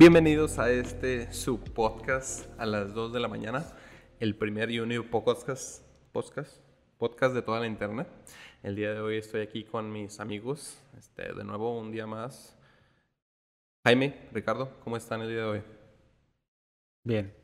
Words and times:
Bienvenidos 0.00 0.58
a 0.58 0.70
este 0.70 1.30
su 1.30 1.60
podcast 1.60 2.48
a 2.58 2.64
las 2.64 2.94
2 2.94 3.12
de 3.12 3.20
la 3.20 3.28
mañana, 3.28 3.66
el 4.18 4.34
primer 4.34 4.70
y 4.70 4.80
único 4.80 5.04
podcast, 5.10 5.84
podcast, 6.10 6.56
podcast 6.96 7.34
de 7.34 7.42
toda 7.42 7.60
la 7.60 7.66
internet. 7.66 8.08
El 8.62 8.76
día 8.76 8.94
de 8.94 9.00
hoy 9.00 9.18
estoy 9.18 9.42
aquí 9.42 9.62
con 9.62 9.92
mis 9.92 10.18
amigos, 10.18 10.82
este, 10.96 11.34
de 11.34 11.44
nuevo 11.44 11.78
un 11.78 11.92
día 11.92 12.06
más. 12.06 12.58
Jaime, 13.84 14.26
Ricardo, 14.32 14.74
¿cómo 14.82 14.96
están 14.96 15.20
el 15.20 15.28
día 15.28 15.40
de 15.40 15.44
hoy? 15.44 15.62
Bien. 17.04 17.34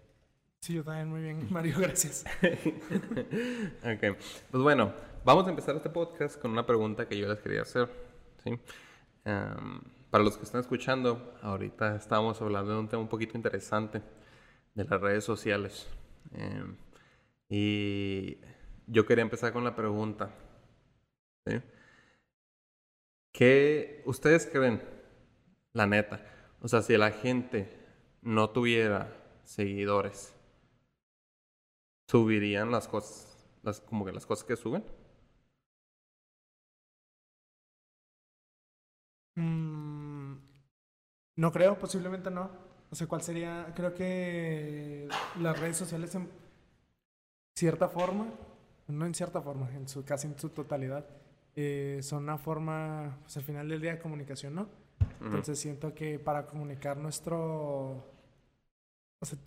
Sí, 0.62 0.72
yo 0.72 0.82
también 0.82 1.10
muy 1.10 1.20
bien, 1.20 1.46
Mario, 1.50 1.76
gracias. 1.78 2.24
ok, 3.82 4.16
pues 4.50 4.62
bueno, 4.62 4.94
vamos 5.26 5.46
a 5.46 5.50
empezar 5.50 5.76
este 5.76 5.90
podcast 5.90 6.40
con 6.40 6.52
una 6.52 6.64
pregunta 6.64 7.06
que 7.06 7.18
yo 7.18 7.28
les 7.28 7.38
quería 7.38 7.60
hacer. 7.60 7.90
¿sí? 8.42 8.58
Para 10.16 10.24
los 10.24 10.38
que 10.38 10.44
están 10.44 10.62
escuchando, 10.62 11.36
ahorita 11.42 11.94
estamos 11.94 12.40
hablando 12.40 12.72
de 12.72 12.78
un 12.78 12.88
tema 12.88 13.02
un 13.02 13.08
poquito 13.08 13.36
interesante 13.36 14.00
de 14.74 14.84
las 14.84 14.98
redes 14.98 15.24
sociales. 15.24 15.86
Em, 16.32 16.74
y 17.50 18.38
yo 18.86 19.04
quería 19.04 19.20
empezar 19.20 19.52
con 19.52 19.62
la 19.62 19.76
pregunta. 19.76 20.30
¿Qué 23.30 24.02
ustedes 24.06 24.46
creen, 24.50 24.82
la 25.74 25.86
neta? 25.86 26.18
O 26.62 26.68
sea, 26.68 26.80
si 26.80 26.96
la 26.96 27.10
gente 27.10 27.68
no 28.22 28.48
tuviera 28.48 29.12
seguidores, 29.44 30.34
¿subirían 32.08 32.70
las 32.70 32.88
cosas, 32.88 33.46
las, 33.62 33.82
como 33.82 34.06
que 34.06 34.12
las 34.12 34.24
cosas 34.24 34.46
que 34.46 34.56
suben? 34.56 34.82
Mm, 39.36 39.95
no 41.36 41.52
creo, 41.52 41.78
posiblemente 41.78 42.30
no. 42.30 42.50
No 42.90 42.96
sé 42.96 43.06
cuál 43.06 43.22
sería. 43.22 43.72
Creo 43.74 43.94
que 43.94 45.08
las 45.40 45.58
redes 45.58 45.76
sociales 45.76 46.14
en 46.14 46.28
cierta 47.54 47.88
forma, 47.88 48.26
no 48.88 49.06
en 49.06 49.14
cierta 49.14 49.40
forma, 49.40 49.70
en 49.74 49.88
su, 49.88 50.04
casi 50.04 50.26
en 50.26 50.38
su 50.38 50.50
totalidad, 50.50 51.06
eh, 51.54 52.00
son 52.02 52.24
una 52.24 52.38
forma, 52.38 53.18
pues 53.22 53.36
al 53.36 53.42
final 53.42 53.68
del 53.68 53.80
día, 53.80 53.92
de 53.92 53.98
comunicación, 53.98 54.54
¿no? 54.54 54.68
Entonces 55.20 55.58
siento 55.58 55.94
que 55.94 56.18
para 56.18 56.46
comunicar 56.46 56.96
nuestro... 56.96 58.14
O 59.18 59.24
sea, 59.24 59.38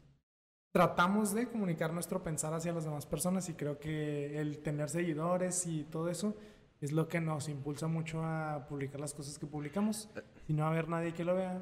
tratamos 0.72 1.34
de 1.34 1.48
comunicar 1.48 1.94
nuestro 1.94 2.22
pensar 2.22 2.54
hacia 2.54 2.74
las 2.74 2.86
demás 2.86 3.06
personas 3.06 3.50
y 3.50 3.54
creo 3.54 3.80
que 3.80 4.40
el 4.40 4.60
tener 4.60 4.90
seguidores 4.90 5.66
y 5.68 5.84
todo 5.84 6.10
eso 6.10 6.36
es 6.82 6.92
lo 6.92 7.08
que 7.08 7.22
nos 7.22 7.50
impulsa 7.50 7.88
mucho 7.88 8.24
a 8.24 8.66
publicar 8.68 9.00
las 9.00 9.14
cosas 9.14 9.38
que 9.38 9.46
publicamos 9.46 10.10
y 10.48 10.54
no 10.54 10.66
haber 10.66 10.88
nadie 10.88 11.14
que 11.14 11.24
lo 11.24 11.36
vea 11.36 11.62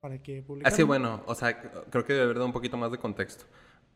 para 0.00 0.22
que 0.22 0.42
publicar. 0.42 0.72
Así, 0.72 0.82
bueno, 0.82 1.22
o 1.26 1.34
sea, 1.34 1.60
creo 1.60 2.04
que 2.04 2.14
debe 2.14 2.24
haber 2.24 2.38
un 2.38 2.52
poquito 2.52 2.76
más 2.76 2.90
de 2.90 2.98
contexto. 2.98 3.44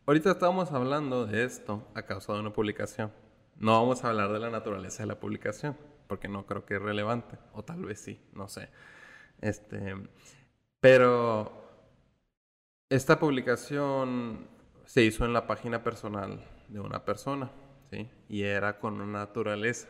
Ahorita 0.05 0.31
estábamos 0.31 0.71
hablando 0.71 1.25
de 1.25 1.43
esto 1.43 1.87
a 1.95 2.03
causa 2.03 2.33
de 2.33 2.39
una 2.39 2.53
publicación. 2.53 3.11
No 3.57 3.73
vamos 3.73 4.03
a 4.03 4.09
hablar 4.09 4.31
de 4.31 4.39
la 4.39 4.49
naturaleza 4.49 5.03
de 5.03 5.07
la 5.07 5.19
publicación, 5.19 5.75
porque 6.07 6.27
no 6.27 6.45
creo 6.45 6.65
que 6.65 6.75
es 6.75 6.81
relevante, 6.81 7.37
o 7.53 7.63
tal 7.63 7.85
vez 7.85 7.99
sí, 7.99 8.21
no 8.33 8.47
sé. 8.47 8.69
Este, 9.41 9.95
pero 10.79 11.51
esta 12.89 13.19
publicación 13.19 14.47
se 14.85 15.03
hizo 15.03 15.25
en 15.25 15.33
la 15.33 15.47
página 15.47 15.83
personal 15.83 16.43
de 16.67 16.79
una 16.79 17.03
persona, 17.03 17.49
¿sí? 17.89 18.09
Y 18.29 18.43
era 18.43 18.79
con 18.79 19.01
una 19.01 19.19
naturaleza. 19.19 19.87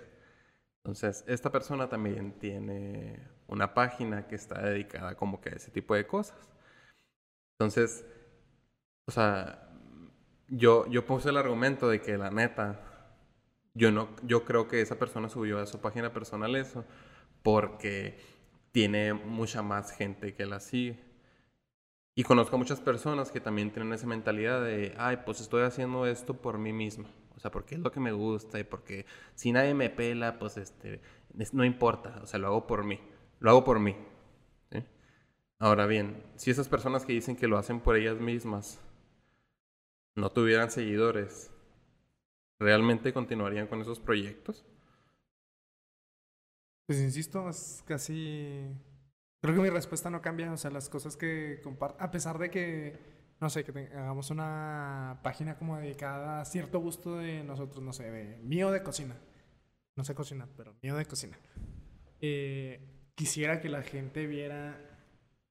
Entonces, 0.85 1.23
esta 1.25 1.51
persona 1.51 1.89
también 1.89 2.33
tiene 2.37 3.19
una 3.47 3.73
página 3.73 4.27
que 4.27 4.35
está 4.35 4.61
dedicada 4.61 5.15
como 5.15 5.41
que 5.41 5.49
a 5.49 5.53
ese 5.53 5.71
tipo 5.71 5.95
de 5.95 6.05
cosas. 6.05 6.37
Entonces, 7.57 8.05
o 9.07 9.11
sea, 9.11 9.67
yo, 10.47 10.85
yo 10.87 11.03
puse 11.07 11.29
el 11.29 11.37
argumento 11.37 11.89
de 11.89 12.01
que 12.01 12.19
la 12.19 12.29
neta, 12.29 12.79
yo, 13.73 13.91
no, 13.91 14.09
yo 14.27 14.45
creo 14.45 14.67
que 14.67 14.79
esa 14.79 14.99
persona 14.99 15.27
subió 15.27 15.57
a 15.57 15.65
su 15.65 15.81
página 15.81 16.13
personal 16.13 16.55
eso 16.55 16.85
porque 17.41 18.19
tiene 18.71 19.15
mucha 19.15 19.63
más 19.63 19.91
gente 19.91 20.35
que 20.35 20.45
la 20.45 20.59
sigue. 20.59 20.99
Y 22.13 22.23
conozco 22.25 22.57
a 22.57 22.59
muchas 22.59 22.79
personas 22.79 23.31
que 23.31 23.41
también 23.41 23.71
tienen 23.71 23.91
esa 23.91 24.05
mentalidad 24.05 24.63
de, 24.63 24.93
ay, 24.99 25.17
pues 25.25 25.41
estoy 25.41 25.63
haciendo 25.63 26.05
esto 26.05 26.35
por 26.35 26.59
mí 26.59 26.73
misma. 26.73 27.09
O 27.35 27.39
sea, 27.39 27.51
porque 27.51 27.75
es 27.75 27.81
lo 27.81 27.91
que 27.91 27.99
me 27.99 28.11
gusta 28.11 28.59
y 28.59 28.63
porque 28.63 29.05
si 29.35 29.51
nadie 29.51 29.73
me 29.73 29.89
pela, 29.89 30.39
pues 30.39 30.57
este, 30.57 31.01
no 31.51 31.65
importa. 31.65 32.19
O 32.21 32.25
sea, 32.25 32.39
lo 32.39 32.47
hago 32.47 32.67
por 32.67 32.83
mí. 32.83 32.99
Lo 33.39 33.49
hago 33.49 33.63
por 33.63 33.79
mí. 33.79 33.95
Ahora 35.57 35.85
bien, 35.85 36.21
si 36.35 36.51
esas 36.51 36.67
personas 36.67 37.05
que 37.05 37.13
dicen 37.13 37.35
que 37.37 37.47
lo 37.47 37.57
hacen 37.57 37.79
por 37.79 37.95
ellas 37.95 38.19
mismas 38.19 38.79
no 40.15 40.29
tuvieran 40.31 40.69
seguidores, 40.69 41.49
¿realmente 42.59 43.13
continuarían 43.13 43.67
con 43.67 43.81
esos 43.81 43.99
proyectos? 43.99 44.65
Pues 46.85 46.99
insisto, 46.99 47.49
es 47.49 47.83
casi... 47.87 48.65
Creo 49.41 49.55
que 49.55 49.61
mi 49.61 49.69
respuesta 49.69 50.09
no 50.09 50.21
cambia. 50.21 50.51
O 50.51 50.57
sea, 50.57 50.71
las 50.71 50.89
cosas 50.89 51.15
que 51.15 51.61
comparto, 51.63 52.03
a 52.03 52.11
pesar 52.11 52.37
de 52.37 52.49
que 52.51 53.14
no 53.39 53.49
sé, 53.49 53.63
que 53.63 53.89
hagamos 53.93 54.29
una 54.31 55.19
página 55.23 55.57
como 55.57 55.77
dedicada 55.77 56.41
a 56.41 56.45
cierto 56.45 56.79
gusto 56.79 57.17
de 57.17 57.43
nosotros, 57.43 57.83
no 57.83 57.93
sé, 57.93 58.09
de 58.09 58.37
mío 58.43 58.71
de 58.71 58.81
cocina. 58.81 59.15
No 59.95 60.03
sé 60.03 60.13
cocinar, 60.13 60.49
pero 60.57 60.75
mío 60.81 60.95
de 60.95 61.05
cocina. 61.05 61.37
Eh, 62.19 63.11
quisiera 63.15 63.61
que 63.61 63.69
la 63.69 63.81
gente 63.81 64.27
viera 64.27 64.77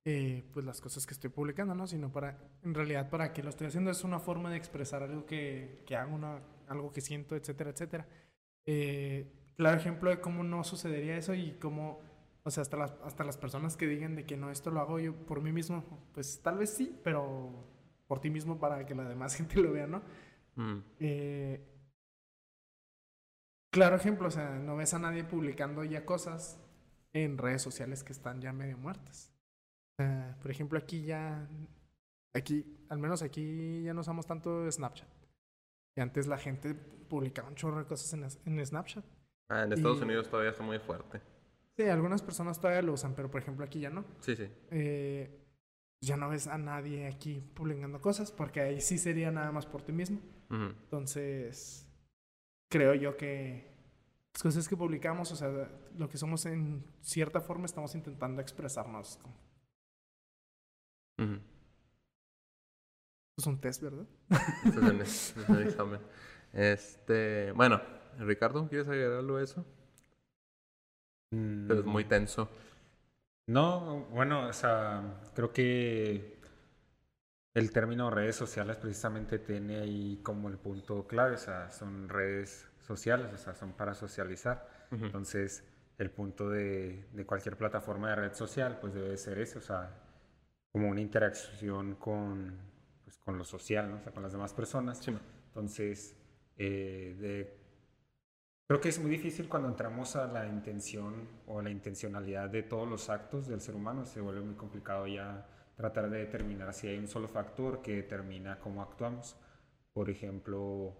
eh, 0.05 0.45
pues 0.53 0.67
las 0.67 0.81
cosas 0.81 1.07
que 1.07 1.15
estoy 1.15 1.31
publicando, 1.31 1.75
¿no? 1.75 1.87
Sino 1.87 2.13
para, 2.13 2.39
en 2.63 2.75
realidad, 2.75 3.09
para 3.09 3.33
que 3.33 3.43
lo 3.43 3.49
estoy 3.49 3.69
haciendo 3.69 3.91
es 3.91 4.05
una 4.05 4.19
forma 4.19 4.51
de 4.51 4.57
expresar 4.57 5.03
algo 5.03 5.25
que, 5.25 5.83
que 5.87 5.97
hago, 5.97 6.15
una, 6.15 6.43
algo 6.69 6.93
que 6.93 7.01
siento, 7.01 7.37
etcétera, 7.37 7.71
etcétera. 7.71 8.07
Eh, 8.67 9.33
claro 9.57 9.79
ejemplo 9.79 10.11
de 10.11 10.21
cómo 10.21 10.43
no 10.43 10.63
sucedería 10.65 11.17
eso 11.17 11.35
y 11.35 11.53
cómo, 11.53 12.01
o 12.43 12.51
sea, 12.51 12.63
hasta 12.63 12.77
las, 12.77 12.93
hasta 13.03 13.25
las 13.25 13.39
personas 13.39 13.77
que 13.79 13.87
digan 13.87 14.15
de 14.15 14.27
que 14.27 14.37
no, 14.37 14.51
esto 14.51 14.71
lo 14.71 14.81
hago 14.81 14.99
yo 14.99 15.15
por 15.15 15.41
mí 15.41 15.53
mismo, 15.53 15.83
pues 16.13 16.41
tal 16.43 16.59
vez 16.59 16.71
sí, 16.71 16.99
pero 17.03 17.74
por 18.07 18.21
ti 18.21 18.31
mismo 18.31 18.59
para 18.59 18.85
que 18.87 18.95
la 18.95 19.09
demás 19.09 19.35
gente 19.37 19.61
lo 19.61 19.73
vea, 19.73 19.87
¿no? 19.87 20.03
Mm. 20.57 20.79
Eh, 21.01 21.61
claro 23.71 23.97
ejemplo, 23.97 24.29
o 24.29 24.31
sea, 24.31 24.59
no 24.59 24.77
ves 24.77 24.95
a 24.95 24.99
nadie 24.99 25.25
publicando 25.25 25.85
ya 25.85 26.05
cosas 26.05 26.61
en 27.13 27.39
redes 27.39 27.63
sociales 27.63 28.05
que 28.05 28.13
están 28.13 28.41
ya 28.41 28.53
medio 28.53 28.79
muertas. 28.79 29.33
por 30.43 30.51
ejemplo, 30.51 30.79
aquí 30.79 31.05
ya, 31.05 31.49
aquí, 32.35 32.65
al 32.89 32.99
menos 32.99 33.23
aquí 33.23 33.83
ya 33.85 33.95
no 33.95 34.01
usamos 34.01 34.27
tanto 34.27 34.71
Snapchat. 34.71 35.09
Y 35.97 36.01
antes 36.01 36.27
la 36.27 36.39
gente 36.39 36.75
publicaba 36.75 37.49
un 37.49 37.55
chorro 37.55 37.79
de 37.79 37.85
cosas 37.85 38.13
en, 38.13 38.27
en 38.53 38.67
Snapchat. 38.67 39.05
Ah, 39.49 39.63
en 39.63 39.73
Estados 39.73 40.01
Unidos 40.01 40.29
todavía 40.29 40.51
está 40.51 40.65
muy 40.65 40.79
fuerte. 40.79 41.21
Sí, 41.77 41.85
algunas 41.85 42.23
personas 42.23 42.61
todavía 42.61 42.83
lo 42.83 42.93
usan, 42.93 43.15
pero 43.15 43.31
por 43.31 43.41
ejemplo 43.41 43.65
aquí 43.65 43.81
ya 43.81 43.91
no. 43.91 44.05
Sí, 44.21 44.37
sí. 44.37 44.49
Eh, 44.71 45.44
ya 46.01 46.17
no 46.17 46.29
ves 46.29 46.47
a 46.47 46.59
nadie 46.59 47.07
aquí 47.07 47.41
publicando 47.55 48.01
cosas, 48.01 48.31
porque 48.31 48.61
ahí 48.61 48.81
sí 48.81 48.99
sería 48.99 49.31
nada 49.31 49.53
más 49.53 49.67
por 49.67 49.83
ti 49.83 49.93
mismo. 49.93 50.21
Entonces, 50.51 51.89
creo 52.71 52.95
yo 52.95 53.17
que 53.17 53.75
las 54.35 54.43
cosas 54.43 54.69
que 54.69 54.77
publicamos, 54.77 55.33
o 55.33 55.37
sea, 55.37 55.71
lo 55.97 56.09
que 56.09 56.19
somos 56.19 56.47
en 56.47 56.85
cierta 57.01 57.41
forma, 57.41 57.67
estamos 57.67 57.95
intentando 57.95 58.41
expresarnos. 58.41 59.19
Es 63.37 63.47
un 63.47 63.61
test, 63.61 63.83
¿verdad? 63.83 64.07
es 65.03 65.35
un 65.49 65.63
examen. 65.63 66.01
Este, 66.53 67.53
bueno, 67.53 67.81
Ricardo, 68.19 68.69
¿quieres 68.69 68.87
agregar 68.89 69.19
algo 69.19 69.37
a 69.37 69.43
eso? 69.43 69.65
Pero 71.31 71.81
es 71.81 71.87
muy 71.87 72.05
tenso. 72.05 72.49
No, 73.47 74.07
bueno, 74.11 74.49
o 74.49 74.53
sea, 74.53 75.21
creo 75.35 75.53
que 75.53 76.39
el 77.53 77.71
término 77.73 78.11
redes 78.11 78.37
sociales 78.37 78.77
precisamente 78.79 79.39
tiene 79.39 79.81
ahí 79.81 80.21
como 80.23 80.49
el 80.49 80.59
punto 80.59 81.07
clave, 81.07 81.35
o 81.35 81.39
sea, 81.39 81.71
son 81.71 82.09
redes 82.09 82.69
sociales, 82.79 83.33
o 83.33 83.37
sea, 83.37 83.55
son 83.55 83.73
para 83.73 83.95
socializar. 83.95 84.87
Entonces, 84.91 85.65
el 85.99 86.11
punto 86.11 86.49
de, 86.51 87.07
de, 87.13 87.27
cualquier 87.27 87.57
plataforma 87.57 88.11
de 88.11 88.17
red 88.17 88.35
social, 88.35 88.79
pues 88.81 88.95
debe 88.95 89.17
ser 89.17 89.39
ese, 89.39 89.59
o 89.59 89.63
sea, 89.63 89.91
como 90.73 90.89
una 90.89 91.01
interacción 91.01 91.95
con, 91.97 92.59
pues, 93.05 93.17
con 93.19 93.39
lo 93.39 93.45
social, 93.45 93.91
¿no? 93.91 93.97
O 93.97 94.01
sea, 94.01 94.13
con 94.13 94.23
las 94.23 94.33
demás 94.33 94.53
personas. 94.53 95.01
Entonces, 95.07 96.17
eh, 96.57 97.17
de 97.19 97.64
Creo 98.67 98.81
que 98.81 98.89
es 98.89 98.99
muy 98.99 99.11
difícil 99.11 99.47
cuando 99.47 99.69
entramos 99.69 100.17
a 100.17 100.27
la 100.27 100.47
intención 100.47 101.29
o 101.47 101.61
la 101.61 101.69
intencionalidad 101.69 102.49
de 102.49 102.63
todos 102.63 102.89
los 102.89 103.11
actos 103.11 103.47
del 103.47 103.61
ser 103.61 103.75
humano. 103.75 104.07
Se 104.07 104.23
vuelve 104.23 104.41
muy 104.41 104.55
complicado 104.55 105.07
ya 105.07 105.47
tratar 105.77 106.09
de 106.09 106.19
determinar 106.19 106.73
si 106.73 106.89
hay 106.89 106.99
un 106.99 107.09
solo 107.09 107.29
factor 107.29 107.83
que 107.83 107.97
determina 107.97 108.59
cómo 108.59 108.81
actuamos. 108.81 109.37
Por 109.93 110.09
ejemplo, 110.09 110.97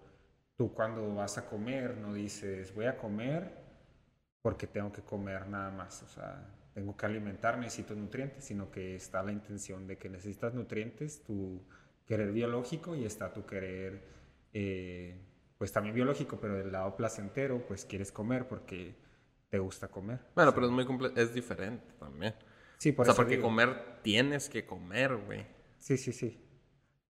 tú 0.55 0.73
cuando 0.75 1.15
vas 1.15 1.39
a 1.39 1.47
comer 1.49 1.97
no 1.97 2.13
dices 2.13 2.73
voy 2.75 2.85
a 2.85 2.97
comer 2.97 3.51
porque 4.43 4.67
tengo 4.67 4.91
que 4.91 5.01
comer 5.01 5.47
nada 5.47 5.71
más. 5.71 6.03
O 6.03 6.07
sea, 6.07 6.47
tengo 6.75 6.95
que 6.95 7.05
alimentar, 7.07 7.57
necesito 7.57 7.95
nutrientes, 7.95 8.43
sino 8.43 8.69
que 8.69 8.95
está 8.95 9.23
la 9.23 9.31
intención 9.31 9.87
de 9.87 9.97
que 9.97 10.07
necesitas 10.07 10.53
nutrientes, 10.53 11.23
tu 11.23 11.65
querer 12.05 12.31
biológico 12.31 12.95
y 12.95 13.05
está 13.05 13.33
tu 13.33 13.43
querer, 13.47 14.03
eh, 14.53 15.19
pues 15.65 15.73
también 15.73 15.95
biológico, 15.95 16.37
pero 16.39 16.53
del 16.53 16.71
lado 16.71 16.95
placentero, 16.95 17.65
pues 17.65 17.85
quieres 17.85 18.11
comer 18.11 18.47
porque 18.47 18.93
te 19.49 19.57
gusta 19.57 19.87
comer. 19.87 20.19
Bueno, 20.35 20.53
pero 20.53 20.67
es 20.67 20.71
muy 20.71 20.85
comple 20.85 21.09
es 21.15 21.33
diferente 21.33 21.91
también. 21.97 22.35
Sí, 22.77 22.91
por 22.91 23.01
o 23.01 23.05
sea, 23.05 23.13
eso 23.13 23.17
porque 23.23 23.37
digo. 23.37 23.47
comer 23.47 23.99
tienes 24.03 24.47
que 24.47 24.63
comer, 24.63 25.15
güey. 25.15 25.43
Sí, 25.79 25.97
sí, 25.97 26.13
sí. 26.13 26.39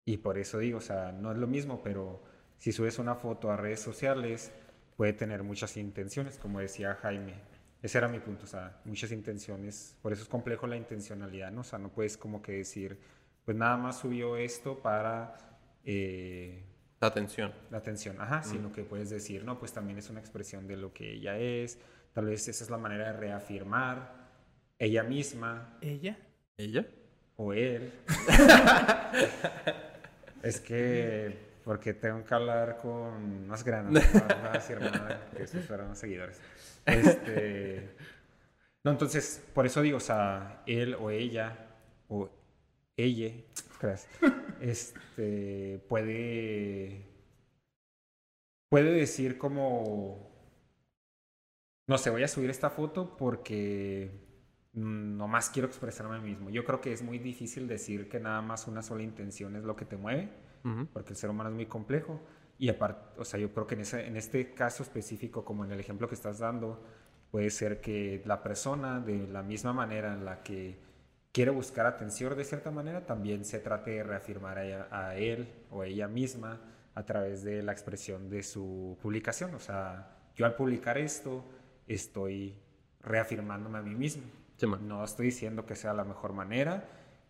Y 0.06 0.16
por 0.20 0.38
eso 0.38 0.58
digo, 0.58 0.78
o 0.78 0.82
sea, 0.82 1.12
no 1.12 1.34
es 1.34 1.38
lo 1.38 1.48
mismo, 1.48 1.84
pero 1.84 2.24
si 2.58 2.72
subes 2.72 2.98
una 2.98 3.16
foto 3.16 3.52
a 3.52 3.58
redes 3.58 3.82
sociales, 3.82 4.54
puede 4.96 5.12
tener 5.12 5.44
muchas 5.44 5.76
intenciones, 5.76 6.38
como 6.38 6.62
decía 6.62 6.96
Jaime. 7.02 7.34
Ese 7.82 7.98
era 7.98 8.08
mi 8.08 8.22
punto, 8.22 8.46
o 8.46 8.48
sea, 8.48 8.80
muchas 8.86 9.12
intenciones. 9.12 9.98
Por 10.02 10.14
eso 10.14 10.24
es 10.24 10.30
complejo 10.30 10.66
la 10.66 10.78
intencionalidad, 10.78 11.52
¿no? 11.52 11.60
O 11.60 11.66
sea, 11.66 11.78
no 11.78 11.90
puedes 11.90 12.16
como 12.16 12.42
que 12.42 12.54
decir, 12.54 12.98
pues 13.44 13.58
nada 13.58 13.76
más 13.76 14.00
subió 14.00 14.38
esto 14.38 14.82
para 14.82 15.60
eh, 15.84 16.64
La 17.06 17.12
atención. 17.12 17.54
la 17.72 17.78
atención, 17.78 18.20
ajá, 18.20 18.44
sino 18.44 18.72
que 18.72 18.84
puedes 18.84 19.10
decir, 19.10 19.44
no, 19.44 19.60
pues 19.60 19.74
también 19.74 19.98
es 19.98 20.10
una 20.10 20.20
expresión 20.20 20.68
de 20.68 20.78
lo 20.78 20.94
que 20.94 21.14
ella 21.14 21.38
es, 21.38 21.80
tal 22.14 22.26
vez 22.26 22.48
esa 22.48 22.64
es 22.64 22.70
la 22.70 22.78
manera 22.78 23.12
de 23.12 23.20
reafirmar 23.20 24.26
ella 24.78 25.04
misma 25.04 25.78
¿Ella? 25.82 26.18
¿Ella? 26.58 26.86
o 27.38 27.54
él. 27.54 27.92
es 30.44 30.60
que, 30.60 31.38
porque 31.64 31.94
tengo 31.94 32.24
que 32.24 32.34
hablar 32.34 32.78
con 32.78 33.48
más 33.48 33.64
granos, 33.64 33.94
no 33.94 34.02
voy 34.02 34.48
a 34.48 34.52
decir 34.52 34.80
nada, 34.80 35.30
que 35.36 35.44
estos 35.44 35.66
fueron 35.66 35.90
los 35.90 35.98
seguidores. 35.98 36.40
Este, 36.86 37.96
no, 38.84 38.92
entonces, 38.92 39.44
por 39.54 39.66
eso 39.66 39.82
digo, 39.82 39.98
o 39.98 40.02
sea, 40.02 40.62
él 40.66 40.96
o 40.96 41.10
ella, 41.10 41.58
o 42.08 42.30
ella, 42.98 43.34
este, 44.62 45.80
puede, 45.90 47.06
puede 48.70 48.92
decir 48.92 49.38
como, 49.38 50.32
no 51.88 51.98
sé, 51.98 52.10
voy 52.10 52.24
a 52.24 52.28
subir 52.28 52.50
esta 52.50 52.70
foto 52.70 53.18
porque 53.18 54.26
nomás 54.74 55.50
quiero 55.50 55.68
expresarme 55.68 56.16
a 56.16 56.20
mí 56.20 56.30
mismo. 56.30 56.50
Yo 56.50 56.66
creo 56.66 56.82
que 56.82 56.92
es 56.92 57.02
muy 57.02 57.20
difícil 57.20 57.68
decir 57.68 58.10
que 58.10 58.20
nada 58.20 58.42
más 58.42 58.68
una 58.68 58.82
sola 58.82 59.04
intención 59.04 59.56
es 59.56 59.64
lo 59.64 59.76
que 59.76 59.86
te 59.86 59.98
mueve, 59.98 60.30
porque 60.94 61.12
el 61.12 61.16
ser 61.16 61.30
humano 61.30 61.50
es 61.50 61.56
muy 61.56 61.66
complejo. 61.68 62.22
Y 62.58 62.70
aparte, 62.70 63.20
o 63.20 63.26
sea, 63.26 63.40
yo 63.40 63.54
creo 63.54 63.68
que 63.68 63.76
en, 63.76 63.82
ese, 63.82 64.08
en 64.08 64.16
este 64.16 64.54
caso 64.54 64.84
específico, 64.84 65.44
como 65.44 65.66
en 65.66 65.72
el 65.72 65.80
ejemplo 65.80 66.08
que 66.08 66.16
estás 66.16 66.40
dando, 66.40 66.82
puede 67.30 67.50
ser 67.50 67.82
que 67.82 68.22
la 68.26 68.42
persona, 68.42 69.00
de 69.02 69.28
la 69.28 69.44
misma 69.44 69.74
manera 69.74 70.14
en 70.14 70.24
la 70.24 70.42
que 70.42 70.85
quiere 71.36 71.52
buscar 71.52 71.86
atención 71.86 72.34
de 72.38 72.46
cierta 72.46 72.72
manera, 72.72 73.06
también 73.06 73.44
se 73.44 73.60
trate 73.60 73.92
de 73.92 74.04
reafirmar 74.04 74.58
a, 74.58 74.66
ella- 74.66 74.88
a 74.90 75.16
él 75.18 75.50
o 75.70 75.82
a 75.82 75.86
ella 75.88 76.08
misma 76.08 76.62
a 76.94 77.04
través 77.04 77.44
de 77.44 77.62
la 77.62 77.74
expresión 77.74 78.30
de 78.30 78.42
su 78.42 78.98
publicación. 79.02 79.54
O 79.54 79.60
sea, 79.60 80.16
yo 80.38 80.46
al 80.46 80.56
publicar 80.56 80.98
esto 80.98 81.44
estoy 81.88 82.58
reafirmándome 83.02 83.80
a 83.80 83.82
mí 83.82 83.96
mismo. 83.96 84.24
Sí. 84.56 84.66
No 84.82 85.04
estoy 85.04 85.26
diciendo 85.26 85.66
que 85.66 85.76
sea 85.76 85.94
la 85.94 86.06
mejor 86.06 86.32
manera 86.32 86.86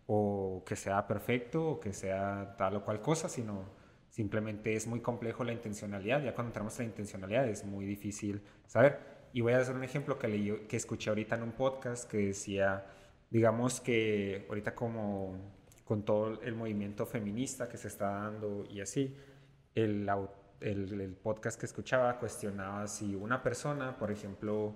o 0.06 0.62
que 0.64 0.76
sea 0.76 1.08
perfecto 1.08 1.68
o 1.68 1.80
que 1.80 1.92
sea 1.92 2.54
tal 2.56 2.76
o 2.76 2.84
cual 2.84 3.00
cosa, 3.02 3.28
sino 3.28 3.64
simplemente 4.08 4.76
es 4.76 4.86
muy 4.86 5.00
complejo 5.00 5.42
la 5.42 5.52
intencionalidad. 5.52 6.22
Ya 6.22 6.32
cuando 6.32 6.50
entramos 6.50 6.78
en 6.78 6.86
la 6.86 6.90
intencionalidad 6.90 7.48
es 7.48 7.64
muy 7.64 7.84
difícil 7.84 8.40
saber. 8.68 9.00
Y 9.32 9.40
voy 9.40 9.54
a 9.54 9.58
hacer 9.58 9.74
un 9.74 9.82
ejemplo 9.82 10.16
que, 10.16 10.28
leí, 10.28 10.66
que 10.68 10.76
escuché 10.76 11.10
ahorita 11.10 11.34
en 11.34 11.42
un 11.42 11.52
podcast 11.52 12.08
que 12.08 12.18
decía, 12.18 12.86
digamos 13.30 13.80
que 13.80 14.46
ahorita 14.48 14.74
como 14.74 15.54
con 15.84 16.04
todo 16.04 16.40
el 16.42 16.54
movimiento 16.54 17.06
feminista 17.06 17.68
que 17.68 17.76
se 17.76 17.88
está 17.88 18.10
dando 18.10 18.64
y 18.68 18.80
así, 18.80 19.16
el, 19.74 20.08
au- 20.08 20.30
el, 20.60 21.00
el 21.00 21.14
podcast 21.14 21.58
que 21.60 21.66
escuchaba 21.66 22.18
cuestionaba 22.18 22.86
si 22.88 23.14
una 23.14 23.42
persona, 23.42 23.96
por 23.96 24.10
ejemplo, 24.10 24.74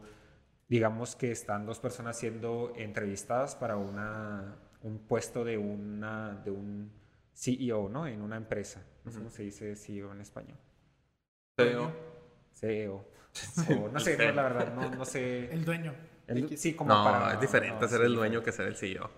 digamos 0.69 1.17
que 1.17 1.33
están 1.33 1.67
dos 1.67 1.81
personas 1.81 2.17
siendo 2.19 2.73
entrevistadas 2.77 3.57
para 3.57 3.77
una, 3.77 4.57
un 4.83 4.99
puesto 5.01 5.45
de, 5.45 5.59
una, 5.59 6.35
de 6.45 6.51
un 6.53 6.93
CEO, 7.35 7.89
¿no? 7.89 8.07
En 8.07 8.23
una 8.23 8.37
empresa. 8.37 8.85
No 9.05 9.11
sé 9.11 9.19
cómo 9.19 9.31
se 9.31 9.43
dice 9.45 9.75
CEO 9.75 10.13
en 10.13 10.21
español. 10.21 10.59
CEO. 12.55 13.05
O 13.81 13.89
no 13.89 14.01
sé, 14.01 14.17
no, 14.17 14.33
la 14.33 14.43
verdad, 14.43 14.75
no, 14.75 14.91
no 14.91 15.05
sé. 15.05 15.53
El 15.53 15.65
dueño. 15.65 15.95
El- 16.31 16.57
sí, 16.57 16.75
como 16.75 16.95
No, 16.95 17.05
para... 17.05 17.35
es 17.35 17.41
diferente 17.41 17.83
no, 17.83 17.89
ser 17.89 17.99
sí, 18.01 18.07
el 18.07 18.15
dueño 18.15 18.43
que 18.43 18.53
ser 18.53 18.67
el 18.69 18.77
CEO. 18.77 19.11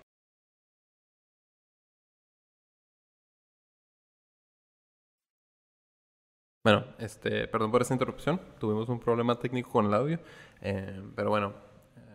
Bueno, 6.63 6.85
este, 6.97 7.47
perdón 7.47 7.71
por 7.71 7.81
esta 7.81 7.93
interrupción. 7.93 8.39
Tuvimos 8.59 8.87
un 8.89 8.99
problema 8.99 9.37
técnico 9.39 9.69
con 9.71 9.85
el 9.87 9.93
audio. 9.93 10.19
eh, 10.61 11.01
pero 11.15 11.29
bueno, 11.29 11.53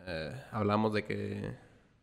eh, 0.06 0.32
hablamos 0.52 0.92
de 0.94 1.04
que 1.04 1.54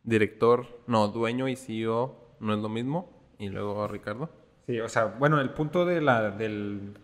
director, 0.04 0.66
no, 0.86 1.08
dueño 1.08 1.48
y 1.48 1.56
CEO 1.56 2.36
no 2.40 2.54
es 2.54 2.60
lo 2.60 2.68
mismo. 2.68 3.10
Y 3.38 3.48
luego 3.48 3.86
Ricardo. 3.88 4.30
Sí, 4.66 4.80
o 4.80 4.88
sea, 4.88 5.04
bueno, 5.06 5.40
el 5.40 5.50
punto 5.50 5.84
de 5.84 6.00
la, 6.00 6.30
del, 6.30 6.98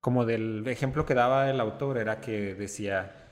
como 0.00 0.26
del 0.26 0.66
ejemplo 0.68 1.06
que 1.06 1.14
daba 1.14 1.50
el 1.50 1.60
autor 1.60 1.98
era 1.98 2.20
que 2.20 2.54
decía, 2.54 3.25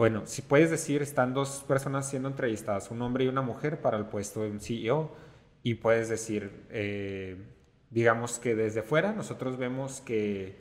bueno, 0.00 0.22
si 0.24 0.40
puedes 0.40 0.70
decir, 0.70 1.02
están 1.02 1.34
dos 1.34 1.62
personas 1.68 2.08
siendo 2.08 2.30
entrevistadas, 2.30 2.90
un 2.90 3.02
hombre 3.02 3.24
y 3.24 3.28
una 3.28 3.42
mujer 3.42 3.82
para 3.82 3.98
el 3.98 4.06
puesto 4.06 4.40
de 4.40 4.50
un 4.50 4.58
CEO, 4.58 5.14
y 5.62 5.74
puedes 5.74 6.08
decir, 6.08 6.64
eh, 6.70 7.36
digamos 7.90 8.38
que 8.38 8.54
desde 8.54 8.80
fuera 8.80 9.12
nosotros 9.12 9.58
vemos 9.58 10.00
que 10.00 10.56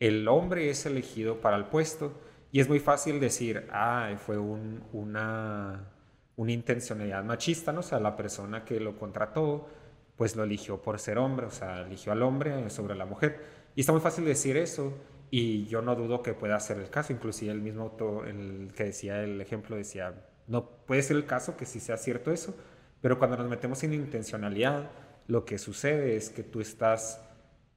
el 0.00 0.26
hombre 0.26 0.70
es 0.70 0.86
elegido 0.86 1.42
para 1.42 1.58
el 1.58 1.66
puesto, 1.66 2.18
y 2.50 2.60
es 2.60 2.68
muy 2.70 2.80
fácil 2.80 3.20
decir, 3.20 3.66
ah, 3.70 4.10
fue 4.16 4.38
un, 4.38 4.82
una, 4.94 5.92
intencionalidad 6.38 7.22
machista, 7.24 7.74
¿no? 7.74 7.80
O 7.80 7.82
sea, 7.82 8.00
la 8.00 8.16
persona 8.16 8.64
que 8.64 8.80
lo 8.80 8.96
contrató, 8.96 9.68
pues 10.16 10.34
lo 10.34 10.44
eligió 10.44 10.80
por 10.80 10.98
ser 10.98 11.18
hombre, 11.18 11.44
o 11.44 11.50
sea, 11.50 11.82
eligió 11.82 12.10
al 12.10 12.22
hombre 12.22 12.70
sobre 12.70 12.94
la 12.94 13.04
mujer. 13.04 13.38
Y 13.76 13.80
está 13.80 13.92
muy 13.92 14.00
fácil 14.00 14.24
decir 14.24 14.56
eso, 14.56 14.94
y 15.30 15.66
yo 15.66 15.82
no 15.82 15.94
dudo 15.94 16.22
que 16.22 16.34
pueda 16.34 16.58
ser 16.60 16.78
el 16.78 16.90
caso, 16.90 17.12
inclusive 17.12 17.52
el 17.52 17.60
mismo 17.60 17.82
autor, 17.82 18.28
el 18.28 18.72
que 18.74 18.84
decía 18.84 19.22
el 19.22 19.40
ejemplo, 19.40 19.76
decía, 19.76 20.14
no 20.46 20.68
puede 20.86 21.02
ser 21.02 21.16
el 21.16 21.26
caso 21.26 21.56
que 21.56 21.66
sí 21.66 21.80
sea 21.80 21.96
cierto 21.96 22.32
eso, 22.32 22.54
pero 23.00 23.18
cuando 23.18 23.36
nos 23.36 23.48
metemos 23.48 23.82
en 23.84 23.92
intencionalidad, 23.92 24.90
lo 25.26 25.44
que 25.44 25.58
sucede 25.58 26.16
es 26.16 26.30
que 26.30 26.42
tú 26.42 26.60
estás 26.60 27.20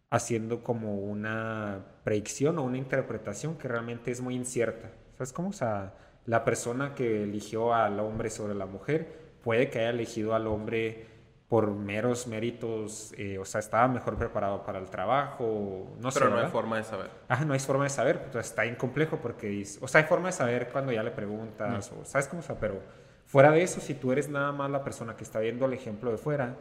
haciendo 0.10 0.64
como 0.64 0.96
una 0.96 1.86
predicción 2.04 2.58
o 2.60 2.64
una 2.64 2.78
interpretación 2.78 3.58
que 3.58 3.68
realmente 3.68 4.12
es 4.12 4.22
muy 4.22 4.36
incierta. 4.36 4.92
¿Sabes 5.14 5.34
cómo? 5.34 5.50
O 5.50 5.54
sea, 5.54 5.94
la 6.26 6.44
persona 6.44 6.96
que 6.96 7.24
eligió 7.24 7.74
al 7.74 8.00
hombre 8.00 8.30
sobre 8.30 8.56
la 8.56 8.66
mujer 8.66 9.22
puede 9.44 9.70
que 9.70 9.80
haya 9.80 9.90
elegido 9.90 10.34
al 10.36 10.48
hombre 10.48 11.06
por 11.52 11.70
meros 11.70 12.28
méritos, 12.28 13.14
eh, 13.18 13.38
o 13.38 13.44
sea, 13.44 13.60
estaba 13.60 13.86
mejor 13.90 14.16
preparado 14.16 14.64
para 14.64 14.80
el 14.80 14.90
trabajo, 14.90 15.98
no 16.00 16.10
sé. 16.10 16.20
pero 16.20 16.30
no 16.30 16.38
hay 16.38 16.44
¿verdad? 16.44 16.54
forma 16.54 16.78
de 16.78 16.86
saber. 16.86 17.10
Ajá, 17.28 17.44
no 17.44 17.52
hay 17.52 17.60
forma 17.60 17.84
de 17.84 17.90
saber, 17.90 18.22
entonces 18.24 18.52
está 18.52 18.66
incomplejo 18.66 19.18
porque 19.18 19.48
dice, 19.48 19.78
o 19.82 19.88
sea, 19.90 20.00
hay 20.00 20.08
forma 20.08 20.30
de 20.30 20.32
saber 20.32 20.70
cuando 20.72 20.94
ya 20.94 21.04
le 21.04 21.12
preguntas, 21.12 21.92
o 21.92 22.06
sabes 22.06 22.30
cómo 22.30 22.40
está, 22.40 22.58
pero 22.58 22.80
fuera 23.26 23.52
de 23.52 23.64
eso, 23.64 23.82
si 23.82 23.96
tú 23.96 24.14
eres 24.14 24.30
nada 24.30 24.54
más 24.54 24.72
la 24.72 24.82
persona 24.82 25.18
que 25.18 25.26
está 25.26 25.40
viendo 25.42 25.66
el 25.66 25.74
ejemplo 25.74 26.10
de 26.10 26.18
fuera, 26.18 26.56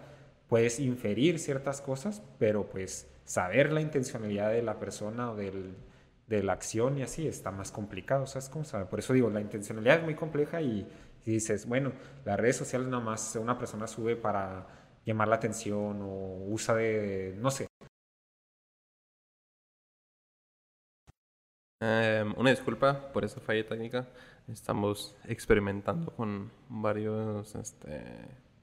puedes 0.49 0.81
inferir 0.81 1.39
ciertas 1.39 1.81
cosas, 1.81 2.21
pero 2.41 2.65
pues 2.65 3.09
saber 3.25 3.71
la 3.71 3.83
intencionalidad 3.83 4.51
de 4.51 4.63
la 4.63 4.81
persona 4.81 5.31
o 5.31 5.37
del, 5.37 5.77
de 6.27 6.43
la 6.43 6.55
acción 6.55 6.99
y 6.99 7.05
así 7.05 7.29
está 7.29 7.53
más 7.53 7.71
complicado, 7.71 8.27
¿sabes 8.27 8.49
cómo 8.49 8.65
sabe? 8.65 8.87
Por 8.87 8.99
eso 8.99 9.13
digo, 9.13 9.31
la 9.31 9.41
intencionalidad 9.41 9.99
es 9.99 10.03
muy 10.03 10.17
compleja 10.17 10.61
y, 10.61 10.85
y 11.25 11.31
dices, 11.31 11.67
bueno, 11.67 11.93
las 12.25 12.41
redes 12.41 12.57
sociales 12.57 12.89
nada 12.89 13.05
más 13.05 13.37
una 13.37 13.57
persona 13.57 13.87
sube 13.87 14.17
para 14.17 14.80
llamar 15.05 15.29
la 15.29 15.37
atención 15.37 16.01
o 16.03 16.45
usa 16.49 16.75
de, 16.75 17.35
no 17.39 17.51
sé, 17.51 17.69
Eh, 21.83 22.25
una 22.37 22.51
disculpa 22.51 23.11
por 23.13 23.25
esa 23.25 23.41
falla 23.41 23.67
técnica. 23.67 24.07
Estamos 24.49 25.17
experimentando 25.27 26.13
con 26.13 26.51
varios 26.69 27.55
este, 27.55 28.03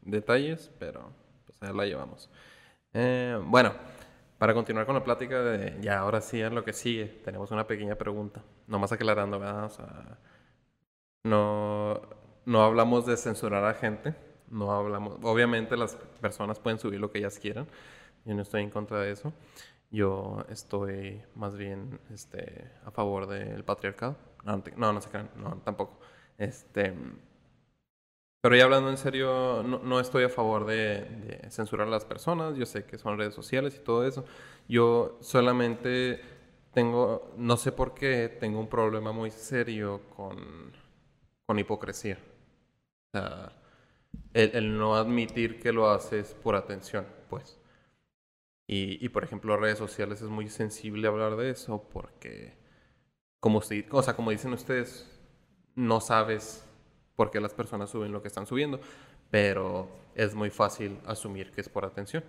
detalles, 0.01 0.71
pero 0.79 1.11
pues 1.45 1.73
la 1.73 1.85
llevamos. 1.85 2.29
Eh, 2.93 3.39
bueno, 3.45 3.73
para 4.37 4.53
continuar 4.53 4.85
con 4.85 4.95
la 4.95 5.03
plática 5.03 5.41
de 5.41 5.81
ya 5.81 5.99
ahora 5.99 6.21
sí 6.21 6.41
es 6.41 6.51
lo 6.51 6.63
que 6.63 6.73
sigue, 6.73 7.05
tenemos 7.25 7.51
una 7.51 7.67
pequeña 7.67 7.95
pregunta. 7.95 8.43
Nomás 8.67 8.91
aclarando, 8.91 9.39
¿verdad? 9.39 9.71
No, 11.23 12.01
no 12.45 12.63
hablamos 12.63 13.05
de 13.05 13.17
censurar 13.17 13.63
a 13.65 13.73
gente. 13.73 14.15
No 14.49 14.71
hablamos. 14.71 15.17
Obviamente 15.23 15.75
las 15.77 15.95
personas 16.21 16.59
pueden 16.59 16.79
subir 16.79 16.99
lo 16.99 17.11
que 17.11 17.19
ellas 17.19 17.39
quieran. 17.39 17.67
Yo 18.25 18.35
no 18.35 18.41
estoy 18.41 18.63
en 18.63 18.69
contra 18.69 18.99
de 19.01 19.11
eso. 19.11 19.33
Yo 19.91 20.45
estoy 20.49 21.21
más 21.35 21.55
bien 21.57 21.99
este, 22.13 22.69
a 22.85 22.91
favor 22.91 23.27
del 23.27 23.63
patriarcado. 23.63 24.17
No, 24.43 24.61
no, 24.75 24.93
no, 24.93 25.01
se 25.01 25.09
crean, 25.09 25.29
no, 25.37 25.57
tampoco. 25.63 25.99
Este, 26.37 26.93
Pero 28.41 28.55
ya 28.55 28.63
hablando 28.65 28.89
en 28.89 28.97
serio, 28.97 29.63
no, 29.63 29.79
no 29.79 29.99
estoy 29.99 30.23
a 30.23 30.29
favor 30.29 30.65
de, 30.65 31.01
de, 31.05 31.49
censurar 31.51 31.87
a 31.87 31.91
las 31.91 32.05
personas. 32.05 32.55
Yo 32.57 32.65
sé 32.65 32.85
que 32.85 32.97
son 32.97 33.17
redes 33.17 33.33
sociales 33.33 33.75
y 33.75 33.83
todo 33.83 34.05
eso. 34.05 34.25
Yo 34.67 35.17
solamente 35.21 36.21
tengo, 36.73 37.33
no 37.37 37.57
sé 37.57 37.71
por 37.71 37.93
qué, 37.93 38.29
tengo 38.39 38.59
un 38.59 38.69
problema 38.69 39.11
muy 39.11 39.31
serio 39.31 40.01
con, 40.15 40.71
con 41.45 41.59
hipocresía. 41.59 42.19
O 43.13 43.17
sea, 43.17 43.51
el, 44.37 44.77
no 44.77 44.95
admitir 44.95 45.59
que 45.59 45.71
lo 45.71 45.89
haces 45.89 46.33
por 46.35 46.55
atención, 46.55 47.05
pues. 47.29 47.59
Y, 48.67 49.03
y, 49.03 49.09
por 49.09 49.23
ejemplo, 49.23 49.57
redes 49.57 49.77
sociales 49.77 50.21
es 50.21 50.29
muy 50.29 50.49
sensible 50.49 51.07
hablar 51.07 51.37
de 51.37 51.49
eso 51.49 51.87
porque, 51.91 52.57
como, 53.39 53.61
si, 53.61 53.85
o 53.91 54.03
sea, 54.03 54.15
como 54.15 54.31
dicen 54.31 54.53
ustedes, 54.53 55.09
no 55.75 56.01
sabes 56.01 56.65
por 57.15 57.31
qué 57.31 57.39
las 57.39 57.53
personas 57.53 57.89
suben 57.89 58.11
lo 58.11 58.21
que 58.21 58.27
están 58.27 58.45
subiendo, 58.45 58.79
pero 59.31 59.89
es 60.15 60.35
muy 60.35 60.49
fácil 60.49 60.99
asumir 61.05 61.51
que 61.51 61.61
es 61.61 61.69
por 61.69 61.85
atención. 61.85 62.23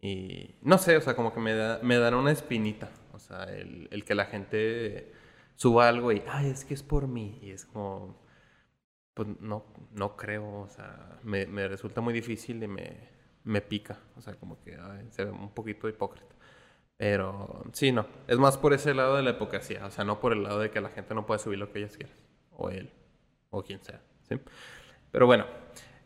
Y 0.00 0.56
no 0.60 0.76
sé, 0.76 0.98
o 0.98 1.00
sea, 1.00 1.16
como 1.16 1.32
que 1.32 1.40
me, 1.40 1.54
da, 1.54 1.80
me 1.82 1.96
dan 1.96 2.14
una 2.14 2.30
espinita, 2.30 2.90
o 3.12 3.18
sea, 3.18 3.44
el, 3.44 3.88
el 3.90 4.04
que 4.04 4.14
la 4.14 4.26
gente 4.26 5.12
suba 5.56 5.88
algo 5.88 6.12
y, 6.12 6.22
ay, 6.28 6.50
es 6.50 6.66
que 6.66 6.74
es 6.74 6.82
por 6.82 7.08
mí, 7.08 7.38
y 7.40 7.52
es 7.52 7.64
como, 7.64 8.14
pues 9.14 9.28
no, 9.40 9.64
no 9.92 10.16
creo, 10.16 10.62
o 10.62 10.68
sea, 10.68 11.18
me, 11.22 11.46
me 11.46 11.68
resulta 11.68 12.00
muy 12.00 12.12
difícil 12.12 12.62
y 12.62 12.68
me, 12.68 13.08
me 13.44 13.60
pica, 13.60 14.00
o 14.16 14.20
sea, 14.20 14.34
como 14.34 14.60
que 14.60 14.76
se 15.10 15.24
ve 15.24 15.30
un 15.30 15.50
poquito 15.50 15.88
hipócrita. 15.88 16.34
Pero 16.96 17.64
sí, 17.72 17.92
no, 17.92 18.06
es 18.26 18.38
más 18.38 18.56
por 18.56 18.72
ese 18.72 18.94
lado 18.94 19.16
de 19.16 19.22
la 19.22 19.30
hipocresía, 19.30 19.86
o 19.86 19.90
sea, 19.90 20.04
no 20.04 20.20
por 20.20 20.32
el 20.32 20.42
lado 20.42 20.60
de 20.60 20.70
que 20.70 20.80
la 20.80 20.90
gente 20.90 21.14
no 21.14 21.26
puede 21.26 21.40
subir 21.40 21.58
lo 21.58 21.72
que 21.72 21.80
ellas 21.80 21.96
quieran, 21.96 22.16
o 22.52 22.70
él, 22.70 22.92
o 23.50 23.62
quien 23.62 23.82
sea, 23.82 24.00
¿sí? 24.28 24.38
Pero 25.10 25.26
bueno, 25.26 25.46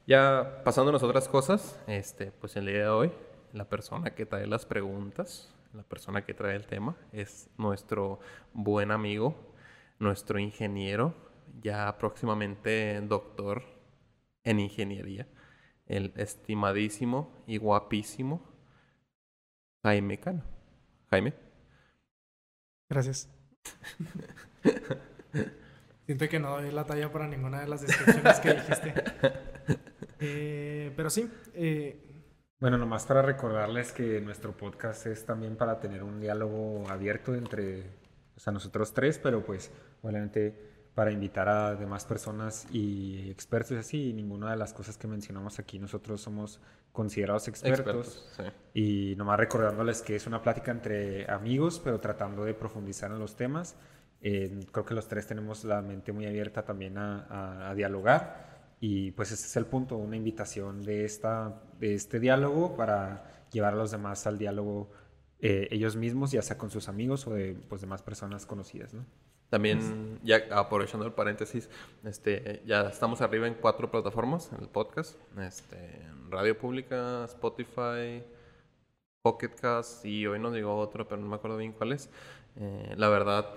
ya 0.07 0.63
pasando 0.65 0.91
a 0.91 0.97
otras 0.97 1.29
cosas, 1.29 1.81
este, 1.87 2.33
pues 2.33 2.57
el 2.57 2.67
día 2.67 2.79
de 2.79 2.89
hoy, 2.89 3.13
la 3.53 3.69
persona 3.69 4.15
que 4.15 4.27
trae 4.27 4.47
las 4.47 4.67
preguntas, 4.67 5.55
la 5.75 5.83
persona 5.83 6.25
que 6.25 6.35
trae 6.35 6.57
el 6.57 6.67
tema, 6.67 6.97
es 7.13 7.51
nuestro 7.59 8.19
buen 8.53 8.91
amigo, 8.91 9.37
nuestro 9.99 10.39
ingeniero, 10.39 11.15
ya 11.61 11.97
próximamente 11.99 13.01
doctor 13.03 13.63
en 14.45 14.61
ingeniería, 14.61 15.27
el 15.87 16.13
estimadísimo 16.17 17.33
y 17.47 17.59
guapísimo 17.59 18.43
Jaime 19.83 20.19
Cano. 20.19 20.43
Jaime. 21.11 21.35
Gracias. 22.89 23.29
Siento 26.07 26.29
que 26.29 26.41
no 26.41 26.51
doy 26.53 26.71
la 26.71 26.85
talla 26.87 27.13
para 27.13 27.29
ninguna 27.29 27.61
de 27.61 27.69
las 27.69 27.83
descripciones 27.83 28.41
que 28.41 28.55
dijiste. 28.55 28.95
Eh, 30.21 30.93
pero 30.97 31.11
sí. 31.11 31.31
Eh... 31.55 32.25
Bueno, 32.59 32.77
nomás 32.77 33.07
para 33.07 33.23
recordarles 33.23 33.93
que 33.93 34.21
nuestro 34.21 34.57
podcast 34.57 35.07
es 35.07 35.25
también 35.25 35.55
para 35.55 35.79
tener 35.79 36.03
un 36.03 36.19
diálogo 36.19 36.89
abierto 36.89 37.37
entre 37.37 37.85
o 38.39 38.41
sea, 38.41 38.53
nosotros 38.53 38.93
tres, 38.95 39.19
pero 39.19 39.45
pues 39.45 39.71
obviamente 40.03 40.68
para 40.99 41.13
invitar 41.13 41.49
a 41.49 41.77
demás 41.77 42.05
personas 42.05 42.67
y 42.73 43.31
expertos 43.31 43.71
y 43.71 43.77
así. 43.77 44.09
Y 44.09 44.13
ninguna 44.13 44.51
de 44.51 44.57
las 44.57 44.73
cosas 44.73 44.99
que 44.99 45.07
mencionamos 45.07 45.61
aquí 45.61 45.79
nosotros 45.79 46.21
somos 46.21 46.61
considerados 46.91 47.47
expertos. 47.47 48.27
expertos 48.35 48.53
sí. 48.75 49.13
Y 49.13 49.15
nomás 49.15 49.39
recordándoles 49.39 50.03
que 50.03 50.17
es 50.17 50.27
una 50.27 50.43
plática 50.43 50.73
entre 50.73 51.31
amigos, 51.31 51.81
pero 51.85 52.01
tratando 52.01 52.45
de 52.45 52.53
profundizar 52.53 53.13
en 53.13 53.21
los 53.21 53.37
temas. 53.37 53.77
Eh, 54.23 54.67
creo 54.73 54.85
que 54.85 54.95
los 54.95 55.07
tres 55.07 55.29
tenemos 55.29 55.63
la 55.63 55.83
mente 55.83 56.11
muy 56.11 56.27
abierta 56.27 56.65
también 56.65 56.99
a, 56.99 57.27
a, 57.31 57.71
a, 57.71 57.75
dialogar. 57.77 58.75
Y 58.81 59.13
pues 59.13 59.31
ese 59.31 59.47
es 59.47 59.57
el 59.57 59.67
punto, 59.67 59.97
una 59.99 60.17
invitación 60.17 60.83
de, 60.83 61.05
esta, 61.05 61.63
de 61.79 61.95
este 61.95 62.19
diálogo 62.19 62.75
para 62.75 63.47
llevar 63.53 63.75
a 63.75 63.77
los 63.77 63.93
demás 63.93 64.27
al 64.27 64.37
diálogo 64.37 64.91
eh, 65.39 65.69
ellos 65.71 65.95
mismos, 65.95 66.33
ya 66.33 66.43
sea 66.43 66.59
con 66.59 66.71
sus 66.71 66.89
amigos 66.89 67.25
o 67.29 67.35
de 67.35 67.57
pues, 67.69 67.83
demás 67.83 68.03
personas 68.03 68.47
conocidas. 68.47 68.95
¿no? 68.95 69.05
También, 69.51 70.21
ya 70.23 70.47
aprovechando 70.51 71.07
el 71.07 71.13
paréntesis, 71.13 71.71
este, 72.05 72.63
ya 72.67 72.83
estamos 72.83 73.23
arriba 73.23 73.47
en 73.47 73.55
cuatro 73.55 73.91
plataformas 73.91 74.53
en 74.53 74.61
el 74.61 74.69
podcast. 74.69 75.17
Este, 75.39 76.03
Radio 76.29 76.59
Pública, 76.59 77.25
Spotify, 77.25 78.23
Pocket 79.23 79.55
Cast 79.61 80.05
y 80.05 80.27
hoy 80.27 80.39
nos 80.39 80.53
digo 80.53 80.77
otro, 80.77 81.09
pero 81.09 81.21
no 81.21 81.29
me 81.29 81.37
acuerdo 81.37 81.57
bien 81.57 81.73
cuál 81.73 81.93
es. 81.93 82.11
Eh, 82.57 82.95
la 82.97 83.09
verdad, 83.09 83.55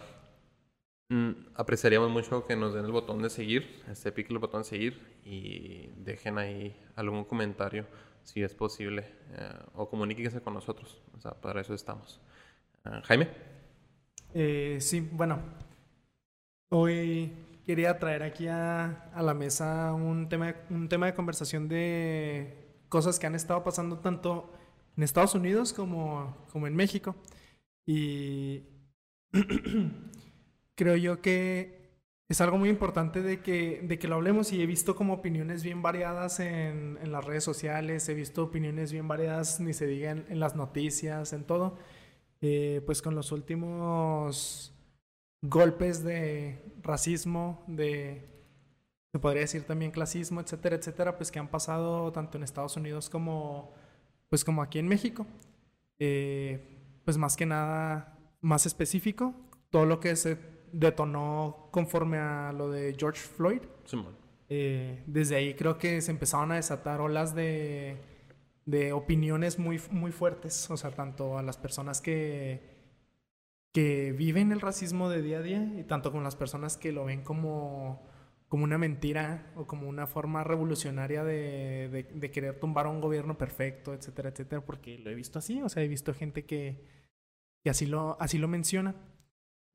mm, 1.09 1.31
apreciaríamos 1.55 2.09
mucho 2.09 2.45
que 2.45 2.55
nos 2.55 2.73
den 2.73 2.85
el 2.85 2.91
botón 2.91 3.21
de 3.21 3.29
seguir, 3.29 3.83
este, 3.89 4.13
pique 4.13 4.31
el 4.31 4.39
botón 4.39 4.61
de 4.61 4.69
seguir 4.69 5.19
y 5.25 5.87
dejen 5.97 6.37
ahí 6.37 6.75
algún 6.95 7.25
comentario 7.25 7.85
si 8.23 8.43
es 8.43 8.53
posible 8.53 9.05
eh, 9.33 9.53
o 9.75 9.89
comuníquense 9.89 10.41
con 10.41 10.53
nosotros. 10.53 11.01
O 11.17 11.19
sea, 11.19 11.31
para 11.31 11.61
eso 11.61 11.73
estamos. 11.73 12.21
Uh, 12.85 13.01
Jaime. 13.03 13.27
Eh, 14.33 14.77
sí, 14.79 15.07
bueno, 15.11 15.39
Hoy 16.73 17.33
quería 17.65 17.99
traer 17.99 18.23
aquí 18.23 18.47
a, 18.47 19.09
a, 19.13 19.21
la 19.21 19.33
mesa 19.33 19.93
un 19.93 20.29
tema, 20.29 20.55
un 20.69 20.87
tema 20.87 21.07
de 21.07 21.13
conversación 21.13 21.67
de 21.67 22.77
cosas 22.87 23.19
que 23.19 23.27
han 23.27 23.35
estado 23.35 23.61
pasando 23.61 23.99
tanto 23.99 24.49
en 24.95 25.03
Estados 25.03 25.35
Unidos 25.35 25.73
como, 25.73 26.37
como 26.49 26.67
en 26.67 26.75
México. 26.77 27.17
Y 27.85 28.63
creo 30.75 30.95
yo 30.95 31.21
que 31.21 31.99
es 32.29 32.39
algo 32.39 32.57
muy 32.57 32.69
importante 32.69 33.21
de 33.21 33.41
que, 33.41 33.81
de 33.83 33.99
que 33.99 34.07
lo 34.07 34.15
hablemos 34.15 34.53
y 34.53 34.61
he 34.61 34.65
visto 34.65 34.95
como 34.95 35.15
opiniones 35.15 35.63
bien 35.63 35.81
variadas 35.81 36.39
en, 36.39 36.97
en 37.01 37.11
las 37.11 37.25
redes 37.25 37.43
sociales, 37.43 38.07
he 38.07 38.13
visto 38.13 38.45
opiniones 38.45 38.93
bien 38.93 39.09
variadas, 39.09 39.59
ni 39.59 39.73
se 39.73 39.87
diga 39.87 40.11
en, 40.11 40.39
las 40.39 40.55
noticias, 40.55 41.33
en 41.33 41.43
todo. 41.43 41.77
Eh, 42.39 42.81
pues 42.85 43.01
con 43.01 43.13
los 43.13 43.33
últimos 43.33 44.73
golpes 45.41 46.03
de 46.03 46.63
racismo, 46.83 47.63
de, 47.67 48.27
se 49.11 49.19
podría 49.19 49.41
decir 49.41 49.63
también 49.63 49.91
clasismo, 49.91 50.41
etcétera, 50.41 50.75
etcétera, 50.75 51.17
pues 51.17 51.31
que 51.31 51.39
han 51.39 51.49
pasado 51.49 52.11
tanto 52.11 52.37
en 52.37 52.43
Estados 52.43 52.77
Unidos 52.77 53.09
como, 53.09 53.73
pues 54.29 54.43
como 54.45 54.61
aquí 54.61 54.79
en 54.79 54.87
México. 54.87 55.25
Eh, 55.99 56.77
pues 57.03 57.17
más 57.17 57.35
que 57.35 57.45
nada, 57.45 58.17
más 58.41 58.65
específico, 58.65 59.33
todo 59.69 59.85
lo 59.85 59.99
que 59.99 60.15
se 60.15 60.37
detonó 60.71 61.67
conforme 61.71 62.17
a 62.17 62.53
lo 62.53 62.69
de 62.69 62.95
George 62.97 63.19
Floyd. 63.19 63.61
Sí, 63.85 64.03
eh, 64.49 65.03
desde 65.07 65.35
ahí 65.35 65.53
creo 65.53 65.77
que 65.77 66.01
se 66.01 66.11
empezaron 66.11 66.51
a 66.51 66.55
desatar 66.55 67.01
olas 67.01 67.33
de, 67.33 67.97
de 68.65 68.93
opiniones 68.93 69.59
muy, 69.59 69.81
muy 69.91 70.11
fuertes, 70.11 70.69
o 70.69 70.77
sea, 70.77 70.91
tanto 70.91 71.37
a 71.37 71.41
las 71.41 71.57
personas 71.57 72.01
que 72.01 72.80
que 73.71 74.11
viven 74.11 74.51
el 74.51 74.61
racismo 74.61 75.09
de 75.09 75.21
día 75.21 75.39
a 75.39 75.41
día 75.41 75.73
y 75.77 75.83
tanto 75.83 76.11
con 76.11 76.23
las 76.23 76.35
personas 76.35 76.77
que 76.77 76.91
lo 76.91 77.05
ven 77.05 77.23
como, 77.23 78.03
como 78.47 78.63
una 78.63 78.77
mentira 78.77 79.51
o 79.55 79.65
como 79.65 79.87
una 79.87 80.07
forma 80.07 80.43
revolucionaria 80.43 81.23
de, 81.23 82.07
de, 82.13 82.31
querer 82.31 82.59
tumbar 82.59 82.87
a 82.87 82.89
un 82.89 82.99
gobierno 82.99 83.37
perfecto, 83.37 83.93
etcétera, 83.93 84.29
etcétera, 84.29 84.65
porque 84.65 84.97
lo 84.99 85.09
he 85.09 85.15
visto 85.15 85.39
así, 85.39 85.61
o 85.61 85.69
sea, 85.69 85.83
he 85.83 85.87
visto 85.87 86.13
gente 86.13 86.45
que, 86.45 86.85
que 87.63 87.69
así, 87.69 87.85
lo, 87.85 88.17
así 88.21 88.37
lo 88.37 88.47
menciona. 88.49 88.95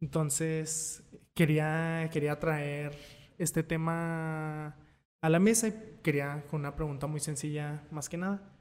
Entonces, 0.01 1.03
quería, 1.35 2.11
quería 2.13 2.39
traer 2.39 2.99
este 3.39 3.63
tema 3.63 4.77
a 5.23 5.31
la 5.31 5.39
mesa 5.39 5.69
y 5.69 6.01
quería 6.03 6.45
con 6.51 6.61
una 6.61 6.77
pregunta 6.77 7.07
muy 7.07 7.21
sencilla, 7.21 7.87
más 7.91 8.09
que 8.11 8.19
nada. 8.19 8.56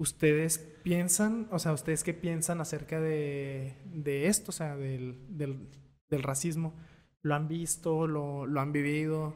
¿Ustedes 0.00 0.58
piensan, 0.82 1.46
o 1.50 1.58
sea, 1.58 1.74
ustedes 1.74 2.04
qué 2.04 2.14
piensan 2.14 2.62
acerca 2.62 2.98
de, 2.98 3.76
de 3.84 4.28
esto, 4.28 4.48
o 4.48 4.52
sea, 4.52 4.74
del, 4.74 5.36
del, 5.36 5.68
del, 6.08 6.22
racismo? 6.22 6.72
¿Lo 7.20 7.34
han 7.34 7.48
visto, 7.48 8.06
lo, 8.06 8.46
lo 8.46 8.62
han 8.62 8.72
vivido 8.72 9.34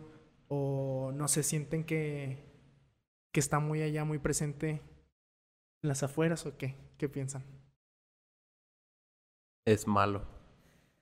o 0.49 1.13
no 1.15 1.29
se 1.29 1.43
sienten 1.43 1.85
que, 1.85 2.47
que 3.31 3.41
está 3.41 3.59
muy 3.59 3.83
allá, 3.83 4.07
muy 4.07 4.19
presente 4.19 4.81
en 5.83 5.83
las 5.83 6.03
afueras 6.03 6.47
o 6.47 6.57
qué? 6.57 6.77
¿Qué 6.97 7.11
piensan? 7.11 7.45
Es 9.67 9.87
malo. 9.87 10.23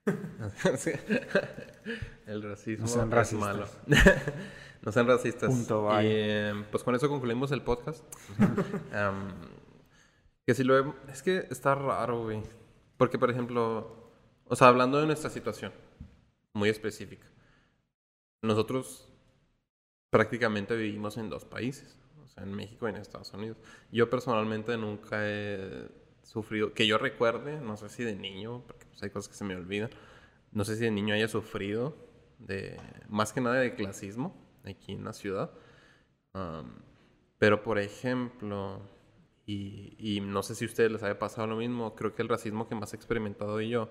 El 2.27 2.43
racismo 2.43 3.07
no 3.07 3.21
es 3.21 3.33
malo. 3.35 3.69
no 4.83 4.91
sean 4.91 5.07
racistas. 5.07 5.49
Punto, 5.49 5.89
y 6.03 6.07
eh, 6.07 6.65
pues 6.71 6.83
con 6.83 6.95
eso 6.95 7.09
concluimos 7.09 7.53
el 7.53 7.63
podcast. 7.63 8.05
um, 8.39 9.31
que 10.47 10.55
si 10.55 10.65
lo 10.65 10.79
he... 10.79 10.93
Es 11.11 11.23
que 11.23 11.47
está 11.51 11.75
raro, 11.75 12.25
güey. 12.25 12.43
Porque, 12.97 13.19
por 13.19 13.31
ejemplo, 13.31 14.11
o 14.47 14.57
sea, 14.57 14.69
hablando 14.69 15.01
de 15.01 15.07
nuestra 15.07 15.31
situación, 15.31 15.73
muy 16.53 16.69
específica. 16.69 17.27
Nosotros 18.43 19.09
prácticamente 20.11 20.77
vivimos 20.77 21.17
en 21.17 21.31
dos 21.31 21.45
países, 21.45 21.97
o 22.25 22.29
sea, 22.29 22.43
en 22.43 22.53
México 22.53 22.87
y 22.87 22.91
en 22.91 22.97
Estados 22.97 23.33
Unidos. 23.33 23.57
Yo 23.93 24.11
personalmente 24.11 24.77
nunca 24.77 25.21
he 25.29 25.89
sufrido, 26.25 26.75
que 26.75 26.89
yo 26.89 26.99
recuerde, 26.99 27.61
no 27.61 27.77
sé 27.77 27.89
si 27.89 28.03
de 28.03 28.17
niño, 28.17 28.65
porque 28.67 28.87
pues, 28.87 29.03
hay 29.05 29.11
cosas 29.11 29.29
que 29.29 29.37
se 29.37 29.45
me 29.45 29.55
olvidan, 29.55 29.91
no 30.51 30.65
sé 30.65 30.75
si 30.77 30.85
de 30.85 30.91
niño 30.91 31.15
haya 31.15 31.29
sufrido 31.29 31.95
de, 32.41 32.81
más 33.09 33.33
que 33.33 33.41
nada 33.41 33.57
de 33.57 33.75
clasismo 33.77 34.42
aquí 34.65 34.93
en 34.93 35.05
la 35.05 35.13
ciudad. 35.13 35.51
pero, 37.39 37.63
por 37.63 37.79
ejemplo, 37.79 38.81
y, 39.47 39.95
y, 39.99 40.21
no 40.21 40.43
sé 40.43 40.55
si 40.55 40.65
a 40.65 40.69
ustedes 40.69 40.93
les 40.93 41.03
haya 41.03 41.19
pasado 41.19 41.47
lo 41.49 41.57
mismo, 41.57 41.95
creo 41.95 42.15
que 42.15 42.23
el 42.23 42.29
racismo 42.29 42.69
que 42.69 42.75
más 42.75 42.93
he 42.93 42.97
experimentado 42.97 43.61
yo 43.61 43.89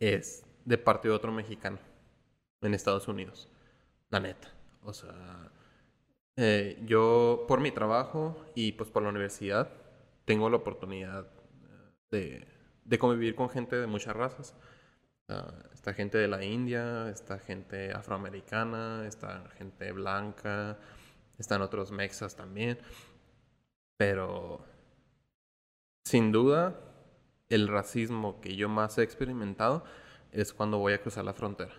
es 0.00 0.44
de 0.64 0.78
parte 0.78 1.08
de 1.08 1.14
otro 1.14 1.32
mexicano 1.32 1.78
en 2.60 2.74
Estados 2.74 3.08
Unidos. 3.08 3.48
La 4.10 4.20
neta. 4.20 4.52
O 4.82 4.92
sea, 4.92 5.50
eh, 6.36 6.82
yo 6.84 7.44
por 7.48 7.60
mi 7.60 7.70
trabajo 7.70 8.36
y 8.54 8.72
pues 8.72 8.90
por 8.90 9.02
la 9.02 9.10
universidad 9.10 9.70
tengo 10.24 10.50
la 10.50 10.56
oportunidad 10.56 11.26
de, 12.10 12.46
de 12.84 12.98
convivir 12.98 13.34
con 13.34 13.48
gente 13.50 13.76
de 13.76 13.86
muchas 13.86 14.14
razas. 14.16 14.54
Esta 15.84 15.92
gente 15.92 16.16
de 16.16 16.28
la 16.28 16.42
India, 16.42 17.10
esta 17.10 17.38
gente 17.38 17.92
afroamericana, 17.92 19.06
esta 19.06 19.50
gente 19.58 19.92
blanca, 19.92 20.78
están 21.36 21.60
otros 21.60 21.92
mexas 21.92 22.34
también. 22.34 22.78
Pero 23.98 24.64
sin 26.06 26.32
duda, 26.32 26.80
el 27.50 27.68
racismo 27.68 28.40
que 28.40 28.56
yo 28.56 28.70
más 28.70 28.96
he 28.96 29.02
experimentado 29.02 29.84
es 30.32 30.54
cuando 30.54 30.78
voy 30.78 30.94
a 30.94 31.02
cruzar 31.02 31.26
la 31.26 31.34
frontera. 31.34 31.74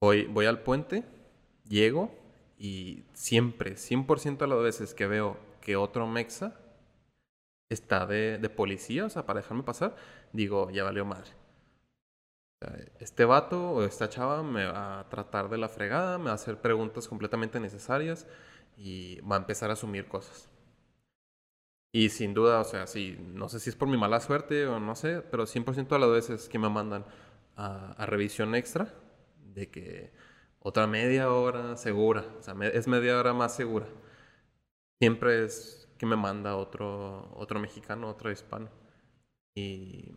Voy, 0.00 0.26
voy 0.26 0.46
al 0.46 0.62
puente, 0.62 1.02
llego 1.68 2.14
y 2.56 3.02
siempre, 3.14 3.74
100% 3.74 4.38
de 4.38 4.46
las 4.46 4.62
veces 4.62 4.94
que 4.94 5.08
veo 5.08 5.38
que 5.60 5.74
otro 5.74 6.06
mexa 6.06 6.56
está 7.68 8.06
de, 8.06 8.38
de, 8.38 8.48
policía, 8.48 9.06
o 9.06 9.10
sea, 9.10 9.26
para 9.26 9.40
dejarme 9.40 9.64
pasar, 9.64 9.96
digo, 10.32 10.70
ya 10.70 10.84
valió 10.84 11.04
madre. 11.04 11.39
Este 12.98 13.24
vato 13.24 13.72
o 13.72 13.84
esta 13.84 14.08
chava 14.08 14.42
me 14.42 14.66
va 14.66 15.00
a 15.00 15.08
tratar 15.08 15.48
de 15.48 15.56
la 15.58 15.68
fregada, 15.68 16.18
me 16.18 16.26
va 16.26 16.32
a 16.32 16.34
hacer 16.34 16.60
preguntas 16.60 17.08
completamente 17.08 17.58
necesarias 17.58 18.26
y 18.76 19.20
va 19.22 19.36
a 19.36 19.38
empezar 19.38 19.70
a 19.70 19.74
asumir 19.74 20.08
cosas. 20.08 20.50
Y 21.92 22.10
sin 22.10 22.34
duda, 22.34 22.60
o 22.60 22.64
sea, 22.64 22.86
sí, 22.86 23.18
no 23.34 23.48
sé 23.48 23.58
si 23.60 23.70
es 23.70 23.76
por 23.76 23.88
mi 23.88 23.96
mala 23.96 24.20
suerte 24.20 24.66
o 24.66 24.78
no 24.78 24.94
sé, 24.94 25.22
pero 25.22 25.46
100% 25.46 25.88
de 25.88 25.98
las 25.98 26.10
veces 26.10 26.48
que 26.48 26.58
me 26.58 26.68
mandan 26.68 27.04
a, 27.56 28.06
revisión 28.06 28.54
extra, 28.54 28.94
de 29.54 29.70
que 29.70 30.12
otra 30.60 30.86
media 30.86 31.32
hora 31.32 31.76
segura, 31.76 32.24
o 32.38 32.42
sea, 32.42 32.54
es 32.72 32.86
media 32.88 33.18
hora 33.18 33.32
más 33.34 33.56
segura, 33.56 33.86
siempre 35.00 35.44
es 35.44 35.88
que 35.98 36.06
me 36.06 36.16
manda 36.16 36.56
otro, 36.56 37.30
otro 37.36 37.60
mexicano, 37.60 38.08
otro 38.08 38.30
hispano. 38.30 38.70
Y, 39.54 40.14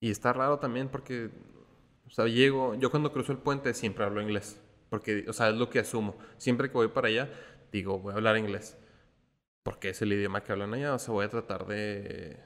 y 0.00 0.10
está 0.10 0.32
raro 0.32 0.58
también 0.58 0.88
porque, 0.88 1.30
o 2.06 2.10
sea, 2.10 2.26
llego, 2.26 2.74
yo 2.76 2.90
cuando 2.90 3.12
cruzo 3.12 3.32
el 3.32 3.38
puente 3.38 3.74
siempre 3.74 4.04
hablo 4.04 4.22
inglés, 4.22 4.60
porque, 4.90 5.24
o 5.28 5.32
sea, 5.32 5.50
es 5.50 5.56
lo 5.56 5.70
que 5.70 5.80
asumo. 5.80 6.16
Siempre 6.38 6.68
que 6.68 6.74
voy 6.74 6.88
para 6.88 7.08
allá, 7.08 7.30
digo, 7.72 7.98
voy 7.98 8.12
a 8.12 8.16
hablar 8.16 8.36
inglés 8.38 8.78
porque 9.68 9.90
es 9.90 10.00
el 10.00 10.12
idioma 10.14 10.42
que 10.42 10.52
hablan 10.52 10.72
allá, 10.72 10.94
o 10.94 10.98
sea, 10.98 11.12
voy 11.12 11.26
a 11.26 11.28
tratar 11.28 11.66
de, 11.66 12.38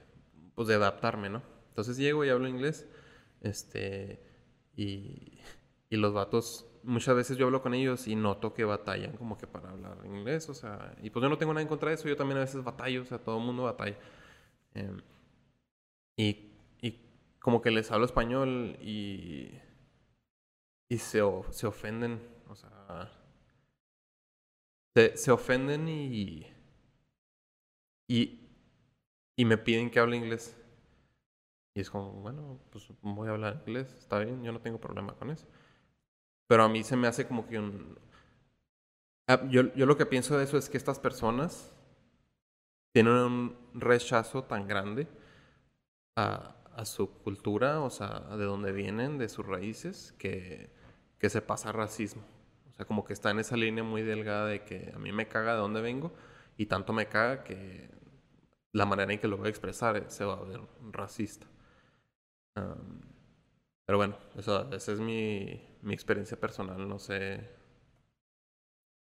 pues, 0.57 0.67
de 0.67 0.75
adaptarme, 0.75 1.31
¿no? 1.31 1.41
Entonces 1.69 1.97
llego 1.97 2.25
y 2.25 2.31
hablo 2.31 2.49
inglés, 2.49 2.89
este, 3.43 4.21
y, 4.77 5.38
y 5.88 5.97
los 5.99 6.12
vatos, 6.12 6.67
muchas 6.83 7.15
veces 7.15 7.37
yo 7.37 7.47
hablo 7.47 7.62
con 7.62 7.75
ellos 7.75 8.09
y 8.09 8.17
noto 8.17 8.55
que 8.55 8.65
batallan 8.65 9.17
como 9.17 9.38
que 9.38 9.47
para 9.47 9.71
hablar 9.71 9.99
inglés, 10.05 10.49
o 10.49 10.55
sea, 10.55 10.97
y 11.01 11.11
pues 11.11 11.23
yo 11.23 11.29
no 11.29 11.38
tengo 11.38 11.53
nada 11.53 11.62
en 11.62 11.69
contra 11.69 11.91
de 11.91 11.95
eso, 11.95 12.09
yo 12.09 12.17
también 12.17 12.38
a 12.38 12.41
veces 12.41 12.65
batallo, 12.65 13.03
o 13.03 13.05
sea, 13.05 13.19
todo 13.19 13.38
el 13.38 13.45
mundo 13.45 13.62
batalla. 13.65 13.97
Y, 14.75 14.81
y 16.17 16.52
como 17.42 17.61
que 17.62 17.70
les 17.70 17.90
hablo 17.90 18.07
español 18.07 18.76
y, 18.81 19.50
y 20.88 20.98
se, 20.98 21.20
se 21.50 21.66
ofenden, 21.66 22.20
o 22.48 22.55
sea, 22.55 23.11
se, 24.94 25.16
se 25.16 25.31
ofenden 25.31 25.88
y 25.88 26.46
y, 28.09 28.40
y 29.37 29.44
me 29.44 29.59
piden 29.59 29.90
que 29.90 30.00
hable 30.00 30.16
inglés. 30.16 30.57
Y 31.74 31.81
es 31.81 31.90
como, 31.90 32.12
bueno, 32.12 32.61
pues 32.70 32.87
voy 33.00 33.28
a 33.28 33.33
hablar 33.33 33.62
inglés, 33.66 33.94
está 33.94 34.18
bien, 34.18 34.42
yo 34.42 34.52
no 34.52 34.61
tengo 34.61 34.78
problema 34.78 35.14
con 35.14 35.31
eso. 35.31 35.46
Pero 36.46 36.64
a 36.64 36.68
mí 36.68 36.85
se 36.85 36.96
me 36.96 37.09
hace 37.09 37.26
como 37.26 37.46
que 37.46 37.59
un... 37.59 37.98
Ah, 39.28 39.40
yo, 39.48 39.72
yo 39.74 39.87
lo 39.87 39.96
que 39.96 40.07
pienso 40.07 40.37
de 40.37 40.44
eso 40.44 40.59
es 40.59 40.68
que 40.68 40.76
estas 40.76 40.98
personas 40.98 41.72
tienen 42.92 43.14
un 43.14 43.57
rechazo 43.74 44.44
tan 44.44 44.66
grande 44.66 45.09
a, 46.16 46.55
a 46.77 46.85
su 46.85 47.11
cultura, 47.19 47.81
o 47.81 47.91
sea, 47.91 48.21
de 48.37 48.45
dónde 48.45 48.73
vienen, 48.73 49.19
de 49.19 49.29
sus 49.29 49.47
raíces, 49.47 50.15
que, 50.19 50.71
que 51.19 51.31
se 51.31 51.43
pasa 51.43 51.73
racismo. 51.73 52.23
O 52.71 52.75
sea, 52.75 52.87
como 52.87 53.05
que 53.05 53.13
está 53.13 53.31
en 53.31 53.39
esa 53.41 53.57
línea 53.57 53.85
muy 53.85 54.03
delgada 54.03 54.47
de 54.47 54.65
que 54.65 54.93
a 54.95 54.99
mí 54.99 55.13
me 55.13 55.29
caga 55.29 55.53
de 55.53 55.59
dónde 55.59 55.81
vengo 55.81 56.13
y 56.57 56.67
tanto 56.67 56.93
me 56.93 57.07
caga 57.07 57.45
que 57.45 57.91
la 58.73 58.87
manera 58.87 59.13
en 59.13 59.21
que 59.21 59.29
lo 59.29 59.37
voy 59.37 59.49
a 59.49 59.51
expresar 59.51 60.05
se 60.11 60.25
va 60.25 60.35
a 60.35 60.45
ver 60.45 60.61
racista. 60.91 61.47
pero 63.87 63.99
bueno, 63.99 64.17
eso, 64.37 64.73
esa 64.73 64.93
es 64.93 65.01
mi, 65.01 65.61
mi 65.83 65.95
experiencia 65.95 66.39
personal, 66.39 66.89
no 66.89 66.99
sé 66.99 67.63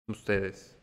ustedes. 0.08 0.78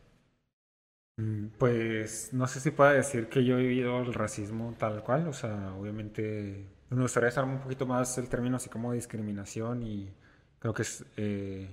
Mm, 1.16 1.48
pues 1.58 2.32
no 2.32 2.46
sé 2.46 2.60
si 2.60 2.70
puedo 2.70 2.90
decir 2.90 3.28
que 3.28 3.44
yo 3.44 3.58
he 3.58 3.62
vivido 3.62 4.00
el 4.00 4.12
racismo 4.14 4.74
tal 4.78 5.02
cual, 5.04 5.28
o 5.28 5.32
sea, 5.32 5.74
obviamente 5.74 6.66
me 6.96 7.02
gustaría 7.02 7.28
usar 7.28 7.44
un 7.44 7.60
poquito 7.60 7.86
más 7.86 8.16
el 8.18 8.28
término 8.28 8.56
así 8.56 8.68
como 8.68 8.92
discriminación 8.92 9.82
y 9.82 10.12
creo 10.58 10.74
que 10.74 10.82
es 10.82 11.04
eh, 11.16 11.68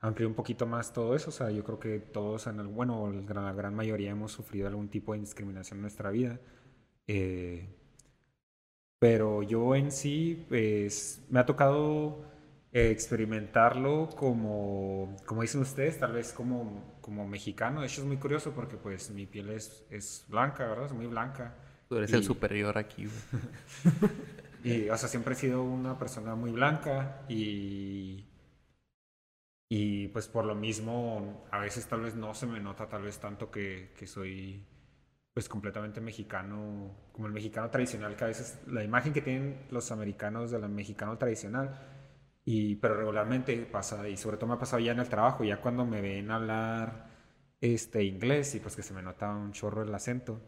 ampliar 0.00 0.28
un 0.28 0.34
poquito 0.34 0.66
más 0.66 0.92
todo 0.92 1.14
eso, 1.16 1.30
o 1.30 1.32
sea, 1.32 1.50
yo 1.50 1.64
creo 1.64 1.80
que 1.80 1.98
todos, 1.98 2.46
en 2.46 2.60
el, 2.60 2.66
bueno, 2.66 3.10
la 3.10 3.52
gran 3.52 3.74
mayoría 3.74 4.10
hemos 4.10 4.32
sufrido 4.32 4.68
algún 4.68 4.88
tipo 4.88 5.14
de 5.14 5.20
discriminación 5.20 5.78
en 5.78 5.82
nuestra 5.82 6.10
vida. 6.10 6.38
Eh, 7.06 7.68
pero 8.98 9.42
yo 9.42 9.74
en 9.74 9.90
sí, 9.90 10.44
pues 10.48 11.22
me 11.30 11.40
ha 11.40 11.46
tocado 11.46 12.24
experimentarlo 12.72 14.10
como, 14.16 15.16
como 15.26 15.42
dicen 15.42 15.60
ustedes, 15.60 15.98
tal 15.98 16.12
vez 16.12 16.32
como, 16.32 16.98
como 17.00 17.26
mexicano. 17.26 17.80
De 17.80 17.86
hecho 17.86 18.00
es 18.00 18.06
muy 18.06 18.16
curioso 18.16 18.52
porque 18.52 18.76
pues 18.76 19.10
mi 19.10 19.26
piel 19.26 19.50
es, 19.50 19.84
es 19.90 20.24
blanca, 20.28 20.66
¿verdad? 20.66 20.86
Es 20.86 20.92
muy 20.92 21.06
blanca. 21.06 21.54
Tú 21.88 21.96
eres 21.96 22.12
el 22.12 22.24
superior 22.24 22.76
aquí. 22.76 23.06
y, 24.64 24.88
o 24.88 24.96
sea, 24.96 25.08
siempre 25.08 25.34
he 25.34 25.36
sido 25.36 25.62
una 25.62 25.98
persona 25.98 26.34
muy 26.34 26.52
blanca 26.52 27.24
y... 27.28 28.30
Y 29.68 30.08
pues 30.08 30.28
por 30.28 30.44
lo 30.44 30.54
mismo, 30.54 31.46
a 31.50 31.58
veces 31.58 31.86
tal 31.88 32.02
vez 32.02 32.14
no 32.14 32.34
se 32.34 32.46
me 32.46 32.60
nota 32.60 32.88
tal 32.88 33.02
vez 33.02 33.18
tanto 33.18 33.50
que, 33.50 33.92
que 33.98 34.06
soy 34.06 34.64
pues 35.32 35.48
completamente 35.48 36.00
mexicano, 36.00 36.94
como 37.12 37.26
el 37.26 37.32
mexicano 37.32 37.68
tradicional, 37.70 38.14
que 38.16 38.24
a 38.24 38.28
veces 38.28 38.60
la 38.68 38.84
imagen 38.84 39.12
que 39.12 39.20
tienen 39.20 39.66
los 39.70 39.90
americanos 39.90 40.52
del 40.52 40.68
mexicano 40.68 41.18
tradicional, 41.18 41.76
y, 42.44 42.76
pero 42.76 42.94
regularmente 42.96 43.56
pasa, 43.66 44.08
y 44.08 44.16
sobre 44.16 44.36
todo 44.36 44.48
me 44.48 44.54
ha 44.54 44.58
pasado 44.58 44.80
ya 44.80 44.92
en 44.92 45.00
el 45.00 45.08
trabajo, 45.08 45.42
ya 45.44 45.60
cuando 45.60 45.84
me 45.84 46.00
ven 46.00 46.30
hablar 46.30 47.10
este 47.60 48.04
inglés 48.04 48.54
y 48.54 48.60
pues 48.60 48.76
que 48.76 48.82
se 48.82 48.94
me 48.94 49.02
nota 49.02 49.30
un 49.34 49.52
chorro 49.52 49.82
el 49.82 49.94
acento, 49.94 50.40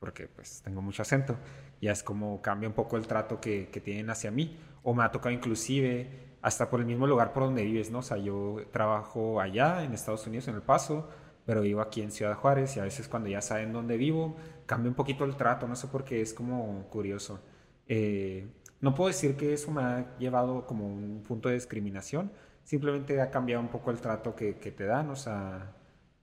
porque 0.00 0.26
pues 0.26 0.62
tengo 0.62 0.82
mucho 0.82 1.02
acento, 1.02 1.36
ya 1.80 1.92
es 1.92 2.02
como 2.02 2.40
cambia 2.42 2.68
un 2.68 2.74
poco 2.74 2.96
el 2.96 3.06
trato 3.06 3.40
que, 3.40 3.68
que 3.68 3.80
tienen 3.80 4.10
hacia 4.10 4.30
mí, 4.30 4.58
o 4.82 4.94
me 4.94 5.04
ha 5.04 5.10
tocado 5.12 5.32
inclusive 5.32 6.30
hasta 6.42 6.70
por 6.70 6.80
el 6.80 6.86
mismo 6.86 7.06
lugar 7.06 7.32
por 7.32 7.44
donde 7.44 7.62
vives, 7.64 7.90
¿no? 7.90 7.98
O 7.98 8.02
sea, 8.02 8.16
yo 8.16 8.56
trabajo 8.72 9.40
allá 9.40 9.84
en 9.84 9.92
Estados 9.92 10.26
Unidos, 10.26 10.48
en 10.48 10.54
El 10.54 10.62
Paso, 10.62 11.08
pero 11.44 11.60
vivo 11.60 11.82
aquí 11.82 12.00
en 12.00 12.10
Ciudad 12.10 12.34
Juárez 12.34 12.76
y 12.76 12.80
a 12.80 12.84
veces 12.84 13.08
cuando 13.08 13.28
ya 13.28 13.42
saben 13.42 13.72
dónde 13.72 13.98
vivo, 13.98 14.36
cambia 14.66 14.88
un 14.88 14.94
poquito 14.94 15.24
el 15.24 15.36
trato, 15.36 15.68
no 15.68 15.76
sé 15.76 15.86
por 15.88 16.04
qué, 16.04 16.22
es 16.22 16.32
como 16.32 16.88
curioso. 16.88 17.40
Eh, 17.86 18.48
no 18.80 18.94
puedo 18.94 19.08
decir 19.08 19.36
que 19.36 19.52
eso 19.52 19.70
me 19.70 19.82
ha 19.82 20.16
llevado 20.18 20.66
como 20.66 20.86
un 20.86 21.22
punto 21.26 21.50
de 21.50 21.56
discriminación, 21.56 22.32
simplemente 22.64 23.20
ha 23.20 23.30
cambiado 23.30 23.60
un 23.60 23.68
poco 23.68 23.90
el 23.90 24.00
trato 24.00 24.34
que, 24.34 24.56
que 24.56 24.70
te 24.70 24.84
dan, 24.86 25.10
o 25.10 25.16
sea, 25.16 25.74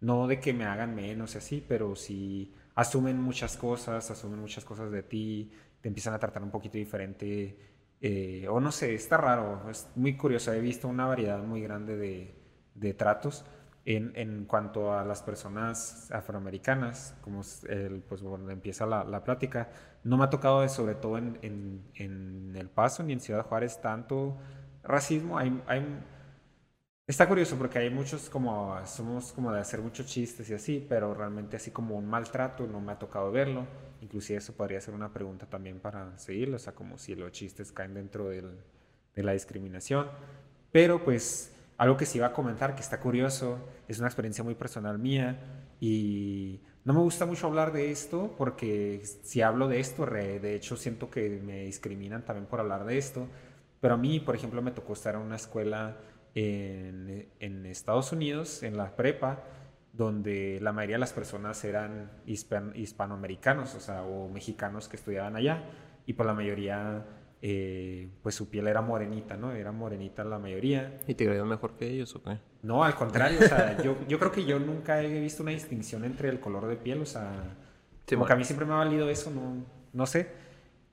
no 0.01 0.27
de 0.27 0.39
que 0.39 0.53
me 0.53 0.65
hagan 0.65 0.95
menos 0.95 1.35
y 1.35 1.37
así, 1.37 1.65
pero 1.67 1.95
si 1.95 2.53
asumen 2.77 3.19
muchas 3.19 3.57
cosas, 3.57 4.09
asumen 4.11 4.39
muchas 4.39 4.63
cosas 4.63 4.91
de 4.91 5.01
ti, 5.01 5.51
te 5.81 5.87
empiezan 5.87 6.13
a 6.13 6.19
tratar 6.19 6.43
un 6.43 6.51
poquito 6.51 6.77
diferente, 6.77 7.57
eh, 7.99 8.47
o 8.47 8.59
no 8.59 8.71
sé, 8.71 8.93
está 8.93 9.17
raro, 9.17 9.67
es 9.67 9.87
muy 9.95 10.15
curioso, 10.15 10.53
he 10.53 10.61
visto 10.61 10.87
una 10.87 11.07
variedad 11.07 11.39
muy 11.39 11.59
grande 11.61 11.97
de, 11.97 12.35
de 12.75 12.93
tratos 12.93 13.45
en, 13.83 14.11
en, 14.13 14.45
cuanto 14.45 14.93
a 14.93 15.03
las 15.03 15.23
personas 15.23 16.11
afroamericanas, 16.11 17.15
como 17.21 17.41
el, 17.67 18.03
pues 18.07 18.21
cuando 18.21 18.51
empieza 18.51 18.85
la, 18.85 19.03
la, 19.03 19.23
plática, 19.23 19.69
no 20.03 20.17
me 20.17 20.25
ha 20.25 20.29
tocado, 20.29 20.67
sobre 20.69 20.93
todo 20.93 21.17
en, 21.17 21.39
en, 21.41 21.81
en, 21.95 22.55
El 22.55 22.69
Paso 22.69 23.01
ni 23.01 23.13
en 23.13 23.21
Ciudad 23.21 23.43
Juárez, 23.43 23.81
tanto 23.81 24.37
racismo. 24.83 25.39
Hay, 25.39 25.63
hay, 25.65 25.83
está 27.07 27.27
curioso 27.27 27.57
porque 27.57 27.79
hay 27.79 27.89
muchos 27.89 28.29
como, 28.29 28.75
somos 28.85 29.31
como 29.31 29.51
de 29.51 29.59
hacer 29.61 29.81
muchos 29.81 30.07
chistes 30.07 30.49
y 30.49 30.53
así, 30.53 30.85
pero 30.87 31.13
realmente 31.13 31.55
así 31.57 31.71
como 31.71 31.95
un 31.97 32.07
maltrato 32.07 32.67
no 32.67 32.81
me 32.81 32.91
ha 32.91 32.99
tocado 32.99 33.31
verlo. 33.31 33.65
Inclusive 34.01 34.37
eso 34.39 34.53
podría 34.53 34.81
ser 34.81 34.93
una 34.93 35.11
pregunta 35.13 35.45
también 35.47 35.79
para 35.79 36.17
seguirlo, 36.17 36.57
o 36.57 36.59
sea, 36.59 36.73
como 36.75 36.97
si 36.97 37.15
los 37.15 37.31
chistes 37.31 37.71
caen 37.71 37.93
dentro 37.93 38.29
del, 38.29 38.57
de 39.15 39.23
la 39.23 39.33
discriminación. 39.33 40.07
Pero 40.71 41.03
pues 41.03 41.53
Algo 41.77 41.95
que 41.97 42.05
sí 42.07 42.17
iba 42.17 42.27
a 42.27 42.33
comentar, 42.33 42.73
que 42.75 42.81
está 42.81 42.99
curioso, 42.99 43.59
es 43.87 43.99
una 43.99 44.07
experiencia 44.07 44.43
muy 44.43 44.55
personal 44.55 44.97
mía 44.97 45.39
y 45.79 46.59
no 46.85 46.93
me 46.93 47.01
gusta 47.01 47.27
mucho 47.27 47.45
hablar 47.47 47.71
de 47.71 47.91
esto 47.91 48.33
porque 48.35 49.01
si 49.23 49.41
hablo 49.43 49.67
de 49.67 49.79
esto, 49.79 50.05
de 50.07 50.55
hecho 50.55 50.75
siento 50.75 51.11
que 51.11 51.39
me 51.43 51.65
discriminan 51.65 52.25
también 52.25 52.47
por 52.47 52.59
hablar 52.59 52.83
de 52.85 52.97
esto, 52.97 53.27
pero 53.79 53.93
a 53.93 53.97
mí, 53.97 54.19
por 54.19 54.35
ejemplo, 54.35 54.61
me 54.63 54.71
tocó 54.71 54.93
estar 54.93 55.15
en 55.15 55.21
una 55.21 55.35
escuela 55.35 55.97
en, 56.37 57.27
en 57.39 57.65
Estados 57.65 58.11
Unidos, 58.11 58.61
en 58.61 58.77
la 58.77 58.95
prepa, 58.95 59.43
donde 59.91 60.59
la 60.61 60.71
mayoría 60.71 60.97
de 60.97 60.99
las 60.99 61.13
personas 61.13 61.63
eran 61.63 62.11
hispanoamericanos, 62.27 63.73
o 63.73 63.79
sea, 63.79 64.03
o 64.03 64.29
mexicanos 64.29 64.87
que 64.87 64.97
estudiaban 64.97 65.35
allá, 65.35 65.63
y 66.05 66.13
por 66.13 66.27
la 66.27 66.35
mayoría, 66.35 67.07
eh, 67.41 68.11
pues 68.21 68.35
su 68.35 68.49
piel 68.51 68.67
era 68.67 68.83
morenita, 68.83 69.35
¿no? 69.35 69.51
Era 69.51 69.71
morenita 69.71 70.23
la 70.23 70.37
mayoría. 70.37 70.99
¿Y 71.07 71.15
te 71.15 71.25
creías 71.25 71.45
mejor 71.45 71.75
que 71.75 71.87
ellos 71.89 72.15
o 72.15 72.21
qué? 72.21 72.37
No, 72.61 72.83
al 72.83 72.93
contrario, 72.93 73.39
o 73.39 73.47
sea, 73.47 73.75
yo, 73.83 73.97
yo 74.07 74.19
creo 74.19 74.31
que 74.31 74.45
yo 74.45 74.59
nunca 74.59 75.01
he 75.01 75.19
visto 75.19 75.41
una 75.41 75.53
distinción 75.53 76.05
entre 76.05 76.29
el 76.29 76.39
color 76.39 76.67
de 76.67 76.75
piel, 76.75 77.01
o 77.01 77.05
sea, 77.07 77.57
como 78.07 78.27
que 78.27 78.33
a 78.33 78.35
mí 78.35 78.43
siempre 78.43 78.67
me 78.67 78.73
ha 78.73 78.77
valido 78.77 79.09
eso, 79.09 79.31
no, 79.31 79.65
no 79.91 80.05
sé. 80.05 80.29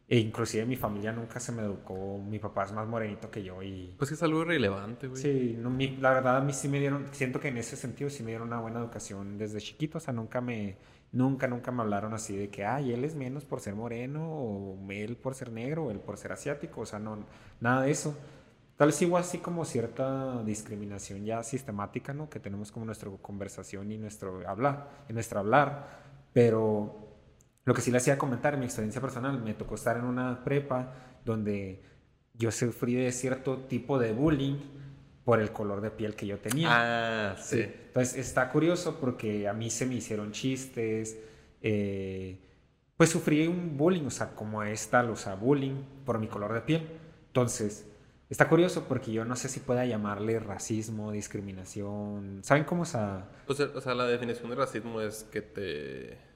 E 0.06 0.18
inclusive 0.18 0.66
mi 0.66 0.76
familia 0.76 1.12
nunca 1.12 1.40
se 1.40 1.50
me 1.50 1.62
educó. 1.62 2.18
Mi 2.18 2.38
papá 2.38 2.64
es 2.64 2.72
más 2.72 2.86
morenito 2.86 3.30
que 3.30 3.42
yo 3.42 3.62
y... 3.62 3.94
Pues 3.96 4.12
es 4.12 4.22
algo 4.22 4.42
irrelevante, 4.42 5.06
güey. 5.08 5.20
Sí, 5.20 5.56
no, 5.58 5.74
la 6.00 6.12
verdad 6.12 6.36
a 6.36 6.40
mí 6.40 6.52
sí 6.52 6.68
me 6.68 6.78
dieron... 6.78 7.06
Siento 7.12 7.40
que 7.40 7.48
en 7.48 7.56
ese 7.56 7.76
sentido 7.76 8.10
sí 8.10 8.22
me 8.22 8.30
dieron 8.30 8.48
una 8.48 8.60
buena 8.60 8.80
educación 8.80 9.38
desde 9.38 9.60
chiquito. 9.60 9.98
O 9.98 10.00
sea, 10.00 10.12
nunca 10.12 10.40
me... 10.40 10.76
Nunca, 11.12 11.46
nunca 11.46 11.70
me 11.70 11.82
hablaron 11.82 12.12
así 12.12 12.36
de 12.36 12.50
que, 12.50 12.64
ay, 12.64 12.92
él 12.92 13.04
es 13.04 13.14
menos 13.14 13.44
por 13.44 13.60
ser 13.60 13.76
moreno, 13.76 14.28
o 14.28 14.90
él 14.90 15.16
por 15.16 15.36
ser 15.36 15.52
negro, 15.52 15.84
o 15.84 15.90
él 15.92 16.00
por 16.00 16.16
ser 16.16 16.32
asiático. 16.32 16.80
O 16.80 16.86
sea, 16.86 16.98
no, 16.98 17.24
nada 17.60 17.82
de 17.82 17.92
eso. 17.92 18.16
Tal 18.76 18.88
vez 18.88 19.00
igual 19.02 19.22
así 19.22 19.38
como 19.38 19.64
cierta 19.64 20.42
discriminación 20.42 21.24
ya 21.24 21.44
sistemática, 21.44 22.12
¿no? 22.12 22.28
Que 22.28 22.40
tenemos 22.40 22.72
como 22.72 22.84
nuestra 22.84 23.08
conversación 23.22 23.92
y 23.92 23.98
nuestro 23.98 24.46
hablar, 24.48 25.04
en 25.08 25.14
nuestro 25.14 25.38
hablar. 25.38 26.02
Pero 26.32 27.03
lo 27.64 27.74
que 27.74 27.80
sí 27.80 27.90
le 27.90 27.96
hacía 27.96 28.18
comentar, 28.18 28.54
en 28.54 28.60
mi 28.60 28.66
experiencia 28.66 29.00
personal, 29.00 29.40
me 29.42 29.54
tocó 29.54 29.74
estar 29.74 29.96
en 29.96 30.04
una 30.04 30.44
prepa 30.44 30.92
donde 31.24 31.82
yo 32.34 32.50
sufrí 32.50 32.94
de 32.94 33.10
cierto 33.12 33.58
tipo 33.58 33.98
de 33.98 34.12
bullying 34.12 34.56
por 35.24 35.40
el 35.40 35.52
color 35.52 35.80
de 35.80 35.90
piel 35.90 36.14
que 36.14 36.26
yo 36.26 36.38
tenía. 36.38 36.68
Ah, 36.70 37.36
sí. 37.38 37.60
Entonces 37.60 38.16
está 38.16 38.50
curioso 38.50 38.98
porque 39.00 39.48
a 39.48 39.54
mí 39.54 39.70
se 39.70 39.86
me 39.86 39.94
hicieron 39.94 40.32
chistes, 40.32 41.18
eh, 41.62 42.38
pues 42.96 43.10
sufrí 43.10 43.46
un 43.46 43.76
bullying, 43.78 44.04
o 44.04 44.10
sea, 44.10 44.34
como 44.34 44.62
esta, 44.62 45.02
o 45.04 45.16
sea, 45.16 45.34
bullying 45.34 45.82
por 46.04 46.18
mi 46.18 46.28
color 46.28 46.52
de 46.52 46.60
piel. 46.60 46.86
Entonces, 47.28 47.86
está 48.28 48.48
curioso 48.48 48.84
porque 48.86 49.10
yo 49.10 49.24
no 49.24 49.36
sé 49.36 49.48
si 49.48 49.60
pueda 49.60 49.86
llamarle 49.86 50.38
racismo, 50.38 51.12
discriminación. 51.12 52.40
¿Saben 52.42 52.64
cómo 52.64 52.82
es 52.82 52.94
a... 52.94 53.26
o 53.46 53.54
sea, 53.54 53.94
la 53.94 54.04
definición 54.04 54.50
de 54.50 54.56
racismo 54.56 55.00
es 55.00 55.24
que 55.24 55.40
te 55.40 56.33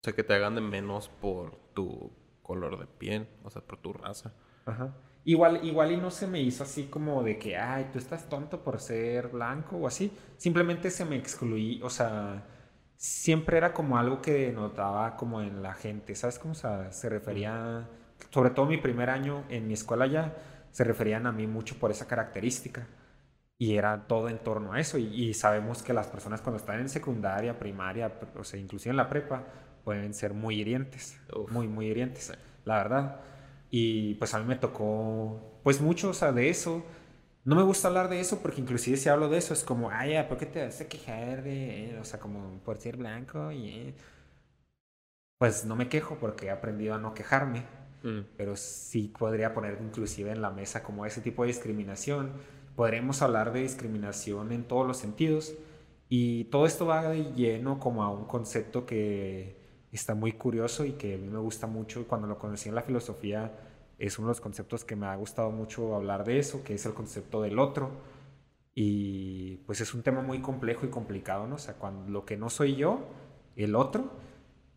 o 0.00 0.04
sea, 0.04 0.14
que 0.14 0.22
te 0.22 0.34
hagan 0.34 0.54
de 0.54 0.60
menos 0.60 1.08
por 1.08 1.56
tu 1.74 2.12
color 2.42 2.78
de 2.78 2.86
piel, 2.86 3.28
o 3.42 3.50
sea, 3.50 3.62
por 3.62 3.78
tu 3.78 3.92
raza. 3.92 4.32
Ajá. 4.64 4.94
Igual, 5.24 5.64
igual 5.64 5.92
y 5.92 5.96
no 5.96 6.10
se 6.10 6.26
me 6.26 6.40
hizo 6.40 6.62
así 6.62 6.84
como 6.84 7.22
de 7.22 7.38
que, 7.38 7.56
ay, 7.56 7.90
tú 7.92 7.98
estás 7.98 8.28
tonto 8.28 8.62
por 8.62 8.80
ser 8.80 9.28
blanco 9.28 9.76
o 9.76 9.86
así. 9.86 10.10
Simplemente 10.36 10.90
se 10.90 11.04
me 11.04 11.16
excluí, 11.16 11.80
o 11.82 11.90
sea, 11.90 12.46
siempre 12.96 13.58
era 13.58 13.74
como 13.74 13.98
algo 13.98 14.22
que 14.22 14.52
notaba 14.52 15.16
como 15.16 15.42
en 15.42 15.62
la 15.62 15.74
gente, 15.74 16.14
¿sabes 16.14 16.38
cómo 16.38 16.54
se 16.54 17.08
refería? 17.08 17.88
Sobre 18.30 18.50
todo 18.50 18.66
mi 18.66 18.78
primer 18.78 19.10
año 19.10 19.44
en 19.50 19.66
mi 19.66 19.74
escuela 19.74 20.06
ya, 20.06 20.34
se 20.70 20.84
referían 20.84 21.26
a 21.26 21.32
mí 21.32 21.46
mucho 21.46 21.78
por 21.78 21.90
esa 21.90 22.06
característica. 22.06 22.86
Y 23.60 23.76
era 23.76 24.06
todo 24.06 24.28
en 24.28 24.38
torno 24.38 24.72
a 24.72 24.80
eso. 24.80 24.98
Y, 24.98 25.06
y 25.06 25.34
sabemos 25.34 25.82
que 25.82 25.92
las 25.92 26.06
personas 26.06 26.40
cuando 26.40 26.58
están 26.58 26.80
en 26.80 26.88
secundaria, 26.88 27.58
primaria, 27.58 28.12
o 28.36 28.44
sea, 28.44 28.60
inclusive 28.60 28.92
en 28.92 28.96
la 28.96 29.08
prepa, 29.08 29.44
pueden 29.88 30.12
ser 30.12 30.34
muy 30.34 30.60
hirientes, 30.60 31.18
muy, 31.48 31.66
muy 31.66 31.86
hirientes, 31.86 32.30
la 32.66 32.76
verdad. 32.76 33.20
Y 33.70 34.16
pues 34.16 34.34
a 34.34 34.38
mí 34.38 34.44
me 34.44 34.56
tocó, 34.56 35.40
pues 35.62 35.80
mucho, 35.80 36.10
o 36.10 36.12
sea, 36.12 36.30
de 36.30 36.50
eso. 36.50 36.84
No 37.42 37.56
me 37.56 37.62
gusta 37.62 37.88
hablar 37.88 38.10
de 38.10 38.20
eso 38.20 38.40
porque 38.42 38.60
inclusive 38.60 38.98
si 38.98 39.08
hablo 39.08 39.30
de 39.30 39.38
eso 39.38 39.54
es 39.54 39.64
como, 39.64 39.88
ay, 39.90 40.22
¿por 40.28 40.36
qué 40.36 40.44
te 40.44 40.62
vas 40.62 40.78
a 40.82 40.88
quejar 40.88 41.42
de, 41.42 41.96
o 41.98 42.04
sea, 42.04 42.20
como 42.20 42.58
por 42.66 42.76
ser 42.76 42.98
blanco? 42.98 43.50
Y, 43.50 43.68
eh". 43.70 43.94
Pues 45.38 45.64
no 45.64 45.74
me 45.74 45.88
quejo 45.88 46.18
porque 46.20 46.48
he 46.48 46.50
aprendido 46.50 46.94
a 46.94 46.98
no 46.98 47.14
quejarme, 47.14 47.64
mm. 48.02 48.36
pero 48.36 48.56
sí 48.56 49.10
podría 49.18 49.54
poner 49.54 49.78
inclusive 49.80 50.32
en 50.32 50.42
la 50.42 50.50
mesa 50.50 50.82
como 50.82 51.06
ese 51.06 51.22
tipo 51.22 51.44
de 51.44 51.48
discriminación. 51.48 52.32
Podremos 52.76 53.22
hablar 53.22 53.54
de 53.54 53.62
discriminación 53.62 54.52
en 54.52 54.64
todos 54.64 54.86
los 54.86 54.98
sentidos 54.98 55.54
y 56.10 56.44
todo 56.44 56.66
esto 56.66 56.84
va 56.84 57.08
de 57.08 57.32
lleno 57.32 57.80
como 57.80 58.02
a 58.02 58.10
un 58.10 58.26
concepto 58.26 58.84
que 58.84 59.57
está 59.96 60.14
muy 60.14 60.32
curioso 60.32 60.84
y 60.84 60.92
que 60.92 61.14
a 61.14 61.18
mí 61.18 61.28
me 61.28 61.38
gusta 61.38 61.66
mucho. 61.66 62.06
Cuando 62.06 62.26
lo 62.26 62.38
conocí 62.38 62.68
en 62.68 62.74
la 62.74 62.82
filosofía, 62.82 63.52
es 63.98 64.18
uno 64.18 64.28
de 64.28 64.30
los 64.32 64.40
conceptos 64.40 64.84
que 64.84 64.96
me 64.96 65.06
ha 65.06 65.16
gustado 65.16 65.50
mucho 65.50 65.94
hablar 65.94 66.24
de 66.24 66.38
eso, 66.38 66.62
que 66.62 66.74
es 66.74 66.86
el 66.86 66.94
concepto 66.94 67.42
del 67.42 67.58
otro. 67.58 67.90
Y 68.74 69.56
pues 69.66 69.80
es 69.80 69.94
un 69.94 70.02
tema 70.02 70.22
muy 70.22 70.40
complejo 70.40 70.86
y 70.86 70.90
complicado, 70.90 71.46
¿no? 71.46 71.56
O 71.56 71.58
sea, 71.58 71.74
cuando 71.74 72.08
lo 72.10 72.24
que 72.24 72.36
no 72.36 72.48
soy 72.48 72.76
yo, 72.76 73.00
el 73.56 73.74
otro, 73.74 74.10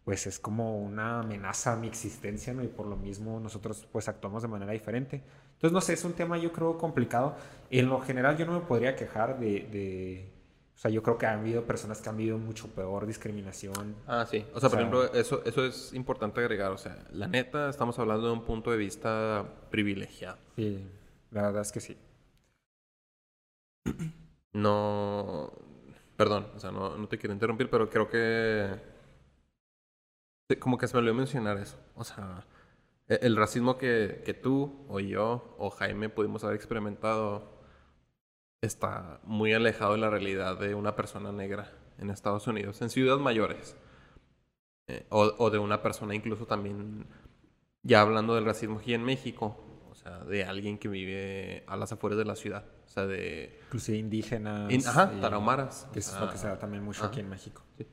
pues 0.05 0.25
es 0.25 0.39
como 0.39 0.79
una 0.79 1.19
amenaza 1.19 1.73
a 1.73 1.75
mi 1.75 1.87
existencia, 1.87 2.53
¿no? 2.53 2.63
Y 2.63 2.67
por 2.67 2.87
lo 2.87 2.97
mismo 2.97 3.39
nosotros 3.39 3.87
pues 3.91 4.07
actuamos 4.07 4.41
de 4.41 4.47
manera 4.47 4.71
diferente. 4.71 5.23
Entonces, 5.53 5.71
no 5.71 5.81
sé, 5.81 5.93
es 5.93 6.03
un 6.03 6.13
tema 6.13 6.37
yo 6.39 6.51
creo 6.51 6.77
complicado. 6.79 7.35
En 7.69 7.89
lo 7.89 7.99
general 8.01 8.37
yo 8.37 8.45
no 8.47 8.53
me 8.53 8.61
podría 8.61 8.95
quejar 8.95 9.39
de 9.39 10.31
o 10.75 10.77
sea, 10.81 10.89
yo 10.89 11.03
creo 11.03 11.17
que 11.17 11.25
ha 11.27 11.33
habido 11.33 11.63
personas 11.63 12.01
que 12.01 12.09
han 12.09 12.17
vivido 12.17 12.37
mucho 12.37 12.67
peor 12.69 13.05
discriminación. 13.05 13.95
Ah, 14.07 14.25
sí. 14.29 14.45
O 14.53 14.59
sea, 14.59 14.69
por 14.69 14.79
ejemplo, 14.79 15.13
eso, 15.13 15.43
eso 15.45 15.65
es 15.65 15.93
importante 15.93 16.39
agregar. 16.39 16.71
O 16.71 16.77
sea, 16.77 17.05
la 17.11 17.27
neta, 17.27 17.69
estamos 17.69 17.99
hablando 17.99 18.27
de 18.27 18.33
un 18.33 18.43
punto 18.43 18.71
de 18.71 18.77
vista 18.77 19.45
privilegiado. 19.69 20.37
Sí, 20.55 20.83
la 21.29 21.43
verdad 21.43 21.61
es 21.61 21.71
que 21.71 21.79
sí. 21.79 21.97
No. 24.53 25.49
Perdón, 26.17 26.47
o 26.53 26.59
sea, 26.59 26.71
no, 26.71 26.97
no 26.97 27.07
te 27.07 27.17
quiero 27.17 27.33
interrumpir, 27.33 27.69
pero 27.69 27.89
creo 27.89 28.09
que. 28.09 28.69
Como 30.59 30.77
que 30.77 30.87
se 30.87 30.93
me 30.95 30.99
olvidó 30.99 31.13
mencionar 31.13 31.57
eso. 31.57 31.77
O 31.95 32.03
sea, 32.03 32.45
e, 33.07 33.19
el 33.21 33.37
racismo 33.37 33.77
que, 33.77 34.21
que 34.25 34.33
tú, 34.33 34.85
o 34.89 34.99
yo, 34.99 35.55
o 35.57 35.69
Jaime 35.69 36.09
pudimos 36.09 36.43
haber 36.43 36.57
experimentado 36.57 37.60
está 38.61 39.19
muy 39.23 39.53
alejado 39.53 39.93
de 39.93 39.97
la 39.97 40.09
realidad 40.09 40.57
de 40.59 40.75
una 40.75 40.95
persona 40.95 41.31
negra 41.31 41.71
en 41.97 42.09
Estados 42.09 42.47
Unidos, 42.47 42.81
en 42.81 42.89
ciudades 42.89 43.21
mayores. 43.21 43.75
Eh, 44.87 45.05
o, 45.09 45.49
de 45.49 45.57
una 45.57 45.81
persona 45.81 46.13
incluso 46.15 46.45
también, 46.45 47.05
ya 47.83 48.01
hablando 48.01 48.35
del 48.35 48.45
racismo 48.45 48.79
aquí 48.79 48.93
en 48.93 49.03
México, 49.03 49.57
o 49.89 49.95
sea, 49.95 50.19
de 50.19 50.43
alguien 50.43 50.77
que 50.77 50.87
vive 50.87 51.63
a 51.67 51.75
las 51.75 51.91
afueras 51.91 52.17
de 52.17 52.25
la 52.25 52.35
ciudad. 52.35 52.65
O 52.85 52.89
sea, 52.89 53.05
de... 53.05 53.59
Inclusive 53.65 53.97
indígenas. 53.97 54.87
ajá, 54.87 55.11
tarahumaras. 55.19 55.87
Que 55.93 55.99
es 55.99 56.13
lo 56.19 56.29
que 56.29 56.37
se 56.37 56.47
da 56.47 56.59
también 56.59 56.83
mucho 56.83 57.05
aquí 57.05 57.19
en 57.19 57.29
México. 57.29 57.63
Sí. 57.77 57.87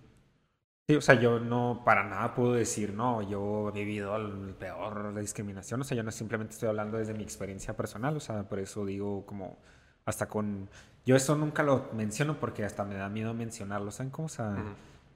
Sí, 0.91 0.97
o 0.97 1.03
sea, 1.03 1.17
yo 1.17 1.39
no 1.39 1.83
para 1.85 2.03
nada 2.05 2.35
puedo 2.35 2.55
decir, 2.55 2.95
no, 2.95 3.21
yo 3.21 3.69
he 3.69 3.73
vivido 3.73 4.17
el 4.17 4.55
peor 4.55 5.13
de 5.13 5.21
discriminación, 5.21 5.83
o 5.83 5.85
sea, 5.85 5.95
yo 5.95 6.03
no 6.03 6.11
simplemente 6.11 6.55
estoy 6.55 6.71
hablando 6.71 6.97
desde 6.97 7.13
mi 7.13 7.23
experiencia 7.23 7.77
personal, 7.77 8.17
o 8.17 8.21
sea, 8.21 8.49
por 8.49 8.59
eso 8.59 8.87
digo 8.87 9.27
como 9.27 9.59
hasta 10.09 10.27
con... 10.27 10.71
Yo 11.05 11.17
eso 11.17 11.37
nunca 11.37 11.63
lo 11.63 11.91
menciono 11.93 12.41
porque 12.41 12.65
hasta 12.65 12.85
me 12.85 12.95
da 12.95 13.11
miedo 13.11 13.35
mencionarlo, 13.35 13.91
¿saben 13.91 14.11
cómo? 14.11 14.27
O 14.27 14.29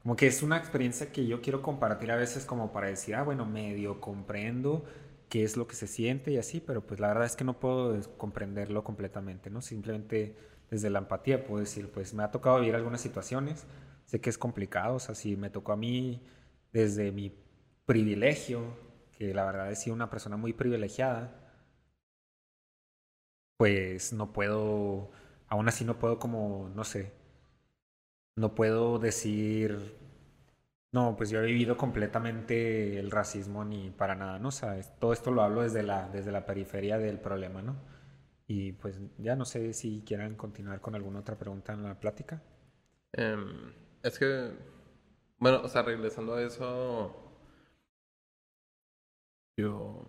como 0.03 0.17
que 0.17 0.27
es 0.27 0.43
una 0.43 0.59
experiencia 0.59 1.13
que 1.13 1.27
yo 1.27 1.41
quiero 1.41 1.63
compartir 1.63 2.11
a 2.11 2.17
veces 2.17 2.45
como 2.45 2.73
para 2.73 2.89
decir, 2.89 3.15
ah, 3.15 3.23
bueno, 3.23 3.47
medio 3.47 4.01
comprendo 4.01 4.85
qué 5.29 5.45
es 5.45 5.57
lo 5.57 5.67
que 5.67 5.77
se 5.77 5.87
siente 5.87 6.33
y 6.33 6.37
así, 6.37 6.61
pero 6.61 6.87
pues 6.87 7.01
la 7.01 7.09
verdad 7.09 7.25
es 7.25 7.37
que 7.37 7.45
no 7.45 7.59
puedo 7.59 7.99
comprenderlo 8.19 8.85
completamente, 8.85 9.49
¿no? 9.49 9.63
Simplemente 9.63 10.37
desde 10.71 10.91
la 10.91 10.99
empatía 10.99 11.47
puedo 11.47 11.61
decir, 11.61 11.91
pues 11.91 12.13
me 12.13 12.23
ha 12.23 12.31
tocado 12.31 12.59
vivir 12.59 12.75
algunas 12.75 13.01
situaciones, 13.01 13.65
sé 14.05 14.21
que 14.21 14.29
es 14.29 14.37
complicado, 14.37 14.97
o 14.97 14.99
sea, 14.99 15.15
si 15.15 15.37
me 15.37 15.49
tocó 15.49 15.73
a 15.73 15.77
mí 15.77 16.23
desde 16.73 17.13
mi 17.13 17.33
privilegio, 17.87 18.63
que 19.17 19.33
la 19.33 19.47
verdad 19.47 19.71
he 19.71 19.77
sido 19.77 19.95
una 19.95 20.11
persona 20.11 20.37
muy 20.37 20.53
privilegiada, 20.53 21.42
pues 23.63 24.13
no 24.13 24.33
puedo, 24.33 25.13
aún 25.47 25.69
así 25.69 25.85
no 25.85 25.97
puedo 25.97 26.19
como, 26.19 26.69
no 26.75 26.83
sé, 26.83 27.13
no 28.35 28.57
puedo 28.57 28.99
decir, 28.99 29.97
no, 30.91 31.15
pues 31.17 31.31
yo 31.31 31.41
he 31.41 31.47
vivido 31.47 31.77
completamente 31.77 32.99
el 32.99 33.13
racismo 33.13 33.65
ni 33.65 33.91
para 33.91 34.17
nada, 34.17 34.41
¿no? 34.41 34.49
O 34.49 34.51
sea, 34.51 34.83
todo 34.99 35.13
esto 35.13 35.31
lo 35.31 35.43
hablo 35.43 35.63
desde 35.63 35.85
la, 35.85 36.09
desde 36.09 36.33
la 36.33 36.45
periferia 36.45 36.99
del 36.99 37.21
problema, 37.21 37.63
¿no? 37.63 37.77
Y 38.49 38.73
pues 38.73 39.01
ya 39.19 39.37
no 39.37 39.45
sé 39.45 39.73
si 39.75 40.03
quieran 40.05 40.35
continuar 40.35 40.81
con 40.81 40.97
alguna 40.97 41.21
otra 41.21 41.39
pregunta 41.39 41.73
en 41.73 41.85
la 41.85 42.01
plática. 42.01 42.43
Em, 43.13 43.73
es 44.03 44.19
que, 44.19 44.51
bueno, 45.39 45.61
o 45.63 45.69
sea, 45.69 45.83
regresando 45.83 46.35
a 46.35 46.43
eso, 46.43 47.15
yo, 49.57 50.05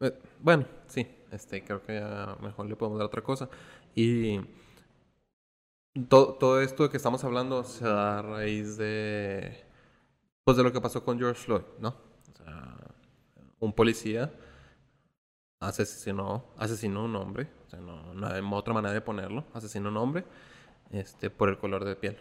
eh, 0.00 0.18
bueno, 0.40 0.66
sí, 0.88 1.06
Este, 1.32 1.64
creo 1.64 1.82
que 1.82 2.00
mejor 2.40 2.66
le 2.66 2.76
podemos 2.76 2.98
dar 2.98 3.06
otra 3.06 3.22
cosa. 3.22 3.48
Y 3.94 4.40
todo, 6.08 6.60
esto 6.60 6.88
que 6.90 6.96
estamos 6.96 7.24
hablando 7.24 7.64
se 7.64 7.84
da 7.84 8.18
a 8.18 8.22
raíz 8.22 8.76
de, 8.76 9.64
pues 10.44 10.56
de 10.56 10.62
lo 10.62 10.72
que 10.72 10.80
pasó 10.80 11.04
con 11.04 11.18
George 11.18 11.42
Floyd, 11.42 11.64
¿no? 11.78 11.94
Un 13.60 13.72
policía 13.72 14.32
asesinó, 15.60 16.44
asesinó 16.56 17.04
un 17.04 17.14
hombre, 17.16 17.48
o 17.66 17.70
sea, 17.70 17.80
no, 17.80 18.12
no 18.14 18.26
hay 18.26 18.42
otra 18.50 18.74
manera 18.74 18.92
de 18.92 19.00
ponerlo, 19.00 19.44
asesinó 19.54 19.90
un 19.90 19.96
hombre, 19.96 20.24
este, 20.90 21.30
por 21.30 21.48
el 21.48 21.58
color 21.58 21.84
de 21.84 21.94
piel, 21.94 22.18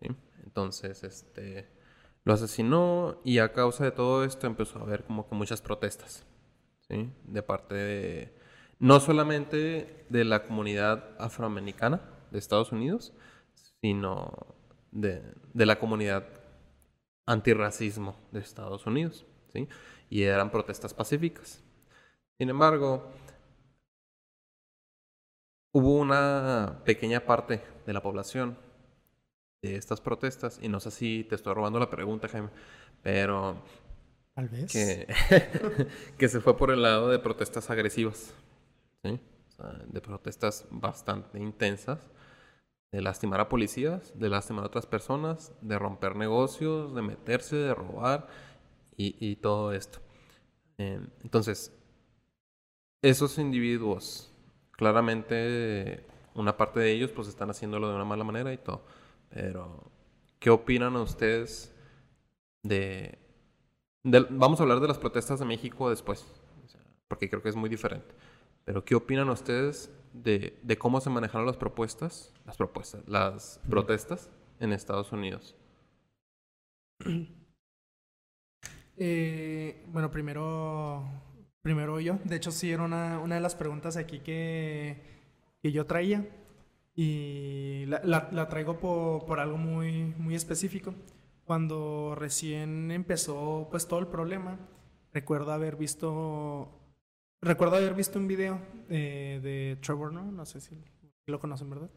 ¿sí? 0.00 0.08
Entonces, 0.44 1.02
este, 1.02 1.68
lo 2.24 2.32
asesinó 2.32 3.20
y 3.24 3.38
a 3.38 3.52
causa 3.52 3.84
de 3.84 3.90
todo 3.90 4.24
esto 4.24 4.46
empezó 4.46 4.78
a 4.78 4.82
haber 4.82 5.04
como 5.04 5.28
que 5.28 5.34
muchas 5.34 5.60
protestas, 5.60 6.24
¿sí? 6.88 7.10
De 7.24 7.42
parte 7.42 7.74
de, 7.74 8.45
no 8.78 9.00
solamente 9.00 10.04
de 10.08 10.24
la 10.24 10.44
comunidad 10.46 11.16
afroamericana 11.18 12.00
de 12.30 12.38
Estados 12.38 12.72
Unidos, 12.72 13.12
sino 13.80 14.54
de, 14.90 15.22
de 15.54 15.66
la 15.66 15.78
comunidad 15.78 16.26
antirracismo 17.26 18.16
de 18.32 18.40
Estados 18.40 18.86
Unidos, 18.86 19.26
¿sí? 19.52 19.68
Y 20.08 20.22
eran 20.22 20.50
protestas 20.50 20.94
pacíficas. 20.94 21.62
Sin 22.38 22.50
embargo, 22.50 23.10
hubo 25.72 25.96
una 25.98 26.82
pequeña 26.84 27.20
parte 27.20 27.62
de 27.86 27.92
la 27.92 28.02
población 28.02 28.58
de 29.62 29.76
estas 29.76 30.00
protestas, 30.00 30.58
y 30.62 30.68
no 30.68 30.80
sé 30.80 30.90
si 30.90 31.24
te 31.24 31.34
estoy 31.34 31.54
robando 31.54 31.78
la 31.80 31.90
pregunta, 31.90 32.28
Jaime, 32.28 32.50
pero 33.02 33.62
Tal 34.34 34.48
vez. 34.48 34.70
que, 34.72 35.08
que 36.18 36.28
se 36.28 36.40
fue 36.40 36.56
por 36.56 36.70
el 36.70 36.82
lado 36.82 37.08
de 37.08 37.18
protestas 37.18 37.70
agresivas, 37.70 38.34
de 39.08 40.00
protestas 40.00 40.66
bastante 40.70 41.38
intensas, 41.38 42.10
de 42.92 43.02
lastimar 43.02 43.40
a 43.40 43.48
policías, 43.48 44.18
de 44.18 44.28
lastimar 44.28 44.64
a 44.64 44.68
otras 44.68 44.86
personas, 44.86 45.52
de 45.60 45.78
romper 45.78 46.16
negocios, 46.16 46.94
de 46.94 47.02
meterse, 47.02 47.56
de 47.56 47.74
robar 47.74 48.28
y, 48.96 49.36
todo 49.36 49.72
esto. 49.72 49.98
Eh, 50.78 51.00
entonces, 51.22 51.72
esos 53.02 53.38
individuos, 53.38 54.32
claramente 54.72 56.04
una 56.34 56.56
parte 56.56 56.80
de 56.80 56.92
ellos 56.92 57.10
pues 57.12 57.28
están 57.28 57.50
haciéndolo 57.50 57.88
de 57.88 57.94
una 57.94 58.04
mala 58.04 58.24
manera 58.24 58.52
y 58.52 58.58
todo, 58.58 58.84
pero 59.30 59.90
¿qué 60.38 60.50
opinan 60.50 60.96
ustedes 60.96 61.74
de, 62.62 63.18
vamos 64.04 64.60
a 64.60 64.62
hablar 64.62 64.80
de 64.80 64.88
las 64.88 64.98
protestas 64.98 65.38
de 65.38 65.44
México 65.44 65.88
después, 65.90 66.26
porque 67.08 67.28
creo 67.28 67.42
que 67.42 67.48
es 67.48 67.56
muy 67.56 67.68
diferente, 67.68 68.14
pero 68.66 68.84
¿qué 68.84 68.96
opinan 68.96 69.30
ustedes 69.30 69.90
de, 70.14 70.60
de 70.64 70.78
cómo 70.78 71.00
se 71.00 71.10
manejaron 71.10 71.46
las 71.46 71.58
propuestas, 71.58 72.34
las 72.46 72.58
propuestas, 72.58 73.02
las 73.08 73.60
protestas 73.70 74.30
en 74.60 74.74
Estados 74.74 75.12
Unidos? 75.12 75.56
Eh, 78.96 79.84
bueno, 79.88 80.10
primero, 80.10 81.04
primero 81.62 82.00
yo. 82.00 82.18
De 82.24 82.36
hecho, 82.36 82.50
sí 82.50 82.70
era 82.72 82.82
una, 82.82 83.18
una 83.20 83.34
de 83.36 83.40
las 83.40 83.54
preguntas 83.54 83.96
aquí 83.96 84.20
que, 84.20 84.96
que 85.62 85.72
yo 85.72 85.86
traía. 85.86 86.26
Y 86.94 87.84
la, 87.86 88.00
la- 88.04 88.28
la 88.32 88.48
traigo 88.48 88.78
por, 88.80 89.26
por 89.26 89.40
algo 89.40 89.58
muy, 89.58 90.14
muy 90.18 90.34
específico. 90.34 90.94
Cuando 91.44 92.14
recién 92.16 92.90
empezó 92.90 93.68
pues 93.70 93.86
todo 93.88 94.00
el 94.00 94.08
problema, 94.08 94.58
recuerdo 95.12 95.52
haber 95.52 95.76
visto, 95.76 96.75
recuerdo 97.42 97.76
haber 97.76 97.94
visto 97.94 98.18
un 98.18 98.26
video 98.28 98.60
eh, 98.88 99.40
de 99.42 99.76
Trevor, 99.82 100.12
¿no? 100.12 100.30
No 100.30 100.44
sé 100.46 100.60
si 100.60 100.78
lo 101.26 101.40
conocen, 101.40 101.70
¿verdad? 101.70 101.90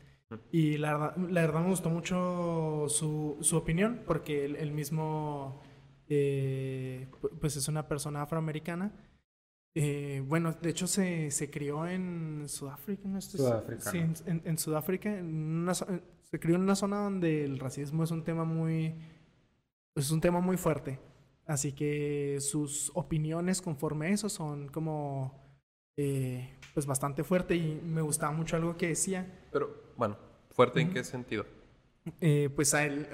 Y 0.52 0.78
la 0.78 0.94
verdad, 0.94 1.18
la 1.30 1.42
verdad 1.42 1.62
me 1.62 1.70
gustó 1.70 1.90
mucho 1.90 2.86
su, 2.88 3.38
su 3.42 3.58
opinión, 3.58 4.02
porque 4.06 4.46
él, 4.46 4.56
él 4.58 4.72
mismo 4.72 5.62
eh, 6.08 7.08
pu- 7.22 7.32
pues 7.40 7.56
es 7.58 7.68
una 7.68 7.88
persona 7.88 8.22
afroamericana. 8.22 8.92
Eh, 9.76 10.24
bueno, 10.28 10.52
de 10.54 10.70
hecho 10.70 10.88
se, 10.88 11.32
se 11.32 11.50
crió 11.50 11.88
en 11.88 12.46
Sudáfrica, 12.48 13.08
¿no? 13.08 13.20
Sudáfrica, 13.22 13.82
Sí, 13.92 13.98
en, 14.26 14.42
en- 14.46 14.58
Sudáfrica, 14.58 15.16
en 15.18 15.26
una 15.62 15.74
se 15.74 16.40
crió 16.40 16.56
en 16.56 16.62
una 16.62 16.76
zona 16.76 16.98
donde 17.04 17.44
el 17.46 17.58
racismo 17.60 18.04
es 18.04 18.12
un 18.12 18.24
tema 18.24 18.44
muy, 18.46 18.96
es 19.96 20.12
un 20.12 20.22
tema 20.22 20.40
muy 20.42 20.58
fuerte. 20.58 21.00
Así 21.50 21.72
que 21.72 22.38
sus 22.42 22.92
opiniones 22.94 23.60
conforme 23.60 24.06
a 24.06 24.10
eso 24.12 24.30
son 24.30 24.68
como, 24.68 25.34
eh, 25.98 26.56
pues 26.76 26.86
bastante 26.86 27.24
fuerte 27.24 27.56
y 27.56 27.82
me 27.84 28.04
gustaba 28.04 28.32
mucho 28.32 28.56
algo 28.56 28.78
que 28.78 28.90
decía. 28.90 29.48
Pero, 29.52 29.94
bueno, 29.98 30.16
¿fuerte 30.52 30.80
en 30.80 30.94
qué 30.94 31.04
sentido? 31.04 31.48
Eh, 32.22 32.52
pues 32.56 32.76
a 32.76 32.86
él, 32.86 33.08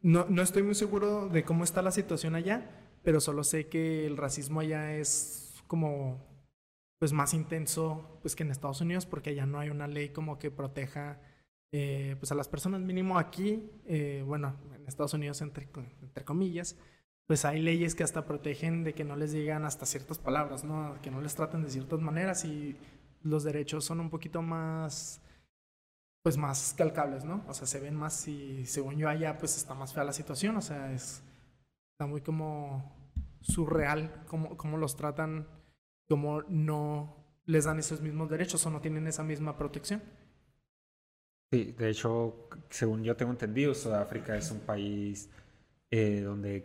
no, 0.00 0.24
no 0.26 0.40
estoy 0.40 0.62
muy 0.62 0.74
seguro 0.74 1.28
de 1.28 1.44
cómo 1.44 1.64
está 1.64 1.82
la 1.82 1.90
situación 1.90 2.34
allá, 2.34 2.66
pero 3.02 3.20
solo 3.20 3.44
sé 3.44 3.68
que 3.68 4.06
el 4.06 4.16
racismo 4.16 4.60
allá 4.60 4.96
es 4.96 5.62
como 5.66 6.24
pues 6.98 7.12
más 7.12 7.34
intenso 7.34 8.18
pues 8.22 8.34
que 8.34 8.42
en 8.42 8.52
Estados 8.52 8.80
Unidos 8.80 9.04
porque 9.04 9.30
allá 9.30 9.44
no 9.44 9.58
hay 9.58 9.68
una 9.68 9.86
ley 9.86 10.08
como 10.08 10.38
que 10.38 10.50
proteja 10.50 11.20
eh, 11.72 12.16
pues 12.18 12.32
a 12.32 12.34
las 12.34 12.48
personas 12.48 12.80
mínimo 12.80 13.18
aquí 13.18 13.70
eh, 13.84 14.24
bueno 14.26 14.56
en 14.74 14.88
Estados 14.88 15.12
Unidos 15.12 15.42
entre, 15.42 15.68
entre 16.00 16.24
comillas 16.24 16.78
pues 17.26 17.44
hay 17.44 17.60
leyes 17.60 17.94
que 17.94 18.04
hasta 18.04 18.24
protegen 18.24 18.84
de 18.84 18.94
que 18.94 19.04
no 19.04 19.16
les 19.16 19.32
digan 19.32 19.64
hasta 19.64 19.86
ciertas 19.86 20.18
palabras 20.18 20.64
no 20.64 20.96
que 21.02 21.10
no 21.10 21.20
les 21.20 21.34
traten 21.34 21.62
de 21.62 21.70
ciertas 21.70 22.00
maneras 22.00 22.44
y 22.44 22.76
los 23.22 23.44
derechos 23.44 23.84
son 23.84 24.00
un 24.00 24.10
poquito 24.10 24.42
más 24.42 25.20
pues 26.22 26.36
más 26.36 26.74
calcables, 26.76 27.24
¿no? 27.24 27.44
O 27.46 27.54
sea, 27.54 27.68
se 27.68 27.78
ven 27.78 27.94
más 27.94 28.26
y 28.26 28.66
según 28.66 28.96
yo 28.96 29.08
allá 29.08 29.38
pues 29.38 29.56
está 29.56 29.74
más 29.74 29.94
fea 29.94 30.02
la 30.02 30.12
situación, 30.12 30.56
o 30.56 30.60
sea, 30.60 30.92
es 30.92 31.22
está 31.92 32.06
muy 32.06 32.20
como 32.20 32.92
surreal 33.42 34.24
cómo, 34.26 34.56
cómo 34.56 34.76
los 34.76 34.96
tratan, 34.96 35.46
cómo 36.08 36.42
no 36.48 37.14
les 37.44 37.64
dan 37.64 37.78
esos 37.78 38.00
mismos 38.00 38.28
derechos 38.28 38.66
o 38.66 38.70
no 38.70 38.80
tienen 38.80 39.06
esa 39.06 39.22
misma 39.22 39.56
protección. 39.56 40.02
Sí, 41.52 41.72
de 41.78 41.90
hecho, 41.90 42.48
según 42.70 43.04
yo 43.04 43.14
tengo 43.14 43.30
entendido, 43.30 43.72
Sudáfrica 43.72 44.36
es 44.36 44.50
un 44.50 44.58
país 44.58 45.30
eh, 45.92 46.22
donde 46.22 46.56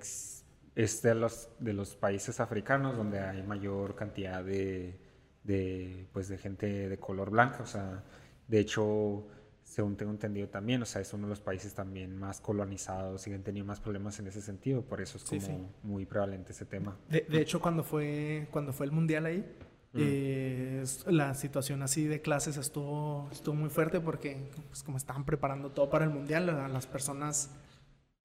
es 0.75 1.01
de 1.01 1.15
los, 1.15 1.49
de 1.59 1.73
los 1.73 1.95
países 1.95 2.39
africanos 2.39 2.95
donde 2.95 3.19
hay 3.19 3.43
mayor 3.43 3.95
cantidad 3.95 4.43
de, 4.43 4.99
de, 5.43 6.07
pues, 6.13 6.29
de 6.29 6.37
gente 6.37 6.89
de 6.89 6.97
color 6.97 7.29
blanca. 7.29 7.63
O 7.63 7.65
sea, 7.65 8.03
de 8.47 8.59
hecho, 8.59 9.27
según 9.63 9.95
tengo 9.97 10.11
entendido 10.11 10.47
también, 10.47 10.81
o 10.81 10.85
sea, 10.85 11.01
es 11.01 11.13
uno 11.13 11.27
de 11.27 11.31
los 11.31 11.41
países 11.41 11.73
también 11.73 12.17
más 12.17 12.41
colonizados 12.41 13.27
y 13.27 13.33
han 13.33 13.43
tenido 13.43 13.65
más 13.65 13.79
problemas 13.79 14.19
en 14.19 14.27
ese 14.27 14.41
sentido. 14.41 14.81
Por 14.81 15.01
eso 15.01 15.17
es 15.17 15.23
como 15.23 15.41
sí. 15.41 15.67
muy 15.83 16.05
prevalente 16.05 16.51
ese 16.53 16.65
tema. 16.65 16.97
De, 17.09 17.25
de 17.29 17.41
hecho, 17.41 17.59
cuando 17.61 17.83
fue, 17.83 18.47
cuando 18.51 18.73
fue 18.73 18.85
el 18.85 18.91
mundial 18.91 19.25
ahí, 19.25 19.45
eh, 19.93 20.83
la 21.07 21.33
situación 21.33 21.83
así 21.83 22.05
de 22.05 22.21
clases 22.21 22.55
estuvo, 22.55 23.27
estuvo 23.31 23.55
muy 23.55 23.69
fuerte 23.69 23.99
porque 23.99 24.49
pues, 24.69 24.83
como 24.83 24.97
estaban 24.97 25.25
preparando 25.25 25.71
todo 25.71 25.89
para 25.89 26.05
el 26.05 26.11
mundial, 26.11 26.49
a 26.49 26.69
las 26.69 26.87
personas, 26.87 27.51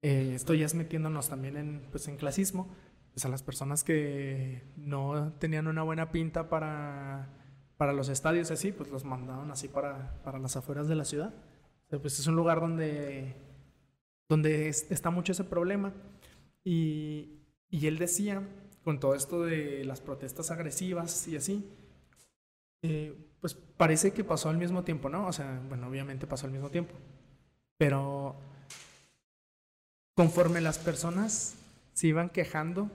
eh, 0.01 0.33
esto 0.35 0.53
ya 0.53 0.65
es 0.65 0.75
metiéndonos 0.75 1.29
también 1.29 1.57
en, 1.57 1.81
pues, 1.91 2.07
en 2.07 2.17
clasismo, 2.17 2.67
pues 3.13 3.25
a 3.25 3.29
las 3.29 3.43
personas 3.43 3.83
que 3.83 4.63
no 4.77 5.33
tenían 5.39 5.67
una 5.67 5.83
buena 5.83 6.11
pinta 6.11 6.49
para, 6.49 7.29
para 7.77 7.93
los 7.93 8.09
estadios 8.09 8.51
así, 8.51 8.71
pues 8.71 8.89
los 8.91 9.05
mandaban 9.05 9.49
así 9.51 9.67
para, 9.67 10.21
para 10.23 10.39
las 10.39 10.55
afueras 10.55 10.87
de 10.87 10.95
la 10.95 11.05
ciudad. 11.05 11.33
Pues 11.89 12.19
es 12.19 12.27
un 12.27 12.35
lugar 12.35 12.59
donde, 12.61 13.35
donde 14.29 14.69
es- 14.69 14.91
está 14.91 15.09
mucho 15.09 15.31
ese 15.31 15.43
problema. 15.43 15.93
Y, 16.63 17.39
y 17.69 17.87
él 17.87 17.97
decía, 17.97 18.43
con 18.83 18.99
todo 18.99 19.15
esto 19.15 19.43
de 19.43 19.83
las 19.85 20.01
protestas 20.01 20.51
agresivas 20.51 21.27
y 21.27 21.37
así, 21.37 21.69
eh, 22.81 23.15
pues 23.41 23.53
parece 23.53 24.11
que 24.13 24.23
pasó 24.23 24.49
al 24.49 24.57
mismo 24.57 24.83
tiempo, 24.83 25.09
¿no? 25.09 25.27
O 25.27 25.33
sea, 25.33 25.61
bueno, 25.67 25.87
obviamente 25.87 26.27
pasó 26.27 26.45
al 26.47 26.51
mismo 26.53 26.69
tiempo. 26.69 26.93
Pero 27.77 28.35
conforme 30.17 30.59
las 30.59 30.79
personas 30.79 31.55
se 31.93 32.07
iban 32.07 32.29
quejando 32.29 32.91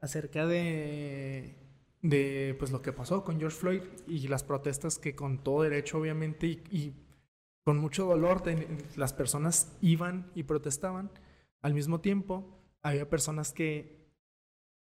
acerca 0.00 0.46
de, 0.46 1.56
de 2.02 2.54
pues 2.58 2.70
lo 2.70 2.82
que 2.82 2.92
pasó 2.92 3.24
con 3.24 3.40
George 3.40 3.56
Floyd 3.56 3.82
y 4.06 4.28
las 4.28 4.44
protestas 4.44 4.98
que 4.98 5.16
con 5.16 5.42
todo 5.42 5.62
derecho 5.62 5.98
obviamente 5.98 6.46
y, 6.46 6.62
y 6.70 6.94
con 7.64 7.78
mucho 7.78 8.04
dolor 8.06 8.42
de- 8.44 8.68
las 8.96 9.12
personas 9.12 9.76
iban 9.80 10.30
y 10.36 10.44
protestaban 10.44 11.10
al 11.62 11.74
mismo 11.74 12.00
tiempo 12.00 12.62
había 12.82 13.08
personas 13.10 13.52
que 13.52 13.98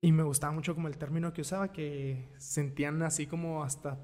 y 0.02 0.12
me 0.12 0.23
gustaba 0.23 0.54
mucho 0.54 0.76
como 0.76 0.88
el 0.89 0.97
término 1.00 1.34
que 1.34 1.41
usaba 1.41 1.71
que 1.71 2.30
sentían 2.38 3.02
así 3.02 3.26
como 3.26 3.63
hasta 3.63 3.97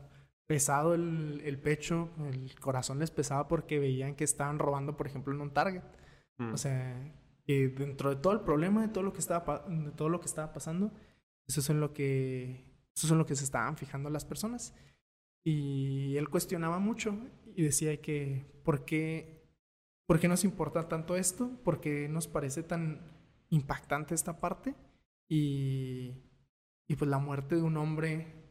pesado 0.47 0.95
el, 0.95 1.41
el 1.45 1.59
pecho 1.59 2.09
el 2.31 2.57
corazón 2.59 2.99
les 2.99 3.11
pesaba 3.11 3.47
porque 3.47 3.77
veían 3.77 4.15
que 4.15 4.23
estaban 4.23 4.57
robando 4.57 4.97
por 4.97 5.05
ejemplo 5.07 5.33
en 5.33 5.41
un 5.41 5.53
Target 5.53 5.83
Mm. 6.39 6.51
o 6.51 6.57
sea, 6.57 7.13
dentro 7.45 8.09
de 8.09 8.15
todo 8.15 8.33
el 8.33 8.41
problema, 8.41 8.81
de 8.81 8.87
todo 8.87 9.03
lo 9.03 9.13
que 9.13 9.19
estaba, 9.19 9.65
de 9.67 9.91
todo 9.91 10.09
lo 10.09 10.19
que 10.19 10.27
estaba 10.27 10.53
pasando, 10.53 10.91
eso 11.47 11.59
es 11.59 11.69
en 11.69 11.79
lo 11.79 11.93
que, 11.93 12.65
eso 12.95 13.07
es 13.07 13.11
en 13.11 13.17
lo 13.17 13.25
que 13.25 13.35
se 13.35 13.43
estaban 13.43 13.77
fijando 13.77 14.09
las 14.09 14.25
personas. 14.25 14.73
Y 15.43 16.15
él 16.17 16.29
cuestionaba 16.29 16.79
mucho 16.79 17.17
y 17.55 17.63
decía 17.63 17.99
que, 18.01 18.45
¿por 18.63 18.85
qué, 18.85 19.43
¿por 20.05 20.19
qué 20.19 20.27
nos 20.27 20.45
importa 20.45 20.87
tanto 20.87 21.15
esto? 21.15 21.49
¿Por 21.63 21.81
qué 21.81 22.07
nos 22.07 22.27
parece 22.27 22.63
tan 22.63 23.01
impactante 23.49 24.15
esta 24.15 24.39
parte? 24.39 24.75
Y, 25.27 26.13
y 26.87 26.95
pues 26.95 27.09
la 27.09 27.19
muerte 27.19 27.55
de 27.55 27.61
un 27.61 27.75
hombre 27.75 28.43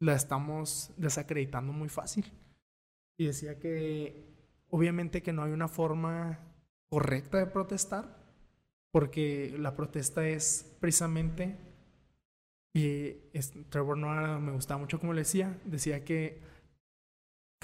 la 0.00 0.14
estamos 0.14 0.92
desacreditando 0.98 1.72
muy 1.72 1.88
fácil. 1.88 2.30
Y 3.16 3.26
decía 3.26 3.58
que 3.58 4.32
obviamente 4.68 5.22
que 5.22 5.32
no 5.32 5.44
hay 5.44 5.52
una 5.52 5.68
forma 5.68 6.51
correcta 6.92 7.38
de 7.38 7.46
protestar, 7.46 8.04
porque 8.90 9.56
la 9.58 9.74
protesta 9.74 10.28
es 10.28 10.76
precisamente, 10.78 11.56
y 12.74 13.12
Trevor 13.70 13.96
Noah 13.96 14.38
me 14.38 14.52
gustaba 14.52 14.78
mucho 14.78 15.00
como 15.00 15.14
le 15.14 15.22
decía, 15.22 15.58
decía 15.64 16.04
que 16.04 16.42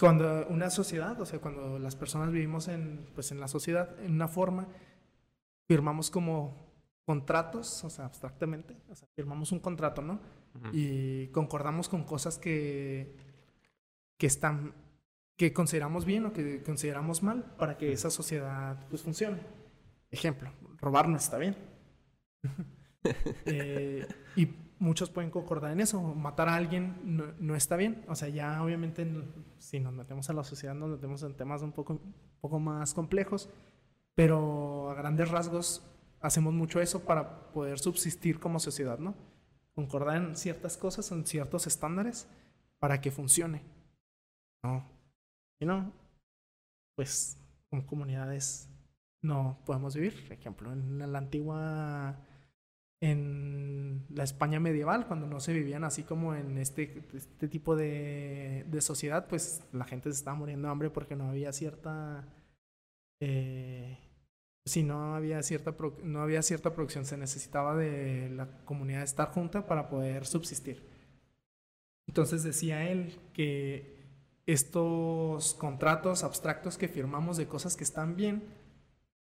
cuando 0.00 0.46
una 0.48 0.70
sociedad, 0.70 1.20
o 1.20 1.26
sea, 1.26 1.40
cuando 1.40 1.78
las 1.78 1.94
personas 1.94 2.32
vivimos 2.32 2.68
en, 2.68 3.06
pues 3.14 3.30
en 3.30 3.38
la 3.38 3.48
sociedad, 3.48 4.00
en 4.02 4.14
una 4.14 4.28
forma, 4.28 4.66
firmamos 5.66 6.10
como 6.10 6.56
contratos, 7.04 7.84
o 7.84 7.90
sea, 7.90 8.06
abstractamente, 8.06 8.78
o 8.88 8.94
sea, 8.94 9.08
firmamos 9.14 9.52
un 9.52 9.60
contrato, 9.60 10.00
¿no? 10.00 10.20
Y 10.72 11.26
concordamos 11.28 11.90
con 11.90 12.04
cosas 12.04 12.38
que, 12.38 13.14
que 14.16 14.26
están, 14.26 14.72
que 15.38 15.52
consideramos 15.52 16.04
bien 16.04 16.26
o 16.26 16.32
que 16.32 16.62
consideramos 16.64 17.22
mal 17.22 17.54
para 17.56 17.78
que 17.78 17.92
esa 17.92 18.10
sociedad 18.10 18.76
pues 18.90 19.02
funcione. 19.02 19.38
Ejemplo, 20.10 20.50
robar 20.78 21.08
no 21.08 21.16
está 21.16 21.38
bien. 21.38 21.56
Eh, 23.46 24.06
y 24.36 24.48
muchos 24.80 25.08
pueden 25.08 25.30
concordar 25.30 25.70
en 25.70 25.80
eso. 25.80 26.02
Matar 26.02 26.48
a 26.48 26.56
alguien 26.56 27.36
no, 27.38 27.54
está 27.54 27.76
bien. 27.76 28.04
O 28.08 28.16
sea, 28.16 28.28
ya 28.28 28.62
obviamente 28.62 29.06
si 29.58 29.78
nos 29.78 29.94
metemos 29.94 30.28
a 30.28 30.32
la 30.34 30.42
sociedad 30.42 30.74
nos 30.74 30.90
metemos 30.90 31.22
en 31.22 31.34
temas 31.34 31.62
un 31.62 31.72
poco, 31.72 31.94
un 31.94 32.14
poco 32.40 32.58
más 32.58 32.92
complejos. 32.92 33.48
Pero 34.14 34.90
a 34.90 34.94
grandes 34.94 35.30
rasgos 35.30 35.88
hacemos 36.20 36.52
mucho 36.52 36.80
eso 36.80 37.04
para 37.04 37.52
poder 37.52 37.78
subsistir 37.78 38.40
como 38.40 38.58
sociedad, 38.58 38.98
¿no? 38.98 39.14
Concordar 39.74 40.16
en 40.16 40.36
ciertas 40.36 40.76
cosas, 40.76 41.10
en 41.12 41.24
ciertos 41.24 41.68
estándares, 41.68 42.28
para 42.80 43.00
que 43.00 43.12
funcione. 43.12 43.62
No. 44.62 44.97
Y 45.60 45.66
no, 45.66 45.92
pues 46.96 47.36
como 47.70 47.86
comunidades 47.86 48.68
no 49.22 49.58
podemos 49.66 49.94
vivir. 49.94 50.14
Por 50.24 50.32
ejemplo, 50.32 50.72
en 50.72 51.12
la 51.12 51.18
antigua, 51.18 52.16
en 53.00 54.06
la 54.10 54.24
España 54.24 54.60
medieval, 54.60 55.06
cuando 55.06 55.26
no 55.26 55.40
se 55.40 55.52
vivían 55.52 55.84
así 55.84 56.02
como 56.02 56.34
en 56.34 56.58
este, 56.58 57.04
este 57.14 57.48
tipo 57.48 57.76
de, 57.76 58.64
de 58.68 58.80
sociedad, 58.80 59.26
pues 59.28 59.62
la 59.72 59.84
gente 59.84 60.10
se 60.10 60.18
estaba 60.18 60.36
muriendo 60.36 60.68
de 60.68 60.72
hambre 60.72 60.90
porque 60.90 61.16
no 61.16 61.28
había 61.28 61.52
cierta... 61.52 62.26
Eh, 63.20 63.98
si 64.64 64.82
no 64.82 65.14
había 65.14 65.42
cierta 65.42 65.74
no 66.02 66.20
había 66.20 66.42
cierta 66.42 66.74
producción, 66.74 67.06
se 67.06 67.16
necesitaba 67.16 67.74
de 67.74 68.28
la 68.28 68.64
comunidad 68.64 69.02
estar 69.02 69.28
junta 69.30 69.66
para 69.66 69.88
poder 69.88 70.26
subsistir. 70.26 70.86
Entonces 72.06 72.42
decía 72.42 72.90
él 72.90 73.18
que 73.32 73.97
estos 74.48 75.52
contratos 75.52 76.24
abstractos 76.24 76.78
que 76.78 76.88
firmamos 76.88 77.36
de 77.36 77.46
cosas 77.46 77.76
que 77.76 77.84
están 77.84 78.16
bien, 78.16 78.44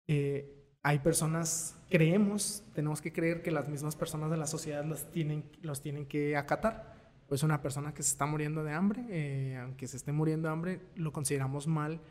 eh, 0.09 0.53
hay 0.83 0.99
personas, 0.99 1.75
creemos, 1.89 2.63
tenemos 2.75 3.01
que 3.01 3.15
creer 3.15 3.43
que 3.43 3.51
las 3.51 3.67
mismas 3.67 3.97
personas 3.97 4.31
de 4.31 4.37
la 4.37 4.47
sociedad 4.47 4.85
los 4.85 5.11
tienen, 5.11 5.51
los 5.63 5.81
tienen 5.81 6.05
que 6.05 6.37
acatar. 6.37 6.95
Pues 7.29 7.43
una 7.43 7.63
persona 7.63 7.95
que 7.95 8.03
se 8.03 8.11
está 8.11 8.27
muriendo 8.27 8.63
de 8.63 8.73
hambre, 8.73 9.07
eh, 9.09 9.57
aunque 9.57 9.89
se 9.89 9.97
esté 9.97 10.13
muriendo 10.13 10.49
de 10.49 10.53
hambre, 10.53 10.81
lo 10.97 11.15
consideramos 11.15 11.67
mal 11.67 12.03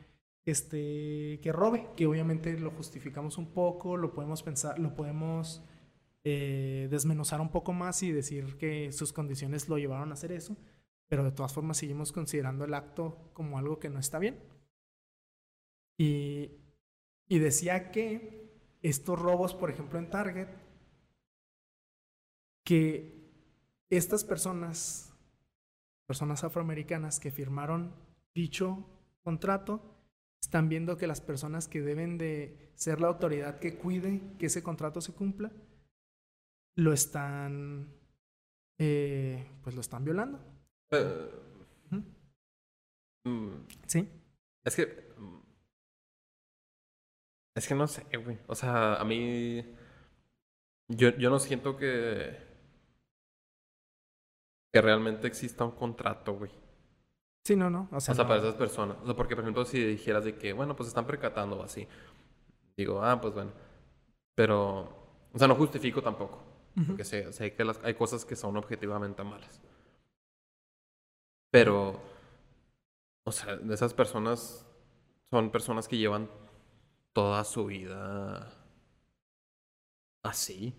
este, 0.43 1.39
que 1.43 1.51
robe, 1.51 1.87
que 1.95 2.07
obviamente 2.07 2.57
lo 2.57 2.71
justificamos 2.71 3.37
un 3.37 3.53
poco, 3.53 3.97
lo 3.97 4.13
podemos 4.13 4.41
pensar, 4.41 4.79
lo 4.79 4.95
podemos 4.95 5.63
eh, 6.23 6.87
desmenuzar 6.89 7.39
un 7.39 7.49
poco 7.49 7.71
más 7.71 8.01
y 8.01 8.11
decir 8.11 8.57
que 8.57 8.91
sus 8.91 9.13
condiciones 9.13 9.69
lo 9.69 9.77
llevaron 9.77 10.09
a 10.09 10.13
hacer 10.13 10.31
eso, 10.31 10.57
pero 11.07 11.23
de 11.23 11.31
todas 11.31 11.53
formas 11.53 11.77
seguimos 11.77 12.11
considerando 12.11 12.65
el 12.65 12.73
acto 12.73 13.31
como 13.33 13.57
algo 13.57 13.79
que 13.79 13.89
no 13.89 13.99
está 13.99 14.19
bien. 14.19 14.39
Y, 15.97 16.51
y 17.27 17.39
decía 17.39 17.91
que 17.91 18.45
estos 18.81 19.19
robos, 19.19 19.53
por 19.53 19.69
ejemplo, 19.69 19.97
en 19.99 20.09
Target, 20.09 20.47
que 22.63 23.15
estas 23.89 24.23
personas, 24.23 25.13
personas 26.07 26.43
afroamericanas 26.43 27.19
que 27.19 27.31
firmaron 27.31 27.93
dicho 28.33 28.85
contrato, 29.23 29.81
están 30.41 30.69
viendo 30.69 30.97
que 30.97 31.07
las 31.07 31.21
personas 31.21 31.67
que 31.67 31.81
deben 31.81 32.17
de 32.17 32.71
ser 32.75 33.01
la 33.01 33.07
autoridad 33.07 33.59
que 33.59 33.77
cuide 33.77 34.21
que 34.37 34.47
ese 34.47 34.61
contrato 34.61 35.01
se 35.01 35.13
cumpla, 35.13 35.51
lo 36.75 36.93
están, 36.93 37.87
eh, 38.77 39.49
pues 39.63 39.75
lo 39.75 39.81
están 39.81 40.03
violando. 40.03 40.54
Mm, 43.25 43.65
sí. 43.87 44.07
Es 44.63 44.75
que... 44.75 45.13
Mm, 45.17 45.39
es 47.55 47.67
que 47.67 47.75
no 47.75 47.87
sé, 47.87 48.05
güey. 48.17 48.37
O 48.47 48.55
sea, 48.55 48.95
a 48.95 49.03
mí... 49.03 49.65
Yo, 50.87 51.09
yo 51.17 51.29
no 51.29 51.39
siento 51.39 51.75
que... 51.77 52.37
Que 54.71 54.81
realmente 54.81 55.27
exista 55.27 55.63
un 55.63 55.71
contrato, 55.71 56.33
güey. 56.35 56.51
Sí, 57.45 57.55
no, 57.55 57.69
no. 57.69 57.87
O 57.91 57.99
sea, 57.99 58.15
para 58.15 58.37
esas 58.37 58.55
personas. 58.55 58.97
O 59.01 59.05
sea, 59.05 59.15
porque, 59.15 59.35
por 59.35 59.43
ejemplo, 59.43 59.63
si 59.65 59.83
dijeras 59.83 60.25
de 60.25 60.37
que, 60.37 60.51
bueno, 60.53 60.75
pues 60.75 60.89
están 60.89 61.05
percatando 61.05 61.59
o 61.59 61.63
así. 61.63 61.87
Digo, 62.75 63.03
ah, 63.03 63.21
pues 63.21 63.33
bueno. 63.33 63.51
Pero, 64.35 64.81
o 65.31 65.39
sea, 65.39 65.47
no 65.47 65.55
justifico 65.55 66.01
tampoco. 66.01 66.43
Porque 66.87 67.05
sé, 67.05 67.31
sé 67.31 67.53
que 67.53 67.63
las, 67.63 67.81
hay 67.85 67.93
cosas 67.93 68.25
que 68.25 68.35
son 68.35 68.57
objetivamente 68.57 69.23
malas. 69.23 69.61
Pero, 71.55 72.01
o 73.23 73.31
sea, 73.31 73.57
esas 73.71 73.93
personas 73.93 74.65
son 75.31 75.51
personas 75.51 75.87
que 75.87 75.97
llevan 75.97 76.29
toda 77.13 77.45
su 77.45 77.67
vida 77.67 78.51
así. 80.21 80.75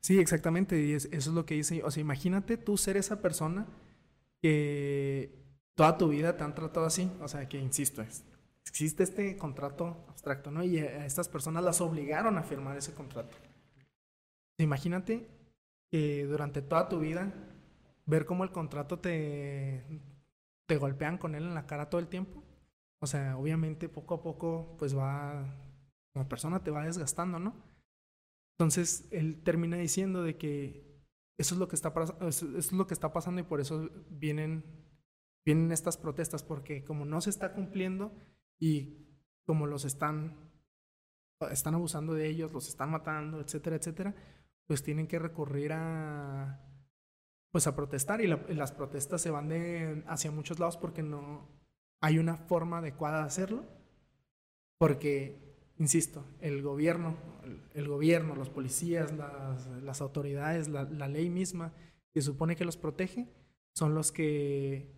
Sí, 0.00 0.18
exactamente. 0.18 0.82
Y 0.82 0.94
eso 0.94 1.08
es 1.12 1.28
lo 1.28 1.46
que 1.46 1.54
dice. 1.54 1.80
O 1.84 1.92
sea, 1.92 2.00
imagínate 2.00 2.56
tú 2.56 2.76
ser 2.76 2.96
esa 2.96 3.22
persona 3.22 3.68
que 4.42 5.44
toda 5.76 5.96
tu 5.96 6.08
vida 6.08 6.36
te 6.36 6.42
han 6.42 6.56
tratado 6.56 6.86
así. 6.86 7.08
O 7.20 7.28
sea, 7.28 7.48
que 7.48 7.60
insisto, 7.60 8.04
existe 8.66 9.04
este 9.04 9.36
contrato 9.36 10.06
abstracto, 10.08 10.50
¿no? 10.50 10.64
Y 10.64 10.80
a 10.80 11.06
estas 11.06 11.28
personas 11.28 11.62
las 11.62 11.80
obligaron 11.80 12.36
a 12.36 12.42
firmar 12.42 12.76
ese 12.76 12.94
contrato. 12.94 13.36
Imagínate 14.58 15.28
que 15.88 16.24
durante 16.24 16.62
toda 16.62 16.88
tu 16.88 16.98
vida 16.98 17.32
ver 18.06 18.24
cómo 18.24 18.42
el 18.42 18.50
contrato 18.50 18.98
te, 18.98 19.84
te 20.66 20.76
golpean 20.76 21.18
con 21.18 21.34
él 21.34 21.44
en 21.44 21.54
la 21.54 21.66
cara 21.66 21.90
todo 21.90 22.00
el 22.00 22.08
tiempo. 22.08 22.42
O 23.00 23.06
sea, 23.06 23.36
obviamente 23.36 23.88
poco 23.88 24.14
a 24.14 24.22
poco, 24.22 24.76
pues 24.78 24.96
va, 24.96 25.44
como 26.12 26.28
persona 26.28 26.62
te 26.62 26.70
va 26.70 26.84
desgastando, 26.84 27.38
¿no? 27.38 27.54
Entonces, 28.58 29.06
él 29.10 29.42
termina 29.42 29.76
diciendo 29.76 30.22
de 30.22 30.36
que 30.38 30.86
eso 31.38 31.54
es 31.54 31.58
lo 31.58 31.68
que 31.68 31.76
está, 31.76 31.92
eso 32.26 32.56
es 32.56 32.72
lo 32.72 32.86
que 32.86 32.94
está 32.94 33.12
pasando 33.12 33.40
y 33.40 33.44
por 33.44 33.60
eso 33.60 33.90
vienen 34.08 34.64
vienen 35.46 35.70
estas 35.70 35.96
protestas 35.96 36.42
porque 36.42 36.84
como 36.84 37.04
no 37.04 37.20
se 37.20 37.30
está 37.30 37.52
cumpliendo 37.52 38.12
y 38.58 39.06
como 39.46 39.66
los 39.66 39.84
están 39.84 40.50
están 41.50 41.74
abusando 41.74 42.14
de 42.14 42.26
ellos, 42.26 42.52
los 42.52 42.66
están 42.66 42.90
matando, 42.90 43.40
etcétera, 43.40 43.76
etcétera, 43.76 44.14
pues 44.66 44.82
tienen 44.82 45.06
que 45.06 45.18
recurrir 45.18 45.72
a 45.74 46.65
pues 47.56 47.66
a 47.66 47.74
protestar 47.74 48.20
y, 48.20 48.26
las 48.26 48.72
protestas 48.72 49.22
se 49.22 49.30
van 49.30 49.48
de 49.48 50.04
hacia 50.08 50.30
muchos 50.30 50.58
lados 50.58 50.76
porque 50.76 51.02
no 51.02 51.48
hay 52.02 52.18
una 52.18 52.36
forma 52.36 52.80
adecuada 52.80 53.20
de 53.20 53.24
hacerlo. 53.24 53.64
Porque 54.78 55.56
insisto, 55.78 56.26
el 56.42 56.60
gobierno, 56.60 57.16
el, 57.72 57.88
gobierno, 57.88 58.34
los 58.34 58.50
policías, 58.50 59.10
las, 59.16 59.68
las 59.68 60.02
autoridades, 60.02 60.68
la, 60.68 60.84
la 60.84 61.08
ley 61.08 61.30
misma 61.30 61.72
que 62.12 62.20
supone 62.20 62.56
que 62.56 62.66
los 62.66 62.76
protege, 62.76 63.26
son 63.74 63.94
los 63.94 64.12
que 64.12 64.92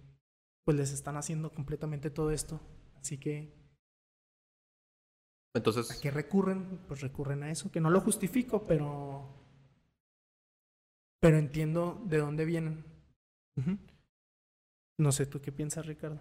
pues 0.65 0.77
les 0.77 0.91
están 0.91 1.17
haciendo 1.17 1.53
completamente 1.53 2.11
todo 2.11 2.33
esto. 2.33 2.61
Así 3.01 3.19
que... 3.19 3.55
Entonces... 5.55 5.93
¿A 5.93 6.01
qué 6.01 6.11
recurren? 6.11 6.81
Pues 6.89 7.03
recurren 7.03 7.45
a 7.45 7.53
eso, 7.53 7.71
que 7.71 7.81
no 7.81 7.91
lo 7.91 8.01
justifico, 8.01 8.65
pero... 8.65 9.38
Pero 11.21 11.37
entiendo 11.39 12.01
de 12.05 12.19
dónde 12.19 12.45
vienen. 12.45 12.85
No 14.99 15.12
sé, 15.12 15.27
¿tú 15.27 15.41
qué 15.41 15.53
piensas, 15.53 15.87
Ricardo? 15.87 16.21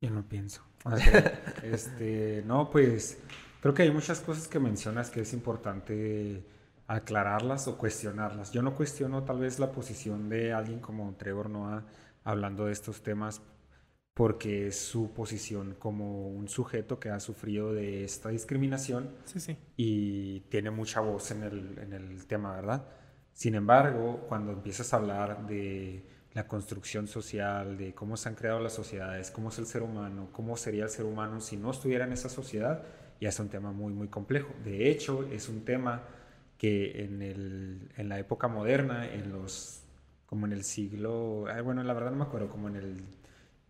Yo 0.00 0.10
no 0.10 0.28
pienso. 0.28 0.62
este, 1.62 2.42
no, 2.46 2.70
pues 2.70 3.18
creo 3.60 3.74
que 3.74 3.82
hay 3.82 3.90
muchas 3.90 4.20
cosas 4.20 4.48
que 4.48 4.58
mencionas 4.58 5.10
que 5.10 5.20
es 5.20 5.32
importante 5.32 6.44
aclararlas 6.88 7.68
o 7.68 7.78
cuestionarlas. 7.78 8.52
Yo 8.52 8.62
no 8.62 8.74
cuestiono 8.74 9.24
tal 9.24 9.38
vez 9.38 9.58
la 9.58 9.70
posición 9.72 10.28
de 10.28 10.52
alguien 10.52 10.80
como 10.80 11.14
Trevor 11.16 11.48
Noah 11.50 11.84
hablando 12.24 12.66
de 12.66 12.72
estos 12.72 13.02
temas 13.02 13.40
porque 14.14 14.68
es 14.68 14.78
su 14.78 15.12
posición 15.12 15.74
como 15.78 16.28
un 16.28 16.48
sujeto 16.48 17.00
que 17.00 17.10
ha 17.10 17.20
sufrido 17.20 17.72
de 17.72 18.04
esta 18.04 18.28
discriminación 18.30 19.10
Sí, 19.24 19.40
sí. 19.40 19.56
y 19.76 20.40
tiene 20.50 20.70
mucha 20.70 21.00
voz 21.00 21.30
en 21.30 21.42
el, 21.44 21.78
en 21.78 21.92
el 21.94 22.26
tema, 22.26 22.54
¿verdad? 22.54 22.84
Sin 23.32 23.54
embargo, 23.54 24.24
cuando 24.28 24.52
empiezas 24.52 24.92
a 24.92 24.96
hablar 24.96 25.46
de 25.46 26.04
la 26.34 26.46
construcción 26.46 27.06
social, 27.08 27.76
de 27.76 27.94
cómo 27.94 28.16
se 28.16 28.28
han 28.28 28.34
creado 28.34 28.60
las 28.60 28.72
sociedades, 28.72 29.30
cómo 29.30 29.50
es 29.50 29.58
el 29.58 29.66
ser 29.66 29.82
humano, 29.82 30.28
cómo 30.32 30.56
sería 30.56 30.84
el 30.84 30.90
ser 30.90 31.04
humano 31.04 31.40
si 31.40 31.56
no 31.56 31.70
estuviera 31.70 32.04
en 32.04 32.12
esa 32.12 32.28
sociedad, 32.28 32.82
ya 33.20 33.28
es 33.28 33.38
un 33.38 33.48
tema 33.48 33.72
muy, 33.72 33.92
muy 33.92 34.08
complejo. 34.08 34.52
De 34.64 34.90
hecho, 34.90 35.24
es 35.30 35.48
un 35.48 35.64
tema 35.64 36.02
que 36.58 37.04
en, 37.04 37.22
el, 37.22 37.90
en 37.96 38.08
la 38.08 38.18
época 38.18 38.48
moderna, 38.48 39.12
en 39.12 39.32
los, 39.32 39.82
como 40.26 40.46
en 40.46 40.52
el 40.52 40.64
siglo, 40.64 41.46
ay, 41.52 41.62
bueno, 41.62 41.82
la 41.82 41.92
verdad 41.92 42.10
no 42.10 42.18
me 42.18 42.24
acuerdo, 42.24 42.48
como 42.48 42.68
en 42.68 42.76
el 42.76 43.02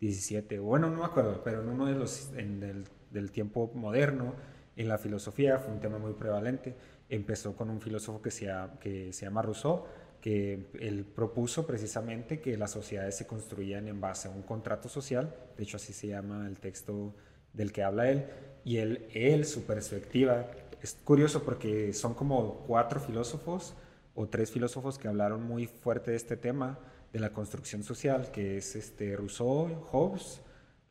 17, 0.00 0.58
bueno, 0.58 0.90
no 0.90 0.98
me 0.98 1.04
acuerdo, 1.04 1.42
pero 1.42 1.62
en 1.62 1.68
uno 1.68 1.86
de 1.86 1.94
los, 1.94 2.30
del 2.32 3.30
tiempo 3.30 3.70
moderno, 3.74 4.34
en 4.76 4.88
la 4.88 4.98
filosofía 4.98 5.58
fue 5.58 5.72
un 5.72 5.80
tema 5.80 5.98
muy 5.98 6.14
prevalente. 6.14 6.74
Empezó 7.08 7.54
con 7.54 7.70
un 7.70 7.80
filósofo 7.80 8.22
que 8.22 8.30
se, 8.30 8.50
que 8.80 9.12
se 9.12 9.26
llama 9.26 9.42
Rousseau, 9.42 9.84
que 10.20 10.70
él 10.80 11.04
propuso 11.04 11.66
precisamente 11.66 12.40
que 12.40 12.56
las 12.56 12.70
sociedades 12.70 13.16
se 13.16 13.26
construían 13.26 13.88
en 13.88 14.00
base 14.00 14.28
a 14.28 14.30
un 14.30 14.42
contrato 14.42 14.88
social, 14.88 15.34
de 15.56 15.64
hecho 15.64 15.76
así 15.76 15.92
se 15.92 16.06
llama 16.06 16.46
el 16.46 16.60
texto 16.60 17.14
del 17.52 17.72
que 17.72 17.82
habla 17.82 18.08
él, 18.08 18.26
y 18.64 18.76
él, 18.76 19.44
su 19.44 19.64
perspectiva, 19.64 20.46
es 20.80 20.96
curioso 21.04 21.42
porque 21.42 21.92
son 21.92 22.14
como 22.14 22.64
cuatro 22.66 23.00
filósofos 23.00 23.74
o 24.14 24.28
tres 24.28 24.52
filósofos 24.52 24.96
que 24.96 25.08
hablaron 25.08 25.42
muy 25.42 25.66
fuerte 25.66 26.12
de 26.12 26.16
este 26.16 26.36
tema, 26.36 26.78
de 27.12 27.18
la 27.18 27.32
construcción 27.32 27.82
social, 27.82 28.30
que 28.30 28.56
es 28.56 28.76
este 28.76 29.16
Rousseau, 29.16 29.84
Hobbes, 29.90 30.40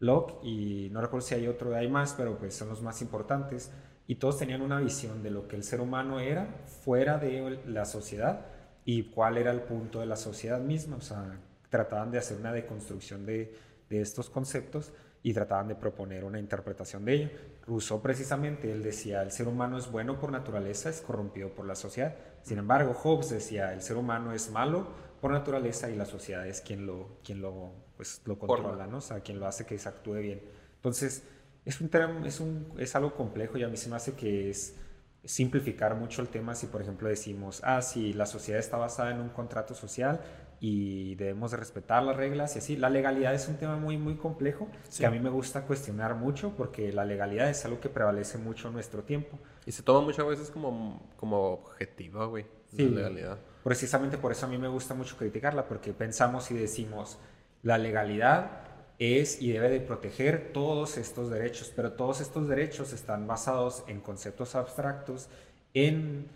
Locke 0.01 0.43
y 0.43 0.89
no 0.91 0.99
recuerdo 0.99 1.25
si 1.25 1.35
hay 1.35 1.47
otro, 1.47 1.73
hay 1.75 1.87
más, 1.87 2.13
pero 2.13 2.37
pues 2.37 2.55
son 2.55 2.69
los 2.69 2.81
más 2.81 3.01
importantes. 3.01 3.71
Y 4.07 4.15
todos 4.15 4.39
tenían 4.39 4.61
una 4.61 4.79
visión 4.79 5.23
de 5.23 5.31
lo 5.31 5.47
que 5.47 5.55
el 5.55 5.63
ser 5.63 5.79
humano 5.79 6.19
era 6.19 6.47
fuera 6.83 7.17
de 7.17 7.59
la 7.67 7.85
sociedad 7.85 8.47
y 8.83 9.03
cuál 9.03 9.37
era 9.37 9.51
el 9.51 9.61
punto 9.61 9.99
de 9.99 10.07
la 10.07 10.15
sociedad 10.15 10.59
misma. 10.59 10.97
O 10.97 11.01
sea, 11.01 11.39
trataban 11.69 12.11
de 12.11 12.17
hacer 12.17 12.37
una 12.37 12.51
deconstrucción 12.51 13.25
de, 13.25 13.55
de 13.89 14.01
estos 14.01 14.29
conceptos 14.29 14.91
y 15.23 15.33
trataban 15.33 15.67
de 15.67 15.75
proponer 15.75 16.23
una 16.23 16.39
interpretación 16.39 17.05
de 17.05 17.13
ello. 17.13 17.29
Rousseau 17.67 18.01
precisamente, 18.01 18.71
él 18.71 18.81
decía, 18.81 19.21
el 19.21 19.31
ser 19.31 19.47
humano 19.47 19.77
es 19.77 19.89
bueno 19.91 20.19
por 20.19 20.31
naturaleza, 20.31 20.89
es 20.89 20.99
corrompido 21.01 21.49
por 21.49 21.65
la 21.65 21.75
sociedad. 21.75 22.15
Sin 22.41 22.57
embargo, 22.57 22.93
Hobbes 22.95 23.29
decía, 23.29 23.71
el 23.71 23.83
ser 23.83 23.97
humano 23.97 24.33
es 24.33 24.49
malo 24.49 24.87
por 25.21 25.31
naturaleza 25.31 25.89
y 25.89 25.95
la 25.95 26.05
sociedad 26.05 26.45
es 26.47 26.61
quien 26.61 26.85
lo, 26.85 27.19
quien 27.23 27.41
lo, 27.41 27.71
pues, 27.95 28.21
lo 28.25 28.37
controla, 28.37 28.87
¿no? 28.87 28.97
O 28.97 29.01
sea, 29.01 29.21
quien 29.21 29.39
lo 29.39 29.45
hace 29.45 29.65
que 29.65 29.77
se 29.77 29.87
actúe 29.87 30.15
bien. 30.15 30.41
Entonces, 30.75 31.23
es, 31.63 31.79
un, 31.79 31.89
es, 32.25 32.39
un, 32.39 32.73
es 32.77 32.95
algo 32.95 33.13
complejo 33.13 33.57
y 33.57 33.63
a 33.63 33.67
mí 33.67 33.77
se 33.77 33.89
me 33.89 33.95
hace 33.95 34.13
que 34.13 34.49
es 34.49 34.75
simplificar 35.23 35.95
mucho 35.95 36.23
el 36.23 36.29
tema 36.29 36.55
si, 36.55 36.65
por 36.65 36.81
ejemplo, 36.81 37.07
decimos, 37.07 37.61
ah, 37.63 37.83
si 37.83 38.13
la 38.13 38.25
sociedad 38.25 38.59
está 38.59 38.77
basada 38.77 39.11
en 39.11 39.21
un 39.21 39.29
contrato 39.29 39.75
social 39.75 40.21
y 40.59 41.15
debemos 41.15 41.51
de 41.51 41.57
respetar 41.57 42.01
las 42.03 42.15
reglas 42.15 42.55
y 42.55 42.59
así. 42.59 42.75
La 42.75 42.89
legalidad 42.89 43.33
es 43.33 43.47
un 43.47 43.57
tema 43.57 43.77
muy, 43.77 43.97
muy 43.97 44.15
complejo 44.15 44.67
que 44.97 45.05
a 45.05 45.11
mí 45.11 45.19
me 45.19 45.29
gusta 45.29 45.65
cuestionar 45.65 46.15
mucho 46.15 46.53
porque 46.55 46.91
la 46.91 47.05
legalidad 47.05 47.49
es 47.49 47.63
algo 47.65 47.79
que 47.79 47.89
prevalece 47.89 48.39
mucho 48.39 48.67
en 48.67 48.73
nuestro 48.73 49.03
tiempo. 49.03 49.37
Y 49.65 49.71
se 49.71 49.83
toma 49.83 50.01
muchas 50.01 50.25
veces 50.25 50.49
como, 50.49 51.01
como 51.15 51.53
objetiva, 51.53 52.25
güey, 52.25 52.45
sí. 52.75 52.89
la 52.89 52.95
legalidad. 53.09 53.37
Precisamente 53.63 54.17
por 54.17 54.31
eso 54.31 54.45
a 54.45 54.49
mí 54.49 54.57
me 54.57 54.67
gusta 54.67 54.93
mucho 54.93 55.17
criticarla 55.17 55.67
porque 55.67 55.93
pensamos 55.93 56.49
y 56.51 56.55
decimos, 56.55 57.17
la 57.63 57.77
legalidad 57.77 58.61
es 58.97 59.41
y 59.41 59.51
debe 59.51 59.69
de 59.69 59.79
proteger 59.79 60.51
todos 60.53 60.97
estos 60.97 61.29
derechos, 61.29 61.71
pero 61.75 61.93
todos 61.93 62.21
estos 62.21 62.47
derechos 62.47 62.93
están 62.93 63.27
basados 63.27 63.83
en 63.87 63.99
conceptos 63.99 64.55
abstractos, 64.55 65.29
en, 65.73 66.27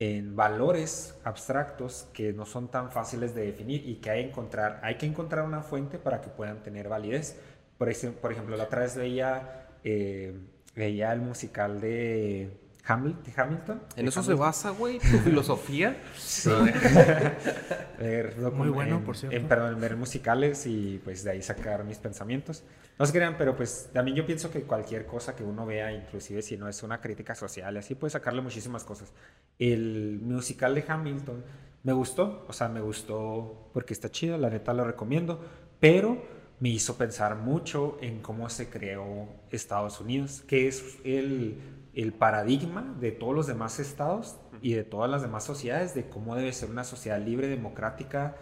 en 0.00 0.36
valores 0.36 1.18
abstractos 1.24 2.08
que 2.12 2.32
no 2.32 2.46
son 2.46 2.68
tan 2.68 2.90
fáciles 2.90 3.34
de 3.34 3.46
definir 3.46 3.88
y 3.88 3.96
que 3.96 4.10
hay, 4.10 4.24
encontrar, 4.24 4.80
hay 4.82 4.96
que 4.96 5.06
encontrar 5.06 5.44
una 5.44 5.62
fuente 5.62 5.98
para 5.98 6.20
que 6.20 6.28
puedan 6.30 6.62
tener 6.62 6.88
validez. 6.88 7.36
Por, 7.76 7.88
ejemplo, 7.88 8.56
la 8.56 8.64
otra 8.64 8.82
vez 8.82 8.96
veía, 8.96 9.68
eh, 9.84 10.36
veía 10.74 11.12
el 11.12 11.20
musical 11.20 11.80
de 11.80 12.67
Hamilton. 12.88 13.82
¿En 13.96 14.08
eso 14.08 14.22
se 14.22 14.34
basa, 14.34 14.70
güey? 14.70 14.98
¿Tu 14.98 15.18
filosofía? 15.24 15.96
Sí. 16.16 16.50
Muy 18.54 18.68
bueno, 18.68 19.04
por 19.04 19.16
cierto. 19.16 19.36
En, 19.36 19.46
perdón, 19.46 19.74
en 19.74 19.80
ver 19.80 19.96
musicales 19.96 20.66
y 20.66 21.00
pues 21.04 21.24
de 21.24 21.32
ahí 21.32 21.42
sacar 21.42 21.84
mis 21.84 21.98
pensamientos. 21.98 22.64
No 22.98 23.06
se 23.06 23.12
crean, 23.12 23.36
pero 23.38 23.56
pues 23.56 23.90
también 23.92 24.16
yo 24.16 24.26
pienso 24.26 24.50
que 24.50 24.62
cualquier 24.62 25.06
cosa 25.06 25.36
que 25.36 25.44
uno 25.44 25.66
vea, 25.66 25.92
inclusive 25.92 26.42
si 26.42 26.56
no 26.56 26.68
es 26.68 26.82
una 26.82 27.00
crítica 27.00 27.34
social, 27.34 27.76
así 27.76 27.94
puede 27.94 28.10
sacarle 28.10 28.40
muchísimas 28.40 28.84
cosas. 28.84 29.12
El 29.58 30.20
musical 30.22 30.74
de 30.74 30.84
Hamilton 30.86 31.44
me 31.84 31.92
gustó, 31.92 32.44
o 32.48 32.52
sea, 32.52 32.68
me 32.68 32.80
gustó 32.80 33.70
porque 33.72 33.92
está 33.92 34.10
chido, 34.10 34.36
la 34.36 34.50
neta 34.50 34.74
lo 34.74 34.84
recomiendo, 34.84 35.44
pero 35.78 36.24
me 36.60 36.70
hizo 36.70 36.96
pensar 36.96 37.36
mucho 37.36 37.98
en 38.00 38.20
cómo 38.20 38.48
se 38.50 38.68
creó 38.68 39.28
Estados 39.50 40.00
Unidos, 40.00 40.42
que 40.46 40.66
es 40.66 40.98
el 41.04 41.58
el 41.98 42.12
paradigma 42.12 42.94
de 43.00 43.10
todos 43.10 43.34
los 43.34 43.48
demás 43.48 43.80
estados 43.80 44.38
y 44.62 44.74
de 44.74 44.84
todas 44.84 45.10
las 45.10 45.20
demás 45.20 45.42
sociedades 45.42 45.96
de 45.96 46.08
cómo 46.08 46.36
debe 46.36 46.52
ser 46.52 46.70
una 46.70 46.84
sociedad 46.84 47.20
libre, 47.20 47.48
democrática. 47.48 48.36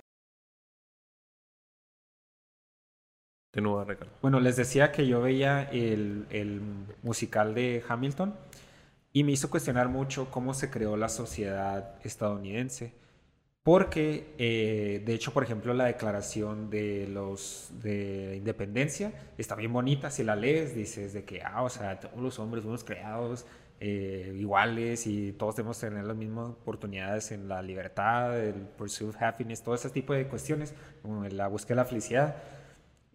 De 3.54 3.62
nuevo, 3.62 3.82
Ricardo. 3.82 4.12
Bueno, 4.20 4.40
les 4.40 4.56
decía 4.56 4.92
que 4.92 5.06
yo 5.06 5.22
veía 5.22 5.62
el, 5.70 6.26
el 6.28 6.60
musical 7.02 7.54
de 7.54 7.82
Hamilton 7.88 8.36
y 9.14 9.24
me 9.24 9.32
hizo 9.32 9.48
cuestionar 9.48 9.88
mucho 9.88 10.30
cómo 10.30 10.52
se 10.52 10.70
creó 10.70 10.98
la 10.98 11.08
sociedad 11.08 11.98
estadounidense. 12.04 12.92
Porque, 13.66 14.32
eh, 14.38 15.02
de 15.04 15.12
hecho, 15.12 15.32
por 15.32 15.42
ejemplo, 15.42 15.74
la 15.74 15.86
declaración 15.86 16.70
de 16.70 17.08
los 17.08 17.68
de 17.82 18.36
independencia 18.36 19.12
está 19.38 19.56
bien 19.56 19.72
bonita. 19.72 20.08
Si 20.08 20.22
la 20.22 20.36
lees, 20.36 20.72
dices 20.76 21.12
de 21.12 21.24
que, 21.24 21.42
ah, 21.42 21.64
o 21.64 21.68
sea, 21.68 21.98
todos 21.98 22.16
los 22.16 22.38
hombres 22.38 22.62
fuimos 22.62 22.84
creados 22.84 23.44
eh, 23.80 24.36
iguales 24.38 25.08
y 25.08 25.32
todos 25.32 25.56
debemos 25.56 25.80
tener 25.80 26.04
las 26.04 26.16
mismas 26.16 26.50
oportunidades 26.50 27.32
en 27.32 27.48
la 27.48 27.60
libertad, 27.60 28.38
el 28.40 28.54
pursuit 28.54 29.08
of 29.08 29.20
happiness, 29.20 29.64
todo 29.64 29.74
ese 29.74 29.90
tipo 29.90 30.12
de 30.14 30.28
cuestiones, 30.28 30.72
como 31.02 31.24
la 31.24 31.48
búsqueda 31.48 31.74
de 31.74 31.82
la 31.82 31.86
felicidad. 31.86 32.36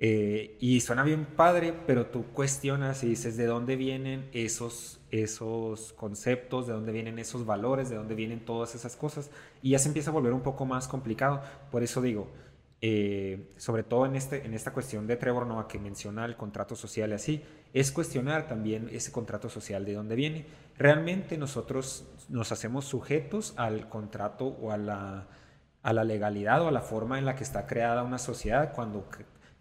Eh, 0.03 0.57
y 0.59 0.81
suena 0.81 1.03
bien 1.03 1.25
padre, 1.25 1.73
pero 1.87 2.07
tú 2.07 2.25
cuestionas 2.33 3.03
y 3.03 3.07
dices 3.07 3.37
de 3.37 3.45
dónde 3.45 3.77
vienen 3.77 4.27
esos, 4.33 4.99
esos 5.11 5.93
conceptos, 5.93 6.67
de 6.67 6.73
dónde 6.73 6.91
vienen 6.91 7.19
esos 7.19 7.45
valores, 7.45 7.89
de 7.89 7.95
dónde 7.95 8.15
vienen 8.15 8.43
todas 8.43 8.75
esas 8.75 8.97
cosas. 8.97 9.31
Y 9.61 9.71
ya 9.71 9.79
se 9.79 9.87
empieza 9.87 10.09
a 10.09 10.13
volver 10.13 10.33
un 10.33 10.41
poco 10.41 10.65
más 10.65 10.87
complicado. 10.87 11.41
Por 11.69 11.83
eso 11.83 12.01
digo, 12.01 12.27
eh, 12.81 13.49
sobre 13.57 13.83
todo 13.83 14.05
en, 14.05 14.15
este, 14.15 14.45
en 14.45 14.53
esta 14.53 14.73
cuestión 14.73 15.05
de 15.07 15.15
Trevor 15.15 15.45
Noah 15.45 15.67
que 15.67 15.79
menciona 15.79 16.25
el 16.25 16.35
contrato 16.35 16.75
social 16.75 17.11
y 17.11 17.13
así, 17.13 17.43
es 17.73 17.91
cuestionar 17.91 18.47
también 18.47 18.89
ese 18.91 19.11
contrato 19.11 19.49
social 19.49 19.85
de 19.85 19.93
dónde 19.93 20.15
viene. 20.15 20.45
Realmente 20.77 21.37
nosotros 21.37 22.05
nos 22.27 22.51
hacemos 22.51 22.85
sujetos 22.85 23.53
al 23.57 23.87
contrato 23.87 24.47
o 24.47 24.71
a 24.71 24.77
la, 24.77 25.27
a 25.83 25.93
la 25.93 26.03
legalidad 26.03 26.61
o 26.63 26.67
a 26.67 26.71
la 26.71 26.81
forma 26.81 27.19
en 27.19 27.25
la 27.25 27.35
que 27.35 27.43
está 27.43 27.67
creada 27.67 28.03
una 28.03 28.17
sociedad 28.17 28.73
cuando 28.73 29.07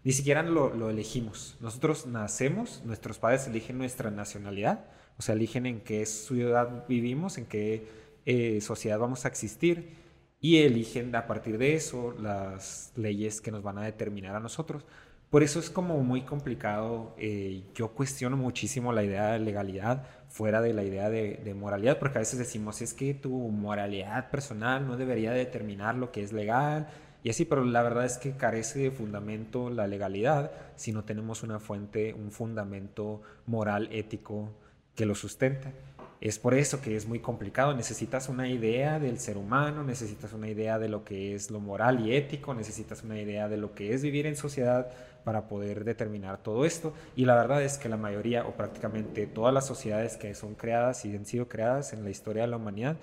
ni 0.03 0.11
siquiera 0.11 0.41
lo, 0.43 0.89
elegimos. 0.89 1.57
Nosotros 1.59 2.07
nacemos, 2.07 2.81
nuestros 2.85 3.19
padres 3.19 3.47
eligen 3.47 3.77
nuestra 3.77 4.09
nacionalidad, 4.09 4.85
o 5.17 5.21
sea, 5.21 5.35
eligen 5.35 5.65
en 5.65 5.81
qué 5.81 6.05
ciudad 6.05 6.85
vivimos, 6.87 7.37
en 7.37 7.45
qué 7.45 7.87
eh, 8.25 8.61
sociedad 8.61 8.99
vamos 8.99 9.25
a 9.25 9.27
existir 9.27 9.95
y 10.39 10.57
eligen 10.57 11.15
a 11.15 11.27
partir 11.27 11.57
de 11.57 11.75
eso 11.75 12.15
las 12.19 12.93
leyes 12.95 13.41
que 13.41 13.51
nos 13.51 13.63
van 13.63 13.77
a 13.77 13.83
determinar 13.83 14.35
a 14.35 14.39
nosotros. 14.39 14.85
Por 15.29 15.43
eso 15.43 15.59
es 15.59 15.69
como 15.69 15.97
muy 16.03 16.23
complicado. 16.23 17.15
Eh, 17.17 17.63
yo 17.73 17.89
cuestiono 17.89 18.35
muchísimo 18.37 18.91
la 18.91 19.03
idea 19.03 19.31
de 19.31 19.39
legalidad 19.39 20.05
fuera 20.27 20.61
de 20.61 20.73
la 20.73 20.83
idea 20.83 21.09
de, 21.09 21.41
de, 21.43 21.53
moralidad, 21.53 21.99
porque 21.99 22.17
a 22.17 22.21
veces 22.21 22.39
decimos, 22.39 22.81
es 22.81 22.93
que 22.93 23.13
tu 23.13 23.31
moralidad 23.31 24.29
personal 24.29 24.87
no 24.87 24.97
debería 24.97 25.31
determinar 25.31 25.95
lo 25.95 26.11
que 26.11 26.21
es 26.21 26.33
legal, 26.33 26.87
y 27.23 27.29
así, 27.29 27.45
pero 27.45 27.63
la 27.63 27.83
verdad 27.83 28.05
es 28.05 28.17
que 28.17 28.35
carece 28.35 28.79
de 28.79 28.91
fundamento 28.91 29.69
la 29.69 29.87
legalidad 29.87 30.51
si 30.75 30.91
no 30.91 31.03
tenemos 31.03 31.43
una 31.43 31.59
fuente, 31.59 32.13
un 32.13 32.31
fundamento 32.31 33.21
moral, 33.45 33.89
ético 33.91 34.49
que 34.95 35.05
lo 35.05 35.13
sustente. 35.13 35.73
Es 36.21 36.37
por 36.37 36.53
eso 36.53 36.81
que 36.81 36.95
es 36.95 37.07
muy 37.07 37.19
complicado. 37.19 37.73
Necesitas 37.73 38.29
una 38.29 38.47
idea 38.47 38.99
del 38.99 39.17
ser 39.19 39.37
humano, 39.37 39.83
necesitas 39.83 40.33
una 40.33 40.47
idea 40.47 40.77
de 40.77 40.87
lo 40.87 41.03
que 41.03 41.33
es 41.33 41.49
lo 41.49 41.59
moral 41.59 42.05
y 42.07 42.15
ético, 42.15 42.53
necesitas 42.53 43.03
una 43.03 43.19
idea 43.19 43.49
de 43.49 43.57
lo 43.57 43.73
que 43.73 43.95
es 43.95 44.03
vivir 44.03 44.27
en 44.27 44.35
sociedad 44.35 44.91
para 45.23 45.47
poder 45.47 45.83
determinar 45.83 46.43
todo 46.43 46.63
esto. 46.63 46.93
Y 47.15 47.25
la 47.25 47.33
verdad 47.33 47.63
es 47.63 47.79
que 47.79 47.89
la 47.89 47.97
mayoría 47.97 48.45
o 48.45 48.51
prácticamente 48.51 49.25
todas 49.25 49.51
las 49.51 49.65
sociedades 49.65 50.15
que 50.15 50.35
son 50.35 50.53
creadas 50.53 51.03
y 51.05 51.15
han 51.15 51.25
sido 51.25 51.47
creadas 51.49 51.91
en 51.91 52.03
la 52.03 52.11
historia 52.11 52.43
de 52.43 52.49
la 52.49 52.57
humanidad 52.57 52.97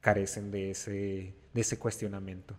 carecen 0.00 0.50
de 0.50 0.70
ese, 0.72 1.34
de 1.54 1.60
ese 1.60 1.78
cuestionamiento. 1.78 2.54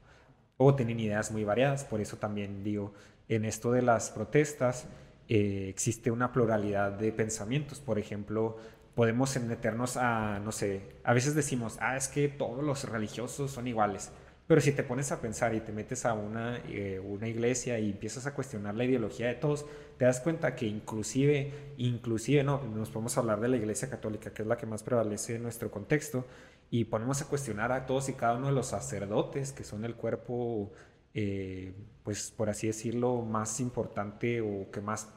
o 0.57 0.76
tienen 0.76 0.99
ideas 0.99 1.32
muy 1.32 1.43
variadas. 1.43 1.86
Por 1.86 2.01
eso 2.01 2.18
también 2.18 2.64
digo, 2.64 2.93
en 3.30 3.45
esto 3.45 3.72
de 3.72 3.84
las 3.84 4.10
protestas 4.10 4.88
eh, 5.30 5.68
existe 5.70 6.12
una 6.12 6.34
pluralidad 6.34 6.91
de 6.93 7.12
pensamientos. 7.12 7.80
Por 7.80 7.99
ejemplo, 7.99 8.57
podemos 9.00 9.39
meternos 9.39 9.95
a, 9.95 10.39
no 10.39 10.52
sé, 10.52 10.82
a 11.06 11.14
veces 11.14 11.34
decimos, 11.34 11.78
ah, 11.80 11.95
es 11.95 12.10
que 12.10 12.28
todos 12.28 12.62
los 12.62 12.84
religiosos 12.84 13.50
son 13.50 13.66
iguales. 13.66 14.12
Pero 14.45 14.60
si 14.60 14.74
te 14.74 14.84
pones 14.84 15.14
a 15.14 15.22
pensar 15.22 15.56
y 15.56 15.62
te 15.62 15.72
metes 15.72 16.06
a 16.06 16.14
una, 16.14 16.58
eh, 16.68 17.00
una 17.00 17.30
iglesia 17.30 17.80
y 17.80 17.91
empiezas 17.91 18.26
a 18.26 18.36
cuestionar 18.36 18.76
la 18.76 18.84
ideología 18.84 19.28
de 19.28 19.36
todos, 19.36 19.66
te 19.97 20.04
das 20.04 20.20
cuenta 20.20 20.54
que 20.54 20.66
inclusive, 20.66 21.54
inclusive, 21.78 22.43
no, 22.43 22.62
nos 22.62 22.89
podemos 22.89 23.18
hablar 23.18 23.39
de 23.39 23.47
la 23.47 23.56
iglesia 23.56 23.89
católica, 23.89 24.34
que 24.34 24.41
es 24.41 24.47
la 24.50 24.58
que 24.58 24.66
más 24.66 24.84
prevalece 24.84 25.36
en 25.36 25.43
nuestro 25.43 25.72
contexto, 25.72 26.26
y 26.70 26.84
ponemos 26.84 27.22
a 27.22 27.26
cuestionar 27.30 27.72
a 27.72 27.86
todos 27.86 28.10
y 28.10 28.14
cada 28.16 28.36
uno 28.36 28.47
de 28.47 28.54
los 28.54 28.68
sacerdotes, 28.68 29.54
que 29.54 29.64
son 29.64 29.86
el 29.86 29.95
cuerpo, 29.95 30.74
eh, 31.14 31.74
pues 32.04 32.32
por 32.32 32.50
así 32.50 32.68
decirlo, 32.68 33.22
más 33.22 33.62
importante 33.62 34.41
o 34.41 34.70
que 34.70 34.82
más... 34.82 35.08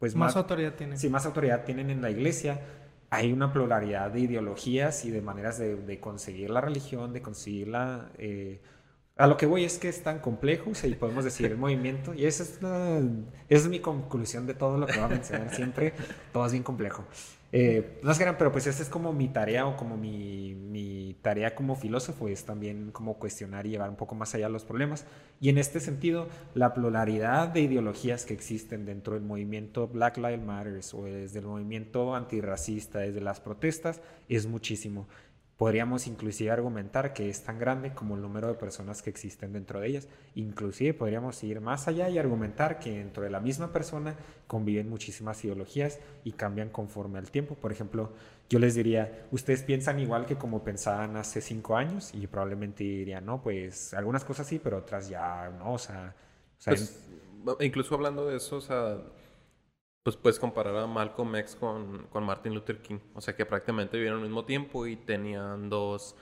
Pues 0.00 0.16
más, 0.16 0.34
autoridad 0.34 0.74
tienen. 0.74 0.98
Sí, 0.98 1.08
más 1.08 1.24
autoridad 1.26 1.62
tienen 1.62 1.88
en 1.88 2.02
la 2.02 2.10
iglesia. 2.10 2.60
Hay 3.14 3.30
una 3.30 3.52
pluralidad 3.52 4.10
de 4.10 4.20
ideologías 4.20 5.04
y 5.04 5.10
de 5.10 5.20
maneras 5.20 5.58
de, 5.58 6.00
conseguir 6.00 6.48
la 6.48 6.62
religión, 6.62 7.12
de 7.12 7.20
conseguir 7.20 7.68
la... 7.68 8.10
Eh, 8.16 8.58
a 9.16 9.26
lo 9.26 9.36
que 9.36 9.46
voy 9.46 9.64
es 9.64 9.78
que 9.78 9.88
es 9.88 10.02
tan 10.02 10.20
complejo, 10.20 10.72
y 10.82 10.94
podemos 10.94 11.24
decir 11.24 11.46
el 11.46 11.58
movimiento, 11.58 12.14
y 12.14 12.26
esa 12.26 12.42
es, 12.42 12.58
esa 13.48 13.68
mi 13.68 13.80
conclusión 13.80 14.46
de 14.46 14.54
todo 14.54 14.78
lo 14.78 14.86
que 14.86 14.94
voy 14.94 15.04
a 15.04 15.08
mencionar 15.08 15.54
siempre, 15.54 15.92
todo 16.32 16.46
es 16.46 16.52
bien 16.52 16.64
complejo. 16.64 17.04
Eh, 17.54 18.00
no 18.02 18.14
sé, 18.14 18.24
pero 18.38 18.50
pues 18.50 18.66
esta 18.66 18.82
es 18.82 18.88
como 18.88 19.12
mi 19.12 19.28
tarea 19.28 19.66
o 19.66 19.76
como 19.76 19.98
mi, 19.98 20.54
mi, 20.54 21.14
tarea 21.20 21.54
como 21.54 21.76
filósofo, 21.76 22.26
es 22.28 22.46
también 22.46 22.90
como 22.92 23.18
cuestionar 23.18 23.66
y 23.66 23.70
llevar 23.70 23.90
un 23.90 23.96
poco 23.96 24.14
más 24.14 24.34
allá 24.34 24.48
los 24.48 24.64
problemas. 24.64 25.04
Y 25.38 25.50
en 25.50 25.58
este 25.58 25.78
sentido, 25.78 26.28
la 26.54 26.72
pluralidad 26.72 27.48
de 27.48 27.60
ideologías 27.60 28.24
que 28.24 28.32
existen 28.32 28.86
dentro 28.86 29.14
del 29.14 29.22
movimiento 29.22 29.86
Black 29.86 30.16
Lives 30.16 30.42
Matter 30.42 30.80
o 30.94 31.04
desde 31.04 31.40
el 31.40 31.44
movimiento 31.44 32.14
antirracista, 32.14 33.00
desde 33.00 33.20
las 33.20 33.40
protestas, 33.40 34.00
es 34.30 34.46
muchísimo. 34.46 35.06
Podríamos 35.62 36.08
inclusive 36.08 36.50
argumentar 36.50 37.12
que 37.12 37.28
es 37.28 37.44
tan 37.44 37.56
grande 37.56 37.94
como 37.94 38.16
el 38.16 38.20
número 38.20 38.48
de 38.48 38.54
personas 38.54 39.00
que 39.00 39.10
existen 39.10 39.52
dentro 39.52 39.78
de 39.78 39.86
ellas. 39.86 40.08
Inclusive 40.34 40.92
podríamos 40.92 41.40
ir 41.44 41.60
más 41.60 41.86
allá 41.86 42.08
y 42.08 42.18
argumentar 42.18 42.80
que 42.80 42.98
dentro 42.98 43.22
de 43.22 43.30
la 43.30 43.38
misma 43.38 43.72
persona 43.72 44.16
conviven 44.48 44.90
muchísimas 44.90 45.44
ideologías 45.44 46.00
y 46.24 46.32
cambian 46.32 46.68
conforme 46.70 47.20
al 47.20 47.30
tiempo. 47.30 47.54
Por 47.54 47.70
ejemplo, 47.70 48.10
yo 48.50 48.58
les 48.58 48.74
diría, 48.74 49.28
ustedes 49.30 49.62
piensan 49.62 50.00
igual 50.00 50.26
que 50.26 50.34
como 50.34 50.64
pensaban 50.64 51.14
hace 51.16 51.40
cinco 51.40 51.76
años 51.76 52.10
y 52.12 52.26
probablemente 52.26 52.82
dirían, 52.82 53.24
no, 53.24 53.40
pues 53.40 53.94
algunas 53.94 54.24
cosas 54.24 54.48
sí, 54.48 54.58
pero 54.58 54.78
otras 54.78 55.08
ya 55.08 55.48
no, 55.60 55.74
o 55.74 55.78
sea... 55.78 56.12
Pues, 56.64 57.08
incluso 57.60 57.94
hablando 57.94 58.26
de 58.26 58.38
eso, 58.38 58.56
o 58.56 58.60
sea 58.60 58.98
pues 60.02 60.16
puedes 60.16 60.38
comparar 60.38 60.76
a 60.76 60.86
Malcolm 60.86 61.36
X 61.36 61.56
con, 61.56 62.06
con 62.10 62.24
Martin 62.24 62.54
Luther 62.54 62.78
King. 62.78 62.98
O 63.14 63.20
sea 63.20 63.36
que 63.36 63.46
prácticamente 63.46 63.96
vivieron 63.96 64.20
al 64.20 64.26
mismo 64.26 64.44
tiempo 64.44 64.86
y 64.86 64.96
tenían 64.96 65.68
dos 65.68 66.16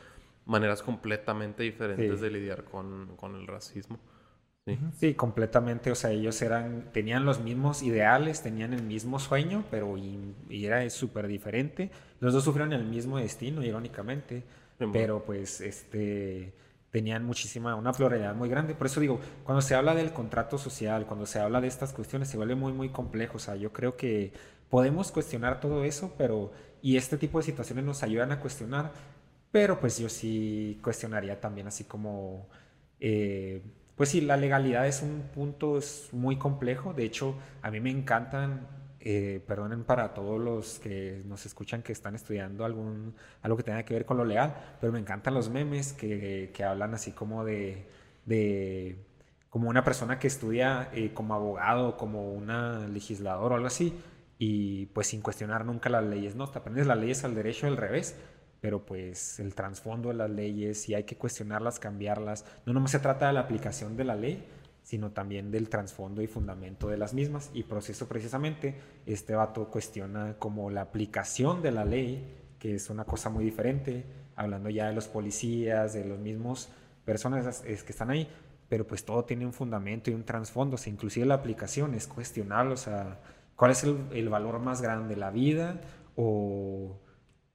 maneras 0.45 0.83
completamente 0.83 1.63
diferentes 1.63 2.21
de 2.21 2.31
lidiar 2.31 2.65
con, 2.65 3.17
con 3.17 3.37
el 3.37 3.47
racismo. 3.47 3.99
Sí. 4.67 4.79
sí. 4.99 5.15
completamente. 5.15 5.91
O 5.91 5.95
sea, 5.95 6.11
ellos 6.11 6.41
eran, 6.43 6.93
tenían 6.93 7.25
los 7.25 7.41
mismos 7.41 7.83
ideales, 7.83 8.43
tenían 8.43 8.75
el 8.75 8.83
mismo 8.83 9.19
sueño, 9.19 9.65
pero 9.71 9.97
y, 9.97 10.35
era 10.51 10.89
súper 10.91 11.27
diferente. 11.27 11.91
Los 12.21 12.35
dos 12.35 12.45
sufrieron 12.45 12.75
el 12.75 12.85
mismo 12.85 13.19
destino, 13.19 13.63
irónicamente. 13.63 14.45
pero 14.93 15.25
pues, 15.25 15.61
este 15.63 16.53
tenían 16.91 17.25
muchísima, 17.25 17.75
una 17.75 17.93
pluralidad 17.93 18.35
muy 18.35 18.49
grande. 18.49 18.75
Por 18.75 18.87
eso 18.87 19.01
digo, 19.01 19.21
cuando 19.45 19.63
se 19.63 19.75
habla 19.75 19.95
del 19.95 20.13
contrato 20.13 20.59
social, 20.59 21.07
cuando 21.07 21.27
se 21.27 21.39
habla 21.39 21.61
de 21.61 21.69
estas 21.69 21.93
cuestiones, 21.93 22.29
se 22.29 22.37
vuelve 22.37 22.55
muy, 22.55 22.73
muy 22.73 22.89
complejo. 22.91 23.37
O 23.37 23.41
sea, 23.41 23.57
yo 23.57 23.73
creo 23.73 23.97
que 23.97 24.33
podemos 24.69 25.13
cuestionar 25.13 25.61
todo 25.61 25.85
eso, 25.85 26.15
pero, 26.19 26.53
y 26.83 26.97
este 26.97 27.17
tipo 27.19 27.39
de 27.39 27.45
situaciones 27.45 27.85
nos 27.85 28.03
ayudan 28.03 28.33
a 28.33 28.41
cuestionar, 28.41 28.93
pero 29.53 29.81
pues 29.81 29.99
yo 29.99 30.09
sí 30.09 30.81
cuestionaría 30.83 31.41
también 31.41 31.67
así 31.67 31.85
como, 31.85 32.49
eh, 33.01 33.63
pues 33.97 34.11
sí, 34.11 34.21
la 34.21 34.37
legalidad 34.37 34.87
es 34.87 35.03
un 35.03 35.23
punto 35.35 35.79
es 35.79 36.09
muy 36.13 36.37
complejo. 36.39 36.95
De 36.95 37.05
hecho, 37.05 37.37
a 37.63 37.71
mí 37.71 37.81
me 37.81 37.91
encantan 37.91 38.67
eh, 39.03 39.43
perdonen 39.47 39.85
para 39.85 40.13
todos 40.13 40.39
los 40.39 40.79
que 40.79 41.23
nos 41.25 41.47
escuchan 41.47 41.83
que 41.83 41.91
están 41.93 42.15
estudiando 42.15 42.67
algo 42.67 43.57
que 43.57 43.63
tenga 43.63 43.83
que 43.83 43.95
ver 43.95 44.05
con 44.05 44.19
lo 44.19 44.27
legal, 44.27 44.77
pero 44.79 44.93
me 44.93 44.99
encantan 44.99 45.33
los 45.33 45.49
memes 45.49 45.95
que, 45.95 46.53
hablan 46.63 46.93
así 46.93 47.13
como 47.13 47.43
de, 47.45 47.87
como 49.49 49.71
una 49.71 49.85
persona 49.85 50.19
que 50.19 50.27
estudia 50.27 50.91
eh, 50.93 51.15
como 51.15 51.35
abogado, 51.35 51.97
como 51.97 52.31
una 52.35 52.87
legislador 52.89 53.53
o 53.53 53.55
algo 53.55 53.69
así, 53.69 53.99
y 54.39 54.87
pues 54.87 55.07
sin 55.07 55.23
cuestionar 55.23 55.65
nunca 55.65 55.89
las 55.89 56.05
leyes, 56.05 56.37
¿no? 56.37 56.49
Te 56.49 56.59
aprendes 56.59 56.87
las 56.87 56.99
leyes 56.99 57.25
al 57.25 57.35
derecho 57.35 57.67
al 57.67 57.79
revés, 57.79 58.17
pero 58.61 58.85
pues 58.85 59.41
el 59.41 59.55
trasfondo 59.55 60.11
de 60.11 60.17
las 60.17 60.31
leyes, 60.31 60.83
si 60.83 60.95
hay 60.95 61.05
que 61.05 61.17
cuestionarlas, 61.17 61.81
cambiarlas, 61.81 62.45
no 62.67 62.75
nomás 62.75 62.91
se 62.91 62.99
trata 62.99 63.29
de 63.29 63.33
la 63.33 63.41
aplicación 63.41 63.97
de 63.97 64.05
la 64.05 64.15
ley, 64.15 64.47
sino 64.91 65.13
también 65.13 65.53
del 65.53 65.69
trasfondo 65.69 66.21
y 66.21 66.27
fundamento 66.27 66.89
de 66.89 66.97
las 66.97 67.15
mismas. 67.15 67.53
Y 67.55 67.63
proceso 67.63 68.09
precisamente, 68.09 68.75
este 69.07 69.37
vato 69.37 69.69
cuestiona 69.69 70.35
como 70.37 70.69
la 70.69 70.81
aplicación 70.81 71.63
de 71.63 71.71
la 71.71 71.85
ley, 71.85 72.27
que 72.59 72.75
es 72.75 72.91
una 72.91 73.05
cosa 73.05 73.31
muy 73.31 73.45
diferente, 73.45 74.05
hablando 74.35 74.69
ya 74.69 74.89
de 74.89 74.93
los 74.93 75.07
policías, 75.07 75.93
de 75.93 76.05
los 76.05 76.19
mismos 76.19 76.71
personas 77.05 77.61
que 77.61 77.73
están 77.73 78.11
ahí, 78.11 78.29
pero 78.69 78.85
pues 78.85 79.05
todo 79.05 79.25
tiene 79.25 79.47
un 79.47 79.53
fundamento 79.53 80.11
y 80.11 80.15
un 80.15 80.25
trasfondo, 80.25 80.75
o 80.75 80.79
sea, 80.79 80.93
inclusive 80.93 81.25
la 81.25 81.35
aplicación 81.35 81.95
es 81.95 82.09
cuestionable, 82.09 82.75
o 82.75 82.77
sea, 82.77 83.21
¿cuál 83.55 83.71
es 83.71 83.85
el, 83.85 84.29
valor 84.29 84.59
más 84.59 84.83
grande, 84.83 85.15
la 85.15 85.31
vida 85.31 85.83
o, 86.17 86.99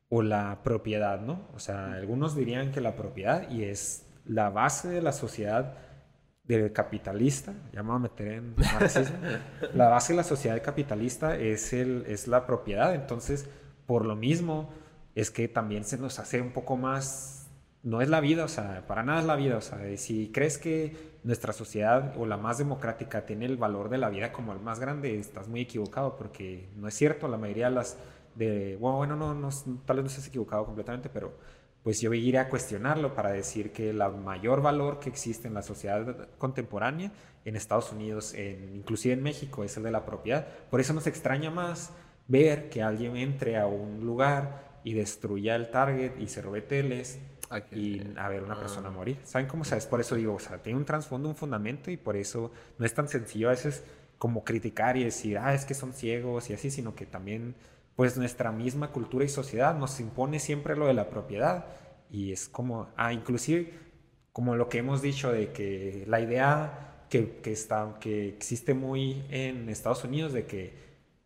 o 0.08 0.22
la 0.22 0.64
propiedad, 0.64 1.20
no? 1.20 1.50
O 1.54 1.60
sea, 1.60 1.96
algunos 1.96 2.34
dirían 2.34 2.72
que 2.72 2.80
la 2.80 2.96
propiedad 2.96 3.50
y 3.52 3.64
es 3.64 4.06
la 4.24 4.50
base 4.52 4.88
de 4.88 5.02
la 5.02 5.12
sociedad 5.12 5.76
del 6.48 6.72
capitalista, 6.72 7.54
ya 7.74 7.82
me 7.82 7.90
voy 7.90 7.98
a 7.98 8.00
meter 8.00 8.28
en 8.28 8.56
marxismo, 8.56 9.18
la 9.74 9.90
base 9.90 10.14
de 10.14 10.18
la 10.18 10.24
sociedad 10.24 10.62
capitalista 10.62 11.36
es, 11.38 11.74
el, 11.74 12.06
es 12.08 12.28
la 12.28 12.46
propiedad, 12.46 12.94
entonces 12.94 13.50
por 13.86 14.06
lo 14.06 14.16
mismo 14.16 14.70
es 15.16 15.32
que 15.32 15.48
también 15.48 15.84
se 15.86 15.98
nos 15.98 16.20
hace 16.20 16.42
un 16.42 16.52
poco 16.52 16.78
más, 16.78 17.48
no 17.82 18.02
es 18.02 18.10
la 18.10 18.20
vida, 18.20 18.44
o 18.44 18.48
sea, 18.48 18.86
para 18.88 19.04
nada 19.04 19.22
es 19.22 19.26
la 19.26 19.36
vida, 19.36 19.58
o 19.58 19.62
sea, 19.62 19.80
si 19.98 20.32
crees 20.32 20.58
que 20.58 21.16
nuestra 21.24 21.54
sociedad 21.54 22.14
o 22.18 22.26
la 22.26 22.38
más 22.38 22.58
democrática 22.60 23.26
tiene 23.26 23.46
el 23.46 23.58
valor 23.58 23.90
de 23.90 23.98
la 23.98 24.10
vida 24.10 24.32
como 24.32 24.54
el 24.54 24.60
más 24.60 24.80
grande, 24.80 25.18
estás 25.18 25.48
muy 25.48 25.62
equivocado 25.62 26.16
porque 26.16 26.70
no 26.76 26.88
es 26.88 26.94
cierto, 26.94 27.28
la 27.28 27.38
mayoría 27.38 27.70
de 27.70 27.76
las, 27.76 27.98
de, 28.36 28.76
bueno, 28.76 29.16
no, 29.16 29.34
no, 29.34 29.50
tal 29.86 29.98
vez 29.98 30.04
no 30.04 30.10
estés 30.10 30.28
equivocado 30.28 30.66
completamente, 30.66 31.10
pero 31.10 31.34
pues 31.86 32.02
yo 32.02 32.12
iré 32.16 32.40
a 32.40 32.50
cuestionarlo 32.50 33.14
para 33.14 33.32
decir 33.32 33.72
que 33.72 33.92
el 33.92 34.02
mayor 34.24 34.64
valor 34.64 35.00
que 35.00 35.08
existe 35.08 35.48
en 35.48 35.54
la 35.54 35.62
sociedad 35.62 36.30
contemporánea 36.40 37.12
en 37.46 37.56
Estados 37.56 37.92
Unidos, 37.92 38.34
en, 38.34 38.74
inclusive 38.74 39.14
en 39.14 39.22
México, 39.22 39.64
es 39.64 39.78
el 39.78 39.84
de 39.84 39.92
la 39.92 40.04
propiedad. 40.04 40.48
Por 40.72 40.82
eso 40.82 40.94
nos 40.94 41.06
extraña 41.06 41.52
más 41.52 41.92
ver 42.28 42.72
que 42.72 42.82
alguien 42.82 43.16
entre 43.18 43.60
a 43.60 43.68
un 43.68 44.04
lugar 44.04 44.80
y 44.84 44.94
destruya 44.94 45.56
el 45.56 45.70
target 45.70 46.20
y 46.20 46.26
se 46.26 46.42
robe 46.42 46.64
teles 46.64 47.20
y 47.72 48.02
a 48.18 48.30
ver 48.30 48.42
una 48.42 48.60
persona 48.60 48.88
ah. 48.88 48.92
morir. 48.92 49.20
¿Saben 49.24 49.46
cómo? 49.46 49.64
sabes? 49.64 49.86
por 49.86 50.02
eso 50.02 50.16
digo, 50.16 50.34
o 50.34 50.40
sea, 50.40 50.58
tiene 50.58 50.80
un 50.80 50.86
trasfondo, 50.86 51.30
un 51.30 51.36
fundamento 51.36 51.92
y 51.92 51.98
por 51.98 52.16
eso 52.16 52.52
no 52.80 52.86
es 52.88 52.96
tan 52.96 53.08
sencillo 53.08 53.50
a 53.50 53.52
veces 53.52 53.84
como 54.18 54.44
criticar 54.44 54.98
y 54.98 55.04
decir, 55.04 55.38
ah, 55.38 55.54
es 55.54 55.66
que 55.66 55.76
son 55.76 55.94
ciegos 55.94 56.50
y 56.50 56.54
así, 56.54 56.72
sino 56.72 56.96
que 56.96 57.06
también 57.06 57.54
pues 57.96 58.18
nuestra 58.18 58.52
misma 58.52 58.92
cultura 58.92 59.26
y 59.26 59.30
sociedad 59.30 59.76
nos 59.76 60.00
impone 60.00 60.40
siempre 60.40 60.76
lo 60.76 60.88
de 60.88 60.94
la 60.94 61.10
propiedad. 61.10 61.66
Y 62.10 62.32
es 62.32 62.48
como, 62.48 62.90
ah, 62.98 63.14
inclusive 63.14 63.74
como 64.32 64.56
lo 64.56 64.68
que 64.68 64.80
hemos 64.80 65.02
dicho 65.02 65.32
de 65.32 65.52
que 65.52 66.04
la 66.08 66.20
idea 66.20 67.06
que, 67.10 67.38
que, 67.38 67.54
está, 67.54 67.96
que 68.00 68.28
existe 68.28 68.74
muy 68.74 69.24
en 69.30 69.70
Estados 69.70 70.04
Unidos 70.04 70.34
de 70.34 70.46
que 70.46 70.74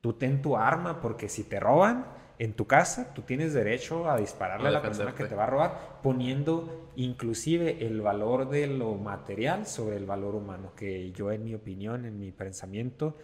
tú 0.01 0.13
ten 0.13 0.41
tu 0.41 0.55
arma 0.55 1.01
porque 1.01 1.27
si 1.27 1.43
te 1.43 1.59
roban 1.59 2.05
en 2.39 2.53
tu 2.53 2.67
casa, 2.67 3.13
tú 3.13 3.23
tienes 3.23 3.53
derecho 3.53 4.09
a 4.09 4.17
dispararle 4.17 4.69
a 4.69 4.71
la 4.71 4.81
persona 4.81 5.13
que 5.13 5.25
te 5.25 5.35
va 5.35 5.43
a 5.43 5.47
robar, 5.47 5.99
poniendo 6.01 6.89
inclusive 6.95 7.85
el 7.85 7.99
valor 7.99 8.49
de 8.49 8.67
lo 8.67 8.95
material 8.95 9.65
sobre 9.65 9.97
el 9.97 10.05
valor 10.05 10.35
humano, 10.35 10.71
que 10.75 11.11
yo 11.11 11.31
en 11.31 11.43
mi 11.43 11.53
opinión, 11.53 12.05
en 12.05 12.17
mi 12.17 12.31
pensamiento, 12.31 13.17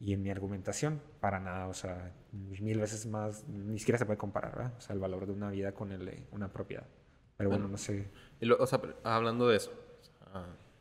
y 0.00 0.14
en 0.14 0.22
mi 0.22 0.30
argumentación, 0.30 1.00
para 1.20 1.38
nada, 1.38 1.68
o 1.68 1.74
sea, 1.74 2.12
mil 2.32 2.80
veces 2.80 3.06
más, 3.06 3.46
ni 3.46 3.78
siquiera 3.78 3.98
se 3.98 4.06
puede 4.06 4.16
comparar, 4.16 4.56
¿verdad? 4.56 4.74
O 4.78 4.80
sea, 4.80 4.94
el 4.94 5.00
valor 5.00 5.26
de 5.26 5.32
una 5.32 5.50
vida 5.50 5.72
con 5.72 5.92
el 5.92 6.06
de 6.06 6.26
una 6.32 6.48
propiedad. 6.48 6.86
Pero 7.36 7.50
bueno, 7.50 7.68
no 7.68 7.76
sé. 7.76 8.10
o 8.58 8.66
sea, 8.66 8.80
hablando 9.04 9.46
de 9.48 9.58
eso, 9.58 9.72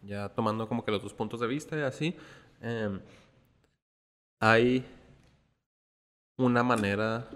ya 0.04 0.30
tomando 0.30 0.68
como 0.70 0.86
que 0.86 0.92
los 0.92 1.04
dos 1.04 1.14
puntos 1.14 1.42
de 1.42 1.48
vista 1.48 1.78
y 1.78 1.82
así, 1.82 2.16
em, 2.62 3.02
hay 4.40 4.86
una 6.38 6.64
manera 6.64 7.30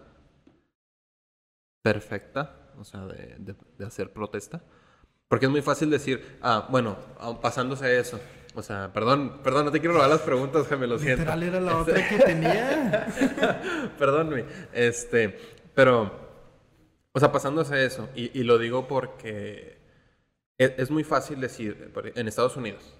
perfecta, 1.81 2.71
o 2.79 2.85
sea, 2.85 3.05
de, 3.07 3.55
de, 3.77 3.85
hacer 3.85 4.11
protesta, 4.13 4.61
Porque 5.27 5.47
es 5.47 5.51
muy 5.51 5.61
fácil 5.61 5.89
decir, 5.89 6.37
ah, 6.41 6.67
bueno, 6.69 6.95
ah, 7.19 7.37
pasándose 7.41 7.85
a 7.85 7.91
eso. 7.91 8.19
O 8.55 8.61
sea, 8.61 8.93
perdón, 8.93 9.39
perdón, 9.43 9.65
no 9.65 9.71
te 9.71 9.79
quiero 9.79 9.95
robar 9.95 10.09
las 10.09 10.21
preguntas, 10.21 10.67
Jaime, 10.67 10.85
lo 10.85 10.99
siento. 10.99 11.21
Literal 11.21 11.43
era 11.43 11.59
la 11.59 11.77
otra 11.81 12.07
que 12.07 12.17
tenía. 12.19 13.07
Perdónme. 13.97 14.45
Este, 14.73 15.37
pero, 15.73 16.11
o 17.11 17.19
sea, 17.19 17.31
pasándose 17.31 17.73
a 17.75 17.83
eso, 17.83 18.09
y, 18.15 18.37
y 18.39 18.43
lo 18.43 18.59
digo 18.59 18.87
porque 18.87 19.77
es, 20.57 20.73
es 20.77 20.91
muy 20.91 21.03
fácil 21.03 21.41
decir, 21.41 21.91
en 22.15 22.27
Estados 22.27 22.55
Unidos, 22.55 22.93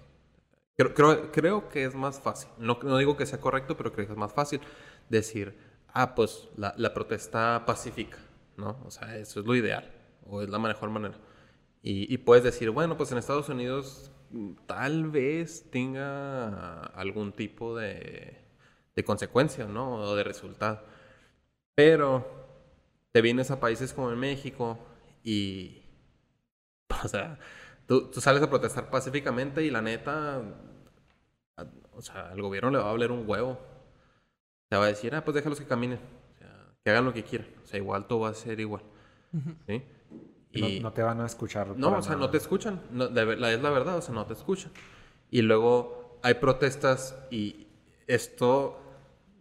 creo, 0.76 0.92
creo, 0.92 1.32
creo 1.32 1.68
que 1.68 1.84
es 1.84 1.94
más 1.94 2.20
fácil, 2.20 2.50
no, 2.58 2.78
no 2.82 2.98
digo 2.98 3.16
que 3.16 3.26
sea 3.26 3.40
correcto, 3.40 3.76
pero 3.76 3.92
creo 3.92 4.06
que 4.06 4.12
es 4.12 4.18
más 4.18 4.32
fácil 4.32 4.60
decir, 5.08 5.56
ah, 5.88 6.16
pues 6.16 6.48
la, 6.56 6.74
la 6.76 6.92
protesta 6.92 7.64
pacífica, 7.64 8.18
¿no? 8.56 8.80
O 8.84 8.90
sea, 8.90 9.16
eso 9.16 9.40
es 9.40 9.46
lo 9.46 9.54
ideal, 9.54 9.92
o 10.26 10.42
es 10.42 10.48
la 10.48 10.58
mejor 10.58 10.90
manera. 10.90 11.14
Y, 11.80 12.12
y 12.12 12.18
puedes 12.18 12.42
decir, 12.42 12.70
bueno, 12.70 12.96
pues 12.96 13.12
en 13.12 13.18
Estados 13.18 13.48
Unidos 13.48 14.10
tal 14.66 15.10
vez 15.10 15.70
tenga 15.70 16.84
algún 16.86 17.32
tipo 17.32 17.76
de, 17.76 18.38
de 18.94 19.04
consecuencia, 19.04 19.66
¿no? 19.66 19.96
O 19.96 20.16
de 20.16 20.24
resultado. 20.24 20.82
Pero 21.74 22.26
te 23.12 23.22
vienes 23.22 23.50
a 23.50 23.60
países 23.60 23.92
como 23.92 24.10
en 24.12 24.18
México 24.18 24.78
y, 25.22 25.82
o 27.04 27.08
sea, 27.08 27.38
tú, 27.86 28.10
tú 28.10 28.20
sales 28.20 28.42
a 28.42 28.50
protestar 28.50 28.90
pacíficamente 28.90 29.62
y 29.62 29.70
la 29.70 29.82
neta, 29.82 30.42
o 31.92 32.02
sea, 32.02 32.30
al 32.30 32.42
gobierno 32.42 32.70
le 32.70 32.78
va 32.78 32.88
a 32.88 32.92
valer 32.92 33.12
un 33.12 33.28
huevo. 33.28 33.58
Te 34.68 34.76
va 34.76 34.84
a 34.84 34.88
decir, 34.88 35.14
ah, 35.14 35.24
pues 35.24 35.34
déjalos 35.34 35.60
que 35.60 35.66
caminen, 35.66 35.98
o 36.34 36.38
sea, 36.38 36.74
que 36.82 36.90
hagan 36.90 37.04
lo 37.04 37.12
que 37.12 37.22
quieran. 37.22 37.48
O 37.62 37.66
sea, 37.66 37.78
igual 37.78 38.06
todo 38.06 38.20
va 38.20 38.30
a 38.30 38.34
ser 38.34 38.58
igual. 38.60 38.82
¿sí? 39.66 39.82
No, 40.54 40.68
Y- 40.68 40.80
no 40.80 40.92
te 40.92 41.02
van 41.02 41.20
a 41.20 41.26
escuchar. 41.26 41.68
no, 41.76 41.98
o 41.98 42.02
sea, 42.02 42.12
no 42.12 42.18
nada. 42.20 42.30
te 42.30 42.36
escuchan. 42.38 42.80
No, 42.90 43.08
de 43.08 43.36
la, 43.36 43.52
es 43.52 43.60
la 43.62 43.70
verdad, 43.70 43.96
o 43.98 44.02
sea, 44.02 44.14
no 44.14 44.26
te 44.26 44.34
escuchan. 44.34 44.70
Y 45.30 45.42
luego 45.42 46.18
hay 46.22 46.34
protestas 46.34 47.16
y 47.30 47.66
esto 48.06 48.80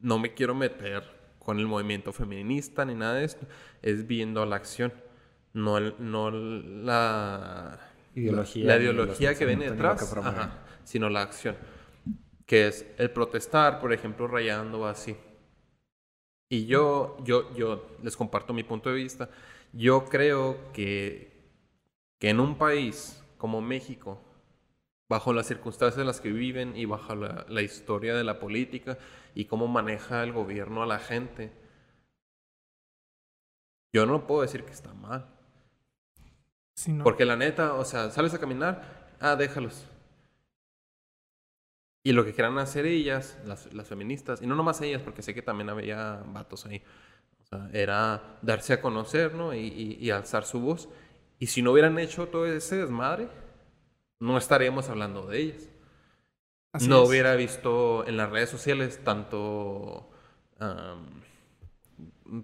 no 0.01 0.17
me 0.19 0.33
quiero 0.33 0.55
meter 0.55 1.03
con 1.39 1.59
el 1.59 1.67
movimiento 1.67 2.11
feminista 2.13 2.85
ni 2.85 2.95
nada 2.95 3.15
de 3.15 3.25
esto. 3.25 3.45
Es 3.81 4.07
viendo 4.07 4.45
la 4.45 4.55
acción, 4.55 4.93
no, 5.53 5.77
el- 5.77 5.95
no 5.99 6.31
la 6.31 7.79
Ideología 8.15 8.65
la, 8.65 8.75
los 8.75 8.83
ideología 8.83 9.35
que 9.35 9.45
viene 9.45 9.69
detrás, 9.71 10.03
que 10.13 10.19
ajá, 10.19 10.59
sino 10.83 11.09
la 11.09 11.21
acción. 11.21 11.55
Que 12.45 12.67
es 12.67 12.85
el 12.97 13.09
protestar, 13.11 13.79
por 13.79 13.93
ejemplo, 13.93 14.27
rayando 14.27 14.85
así. 14.85 15.15
Y 16.49 16.65
yo, 16.67 17.17
yo, 17.23 17.53
yo 17.55 17.87
les 18.03 18.15
comparto 18.15 18.53
mi 18.53 18.63
punto 18.63 18.89
de 18.89 18.95
vista. 18.95 19.29
Yo 19.73 20.05
creo 20.05 20.71
que, 20.71 21.31
que 22.19 22.29
en 22.29 22.39
un 22.39 22.57
país 22.57 23.21
como 23.37 23.59
México, 23.59 24.21
bajo 25.09 25.33
las 25.33 25.47
circunstancias 25.47 25.99
en 25.99 26.07
las 26.07 26.21
que 26.21 26.31
viven 26.31 26.77
y 26.77 26.85
bajo 26.85 27.15
la, 27.15 27.45
la 27.49 27.61
historia 27.61 28.15
de 28.15 28.23
la 28.23 28.39
política 28.39 28.97
y 29.35 29.45
cómo 29.45 29.67
maneja 29.67 30.23
el 30.23 30.31
gobierno 30.31 30.83
a 30.83 30.85
la 30.85 30.99
gente, 30.99 31.51
yo 33.91 34.05
no 34.05 34.25
puedo 34.25 34.41
decir 34.41 34.63
que 34.63 34.71
está 34.71 34.93
mal. 34.93 35.27
No. 36.87 37.03
Porque 37.03 37.25
la 37.25 37.35
neta, 37.35 37.73
o 37.73 37.85
sea, 37.85 38.09
sales 38.09 38.33
a 38.33 38.39
caminar, 38.39 39.15
ah, 39.19 39.35
déjalos. 39.35 39.87
Y 42.03 42.11
lo 42.11 42.25
que 42.25 42.33
quieran 42.33 42.57
hacer 42.57 42.85
ellas, 42.85 43.39
las, 43.45 43.73
las 43.73 43.87
feministas, 43.87 44.41
y 44.41 44.47
no 44.47 44.55
nomás 44.55 44.81
ellas, 44.81 45.01
porque 45.01 45.21
sé 45.21 45.33
que 45.33 45.41
también 45.41 45.69
había 45.69 46.23
vatos 46.27 46.65
ahí, 46.65 46.83
era 47.73 48.37
darse 48.41 48.73
a 48.73 48.81
conocer, 48.81 49.33
¿no? 49.35 49.53
Y, 49.53 49.59
y- 49.67 49.97
y 50.01 50.11
alzar 50.11 50.45
su 50.45 50.59
voz. 50.61 50.89
Y 51.39 51.47
si 51.47 51.61
no 51.61 51.71
hubieran 51.71 51.99
hecho 51.99 52.27
todo 52.27 52.45
ese 52.45 52.77
desmadre, 52.77 53.27
no 54.19 54.37
estaríamos 54.37 54.89
hablando 54.89 55.27
de 55.27 55.39
ellas. 55.39 55.69
Así 56.73 56.87
no 56.89 57.03
es. 57.03 57.09
hubiera 57.09 57.35
visto 57.35 58.05
en 58.07 58.17
las 58.17 58.29
redes 58.29 58.49
sociales 58.49 59.03
tanto, 59.03 60.09
am, 60.59 61.21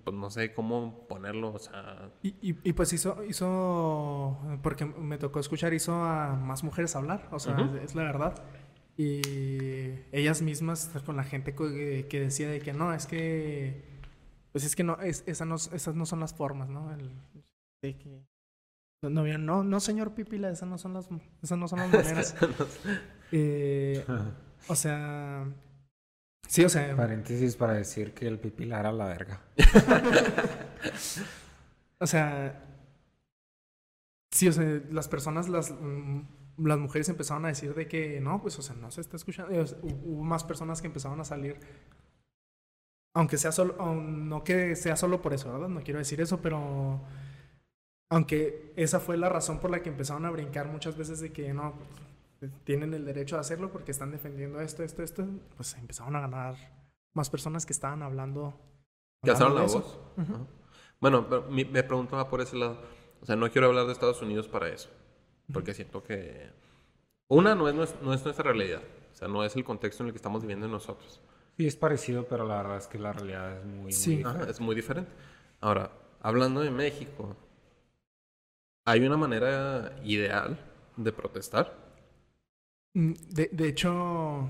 pues 0.04 0.16
no 0.16 0.30
sé 0.30 0.54
cómo 0.54 1.08
ponerlo, 1.08 1.54
o 1.54 1.60
sea, 1.60 2.12
Y, 2.22 2.36
y, 2.42 2.74
pues 2.74 2.92
hizo, 2.92 3.24
hizo, 3.24 4.38
porque 4.62 4.84
me 4.86 5.18
tocó 5.18 5.40
escuchar, 5.40 5.74
hizo 5.74 5.94
a 6.04 6.36
más 6.36 6.64
mujeres 6.66 6.96
hablar, 6.98 7.30
o 7.32 7.40
sea, 7.40 7.54
Ujú. 7.54 7.78
es, 7.78 7.84
es 7.84 7.96
la 7.96 8.04
verdad. 8.04 8.44
Y 8.98 9.22
ellas 10.12 10.42
mismas, 10.42 10.92
con 11.06 11.16
la 11.16 11.24
gente 11.24 11.56
que 11.56 12.20
decía 12.20 12.50
de 12.50 12.60
que 12.60 12.74
no, 12.74 12.94
es 12.94 13.06
que, 13.08 13.82
pues 14.52 14.64
es 14.64 14.76
que 14.76 14.84
no, 14.84 15.00
es, 15.02 15.24
esa 15.28 15.46
no 15.46 15.56
esas 15.56 15.96
no 15.96 16.06
son 16.06 16.20
las 16.20 16.34
formas, 16.34 16.70
¿no? 16.70 16.92
El- 16.94 17.12
de 17.82 17.98
que, 17.98 18.26
no, 19.04 19.10
no, 19.10 19.38
no, 19.38 19.64
no, 19.64 19.80
señor 19.80 20.14
Pipila, 20.14 20.50
esas 20.50 20.68
no 20.68 20.78
son 20.78 20.94
las, 20.94 21.08
esas 21.42 21.58
no 21.58 21.68
son 21.68 21.80
las 21.80 21.90
maneras. 21.94 22.36
Eh, 23.32 24.06
o 24.68 24.76
sea, 24.76 25.46
sí, 26.48 26.66
o 26.66 26.70
sea, 26.70 26.96
Paréntesis 26.96 27.56
para 27.56 27.74
decir 27.74 28.14
que 28.14 28.28
el 28.28 28.40
pipilar 28.40 28.82
era 28.82 28.92
la 28.92 29.06
verga. 29.06 29.42
O 32.02 32.08
sea, 32.08 32.64
sí, 34.32 34.48
o 34.48 34.54
sea, 34.54 34.82
las 34.90 35.10
personas, 35.10 35.50
las, 35.50 35.72
mm, 35.72 36.22
las 36.66 36.78
mujeres 36.80 37.10
empezaron 37.10 37.44
a 37.46 37.50
decir 37.50 37.74
de 37.76 37.88
que 37.88 38.22
no, 38.22 38.42
pues, 38.42 38.58
o 38.58 38.62
sea, 38.62 38.76
no 38.76 38.90
se 38.92 39.02
está 39.02 39.18
escuchando. 39.18 39.52
Eh, 39.54 39.60
o 39.60 39.68
sea, 39.68 39.78
hu- 39.80 40.00
hubo 40.06 40.24
más 40.24 40.44
personas 40.46 40.80
que 40.82 40.88
empezaron 40.88 41.20
a 41.20 41.26
salir, 41.26 41.60
aunque 43.14 43.38
sea 43.38 43.52
solo, 43.52 43.76
no 43.96 44.44
que 44.44 44.76
sea 44.76 44.96
solo 44.96 45.22
por 45.22 45.34
eso, 45.34 45.52
¿verdad? 45.52 45.70
No 45.70 45.82
quiero 45.82 46.00
decir 46.00 46.22
eso, 46.22 46.40
pero 46.42 47.02
aunque 48.10 48.74
esa 48.76 49.00
fue 49.00 49.18
la 49.18 49.30
razón 49.30 49.60
por 49.60 49.72
la 49.72 49.82
que 49.82 49.90
empezaron 49.90 50.26
a 50.26 50.32
brincar 50.32 50.68
muchas 50.68 50.98
veces 50.98 51.20
de 51.20 51.32
que 51.32 51.54
no, 51.54 51.74
pues, 52.40 52.52
tienen 52.64 52.94
el 52.94 53.06
derecho 53.06 53.38
a 53.38 53.42
hacerlo 53.42 53.72
porque 53.72 53.92
están 53.92 54.12
defendiendo 54.12 54.62
esto, 54.62 54.84
esto, 54.84 55.04
esto, 55.04 55.28
pues 55.56 55.76
empezaron 55.76 56.16
a 56.16 56.22
ganar 56.22 56.56
más 57.14 57.30
personas 57.30 57.66
que 57.66 57.74
estaban 57.74 58.02
hablando. 58.02 58.54
que 59.24 59.32
alzaron 59.32 59.56
la 59.56 59.62
de 59.62 59.68
voz. 59.68 60.00
Bueno, 61.00 61.28
pero 61.30 61.48
me 61.50 61.84
preguntaba 61.84 62.30
por 62.30 62.42
ese 62.42 62.58
lado. 62.58 62.82
O 63.22 63.26
sea, 63.26 63.36
no 63.36 63.50
quiero 63.52 63.68
hablar 63.68 63.86
de 63.86 63.92
Estados 63.92 64.22
Unidos 64.22 64.48
para 64.48 64.70
eso. 64.70 64.90
Porque 65.52 65.74
siento 65.74 66.04
que... 66.04 66.50
Una, 67.28 67.56
no 67.56 67.68
es, 67.68 67.76
no 68.02 68.14
es 68.14 68.24
nuestra 68.24 68.44
realidad. 68.44 68.82
O 69.12 69.16
sea, 69.16 69.28
no 69.28 69.44
es 69.44 69.56
el 69.56 69.64
contexto 69.64 70.04
en 70.04 70.08
el 70.08 70.14
que 70.14 70.18
estamos 70.18 70.42
viviendo 70.42 70.68
nosotros. 70.68 71.22
Sí, 71.60 71.68
es 71.68 71.76
parecido, 71.76 72.26
pero 72.28 72.48
la 72.48 72.56
verdad 72.58 72.78
es 72.78 72.88
que 72.88 72.98
la 72.98 73.12
realidad 73.14 73.58
es 73.58 73.66
muy, 73.66 73.76
muy 73.82 73.92
Sí. 73.92 74.16
diferente. 74.16 74.44
Ajá, 74.44 74.50
es 74.50 74.60
muy 74.62 74.76
diferente. 74.76 75.12
Ahora, 75.60 75.92
hablando 76.22 76.62
de 76.62 76.72
México, 76.72 77.36
¿hay 78.84 79.06
una 79.06 79.16
manera 79.16 79.96
ideal 80.04 80.58
de 80.98 81.14
protestar? 81.14 81.74
Mm, 82.94 83.14
De, 83.30 83.50
de 83.52 83.68
hecho, 83.68 84.50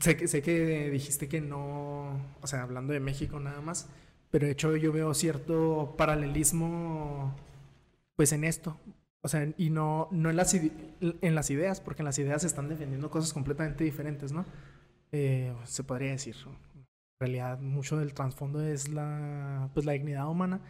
sé 0.00 0.16
que, 0.16 0.28
sé 0.28 0.42
que 0.42 0.90
dijiste 0.90 1.28
que 1.28 1.40
no, 1.40 2.20
o 2.42 2.46
sea, 2.46 2.62
hablando 2.62 2.92
de 2.92 3.00
México 3.00 3.40
nada 3.40 3.60
más, 3.60 3.88
pero 4.30 4.46
de 4.46 4.52
hecho 4.52 4.76
yo 4.76 4.92
veo 4.92 5.14
cierto 5.14 5.94
paralelismo, 5.96 7.34
pues 8.16 8.32
en 8.32 8.44
esto. 8.44 8.78
O 9.22 9.28
sea, 9.28 9.48
y 9.58 9.70
no, 9.70 10.08
no 10.12 10.30
en, 10.30 10.36
las 10.36 10.54
en 10.54 11.34
las 11.34 11.50
ideas, 11.50 11.80
porque 11.80 12.02
en 12.02 12.06
las 12.06 12.18
ideas 12.18 12.42
se 12.42 12.48
están 12.48 12.68
defendiendo 12.68 13.10
cosas 13.10 13.32
completamente 13.32 13.84
diferentes, 13.84 14.32
¿no? 14.32 14.46
Eh, 15.16 15.54
se 15.64 15.84
podría 15.84 16.10
decir. 16.10 16.34
En 16.74 16.86
realidad, 17.20 17.60
mucho 17.60 17.96
del 17.96 18.14
trasfondo 18.14 18.60
es 18.60 18.88
la, 18.88 19.70
pues, 19.72 19.86
la 19.86 19.92
dignidad 19.92 20.28
humana, 20.28 20.60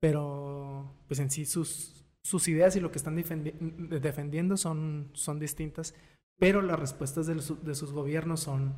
pero 0.00 0.92
pues 1.06 1.20
en 1.20 1.30
sí 1.30 1.44
sus, 1.46 2.04
sus 2.24 2.48
ideas 2.48 2.74
y 2.74 2.80
lo 2.80 2.90
que 2.90 2.98
están 2.98 3.16
defendi- 3.16 3.56
defendiendo 4.00 4.56
son, 4.56 5.10
son 5.12 5.38
distintas, 5.38 5.94
pero 6.40 6.60
las 6.60 6.76
respuestas 6.80 7.28
de, 7.28 7.36
los- 7.36 7.64
de 7.64 7.74
sus 7.76 7.92
gobiernos 7.92 8.40
son 8.40 8.74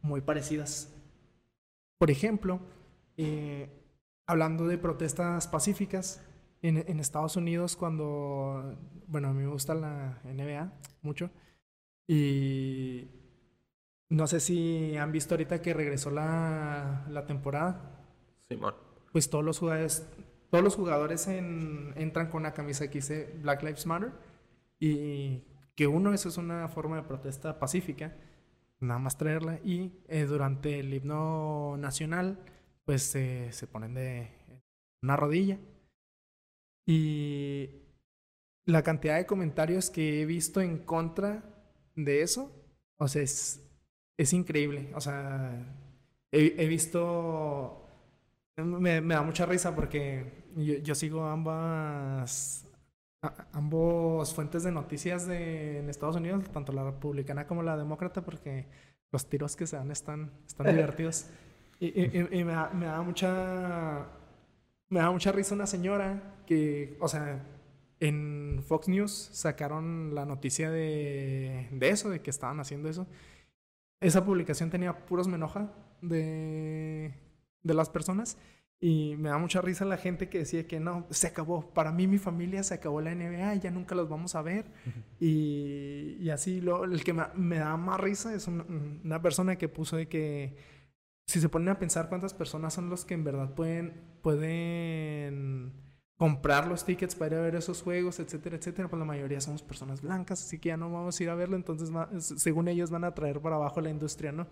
muy 0.00 0.20
parecidas. 0.22 0.92
Por 1.98 2.10
ejemplo, 2.10 2.58
eh, 3.16 3.68
hablando 4.26 4.66
de 4.66 4.76
protestas 4.76 5.46
pacíficas, 5.46 6.20
en, 6.62 6.78
en 6.78 6.98
Estados 6.98 7.36
Unidos 7.36 7.76
cuando, 7.76 8.76
bueno, 9.06 9.28
a 9.28 9.32
mí 9.32 9.42
me 9.42 9.48
gusta 9.52 9.74
la 9.74 10.20
NBA 10.24 10.72
mucho, 11.02 11.30
y 12.08 13.21
no 14.12 14.26
sé 14.26 14.40
si 14.40 14.96
han 14.96 15.12
visto 15.12 15.34
ahorita 15.34 15.62
que 15.62 15.74
regresó 15.74 16.10
la, 16.10 17.04
la 17.08 17.26
temporada, 17.26 18.04
Simón. 18.48 18.74
pues 19.12 19.30
todos 19.30 19.44
los 19.44 19.58
jugadores, 19.58 20.06
todos 20.50 20.62
los 20.64 20.76
jugadores 20.76 21.28
en- 21.28 21.92
entran 21.96 22.28
con 22.30 22.42
una 22.42 22.52
camisa 22.54 22.88
que 22.88 22.98
dice 22.98 23.34
Black 23.42 23.62
Lives 23.62 23.86
Matter 23.86 24.12
y 24.78 25.44
que 25.74 25.86
uno, 25.86 26.12
eso 26.12 26.28
es 26.28 26.36
una 26.36 26.68
forma 26.68 26.96
de 26.96 27.02
protesta 27.04 27.58
pacífica, 27.58 28.16
nada 28.80 28.98
más 29.00 29.16
traerla 29.16 29.58
y 29.64 29.92
eh, 30.08 30.24
durante 30.24 30.80
el 30.80 30.92
himno 30.92 31.76
nacional 31.78 32.38
pues 32.84 33.14
eh, 33.14 33.48
se 33.52 33.66
ponen 33.66 33.94
de 33.94 34.30
una 35.02 35.16
rodilla 35.16 35.58
y 36.86 37.70
la 38.66 38.82
cantidad 38.82 39.16
de 39.16 39.26
comentarios 39.26 39.90
que 39.90 40.22
he 40.22 40.26
visto 40.26 40.60
en 40.60 40.78
contra 40.78 41.44
de 41.94 42.22
eso, 42.22 42.50
o 42.98 43.08
sea, 43.08 43.22
es, 43.22 43.60
es 44.16 44.32
increíble, 44.32 44.90
o 44.94 45.00
sea, 45.00 45.52
he, 46.30 46.54
he 46.58 46.66
visto 46.66 47.78
me, 48.56 49.00
me 49.00 49.14
da 49.14 49.22
mucha 49.22 49.46
risa 49.46 49.74
porque 49.74 50.44
yo, 50.56 50.74
yo 50.78 50.94
sigo 50.94 51.24
ambas 51.26 52.66
ambos 53.52 54.34
fuentes 54.34 54.64
de 54.64 54.72
noticias 54.72 55.26
de, 55.26 55.78
en 55.78 55.88
Estados 55.88 56.16
Unidos, 56.16 56.44
tanto 56.52 56.72
la 56.72 56.84
republicana 56.84 57.46
como 57.46 57.62
la 57.62 57.76
demócrata, 57.76 58.22
porque 58.22 58.66
los 59.12 59.28
tiros 59.28 59.54
que 59.54 59.66
se 59.66 59.76
dan 59.76 59.90
están, 59.90 60.32
están 60.46 60.66
divertidos. 60.74 61.26
Y, 61.78 62.44
me, 62.44 62.52
da, 62.52 62.70
me, 62.72 62.86
da, 62.86 63.02
mucha. 63.02 64.06
Me 64.88 65.00
da 65.00 65.10
mucha 65.10 65.32
risa 65.32 65.54
una 65.54 65.66
señora 65.66 66.44
que, 66.46 66.96
o 67.00 67.08
sea, 67.08 67.44
en 67.98 68.62
Fox 68.64 68.86
News 68.88 69.30
sacaron 69.32 70.14
la 70.14 70.24
noticia 70.24 70.70
de, 70.70 71.68
de 71.72 71.88
eso, 71.88 72.08
de 72.08 72.20
que 72.20 72.30
estaban 72.30 72.60
haciendo 72.60 72.88
eso. 72.88 73.08
Esa 74.02 74.24
publicación 74.24 74.68
tenía 74.68 75.06
puros 75.06 75.28
me 75.28 75.36
enoja 75.36 75.72
de, 76.00 77.14
de 77.62 77.74
las 77.74 77.88
personas. 77.88 78.36
Y 78.84 79.14
me 79.16 79.28
da 79.28 79.38
mucha 79.38 79.60
risa 79.60 79.84
la 79.84 79.96
gente 79.96 80.28
que 80.28 80.38
decía 80.38 80.66
que 80.66 80.80
no, 80.80 81.06
se 81.10 81.28
acabó. 81.28 81.72
Para 81.72 81.92
mí, 81.92 82.08
mi 82.08 82.18
familia 82.18 82.64
se 82.64 82.74
acabó 82.74 83.00
la 83.00 83.14
NBA 83.14 83.54
ya 83.54 83.70
nunca 83.70 83.94
los 83.94 84.08
vamos 84.08 84.34
a 84.34 84.42
ver. 84.42 84.64
y, 85.20 86.16
y, 86.18 86.30
así, 86.30 86.60
lo, 86.60 86.82
el 86.82 87.04
que 87.04 87.12
me, 87.12 87.58
da 87.58 87.76
más 87.76 88.00
risa 88.00 88.34
es 88.34 88.48
una 88.48 89.22
persona 89.22 89.56
que 89.56 89.68
puso 89.68 89.96
de 89.96 90.08
que 90.08 90.56
si 91.26 91.40
se 91.40 91.48
ponen 91.48 91.68
a 91.68 91.78
pensar 91.78 92.08
cuántas 92.08 92.34
personas 92.34 92.74
son 92.74 92.90
los 92.90 93.04
que 93.04 93.14
en 93.14 93.22
verdad 93.22 93.54
pueden, 93.54 94.18
pueden 94.20 95.72
comprar 96.16 96.68
los 96.68 96.84
tickets 96.84 97.14
para 97.14 97.34
ir 97.34 97.40
a 97.40 97.44
ver 97.44 97.54
esos 97.56 97.82
juegos, 97.82 98.20
etcétera, 98.20 98.56
etcétera, 98.56 98.88
pues 98.88 98.98
la 98.98 99.04
mayoría 99.04 99.40
somos 99.40 99.62
personas 99.62 100.00
blancas, 100.02 100.42
así 100.42 100.58
que 100.58 100.68
ya 100.68 100.76
no 100.76 100.90
vamos 100.90 101.18
a 101.18 101.22
ir 101.22 101.30
a 101.30 101.34
verlo, 101.34 101.56
entonces 101.56 101.90
según 102.40 102.68
ellos 102.68 102.90
van 102.90 103.04
a 103.04 103.14
traer 103.14 103.40
para 103.40 103.56
abajo 103.56 103.80
la 103.80 103.90
industria, 103.90 104.30
¿no? 104.30 104.46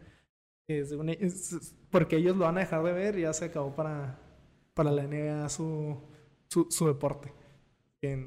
Eh, 0.69 0.85
porque 1.91 2.17
ellos 2.17 2.37
lo 2.37 2.45
van 2.45 2.57
a 2.57 2.61
dejar 2.61 2.83
de 2.83 2.93
ver 2.93 3.19
y 3.19 3.23
ya 3.23 3.33
se 3.33 3.47
acabó 3.47 3.75
para, 3.75 4.19
para 4.75 4.91
la 4.91 5.03
NBA 5.03 5.49
su, 5.49 6.01
su, 6.49 6.87
deporte. 6.87 7.33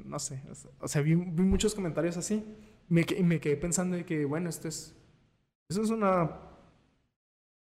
no 0.04 0.18
sé, 0.18 0.42
o 0.80 0.88
sea, 0.88 1.02
vi, 1.02 1.16
muchos 1.16 1.74
comentarios 1.74 2.16
así. 2.16 2.44
Me, 2.88 3.06
me 3.22 3.40
quedé 3.40 3.56
pensando 3.56 3.96
de 3.96 4.04
que, 4.04 4.24
bueno, 4.26 4.50
esto 4.50 4.68
es, 4.68 4.94
eso 5.68 5.82
es 5.82 5.90
una 5.90 6.38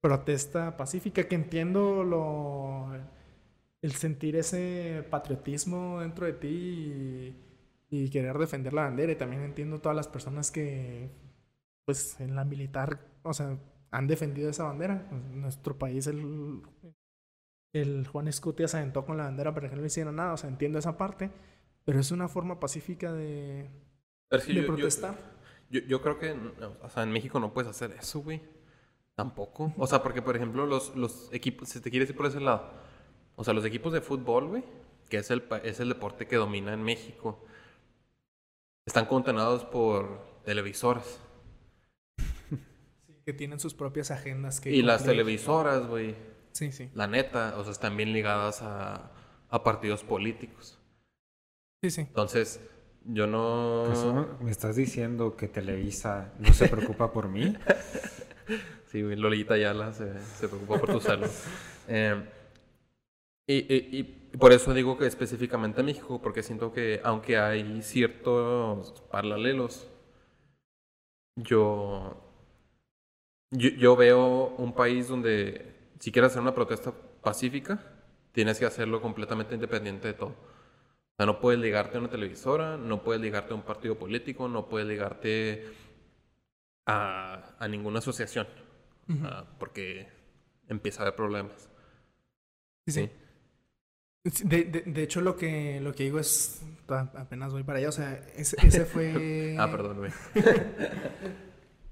protesta 0.02 0.76
pacífica 0.78 1.28
que 1.28 1.36
entiendo 1.36 2.04
lo, 2.04 2.90
el 3.82 3.94
sentir 3.94 4.36
ese 4.36 5.06
patriotismo 5.10 6.02
dentro 6.02 6.26
de 6.26 6.34
ti 6.34 6.48
y, 6.48 7.36
y 7.90 8.10
querer 8.10 8.38
defender 8.38 8.74
la 8.74 8.84
bandera. 8.84 9.12
Y 9.12 9.16
también 9.16 9.42
entiendo 9.44 9.82
todas 9.82 9.96
las 9.96 10.08
personas 10.08 10.52
que, 10.52 11.10
pues, 11.86 12.20
en 12.20 12.36
la 12.36 12.46
militar, 12.46 13.00
o 13.24 13.34
sea, 13.34 13.58
han 13.92 14.08
defendido 14.08 14.50
esa 14.50 14.64
bandera. 14.64 15.08
nuestro 15.34 15.78
país, 15.78 16.08
el, 16.08 16.62
el 17.74 18.08
Juan 18.08 18.28
Escutia 18.28 18.68
se 18.68 18.78
aventó 18.78 19.06
con 19.06 19.18
la 19.18 19.26
bandera 19.26 19.54
para 19.54 19.70
que 19.70 19.76
no 19.76 19.82
le 19.82 19.88
hicieran 19.88 20.16
nada. 20.16 20.34
O 20.34 20.38
sea, 20.38 20.50
entiendo 20.50 20.80
esa 20.80 20.98
parte, 20.98 21.30
pero 21.84 22.00
es 22.00 22.12
una 22.12 22.28
forma 22.28 22.60
pacífica 22.60 23.12
de, 23.12 23.70
de 24.30 24.64
protestar. 24.64 25.16
Yo, 25.70 25.80
yo, 25.82 26.02
creo 26.02 26.20
que, 26.20 26.36
o 26.82 26.90
sea, 26.90 27.04
en 27.04 27.12
México 27.12 27.40
no 27.40 27.54
puedes 27.54 27.70
hacer 27.70 27.92
eso, 27.92 28.22
güey. 28.22 28.42
Tampoco. 29.16 29.74
O 29.78 29.88
sea, 29.88 30.02
porque, 30.02 30.22
por 30.22 30.36
ejemplo, 30.36 30.66
los, 30.66 30.96
los 30.96 31.30
equipos, 31.34 31.70
si 31.70 31.82
te 31.82 31.90
quieres 31.90 32.10
ir 32.10 32.16
por 32.16 32.26
ese 32.26 32.40
lado, 32.40 32.72
o 33.36 33.44
sea, 33.44 33.54
los 33.54 33.66
equipos 33.66 33.94
de 33.94 34.02
fútbol, 34.02 34.48
güey, 34.48 34.64
que 35.10 35.18
es 35.18 35.32
el, 35.32 35.44
es 35.64 35.80
el 35.80 35.90
deporte 35.90 36.28
que 36.28 36.36
domina 36.36 36.74
en 36.74 36.84
México, 36.84 37.44
están 38.86 39.06
condenados 39.06 39.66
por 39.66 40.42
televisoras 40.44 41.20
que 43.26 43.34
tienen 43.34 43.60
sus 43.60 43.74
propias 43.74 44.12
agendas. 44.12 44.60
Que 44.60 44.72
y 44.72 44.82
las 44.82 45.04
televisoras, 45.04 45.88
güey. 45.88 46.16
Sí, 46.52 46.72
sí. 46.72 46.90
La 46.94 47.08
neta, 47.08 47.56
o 47.58 47.64
sea, 47.64 47.72
están 47.72 47.96
bien 47.96 48.14
ligadas 48.14 48.62
a, 48.62 49.12
a 49.50 49.64
partidos 49.64 50.04
políticos. 50.04 50.80
Sí, 51.82 51.92
sí. 51.92 52.02
Entonces, 52.02 52.60
yo 53.06 53.28
no... 53.28 54.38
¿Me 54.42 54.52
estás 54.52 54.76
diciendo 54.76 55.36
que 55.36 55.48
Televisa 55.48 56.34
no 56.40 56.54
se 56.54 56.68
preocupa 56.68 57.12
por 57.12 57.30
mí? 57.30 57.56
sí, 58.88 59.02
güey, 59.02 59.16
Lolita 59.16 59.58
Yala 59.58 59.94
se, 59.94 60.20
se 60.22 60.48
preocupa 60.48 60.80
por 60.80 60.92
tu 60.92 61.02
salud. 61.02 61.30
Eh, 61.88 62.24
y, 63.54 63.74
y, 63.74 64.00
y, 64.34 64.38
por 64.38 64.54
eso 64.54 64.74
digo 64.74 64.98
que 64.98 65.06
específicamente 65.08 65.84
México, 65.84 66.22
porque 66.22 66.44
siento 66.44 66.74
que 66.74 67.02
aunque 67.04 67.38
hay 67.38 67.82
ciertos 67.82 69.02
paralelos, 69.12 69.90
yo 71.36 72.32
yo, 73.52 73.96
veo 73.96 74.56
un 74.58 74.74
país 74.74 75.10
donde 75.10 75.76
si 76.00 76.12
quieres 76.12 76.32
hacer 76.32 76.42
una 76.42 76.56
protesta 76.56 76.94
pacífica, 77.22 77.80
tienes 78.32 78.58
que 78.60 78.66
hacerlo 78.66 79.02
completamente 79.02 79.56
independiente 79.56 80.08
de 80.08 80.14
todo. 80.14 80.30
O 80.30 81.16
sea, 81.18 81.26
no 81.26 81.42
puedes 81.42 81.60
ligarte 81.60 81.98
a 81.98 82.00
una 82.00 82.10
televisora, 82.10 82.78
no 82.78 83.04
puedes 83.04 83.22
ligarte 83.22 83.52
a 83.54 83.56
un 83.56 83.64
partido 83.64 83.98
político, 83.98 84.48
no 84.48 84.70
puedes 84.70 84.88
ligarte 84.88 85.66
a, 86.86 87.56
a 87.60 87.68
ninguna 87.68 88.00
asociación, 88.00 88.48
ah, 89.24 89.46
porque 89.60 90.08
empieza 90.70 91.02
a 91.02 91.04
haber 91.08 91.16
problemas. 91.16 91.70
Sí, 92.88 92.94
sí. 92.94 93.10
De, 94.24 94.66
de, 94.66 95.04
hecho, 95.04 95.22
lo 95.22 95.36
que, 95.36 95.80
lo 95.82 95.94
que 95.94 96.04
digo 96.04 96.20
es, 96.20 96.62
apenas 96.88 97.52
voy 97.54 97.64
para 97.64 97.80
allá, 97.80 97.90
o 97.90 97.92
sea, 97.92 98.24
ese, 98.36 98.56
ese 98.64 98.86
fue... 98.86 99.56
ah, 99.60 99.70
perdón, 99.72 99.98
güey. 99.98 100.12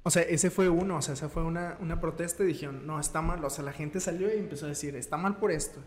O 0.04 0.12
sea, 0.12 0.24
ese 0.24 0.50
fue 0.50 0.70
uno, 0.70 0.98
o 0.98 1.02
sea, 1.02 1.14
esa 1.14 1.30
fue 1.30 1.44
una, 1.44 1.78
una 1.82 2.00
protesta 2.00 2.44
y 2.44 2.48
dijeron, 2.48 2.88
no, 2.88 3.00
está 3.00 3.22
mal. 3.22 3.44
O 3.44 3.50
sea, 3.50 3.66
la 3.66 3.74
gente 3.74 4.00
salió 4.00 4.34
y 4.34 4.40
empezó 4.40 4.66
a 4.66 4.70
decir, 4.70 4.96
está 4.96 5.18
mal 5.18 5.38
por 5.38 5.52
esto. 5.52 5.82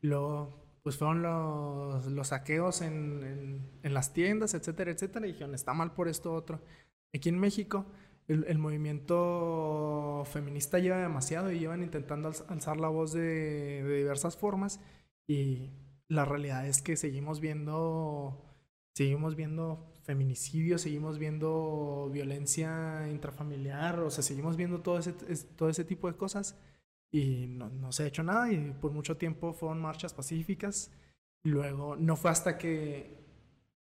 luego, 0.00 0.60
pues 0.82 0.98
fueron 0.98 1.22
los, 1.22 2.06
los 2.06 2.28
saqueos 2.28 2.82
en, 2.82 3.78
en, 3.82 3.94
las 3.94 4.12
tiendas, 4.12 4.54
etcétera, 4.54 4.90
etcétera. 4.90 5.26
Y 5.26 5.32
dijeron, 5.32 5.54
está 5.54 5.72
mal 5.74 5.94
por 5.94 6.08
esto 6.08 6.34
otro. 6.34 6.60
Aquí 7.14 7.28
en 7.28 7.38
México, 7.38 7.86
el, 8.26 8.44
el 8.48 8.58
movimiento 8.58 10.24
feminista 10.26 10.78
lleva 10.78 10.98
demasiado 10.98 11.52
y 11.52 11.60
llevan 11.60 11.82
intentando 11.82 12.32
alzar 12.48 12.78
la 12.78 12.88
voz 12.88 13.12
de, 13.12 13.84
de 13.84 13.96
diversas 13.96 14.36
formas. 14.36 14.80
Y 15.28 15.70
la 16.12 16.26
realidad 16.26 16.66
es 16.66 16.82
que 16.82 16.96
seguimos 16.96 17.40
viendo, 17.40 18.38
seguimos 18.94 19.34
viendo 19.34 19.94
feminicidio, 20.02 20.78
seguimos 20.78 21.18
viendo 21.18 22.10
violencia 22.12 23.08
intrafamiliar, 23.10 23.98
o 24.00 24.10
sea, 24.10 24.22
seguimos 24.22 24.56
viendo 24.56 24.82
todo 24.82 24.98
ese, 24.98 25.12
todo 25.56 25.70
ese 25.70 25.84
tipo 25.84 26.08
de 26.10 26.16
cosas 26.16 26.58
y 27.10 27.46
no, 27.46 27.70
no, 27.70 27.92
se 27.92 28.02
ha 28.02 28.06
hecho 28.06 28.22
nada 28.22 28.52
y 28.52 28.72
por 28.72 28.92
mucho 28.92 29.16
tiempo 29.16 29.54
fueron 29.54 29.80
marchas 29.80 30.12
pacíficas. 30.12 30.90
Luego 31.44 31.96
no 31.96 32.16
fue 32.16 32.30
hasta 32.30 32.58
que, 32.58 33.18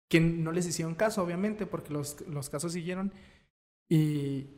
que 0.08 0.20
no 0.20 0.52
les 0.52 0.66
hicieron 0.66 0.94
caso, 0.94 1.22
obviamente, 1.22 1.66
porque 1.66 1.94
los, 1.94 2.20
los 2.28 2.50
casos 2.50 2.72
siguieron 2.72 3.12
y, 3.88 4.48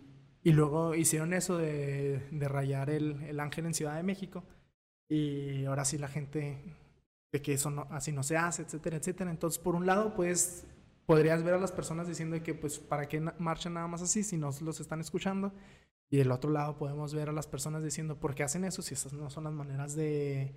y, 0.43 0.53
luego 0.53 0.97
hicieron 0.97 1.33
eso 1.35 1.57
de, 1.57 2.19
de 2.33 2.49
rayar 2.49 2.91
el, 2.91 3.23
el, 3.23 3.39
ángel 3.39 3.67
en 3.67 3.75
Ciudad 3.75 3.97
de 3.97 4.03
México 4.03 4.45
y 5.09 5.65
ahora 5.67 5.85
sí 5.85 5.99
la 5.99 6.09
gente 6.09 6.59
de 7.33 7.43
que 7.43 7.55
eso 7.55 7.71
no, 7.71 7.87
así 7.91 8.13
no 8.13 8.23
se 8.23 8.37
hace, 8.37 8.63
etcétera, 8.63 8.97
etcétera. 8.97 9.31
Entonces, 9.31 9.59
por 9.59 9.75
un 9.75 9.87
lado, 9.87 10.15
pues 10.15 10.67
podrías 11.07 11.43
ver 11.43 11.55
a 11.55 11.59
las 11.59 11.73
personas 11.73 12.07
diciendo 12.07 12.41
que 12.43 12.55
pues 12.55 12.79
para 12.79 13.09
qué 13.09 13.21
marchan 13.39 13.75
nada 13.75 13.89
más 13.89 14.01
así 14.01 14.23
si 14.23 14.37
no 14.37 14.51
los 14.61 14.79
están 14.79 15.01
escuchando 15.01 15.53
y 16.09 16.19
del 16.19 16.31
otro 16.31 16.51
lado 16.51 16.77
podemos 16.77 17.13
ver 17.15 17.29
a 17.29 17.33
las 17.33 17.49
personas 17.49 17.83
diciendo 17.83 18.21
por 18.21 18.37
qué 18.37 18.45
hacen 18.45 18.65
eso 18.65 18.81
si 18.81 18.95
esas 18.95 19.13
no 19.13 19.29
son 19.29 19.43
las 19.45 19.53
maneras 19.53 19.97
de, 19.97 20.55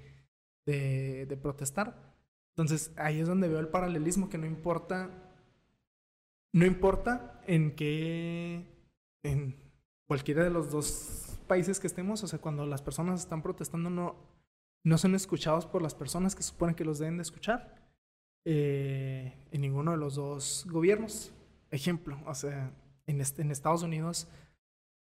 de, 0.68 1.26
de 1.26 1.38
protestar. 1.38 2.14
Entonces 2.50 2.92
ahí 2.98 3.20
es 3.20 3.28
donde 3.28 3.48
veo 3.48 3.60
el 3.60 3.68
paralelismo 3.68 4.30
que 4.30 4.38
no 4.38 4.46
importa, 4.46 5.10
no 6.52 6.66
importa 6.68 7.42
en 7.48 7.76
qué, 7.76 8.64
en 9.24 9.56
cualquiera 10.06 10.44
de 10.44 10.52
los 10.52 10.70
dos 10.70 11.40
países 11.48 11.80
que 11.80 11.88
estemos, 11.88 12.24
o 12.24 12.28
sea, 12.28 12.38
cuando 12.38 12.66
las 12.68 12.84
personas 12.84 13.22
están 13.22 13.42
protestando 13.42 13.90
no, 13.90 14.16
no 14.84 14.98
son 14.98 15.16
escuchados 15.16 15.66
por 15.66 15.82
las 15.82 15.96
personas 15.96 16.36
que 16.36 16.44
suponen 16.44 16.76
que 16.76 16.86
los 16.86 17.00
deben 17.00 17.18
de 17.18 17.24
escuchar 17.24 17.74
eh, 18.46 19.34
en 19.52 19.62
ninguno 19.62 19.92
de 19.92 19.98
los 19.98 20.16
dos 20.16 20.66
gobiernos. 20.70 21.32
Ejemplo, 21.72 22.20
o 22.26 22.36
sea, 22.36 22.72
en, 23.08 23.22
este, 23.22 23.42
en 23.42 23.52
Estados 23.52 23.84
Unidos 23.84 24.28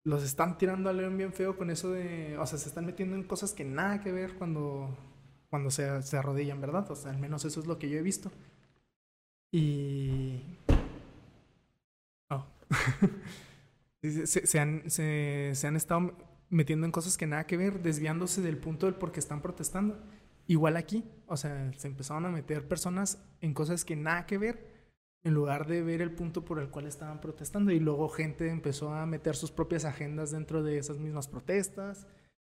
los 0.04 0.24
están 0.24 0.58
tirando 0.58 0.90
a 0.90 0.94
león 0.94 1.18
bien 1.18 1.34
feo 1.34 1.58
con 1.58 1.70
eso 1.70 1.92
de, 1.92 2.38
o 2.38 2.46
sea, 2.46 2.58
se 2.58 2.70
están 2.70 2.86
metiendo 2.86 3.16
en 3.16 3.24
cosas 3.24 3.54
que 3.54 3.64
nada 3.64 4.02
que 4.02 4.12
ver 4.12 4.36
cuando, 4.36 4.96
cuando 5.50 5.70
se, 5.70 6.02
se 6.02 6.18
arrodillan, 6.18 6.62
¿verdad? 6.62 6.90
O 6.90 6.96
sea, 6.96 7.12
al 7.12 7.20
menos 7.20 7.46
eso 7.46 7.60
es 7.60 7.68
lo 7.68 7.78
que 7.78 7.90
yo 7.90 8.00
he 8.00 8.04
visto. 8.04 8.32
Y... 9.52 10.42
Oh. 12.30 12.46
se, 14.02 14.60
han, 14.60 14.90
se 14.90 15.68
han 15.68 15.76
estado 15.76 16.14
metiendo 16.52 16.86
en 16.86 16.92
cosas 16.92 17.18
que 17.18 17.26
nada 17.26 17.48
que 17.48 17.58
ver, 17.58 17.82
desviándose 17.82 18.42
del 18.42 18.58
punto 18.58 18.86
del 18.86 18.96
por 18.96 19.12
qué 19.12 19.20
están 19.20 19.42
protestando. 19.42 19.98
Igual 20.48 20.76
aquí, 20.76 21.06
o 21.28 21.38
sea, 21.38 21.72
se 21.78 21.88
empezaron 21.88 22.26
a 22.26 22.30
meter 22.30 22.68
personas 22.68 23.24
en 23.40 23.54
cosas 23.54 23.86
que 23.86 23.96
nada 23.96 24.26
que 24.26 24.38
ver, 24.38 24.70
en 25.24 25.34
lugar 25.34 25.66
de 25.66 25.82
ver 25.82 26.02
el 26.02 26.12
punto 26.12 26.44
por 26.44 26.60
el 26.60 26.70
cual 26.70 26.88
estaban 26.88 27.22
protestando. 27.22 27.72
Y 27.72 27.80
luego 27.80 28.10
gente 28.10 28.50
empezó 28.50 28.94
a 28.94 29.06
meter 29.06 29.36
sus 29.36 29.50
propias 29.50 29.86
agendas 29.86 30.32
dentro 30.32 30.62
de 30.62 30.78
esas 30.78 31.00
mismas 31.00 31.30
protestas, 31.30 32.06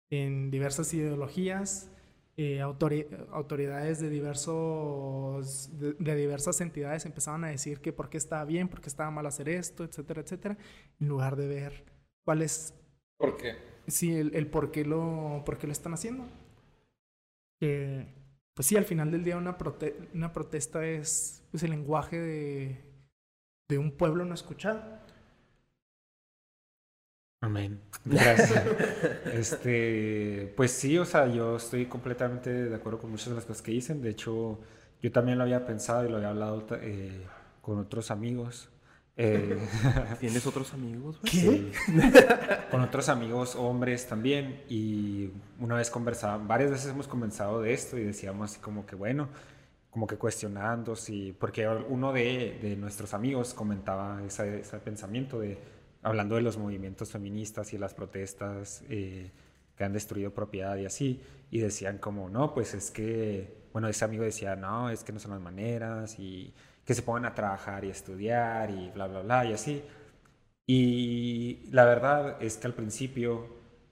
en 0.09 0.51
diversas 0.51 0.93
ideologías. 0.93 1.89
eh, 2.37 2.61
autoridades 2.61 4.01
de, 4.01 4.09
diversos, 4.09 5.69
de, 5.79 6.15
diversas 6.15 6.61
entidades 6.61 7.05
empezaban 7.05 7.43
a 7.45 7.47
decir 7.47 7.79
que 7.79 7.91
por 7.93 8.09
qué 8.09 8.17
estaba 8.17 8.45
bien, 8.45 8.67
por 8.67 8.81
qué 8.81 8.89
estaba 8.89 9.09
mal 9.09 9.25
hacer 9.25 9.49
esto, 9.49 9.83
etcétera, 9.83 10.21
etcétera, 10.21 10.57
en 10.99 11.07
lugar 11.07 11.37
de 11.37 11.47
ver 11.47 11.85
cuál 12.23 12.41
es... 12.43 12.75
¿Por 13.17 13.37
qué? 13.37 13.74
Sí, 13.87 14.15
el, 14.15 14.47
por, 14.47 14.71
qué 14.71 14.85
lo, 14.85 15.43
por 15.45 15.57
qué 15.57 15.67
lo 15.67 15.73
están 15.73 15.93
haciendo. 15.93 16.25
Que, 17.59 18.07
pues 18.53 18.67
sí, 18.67 18.77
al 18.77 18.85
final 18.85 19.11
del 19.11 19.23
día 19.23 19.37
una, 19.37 19.57
una 20.13 20.33
protesta 20.33 20.85
es 20.85 21.43
pues, 21.51 21.63
el 21.63 21.71
lenguaje 21.71 22.19
de, 22.19 22.85
de 23.69 23.77
un 23.77 23.91
pueblo 23.91 24.25
no 24.25 24.33
escuchado. 24.33 24.81
Amén. 27.41 27.79
Gracias. 28.05 28.65
este, 29.33 30.53
pues 30.57 30.71
sí, 30.71 30.97
o 30.97 31.05
sea, 31.05 31.27
yo 31.27 31.57
estoy 31.57 31.85
completamente 31.85 32.49
de 32.51 32.75
acuerdo 32.75 32.99
con 32.99 33.11
muchas 33.11 33.29
de 33.29 33.35
las 33.35 33.45
cosas 33.45 33.61
que 33.61 33.71
dicen. 33.71 34.01
De 34.01 34.09
hecho, 34.09 34.59
yo 35.01 35.11
también 35.11 35.37
lo 35.37 35.43
había 35.43 35.65
pensado 35.65 36.05
y 36.05 36.09
lo 36.09 36.17
había 36.17 36.29
hablado 36.29 36.65
eh, 36.81 37.25
con 37.61 37.77
otros 37.79 38.09
amigos. 38.09 38.69
Eh, 39.17 39.57
¿Tienes 40.19 40.45
otros 40.45 40.73
amigos? 40.73 41.19
Sí. 41.23 41.71
con 42.71 42.81
otros 42.81 43.09
amigos 43.09 43.55
hombres 43.55 44.07
también. 44.07 44.63
Y 44.69 45.29
una 45.59 45.75
vez 45.75 45.89
conversaban, 45.89 46.47
varias 46.47 46.71
veces 46.71 46.91
hemos 46.91 47.07
conversado 47.07 47.61
de 47.61 47.73
esto 47.73 47.97
y 47.97 48.03
decíamos 48.03 48.51
así 48.51 48.59
como 48.59 48.85
que, 48.85 48.95
bueno, 48.95 49.29
como 49.89 50.07
que 50.07 50.17
cuestionando 50.17 50.95
si, 50.95 51.31
porque 51.31 51.67
uno 51.67 52.11
de, 52.11 52.59
de 52.61 52.75
nuestros 52.75 53.13
amigos 53.13 53.53
comentaba 53.53 54.21
ese, 54.25 54.59
ese 54.59 54.77
pensamiento 54.79 55.39
de 55.39 55.57
hablando 56.05 56.35
de 56.35 56.43
los 56.43 56.57
movimientos 56.57 57.11
feministas 57.11 57.73
y 57.73 57.79
las 57.79 57.95
protestas 57.95 58.83
eh, 58.89 59.31
que 59.75 59.83
han 59.83 59.91
destruido 59.91 60.31
propiedad 60.31 60.77
y 60.77 60.85
así, 60.85 61.19
y 61.49 61.59
decían 61.59 61.97
como, 61.97 62.29
no, 62.29 62.53
pues 62.53 62.75
es 62.75 62.91
que, 62.91 63.65
bueno, 63.73 63.87
ese 63.87 64.05
amigo 64.05 64.23
decía, 64.23 64.55
no, 64.55 64.91
es 64.91 65.03
que 65.03 65.11
no 65.11 65.19
son 65.19 65.31
las 65.31 65.41
maneras, 65.41 66.19
y 66.19 66.53
que 66.85 66.93
se 66.93 67.01
pongan 67.01 67.25
a 67.25 67.35
trabajar 67.35 67.83
y 67.85 67.89
estudiar, 67.89 68.69
y 68.71 68.89
bla, 68.91 69.07
bla, 69.07 69.21
bla, 69.21 69.45
y 69.45 69.53
así. 69.53 69.83
Y 70.67 71.67
la 71.71 71.85
verdad 71.85 72.41
es 72.41 72.57
que 72.57 72.67
al 72.67 72.73
principio, 72.73 73.47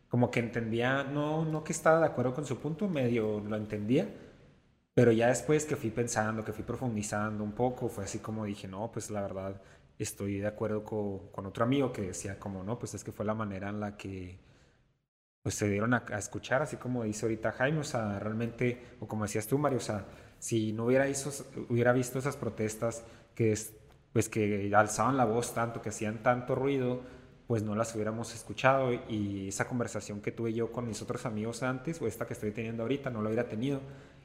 como 0.09 0.31
que 0.31 0.39
entendía, 0.39 1.03
no, 1.03 1.45
no 1.45 1.63
que 1.63 1.73
estaba 1.73 1.99
de 1.99 2.05
acuerdo 2.05 2.33
con 2.33 2.45
su 2.45 2.59
punto, 2.59 2.87
medio 2.87 3.39
lo 3.39 3.55
entendía, 3.55 4.07
pero 4.93 5.11
ya 5.11 5.27
después 5.27 5.65
que 5.65 5.75
fui 5.75 5.89
pensando, 5.89 6.45
que 6.45 6.53
fui 6.53 6.63
profundizando 6.63 7.43
un 7.43 7.53
poco, 7.53 7.89
fue 7.89 8.03
así 8.05 8.19
como 8.19 8.45
dije, 8.45 8.67
no, 8.67 8.91
pues 8.91 9.09
la 9.09 9.21
verdad 9.21 9.61
estoy 9.97 10.39
de 10.39 10.47
acuerdo 10.47 10.83
con, 10.83 11.45
otro 11.45 11.63
amigo 11.63 11.91
que 11.91 12.03
decía 12.03 12.39
como, 12.39 12.63
no, 12.63 12.77
pues 12.79 12.93
es 12.93 13.03
que 13.03 13.11
fue 13.11 13.25
la 13.25 13.33
manera 13.33 13.69
en 13.69 13.79
la 13.79 13.97
que 13.97 14.39
pues 15.41 15.55
se 15.55 15.69
dieron 15.69 15.93
a, 15.93 16.05
escuchar, 16.17 16.61
así 16.61 16.77
como 16.77 17.03
dice 17.03 17.25
ahorita 17.25 17.51
Jaime, 17.53 17.79
o 17.79 17.83
sea, 17.83 18.19
realmente, 18.19 18.95
o 18.99 19.07
como 19.07 19.23
decías 19.25 19.47
tú, 19.47 19.57
Mario, 19.57 19.79
o 19.79 19.81
sea, 19.81 20.05
si 20.43 20.73
no 20.73 20.83
hubiera, 20.83 21.05
visto 21.93 22.19
esas 22.19 22.35
protestas 22.35 23.05
que, 23.33 23.57
pues 24.11 24.27
que 24.27 24.69
alzaban 24.75 25.15
la 25.15 25.23
voz 25.23 25.53
tanto, 25.53 25.81
que 25.81 25.87
hacían 25.87 26.21
tanto 26.21 26.53
ruido, 26.53 26.99
pues 27.47 27.63
no 27.63 27.75
las 27.75 27.95
hubiéramos 27.95 28.35
escuchado 28.35 28.91
y 29.07 29.47
esa 29.47 29.69
conversación 29.69 30.19
que 30.19 30.33
tuve 30.33 30.51
yo 30.51 30.69
con 30.73 30.85
mis 30.85 31.01
otros 31.01 31.25
amigos 31.25 31.63
antes 31.63 32.01
o 32.01 32.07
esta 32.07 32.27
que 32.27 32.33
estoy 32.33 32.51
teniendo 32.51 32.83
ahorita 32.83 33.09
no 33.09 33.21
la 33.21 33.29
hubiera 33.29 33.47
tenido. 33.47 33.79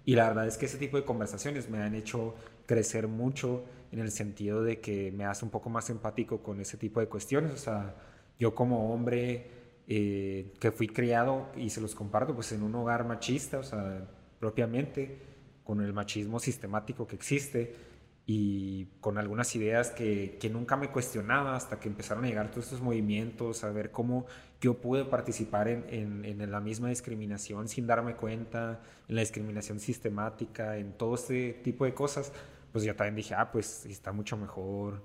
Y 0.05 0.16
la 0.16 0.27
verdad 0.27 0.49
es 0.49 0.59
que 0.59 0.66
ese 0.66 0.77
tipo 0.77 0.97
de 0.97 1.05
conversaciones 1.05 1.71
me 1.71 1.79
han 1.79 1.95
hecho 1.95 2.35
crecer 2.66 3.07
mucho 3.07 3.62
en 3.93 4.01
el 4.01 4.11
sentido 4.11 4.64
de 4.64 4.81
que 4.81 5.12
me 5.12 5.25
hace 5.25 5.45
un 5.45 5.53
poco 5.53 5.71
más 5.71 5.89
empático 5.89 6.43
con 6.43 6.61
ese 6.61 6.77
tipo 6.79 6.99
de 6.99 7.07
cuestiones. 7.07 7.53
O 7.53 7.59
sea, 7.59 7.95
yo 8.41 8.57
como 8.57 8.93
hombre 8.93 9.47
eh, 9.87 10.53
que 10.59 10.73
fui 10.73 10.89
criado, 10.89 11.47
y 11.57 11.71
se 11.71 11.81
los 11.81 11.95
comparto, 11.95 12.35
pues 12.35 12.51
en 12.51 12.64
un 12.64 12.75
hogar 12.75 13.07
machista, 13.07 13.61
o 13.61 13.62
sea, 13.62 14.05
propiamente, 14.41 15.29
con 15.69 15.83
el 15.83 15.93
machismo 15.93 16.41
sistemático 16.41 17.07
que 17.07 17.16
existe 17.16 17.77
y 18.25 18.87
con 19.03 19.19
algunas 19.19 19.55
ideas 19.55 19.91
que, 19.91 20.39
que, 20.41 20.49
nunca 20.49 20.79
me 20.79 20.89
cuestionaba 20.89 21.55
hasta 21.55 21.79
que 21.79 21.89
empezaron 21.89 22.25
a 22.25 22.29
llegar 22.29 22.51
todos 22.51 22.64
estos 22.64 22.81
movimientos, 22.81 23.64
a 23.64 23.71
ver 23.71 23.91
cómo 23.91 24.25
yo 24.62 24.81
pude 24.81 25.05
participar 25.05 25.69
en, 25.69 25.85
en, 25.91 26.25
en, 26.25 26.51
la 26.51 26.61
misma 26.61 26.89
discriminación 26.89 27.69
sin 27.69 27.87
darme 27.87 28.16
cuenta, 28.16 28.81
en 29.09 29.16
la 29.16 29.21
discriminación 29.21 29.79
sistemática, 29.79 30.79
en 30.79 30.95
todo 30.95 31.16
este 31.16 31.53
tipo 31.53 31.85
de 31.85 31.93
cosas 31.93 32.33
pues 32.73 32.85
yo 32.85 32.97
también 32.97 33.16
dije, 33.16 33.35
ah, 33.35 33.51
pues 33.53 33.85
está 33.85 34.11
mucho 34.12 34.39
mejor 34.39 35.03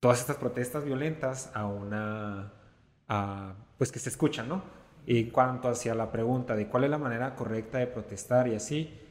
todas 0.00 0.20
estas 0.20 0.36
protestas 0.36 0.84
violentas 0.84 1.50
a 1.54 1.66
una, 1.66 2.54
a, 3.06 3.54
pues 3.76 3.92
que 3.92 3.98
se 3.98 4.08
escuchan, 4.08 4.48
¿no? 4.48 4.62
En 5.06 5.28
cuanto 5.30 5.68
hacia 5.68 5.94
la 5.94 6.10
pregunta 6.10 6.56
de 6.56 6.68
cuál 6.68 6.84
es 6.84 6.90
la 6.90 6.98
manera 6.98 7.34
correcta 7.34 7.78
de 7.78 7.86
protestar 7.86 8.48
y 8.48 8.54
así, 8.54 9.07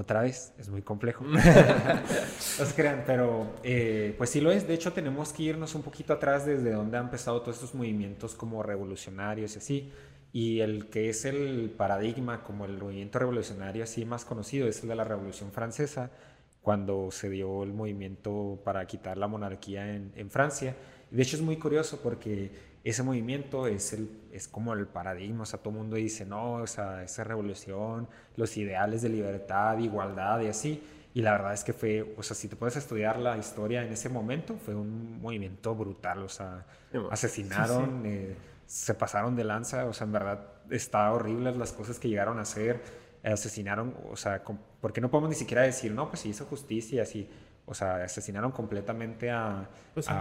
otra 0.00 0.22
vez, 0.22 0.52
es 0.58 0.68
muy 0.68 0.82
complejo. 0.82 1.24
no 1.24 1.38
se 1.38 2.74
crean, 2.74 3.04
pero 3.06 3.54
eh, 3.62 4.14
pues 4.16 4.30
sí 4.30 4.40
lo 4.40 4.50
es. 4.50 4.66
De 4.66 4.74
hecho, 4.74 4.92
tenemos 4.92 5.32
que 5.32 5.44
irnos 5.44 5.74
un 5.74 5.82
poquito 5.82 6.12
atrás 6.12 6.46
desde 6.46 6.72
donde 6.72 6.96
han 6.96 7.04
empezado 7.04 7.40
todos 7.42 7.56
estos 7.56 7.74
movimientos 7.74 8.34
como 8.34 8.62
revolucionarios 8.62 9.54
y 9.54 9.58
así. 9.58 9.92
Y 10.32 10.60
el 10.60 10.88
que 10.88 11.08
es 11.10 11.24
el 11.24 11.74
paradigma 11.76 12.42
como 12.42 12.64
el 12.64 12.78
movimiento 12.78 13.18
revolucionario 13.18 13.84
así 13.84 14.04
más 14.04 14.24
conocido 14.24 14.68
es 14.68 14.82
el 14.82 14.88
de 14.88 14.94
la 14.94 15.04
Revolución 15.04 15.50
Francesa, 15.50 16.10
cuando 16.62 17.10
se 17.10 17.28
dio 17.28 17.62
el 17.64 17.72
movimiento 17.72 18.60
para 18.64 18.86
quitar 18.86 19.18
la 19.18 19.26
monarquía 19.26 19.94
en, 19.94 20.12
en 20.14 20.30
Francia. 20.30 20.76
De 21.10 21.22
hecho 21.22 21.36
es 21.36 21.42
muy 21.42 21.56
curioso 21.56 22.00
porque 22.02 22.69
ese 22.82 23.02
movimiento 23.02 23.66
es, 23.66 23.92
el, 23.92 24.10
es 24.32 24.48
como 24.48 24.72
el 24.72 24.86
paradigma, 24.86 25.42
o 25.42 25.46
sea, 25.46 25.58
todo 25.58 25.70
el 25.74 25.80
mundo 25.80 25.96
dice, 25.96 26.24
no, 26.24 26.54
o 26.54 26.66
sea, 26.66 27.02
esa 27.02 27.24
revolución, 27.24 28.08
los 28.36 28.56
ideales 28.56 29.02
de 29.02 29.08
libertad, 29.10 29.78
igualdad 29.78 30.40
y 30.40 30.48
así. 30.48 30.82
Y 31.12 31.22
la 31.22 31.32
verdad 31.32 31.52
es 31.52 31.64
que 31.64 31.72
fue, 31.72 32.14
o 32.16 32.22
sea, 32.22 32.36
si 32.36 32.48
te 32.48 32.56
puedes 32.56 32.76
estudiar 32.76 33.18
la 33.18 33.36
historia 33.36 33.84
en 33.84 33.92
ese 33.92 34.08
momento, 34.08 34.56
fue 34.56 34.74
un 34.74 35.20
movimiento 35.20 35.74
brutal, 35.74 36.22
o 36.22 36.28
sea, 36.28 36.64
asesinaron, 37.10 38.02
eh, 38.06 38.36
se 38.66 38.94
pasaron 38.94 39.34
de 39.34 39.44
lanza, 39.44 39.86
o 39.86 39.92
sea, 39.92 40.06
en 40.06 40.12
verdad 40.12 40.46
está 40.70 41.12
horrible 41.12 41.52
las 41.56 41.72
cosas 41.72 41.98
que 41.98 42.08
llegaron 42.08 42.38
a 42.38 42.42
hacer 42.42 42.80
asesinaron, 43.22 43.94
o 44.10 44.16
sea, 44.16 44.42
porque 44.80 45.00
no 45.00 45.10
podemos 45.10 45.30
ni 45.30 45.36
siquiera 45.36 45.62
decir, 45.62 45.92
no, 45.92 46.08
pues 46.08 46.20
se 46.20 46.28
hizo 46.28 46.46
justicia, 46.46 47.02
así, 47.02 47.28
o 47.70 47.74
sea, 47.74 48.02
asesinaron 48.02 48.50
completamente 48.50 49.30
a... 49.30 49.70
Pues 49.94 50.08
a, 50.08 50.20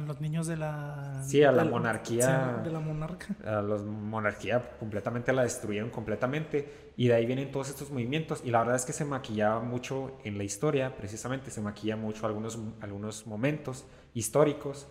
los, 0.00 0.20
niños 0.20 0.46
de 0.46 0.58
la... 0.58 1.22
Sí, 1.24 1.42
a 1.42 1.50
la 1.50 1.64
monarquía. 1.64 2.60
de 2.62 2.70
la 2.70 2.78
monarca. 2.78 3.34
A 3.42 3.62
la 3.62 3.76
monarquía 3.78 4.76
completamente 4.78 5.32
la 5.32 5.42
destruyeron 5.42 5.88
completamente 5.88 6.92
y 6.98 7.08
de 7.08 7.14
ahí 7.14 7.24
vienen 7.24 7.50
todos 7.50 7.70
estos 7.70 7.90
movimientos 7.90 8.42
y 8.44 8.50
la 8.50 8.58
verdad 8.58 8.76
es 8.76 8.84
que 8.84 8.92
se 8.92 9.06
maquillaba 9.06 9.60
mucho 9.60 10.18
en 10.24 10.36
la 10.36 10.44
historia, 10.44 10.94
precisamente 10.94 11.50
se 11.50 11.62
maquilla 11.62 11.96
mucho 11.96 12.26
algunos, 12.26 12.58
algunos 12.82 13.26
momentos 13.26 13.86
históricos 14.12 14.86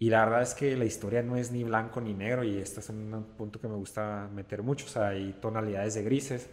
y 0.00 0.10
la 0.10 0.24
verdad 0.24 0.42
es 0.42 0.52
que 0.52 0.76
la 0.76 0.84
historia 0.84 1.22
no 1.22 1.36
es 1.36 1.52
ni 1.52 1.62
blanco 1.62 2.00
ni 2.00 2.12
negro 2.12 2.42
y 2.42 2.58
este 2.58 2.80
es 2.80 2.88
un 2.88 3.34
punto 3.38 3.60
que 3.60 3.68
me 3.68 3.76
gusta 3.76 4.28
meter 4.34 4.64
mucho, 4.64 4.86
o 4.86 4.88
sea, 4.88 5.10
hay 5.10 5.32
tonalidades 5.40 5.94
de 5.94 6.02
grises 6.02 6.50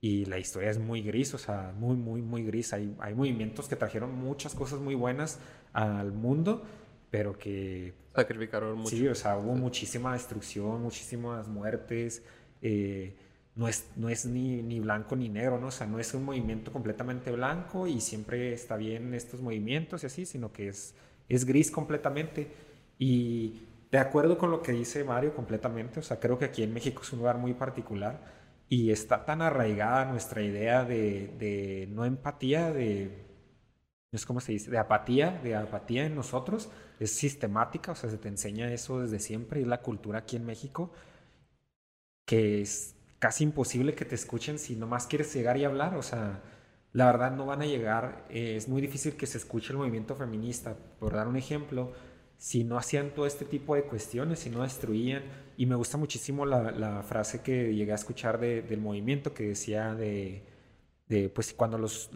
y 0.00 0.26
la 0.26 0.38
historia 0.38 0.70
es 0.70 0.78
muy 0.78 1.02
gris, 1.02 1.34
o 1.34 1.38
sea, 1.38 1.74
muy, 1.76 1.96
muy, 1.96 2.22
muy 2.22 2.44
gris. 2.44 2.72
Hay, 2.72 2.94
hay 3.00 3.14
movimientos 3.14 3.68
que 3.68 3.74
trajeron 3.74 4.14
muchas 4.14 4.54
cosas 4.54 4.78
muy 4.78 4.94
buenas 4.94 5.40
al 5.72 6.12
mundo, 6.12 6.62
pero 7.10 7.36
que... 7.36 7.94
Sacrificaron 8.14 8.78
mucho. 8.78 8.90
Sí, 8.90 9.08
o 9.08 9.14
sea, 9.14 9.38
hubo 9.38 9.54
muchísima 9.54 10.12
destrucción, 10.12 10.82
muchísimas 10.82 11.48
muertes. 11.48 12.22
Eh, 12.62 13.16
no 13.56 13.66
es, 13.66 13.88
no 13.96 14.08
es 14.08 14.24
ni, 14.24 14.62
ni, 14.62 14.78
blanco 14.78 15.16
ni 15.16 15.28
negro, 15.28 15.58
¿no? 15.58 15.68
O 15.68 15.72
sea, 15.72 15.88
no 15.88 15.98
es 15.98 16.14
un 16.14 16.24
movimiento 16.24 16.72
completamente 16.72 17.32
blanco 17.32 17.88
y 17.88 18.00
siempre 18.00 18.52
está 18.52 18.76
bien 18.76 19.14
estos 19.14 19.40
movimientos 19.40 20.04
y 20.04 20.06
así, 20.06 20.26
sino 20.26 20.52
que 20.52 20.68
es, 20.68 20.94
es 21.28 21.44
gris 21.44 21.72
completamente. 21.72 22.52
Y 23.00 23.62
de 23.90 23.98
acuerdo 23.98 24.38
con 24.38 24.52
lo 24.52 24.62
que 24.62 24.70
dice 24.70 25.02
Mario 25.02 25.34
completamente, 25.34 25.98
o 25.98 26.02
sea, 26.04 26.20
creo 26.20 26.38
que 26.38 26.44
aquí 26.44 26.62
en 26.62 26.72
México 26.72 27.02
es 27.02 27.12
un 27.12 27.18
lugar 27.18 27.38
muy 27.38 27.54
particular 27.54 28.37
y 28.68 28.90
está 28.90 29.24
tan 29.24 29.42
arraigada 29.42 30.04
nuestra 30.06 30.42
idea 30.42 30.84
de, 30.84 31.88
no 31.90 32.04
empatía, 32.04 32.72
de, 32.72 33.26
es 34.12 34.26
como 34.26 34.40
se 34.40 34.52
dice, 34.52 34.70
de 34.70 34.78
apatía, 34.78 35.40
de 35.42 35.56
apatía 35.56 36.04
en 36.06 36.14
nosotros, 36.14 36.70
es 37.00 37.12
sistemática, 37.12 37.92
o 37.92 37.94
sea, 37.94 38.10
se 38.10 38.18
te 38.18 38.28
enseña 38.28 38.72
eso 38.72 39.00
desde 39.00 39.20
siempre, 39.20 39.60
y 39.60 39.64
la 39.64 39.80
cultura 39.82 40.20
aquí 40.20 40.36
en 40.36 40.46
México, 40.46 40.92
que 42.26 42.60
es 42.60 42.94
casi 43.18 43.44
imposible 43.44 43.94
que 43.94 44.04
te 44.04 44.14
escuchen 44.14 44.58
si 44.58 44.76
nomás 44.76 45.06
quieres 45.06 45.34
llegar 45.34 45.56
y 45.56 45.64
hablar, 45.64 45.94
o 45.96 46.02
sea, 46.02 46.42
la 46.92 47.06
verdad 47.06 47.32
no 47.32 47.46
van 47.46 47.62
a 47.62 47.66
llegar, 47.66 48.26
eh, 48.30 48.56
es 48.56 48.68
muy 48.68 48.80
difícil 48.82 49.16
que 49.16 49.26
se 49.26 49.38
escuche 49.38 49.72
el 49.72 49.78
movimiento 49.78 50.14
feminista, 50.14 50.76
por 50.98 51.14
dar 51.14 51.28
un 51.28 51.36
ejemplo, 51.36 51.92
si 52.38 52.64
no 52.64 52.78
hacían 52.78 53.10
todo 53.14 53.26
este 53.26 53.44
tipo 53.44 53.74
de 53.74 53.84
cuestiones, 53.84 54.38
si 54.40 54.50
no 54.50 54.62
destruían. 54.62 55.24
Y 55.58 55.66
me 55.66 55.74
gusta 55.74 55.98
muchísimo 55.98 56.46
la, 56.46 57.02
frase 57.02 57.42
que 57.42 57.74
llegué 57.74 57.90
a 57.90 57.96
escuchar 57.96 58.38
del 58.38 58.80
movimiento 58.80 59.34
que 59.34 59.48
decía 59.48 59.92
de, 59.92 60.44
pues 61.34 61.52
cuando 61.52 61.78
los, 61.78 62.10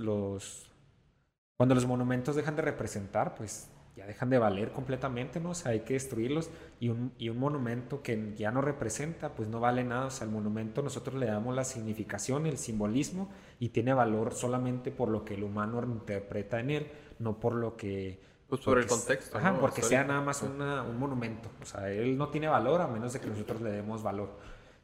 cuando 1.56 1.74
los 1.74 1.84
monumentos 1.84 2.36
dejan 2.36 2.54
de 2.54 2.62
representar, 2.62 3.34
pues 3.34 3.68
ya 3.96 4.06
dejan 4.06 4.30
de 4.30 4.38
valer 4.38 4.70
completamente, 4.70 5.40
¿no? 5.40 5.50
O 5.50 5.54
sea, 5.54 5.72
hay 5.72 5.80
que 5.80 5.94
destruirlos 5.94 6.50
y 6.78 6.90
un, 6.90 7.14
y 7.18 7.30
un 7.30 7.38
monumento 7.40 8.00
que 8.00 8.32
ya 8.36 8.52
no 8.52 8.60
representa, 8.60 9.34
pues 9.34 9.48
no 9.48 9.58
vale 9.58 9.82
nada. 9.82 10.06
O 10.06 10.10
sea, 10.10 10.24
al 10.28 10.32
monumento 10.32 10.80
nosotros 10.80 11.16
le 11.16 11.26
damos 11.26 11.52
la 11.52 11.64
significación, 11.64 12.46
el 12.46 12.58
simbolismo 12.58 13.28
y 13.58 13.70
tiene 13.70 13.92
valor 13.92 14.34
solamente 14.34 14.92
por 14.92 15.08
lo 15.08 15.24
que 15.24 15.34
el 15.34 15.42
humano 15.42 15.82
interpreta 15.82 16.60
en 16.60 16.70
él, 16.70 16.86
no 17.18 17.40
por 17.40 17.54
lo 17.54 17.76
que... 17.76 18.20
Pues 18.52 18.60
por 18.60 18.78
el 18.78 18.86
contexto. 18.86 19.38
Ajá, 19.38 19.56
porque 19.58 19.80
sea 19.80 20.04
nada 20.04 20.20
más 20.20 20.42
una, 20.42 20.82
un 20.82 20.98
monumento. 20.98 21.48
O 21.62 21.64
sea, 21.64 21.90
él 21.90 22.18
no 22.18 22.28
tiene 22.28 22.48
valor 22.48 22.82
a 22.82 22.86
menos 22.86 23.14
de 23.14 23.18
que 23.18 23.26
nosotros 23.26 23.62
le 23.62 23.70
demos 23.70 24.02
valor. 24.02 24.28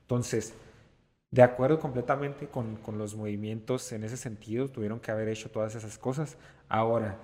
Entonces, 0.01 0.55
de 1.31 1.43
acuerdo 1.43 1.79
completamente 1.79 2.47
con, 2.47 2.77
con 2.77 2.97
los 2.97 3.15
movimientos 3.15 3.93
en 3.93 4.05
ese 4.05 4.17
sentido, 4.17 4.69
tuvieron 4.71 5.01
que 5.01 5.11
haber 5.11 5.29
hecho 5.29 5.51
todas 5.51 5.75
esas 5.75 5.99
cosas. 5.99 6.39
Ahora, 6.67 7.19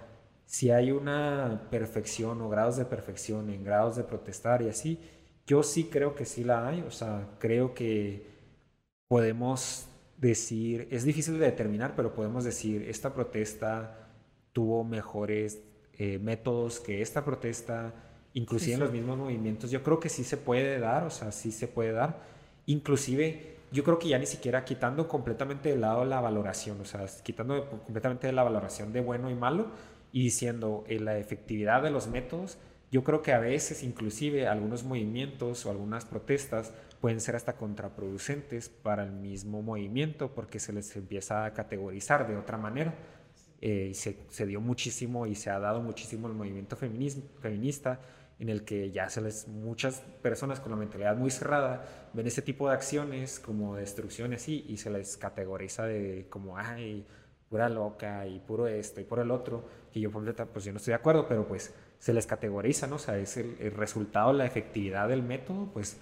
si 0.44 0.70
hay 0.70 0.92
una 0.92 1.62
perfección 1.70 2.42
o 2.42 2.50
grados 2.50 2.76
de 2.76 2.84
perfección 2.84 3.48
en 3.48 3.64
grados 3.64 3.96
de 3.96 4.04
protestar 4.04 4.60
y 4.60 4.68
así, 4.68 5.00
yo 5.46 5.62
sí 5.62 5.84
creo 5.84 6.14
que 6.14 6.26
sí 6.26 6.44
la 6.44 6.68
hay, 6.68 6.82
o 6.82 6.90
sea, 6.90 7.26
creo 7.38 7.72
que 7.72 8.28
podemos 9.08 9.86
decir, 10.18 10.88
es 10.90 11.04
difícil 11.04 11.38
de 11.38 11.46
determinar, 11.46 11.94
pero 11.96 12.14
podemos 12.14 12.44
decir, 12.44 12.82
esta 12.82 13.14
protesta 13.14 14.10
tuvo 14.52 14.84
mejores 14.84 15.62
eh, 15.98 16.18
métodos 16.18 16.80
que 16.80 17.02
esta 17.02 17.24
protesta, 17.24 17.92
inclusive 18.32 18.74
en 18.74 18.80
los 18.80 18.92
mismos 18.92 19.18
movimientos, 19.18 19.70
yo 19.70 19.82
creo 19.82 20.00
que 20.00 20.08
sí 20.08 20.24
se 20.24 20.36
puede 20.36 20.78
dar, 20.78 21.04
o 21.04 21.10
sea, 21.10 21.32
sí 21.32 21.52
se 21.52 21.68
puede 21.68 21.92
dar, 21.92 22.18
inclusive 22.66 23.54
yo 23.72 23.82
creo 23.82 23.98
que 23.98 24.08
ya 24.08 24.18
ni 24.18 24.26
siquiera 24.26 24.64
quitando 24.64 25.08
completamente 25.08 25.68
de 25.68 25.76
lado 25.76 26.04
la 26.04 26.20
valoración, 26.20 26.80
o 26.80 26.84
sea, 26.84 27.06
quitando 27.22 27.68
completamente 27.68 28.26
de 28.26 28.32
la 28.32 28.42
valoración 28.42 28.92
de 28.92 29.00
bueno 29.00 29.30
y 29.30 29.34
malo, 29.34 29.66
y 30.12 30.22
diciendo 30.22 30.84
en 30.86 31.04
la 31.04 31.18
efectividad 31.18 31.82
de 31.82 31.90
los 31.90 32.06
métodos, 32.06 32.56
yo 32.92 33.02
creo 33.02 33.22
que 33.22 33.32
a 33.32 33.40
veces 33.40 33.82
inclusive 33.82 34.46
algunos 34.46 34.84
movimientos 34.84 35.66
o 35.66 35.70
algunas 35.70 36.04
protestas 36.04 36.72
pueden 37.00 37.20
ser 37.20 37.34
hasta 37.34 37.54
contraproducentes 37.54 38.68
para 38.68 39.02
el 39.02 39.10
mismo 39.10 39.60
movimiento 39.60 40.32
porque 40.32 40.60
se 40.60 40.72
les 40.72 40.94
empieza 40.94 41.44
a 41.44 41.52
categorizar 41.52 42.28
de 42.28 42.36
otra 42.36 42.56
manera. 42.56 42.94
Eh, 43.66 43.92
se, 43.94 44.46
dio 44.46 44.60
muchísimo 44.60 45.26
y 45.26 45.34
se 45.34 45.48
ha 45.48 45.58
dado 45.58 45.80
muchísimo 45.80 46.28
el 46.28 46.34
movimiento 46.34 46.76
feminista 46.76 47.98
en 48.38 48.50
el 48.50 48.62
que 48.62 48.90
ya 48.90 49.08
se 49.08 49.22
les, 49.22 49.48
muchas 49.48 50.00
personas 50.20 50.60
con 50.60 50.70
la 50.72 50.76
mentalidad 50.76 51.16
muy 51.16 51.30
cerrada 51.30 52.10
ven 52.12 52.26
ese 52.26 52.42
tipo 52.42 52.68
de 52.68 52.74
acciones 52.74 53.40
como 53.40 53.76
destrucciones 53.76 54.48
y, 54.48 54.66
y 54.68 54.76
se 54.76 54.90
les 54.90 55.16
categoriza 55.16 55.86
de 55.86 56.26
como, 56.28 56.58
ay, 56.58 57.06
pura 57.48 57.68
loca 57.68 58.26
y 58.26 58.40
puro 58.40 58.66
esto 58.66 59.00
y 59.00 59.04
por 59.04 59.20
el 59.20 59.30
otro, 59.30 59.64
que 59.92 60.00
yo 60.00 60.10
pues 60.10 60.64
yo 60.64 60.72
no 60.72 60.78
estoy 60.78 60.92
de 60.92 60.96
acuerdo, 60.96 61.26
pero 61.28 61.46
pues 61.46 61.72
se 61.98 62.12
les 62.12 62.26
categoriza, 62.26 62.86
¿no? 62.86 62.96
O 62.96 62.98
sea, 62.98 63.16
es 63.16 63.36
el, 63.36 63.70
resultado, 63.70 64.32
la 64.32 64.44
efectividad 64.44 65.08
del 65.08 65.22
método, 65.22 65.70
pues 65.72 65.96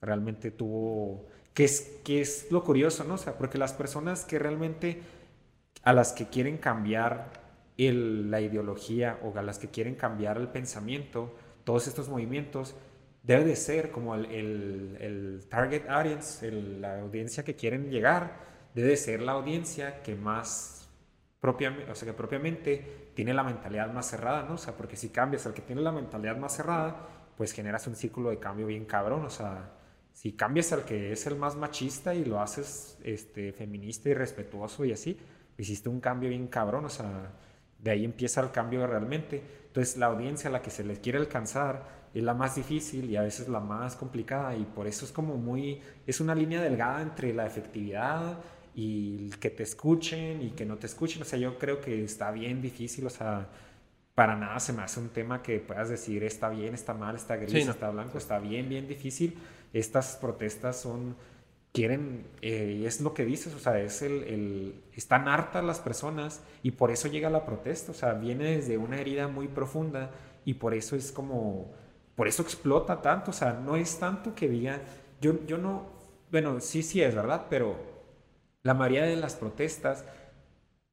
realmente 0.00 0.50
tuvo, 0.50 1.26
que 1.54 1.64
es, 1.64 2.00
que 2.04 2.20
es 2.20 2.52
lo 2.52 2.62
curioso, 2.62 3.04
¿no? 3.04 3.14
O 3.14 3.18
sea, 3.18 3.38
porque 3.38 3.58
las 3.58 3.72
personas 3.72 4.24
que 4.24 4.38
realmente, 4.38 5.00
a 5.82 5.92
las 5.92 6.12
que 6.12 6.28
quieren 6.28 6.58
cambiar 6.58 7.30
el, 7.78 8.30
la 8.30 8.40
ideología 8.40 9.18
o 9.22 9.36
a 9.38 9.42
las 9.42 9.58
que 9.58 9.68
quieren 9.68 9.94
cambiar 9.94 10.36
el 10.36 10.48
pensamiento, 10.48 11.34
todos 11.64 11.86
estos 11.86 12.08
movimientos, 12.08 12.76
debe 13.22 13.44
de 13.44 13.56
ser 13.56 13.90
como 13.90 14.14
el, 14.14 14.26
el, 14.26 14.96
el 15.00 15.48
target 15.48 15.88
audience, 15.88 16.50
la 16.50 17.00
audiencia 17.00 17.44
que 17.44 17.54
quieren 17.54 17.90
llegar, 17.90 18.38
debe 18.74 18.88
de 18.88 18.96
ser 18.96 19.22
la 19.22 19.32
audiencia 19.32 20.02
que 20.02 20.14
más 20.14 20.88
propiamente, 21.40 21.90
o 21.90 21.94
sea, 21.94 22.06
que 22.06 22.14
propiamente 22.14 23.10
tiene 23.14 23.34
la 23.34 23.42
mentalidad 23.42 23.92
más 23.92 24.10
cerrada, 24.10 24.42
¿no? 24.42 24.54
O 24.54 24.58
sea, 24.58 24.76
porque 24.76 24.96
si 24.96 25.08
cambias 25.08 25.46
al 25.46 25.54
que 25.54 25.62
tiene 25.62 25.80
la 25.82 25.92
mentalidad 25.92 26.36
más 26.36 26.56
cerrada, 26.56 27.08
pues 27.36 27.52
generas 27.52 27.86
un 27.86 27.96
círculo 27.96 28.30
de 28.30 28.38
cambio 28.38 28.66
bien 28.66 28.84
cabrón, 28.84 29.24
o 29.24 29.30
sea, 29.30 29.72
si 30.12 30.32
cambias 30.32 30.72
al 30.72 30.84
que 30.84 31.12
es 31.12 31.26
el 31.26 31.36
más 31.36 31.56
machista 31.56 32.14
y 32.14 32.24
lo 32.24 32.40
haces 32.40 32.98
este, 33.02 33.52
feminista 33.52 34.08
y 34.10 34.14
respetuoso 34.14 34.84
y 34.84 34.92
así, 34.92 35.18
hiciste 35.62 35.88
un 35.88 36.00
cambio 36.00 36.28
bien 36.28 36.48
cabrón, 36.48 36.84
o 36.84 36.88
sea, 36.88 37.32
de 37.78 37.90
ahí 37.90 38.04
empieza 38.04 38.40
el 38.40 38.50
cambio 38.50 38.86
realmente. 38.86 39.42
Entonces, 39.66 39.96
la 39.96 40.06
audiencia 40.06 40.50
a 40.50 40.52
la 40.52 40.62
que 40.62 40.70
se 40.70 40.84
le 40.84 41.00
quiere 41.00 41.18
alcanzar 41.18 42.00
es 42.12 42.22
la 42.22 42.34
más 42.34 42.56
difícil 42.56 43.08
y 43.10 43.16
a 43.16 43.22
veces 43.22 43.48
la 43.48 43.60
más 43.60 43.96
complicada 43.96 44.56
y 44.56 44.64
por 44.64 44.86
eso 44.86 45.04
es 45.04 45.12
como 45.12 45.36
muy, 45.36 45.80
es 46.06 46.20
una 46.20 46.34
línea 46.34 46.60
delgada 46.60 47.02
entre 47.02 47.32
la 47.32 47.46
efectividad 47.46 48.38
y 48.74 49.30
que 49.40 49.50
te 49.50 49.62
escuchen 49.62 50.42
y 50.42 50.50
que 50.50 50.64
no 50.64 50.76
te 50.76 50.86
escuchen. 50.86 51.22
O 51.22 51.24
sea, 51.24 51.38
yo 51.38 51.58
creo 51.58 51.80
que 51.80 52.04
está 52.04 52.30
bien 52.30 52.60
difícil, 52.60 53.06
o 53.06 53.10
sea, 53.10 53.48
para 54.14 54.36
nada 54.36 54.58
se 54.60 54.72
me 54.72 54.82
hace 54.82 55.00
un 55.00 55.08
tema 55.10 55.42
que 55.42 55.60
puedas 55.60 55.88
decir 55.88 56.24
está 56.24 56.48
bien, 56.48 56.74
está 56.74 56.94
mal, 56.94 57.16
está 57.16 57.36
gris, 57.36 57.68
está 57.68 57.90
blanco, 57.90 58.18
está 58.18 58.38
bien, 58.38 58.68
bien 58.68 58.86
difícil. 58.88 59.38
Estas 59.72 60.16
protestas 60.16 60.80
son, 60.80 61.14
quieren, 61.72 62.26
eh, 62.42 62.82
es 62.86 63.00
lo 63.00 63.14
que 63.14 63.24
dices, 63.24 63.54
o 63.54 63.58
sea, 63.58 63.80
es 63.80 64.02
el, 64.02 64.82
están 64.94 65.28
hartas 65.28 65.62
las 65.64 65.78
personas 65.78 66.42
y 66.62 66.72
por 66.72 66.90
eso 66.90 67.08
llega 67.08 67.30
la 67.30 67.44
protesta, 67.44 67.92
o 67.92 67.94
sea, 67.94 68.14
viene 68.14 68.56
desde 68.56 68.76
una 68.76 69.00
herida 69.00 69.28
muy 69.28 69.48
profunda 69.48 70.10
y 70.44 70.54
por 70.54 70.74
eso 70.74 70.96
es 70.96 71.12
como, 71.12 71.70
por 72.16 72.26
eso 72.26 72.42
explota 72.42 73.00
tanto, 73.02 73.30
o 73.30 73.34
sea, 73.34 73.52
no 73.52 73.76
es 73.76 73.98
tanto 73.98 74.34
que 74.34 74.48
diga, 74.48 74.80
yo, 75.20 75.44
yo 75.46 75.58
no, 75.58 75.86
bueno, 76.30 76.60
sí, 76.60 76.82
sí 76.82 77.02
es 77.02 77.14
verdad, 77.14 77.46
pero 77.48 77.76
la 78.62 78.74
mayoría 78.74 79.04
de 79.04 79.16
las 79.16 79.36
protestas, 79.36 80.04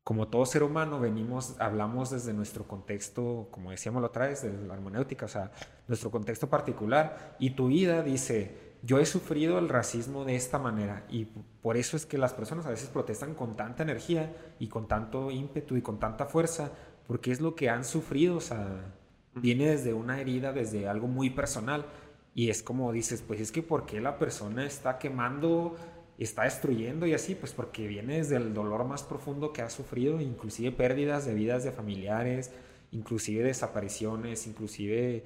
como 0.03 0.27
todo 0.27 0.45
ser 0.45 0.63
humano, 0.63 0.99
venimos, 0.99 1.55
hablamos 1.59 2.11
desde 2.11 2.33
nuestro 2.33 2.65
contexto, 2.67 3.47
como 3.51 3.71
decíamos 3.71 4.01
la 4.01 4.07
otra 4.07 4.27
vez, 4.27 4.43
de 4.43 4.53
la 4.53 4.75
hermenéutica, 4.75 5.25
o 5.25 5.29
sea, 5.29 5.51
nuestro 5.87 6.11
contexto 6.11 6.49
particular, 6.49 7.35
y 7.39 7.51
tu 7.51 7.67
vida 7.67 8.03
dice, 8.03 8.66
yo 8.83 8.99
he 8.99 9.05
sufrido 9.05 9.59
el 9.59 9.69
racismo 9.69 10.25
de 10.25 10.35
esta 10.35 10.59
manera, 10.59 11.05
y 11.09 11.25
por 11.61 11.77
eso 11.77 11.97
es 11.97 12.05
que 12.05 12.17
las 12.17 12.33
personas 12.33 12.65
a 12.65 12.69
veces 12.69 12.89
protestan 12.89 13.33
con 13.33 13.55
tanta 13.55 13.83
energía 13.83 14.35
y 14.59 14.67
con 14.67 14.87
tanto 14.87 15.31
ímpetu 15.31 15.77
y 15.77 15.81
con 15.81 15.99
tanta 15.99 16.25
fuerza, 16.25 16.71
porque 17.07 17.31
es 17.31 17.41
lo 17.41 17.55
que 17.55 17.69
han 17.69 17.85
sufrido, 17.85 18.37
o 18.37 18.41
sea, 18.41 18.93
viene 19.33 19.69
desde 19.69 19.93
una 19.93 20.19
herida, 20.19 20.53
desde 20.53 20.87
algo 20.87 21.07
muy 21.07 21.29
personal, 21.29 21.85
y 22.33 22.49
es 22.49 22.61
como 22.61 22.91
dices, 22.91 23.23
pues 23.25 23.41
es 23.41 23.51
que 23.51 23.63
¿por 23.63 23.85
qué 23.85 23.99
la 23.99 24.19
persona 24.19 24.65
está 24.65 24.99
quemando 24.99 25.75
está 26.17 26.43
destruyendo 26.43 27.05
y 27.05 27.13
así, 27.13 27.35
pues 27.35 27.53
porque 27.53 27.87
viene 27.87 28.17
desde 28.17 28.37
el 28.37 28.53
dolor 28.53 28.85
más 28.85 29.03
profundo 29.03 29.53
que 29.53 29.61
ha 29.61 29.69
sufrido, 29.69 30.19
inclusive 30.19 30.71
pérdidas 30.71 31.25
de 31.25 31.33
vidas 31.33 31.63
de 31.63 31.71
familiares, 31.71 32.51
inclusive 32.91 33.43
desapariciones, 33.43 34.47
inclusive 34.47 35.23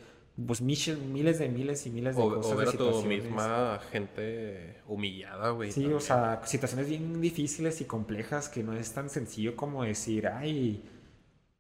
pues 0.48 0.62
miles 0.62 1.40
de 1.40 1.50
miles 1.50 1.86
y 1.86 1.90
miles 1.90 2.16
de 2.16 2.22
cosas. 2.22 2.52
O 2.52 2.56
ver 2.56 2.68
a 2.70 2.72
tu 2.72 3.04
misma 3.04 3.80
gente 3.92 4.78
humillada, 4.88 5.52
güey. 5.52 5.72
Sí, 5.72 5.86
o 5.86 6.00
sea, 6.00 6.42
situaciones 6.46 6.88
bien 6.88 7.20
difíciles 7.22 7.82
y 7.82 7.86
complejas 7.86 8.50
que 8.50 8.64
no 8.64 8.74
es 8.74 8.92
tan 8.94 9.10
sencillo 9.10 9.56
como 9.56 9.84
decir, 9.84 10.28
ay, 10.28 10.84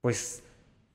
pues, 0.01 0.43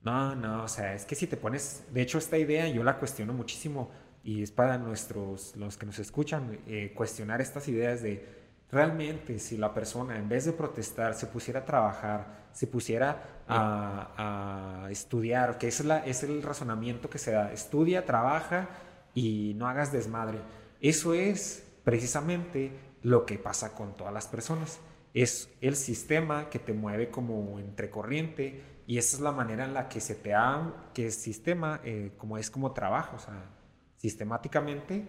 no, 0.03 0.35
no, 0.35 0.65
o 0.65 0.69
sea, 0.69 0.95
es 0.95 1.05
que 1.05 1.15
si 1.15 1.27
te 1.27 1.37
pones, 1.37 1.85
de 1.93 2.03
hecho 2.03 2.19
esta 2.19 2.39
idea 2.39 2.69
yo 2.69 2.83
la 2.83 2.99
cuestiono 2.99 3.33
muchísimo 3.33 3.91
y 4.25 4.43
es 4.43 4.51
para 4.51 4.79
nuestros, 4.79 5.55
los 5.57 5.77
que 5.77 5.87
nos 5.87 5.99
escuchan, 5.99 6.59
eh, 6.67 6.93
cuestionar 6.97 7.41
estas 7.41 7.69
ideas 7.69 8.03
de 8.03 8.27
realmente 8.71 9.39
si 9.39 9.57
la 9.57 9.73
persona 9.73 10.19
en 10.19 10.29
vez 10.29 10.45
de 10.45 10.53
protestar 10.53 11.15
se 11.15 11.27
pusiera 11.27 11.61
a 11.61 11.65
trabajar, 11.65 12.49
se 12.53 12.67
pusiera 12.67 13.36
a, 13.49 14.85
a 14.87 14.91
estudiar, 14.91 15.59
que 15.59 15.69
es, 15.69 15.85
la, 15.85 16.05
es 16.05 16.23
el 16.23 16.43
razonamiento 16.43 17.09
que 17.11 17.19
se 17.19 17.33
da, 17.33 17.53
estudia, 17.53 18.05
trabaja 18.05 18.69
y 19.15 19.55
no 19.57 19.69
hagas 19.69 19.93
desmadre. 19.93 20.39
Eso 20.81 21.15
es 21.15 21.65
precisamente 21.85 22.73
lo 23.03 23.25
que 23.25 23.39
pasa 23.39 23.75
con 23.75 23.97
todas 23.97 24.13
las 24.13 24.27
personas. 24.27 24.81
Es 25.15 25.49
el 25.61 25.77
sistema 25.77 26.51
que 26.51 26.59
te 26.59 26.73
mueve 26.73 27.11
como 27.11 27.59
entre 27.59 27.89
corriente 27.89 28.63
y 28.87 28.99
esa 28.99 29.17
es 29.17 29.23
la 29.23 29.33
manera 29.33 29.65
en 29.65 29.75
la 29.75 29.89
que 29.89 30.01
se 30.01 30.15
te 30.15 30.31
da, 30.31 30.91
que 30.93 31.07
el 31.07 31.13
sistema 31.13 31.81
eh, 31.85 32.13
como 32.19 32.39
es 32.39 32.51
como 32.51 32.73
trabajo, 32.73 33.17
o 33.17 33.19
sea, 33.19 33.51
sistemáticamente, 33.97 35.09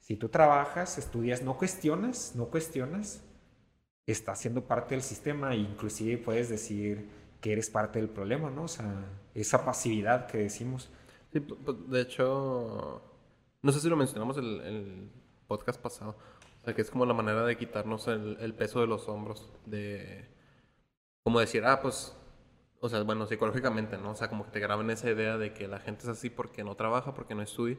si 0.00 0.16
tú 0.16 0.28
trabajas, 0.28 0.98
estudias, 0.98 1.42
no 1.42 1.56
cuestionas, 1.56 2.32
no 2.36 2.46
cuestionas, 2.46 3.22
estás 4.06 4.38
siendo 4.38 4.64
parte 4.64 4.94
del 4.94 5.02
sistema 5.02 5.54
inclusive 5.56 6.18
puedes 6.18 6.48
decir 6.48 7.08
que 7.40 7.52
eres 7.52 7.70
parte 7.70 7.98
del 7.98 8.08
problema, 8.08 8.50
¿no? 8.50 8.64
O 8.64 8.68
sea, 8.68 9.06
esa 9.34 9.64
pasividad 9.64 10.26
que 10.26 10.38
decimos. 10.38 10.90
Sí, 11.32 11.44
de 11.88 12.00
hecho, 12.00 13.02
no 13.62 13.72
sé 13.72 13.80
si 13.80 13.88
lo 13.88 13.96
mencionamos 13.96 14.36
el, 14.38 14.60
el 14.60 15.10
podcast 15.46 15.80
pasado, 15.80 16.16
o 16.60 16.64
sea, 16.64 16.74
que 16.74 16.82
es 16.82 16.90
como 16.90 17.06
la 17.06 17.14
manera 17.14 17.44
de 17.44 17.56
quitarnos 17.56 18.08
el, 18.08 18.36
el 18.40 18.54
peso 18.54 18.80
de 18.80 18.86
los 18.86 19.08
hombros, 19.08 19.52
de 19.66 20.28
como 21.22 21.40
decir, 21.40 21.64
ah, 21.64 21.80
pues 21.82 22.16
o 22.80 22.88
sea, 22.88 23.02
bueno, 23.02 23.26
psicológicamente, 23.26 23.98
¿no? 23.98 24.12
O 24.12 24.14
sea, 24.14 24.28
como 24.28 24.44
que 24.44 24.50
te 24.52 24.60
graben 24.60 24.90
esa 24.90 25.10
idea 25.10 25.38
de 25.38 25.52
que 25.52 25.66
la 25.66 25.80
gente 25.80 26.02
es 26.02 26.08
así 26.08 26.30
porque 26.30 26.62
no 26.62 26.76
trabaja, 26.76 27.14
porque 27.14 27.34
no 27.34 27.42
estudia 27.42 27.78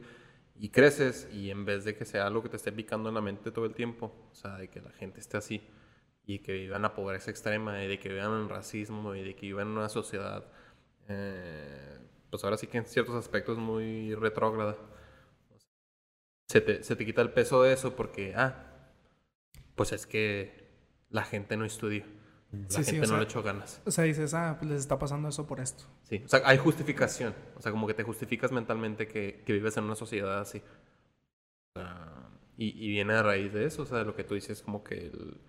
y 0.60 0.70
creces 0.70 1.28
y 1.32 1.50
en 1.50 1.64
vez 1.64 1.84
de 1.84 1.94
que 1.96 2.04
sea 2.04 2.26
algo 2.26 2.42
que 2.42 2.48
te 2.48 2.56
esté 2.56 2.72
picando 2.72 3.08
en 3.08 3.14
la 3.14 3.20
mente 3.20 3.52
todo 3.52 3.64
el 3.64 3.74
tiempo, 3.74 4.12
o 4.30 4.34
sea, 4.34 4.56
de 4.56 4.68
que 4.68 4.80
la 4.80 4.90
gente 4.90 5.20
esté 5.20 5.36
así 5.36 5.62
y 6.28 6.40
que 6.40 6.52
vivan 6.52 6.82
la 6.82 6.94
pobreza 6.94 7.30
extrema 7.30 7.82
y 7.82 7.88
de 7.88 7.98
que 7.98 8.10
vivan 8.10 8.42
en 8.42 8.48
racismo 8.50 9.14
y 9.14 9.24
de 9.24 9.34
que 9.34 9.46
vivan 9.46 9.68
en 9.68 9.78
una 9.78 9.88
sociedad 9.88 10.44
eh, 11.08 11.98
pues 12.30 12.44
ahora 12.44 12.58
sí 12.58 12.66
que 12.66 12.76
en 12.76 12.84
ciertos 12.84 13.14
aspectos 13.14 13.56
muy 13.56 14.14
retrógrada. 14.14 14.76
Se 16.48 16.60
te, 16.60 16.82
se 16.82 16.96
te 16.96 17.04
quita 17.06 17.22
el 17.22 17.32
peso 17.32 17.62
de 17.62 17.72
eso 17.72 17.96
porque, 17.96 18.34
ah, 18.36 18.54
pues 19.74 19.92
es 19.92 20.06
que 20.06 20.68
la 21.10 21.22
gente 21.24 21.56
no 21.56 21.64
estudió. 21.64 22.04
La 22.52 22.68
Sí, 22.70 22.84
sí, 22.84 22.90
gente 22.92 23.06
o 23.06 23.10
no 23.10 23.16
le 23.16 23.22
sea- 23.22 23.30
echó 23.30 23.42
ganas. 23.42 23.82
O 23.86 23.90
sea, 23.90 24.04
dices, 24.04 24.32
ah, 24.34 24.56
pues 24.58 24.70
les 24.70 24.80
está 24.80 24.98
pasando 24.98 25.28
eso 25.28 25.46
por 25.46 25.60
esto. 25.60 25.84
Sí, 26.02 26.22
o 26.24 26.28
sea, 26.28 26.42
hay 26.44 26.56
justificación. 26.58 27.34
O 27.56 27.60
sea, 27.62 27.72
como 27.72 27.86
que 27.86 27.94
te 27.94 28.02
justificas 28.02 28.52
mentalmente 28.52 29.06
que, 29.08 29.42
que 29.46 29.52
vives 29.54 29.76
en 29.78 29.84
una 29.84 29.94
sociedad 29.94 30.40
así. 30.40 30.62
O 31.74 31.80
sea, 31.80 32.28
y, 32.56 32.68
y 32.86 32.88
viene 32.90 33.12
a 33.14 33.22
raíz 33.22 33.52
de 33.52 33.64
eso, 33.66 33.82
o 33.82 33.86
sea, 33.86 33.98
de 33.98 34.04
lo 34.06 34.14
que 34.14 34.24
tú 34.24 34.34
dices, 34.34 34.62
como 34.62 34.82
que 34.84 34.94
el- 35.08 35.40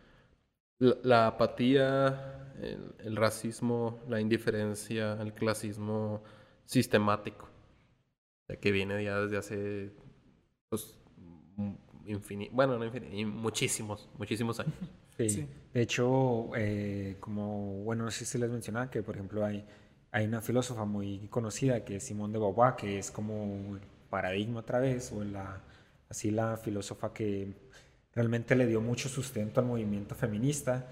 la, 0.80 0.98
la 1.04 1.28
apatía, 1.28 2.54
el, 2.62 2.96
el 3.00 3.16
racismo, 3.16 4.00
la 4.08 4.20
indiferencia, 4.20 5.14
el 5.22 5.34
clasismo 5.34 6.24
sistemático. 6.66 7.48
Que 8.62 8.72
viene 8.72 9.04
ya 9.04 9.20
desde 9.20 9.38
hace, 9.38 9.92
pues, 10.70 10.96
bueno, 12.52 12.78
no 12.80 12.86
infini- 12.86 13.26
muchísimos, 13.26 14.10
muchísimos 14.18 14.60
años. 14.60 14.74
Sí. 15.20 15.30
Sí. 15.30 15.48
De 15.74 15.82
hecho, 15.82 16.52
eh, 16.56 17.18
como, 17.20 17.84
bueno, 17.84 18.06
no 18.06 18.12
sé 18.12 18.24
si 18.24 18.38
les 18.38 18.50
mencionaba 18.50 18.90
que, 18.90 19.04
por 19.04 19.16
ejemplo, 19.16 19.44
hay, 19.44 19.66
hay 20.12 20.26
una 20.26 20.40
filósofa 20.42 20.86
muy 20.86 21.28
conocida 21.28 21.84
que 21.84 21.98
es 21.98 22.04
Simone 22.06 22.32
de 22.32 22.40
Beauvoir, 22.40 22.78
que 22.78 22.98
es 23.00 23.12
como 23.12 23.76
el 23.76 23.82
paradigma 24.10 24.62
otra 24.62 24.80
vez, 24.80 25.12
o 25.12 25.22
la, 25.26 25.62
así 26.10 26.32
la 26.32 26.56
filósofa 26.56 27.12
que 27.14 27.54
realmente 28.14 28.56
le 28.56 28.66
dio 28.66 28.82
mucho 28.82 29.10
sustento 29.10 29.60
al 29.60 29.66
movimiento 29.68 30.16
feminista. 30.16 30.88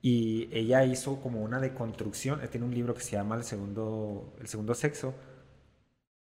Y 0.00 0.48
ella 0.52 0.84
hizo 0.84 1.20
como 1.20 1.42
una 1.42 1.60
deconstrucción, 1.60 2.40
eh, 2.42 2.48
tiene 2.48 2.66
un 2.66 2.74
libro 2.74 2.94
que 2.94 3.00
se 3.00 3.12
llama 3.12 3.34
El 3.36 3.44
Segundo, 3.44 4.32
el 4.40 4.46
segundo 4.46 4.74
Sexo, 4.74 5.14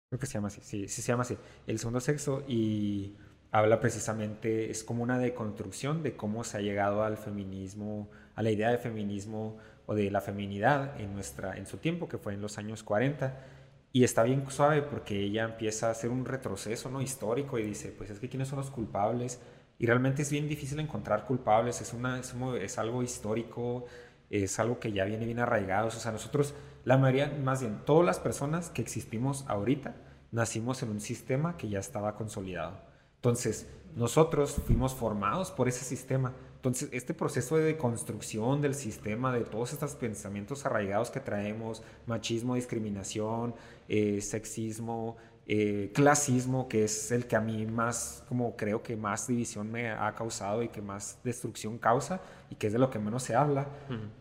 creo 0.09 0.19
que 0.19 0.25
se 0.27 0.33
llama 0.35 0.47
así, 0.47 0.61
sí, 0.63 0.87
sí 0.87 1.01
se 1.01 1.11
llama 1.11 1.23
así, 1.23 1.37
El 1.67 1.77
Segundo 1.77 1.99
Sexo, 1.99 2.45
y 2.47 3.17
habla 3.51 3.79
precisamente, 3.79 4.71
es 4.71 4.83
como 4.83 5.03
una 5.03 5.19
deconstrucción 5.19 6.03
de 6.03 6.15
cómo 6.15 6.43
se 6.43 6.57
ha 6.57 6.61
llegado 6.61 7.03
al 7.03 7.17
feminismo, 7.17 8.09
a 8.35 8.43
la 8.43 8.51
idea 8.51 8.69
de 8.69 8.77
feminismo 8.77 9.57
o 9.85 9.95
de 9.95 10.11
la 10.11 10.21
feminidad 10.21 10.99
en, 10.99 11.13
nuestra, 11.13 11.57
en 11.57 11.65
su 11.65 11.77
tiempo, 11.77 12.07
que 12.07 12.17
fue 12.17 12.33
en 12.33 12.41
los 12.41 12.57
años 12.57 12.83
40. 12.83 13.45
Y 13.93 14.03
está 14.03 14.23
bien 14.23 14.43
suave 14.49 14.81
porque 14.81 15.21
ella 15.21 15.45
empieza 15.45 15.87
a 15.87 15.91
hacer 15.91 16.09
un 16.09 16.25
retroceso 16.25 16.89
¿no? 16.89 17.01
histórico 17.01 17.57
y 17.57 17.63
dice, 17.63 17.93
pues 17.97 18.09
es 18.09 18.19
que 18.19 18.27
quiénes 18.27 18.49
son 18.49 18.59
los 18.59 18.71
culpables. 18.71 19.39
Y 19.77 19.85
realmente 19.85 20.21
es 20.21 20.31
bien 20.31 20.47
difícil 20.47 20.79
encontrar 20.79 21.25
culpables, 21.25 21.81
es, 21.81 21.93
una, 21.93 22.19
es, 22.19 22.77
algo 22.77 23.03
histórico, 23.03 23.85
es 24.29 24.57
algo 24.59 24.79
que 24.79 24.91
ya 24.91 25.03
viene 25.05 25.25
bien 25.25 25.39
arraigado. 25.39 25.87
O 25.87 25.91
sea, 25.91 26.11
nosotros, 26.11 26.53
la 26.85 26.97
mayoría, 26.97 27.35
más 27.43 27.61
bien, 27.61 27.81
todas 27.85 28.05
las 28.05 28.19
personas 28.19 28.69
que 28.69 28.81
existimos 28.81 29.43
ahorita, 29.47 29.95
nacimos 30.31 30.81
en 30.83 30.89
un 30.89 31.01
sistema 31.01 31.57
que 31.57 31.69
ya 31.69 31.79
estaba 31.79 32.15
consolidado. 32.15 32.79
Entonces, 33.17 33.67
nosotros 33.95 34.51
fuimos 34.65 34.93
formados 34.93 35.51
por 35.51 35.67
ese 35.67 35.83
sistema. 35.83 36.33
Entonces, 36.65 36.89
este 36.93 37.13
proceso 37.13 37.57
de 37.57 37.77
construcción 37.77 38.59
del 38.59 38.73
sistema, 38.73 39.31
de 39.31 39.41
todos 39.41 39.71
estos 39.71 39.93
pensamientos 39.93 40.65
arraigados 40.65 41.11
que 41.11 41.19
traemos, 41.19 41.83
machismo, 42.07 42.55
discriminación, 42.55 43.53
eh, 43.87 44.19
sexismo, 44.19 45.15
eh, 45.45 45.91
clasismo, 45.93 46.67
que 46.67 46.85
es 46.85 47.11
el 47.11 47.27
que 47.27 47.35
a 47.35 47.39
mí 47.39 47.67
más, 47.67 48.23
como 48.27 48.55
creo 48.55 48.81
que 48.81 48.97
más 48.97 49.27
división 49.27 49.71
me 49.71 49.91
ha 49.91 50.15
causado 50.15 50.63
y 50.63 50.69
que 50.69 50.81
más 50.81 51.19
destrucción 51.23 51.77
causa 51.77 52.19
y 52.49 52.55
que 52.55 52.65
es 52.65 52.73
de 52.73 52.79
lo 52.79 52.89
que 52.89 52.97
menos 52.97 53.21
se 53.21 53.35
habla, 53.35 53.67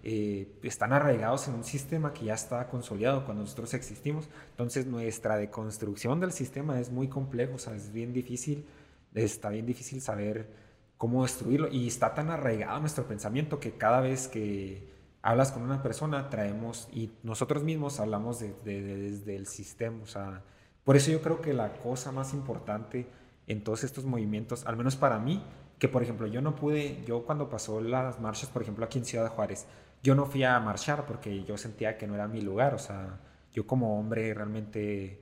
eh, 0.02 0.46
están 0.62 0.92
arraigados 0.92 1.48
en 1.48 1.54
un 1.54 1.64
sistema 1.64 2.12
que 2.12 2.26
ya 2.26 2.34
está 2.34 2.68
consolidado 2.68 3.24
cuando 3.24 3.44
nosotros 3.44 3.72
existimos. 3.72 4.28
Entonces 4.50 4.84
nuestra 4.84 5.38
deconstrucción 5.38 6.20
del 6.20 6.32
sistema 6.32 6.78
es 6.78 6.90
muy 6.90 7.08
complejo, 7.08 7.54
o 7.54 7.58
sea, 7.58 7.74
es 7.74 7.90
bien 7.90 8.12
difícil, 8.12 8.66
está 9.14 9.48
bien 9.48 9.64
difícil 9.64 10.02
saber 10.02 10.63
cómo 10.96 11.22
destruirlo 11.22 11.68
y 11.68 11.86
está 11.88 12.14
tan 12.14 12.30
arraigado 12.30 12.80
nuestro 12.80 13.04
pensamiento 13.06 13.60
que 13.60 13.72
cada 13.76 14.00
vez 14.00 14.28
que 14.28 14.92
hablas 15.22 15.52
con 15.52 15.62
una 15.62 15.82
persona 15.82 16.28
traemos 16.30 16.88
y 16.92 17.10
nosotros 17.22 17.62
mismos 17.62 17.98
hablamos 18.00 18.38
de- 18.40 18.54
de- 18.64 18.82
de- 18.82 18.96
desde 19.10 19.36
el 19.36 19.46
sistema, 19.46 20.02
o 20.02 20.06
sea, 20.06 20.42
por 20.84 20.96
eso 20.96 21.10
yo 21.10 21.22
creo 21.22 21.40
que 21.40 21.52
la 21.54 21.72
cosa 21.78 22.12
más 22.12 22.34
importante 22.34 23.06
en 23.46 23.64
todos 23.64 23.84
estos 23.84 24.04
movimientos, 24.04 24.66
al 24.66 24.76
menos 24.76 24.96
para 24.96 25.18
mí, 25.18 25.42
que 25.78 25.88
por 25.88 26.02
ejemplo 26.02 26.26
yo 26.26 26.40
no 26.40 26.54
pude, 26.54 27.02
yo 27.06 27.24
cuando 27.24 27.48
pasó 27.48 27.80
las 27.80 28.20
marchas, 28.20 28.48
por 28.50 28.62
ejemplo 28.62 28.84
aquí 28.84 28.98
en 28.98 29.04
Ciudad 29.04 29.28
Juárez, 29.30 29.66
yo 30.02 30.14
no 30.14 30.26
fui 30.26 30.44
a 30.44 30.58
marchar 30.60 31.06
porque 31.06 31.44
yo 31.44 31.56
sentía 31.56 31.96
que 31.98 32.06
no 32.06 32.14
era 32.14 32.28
mi 32.28 32.40
lugar, 32.42 32.74
o 32.74 32.78
sea, 32.78 33.18
yo 33.52 33.66
como 33.66 33.98
hombre 33.98 34.32
realmente, 34.34 35.20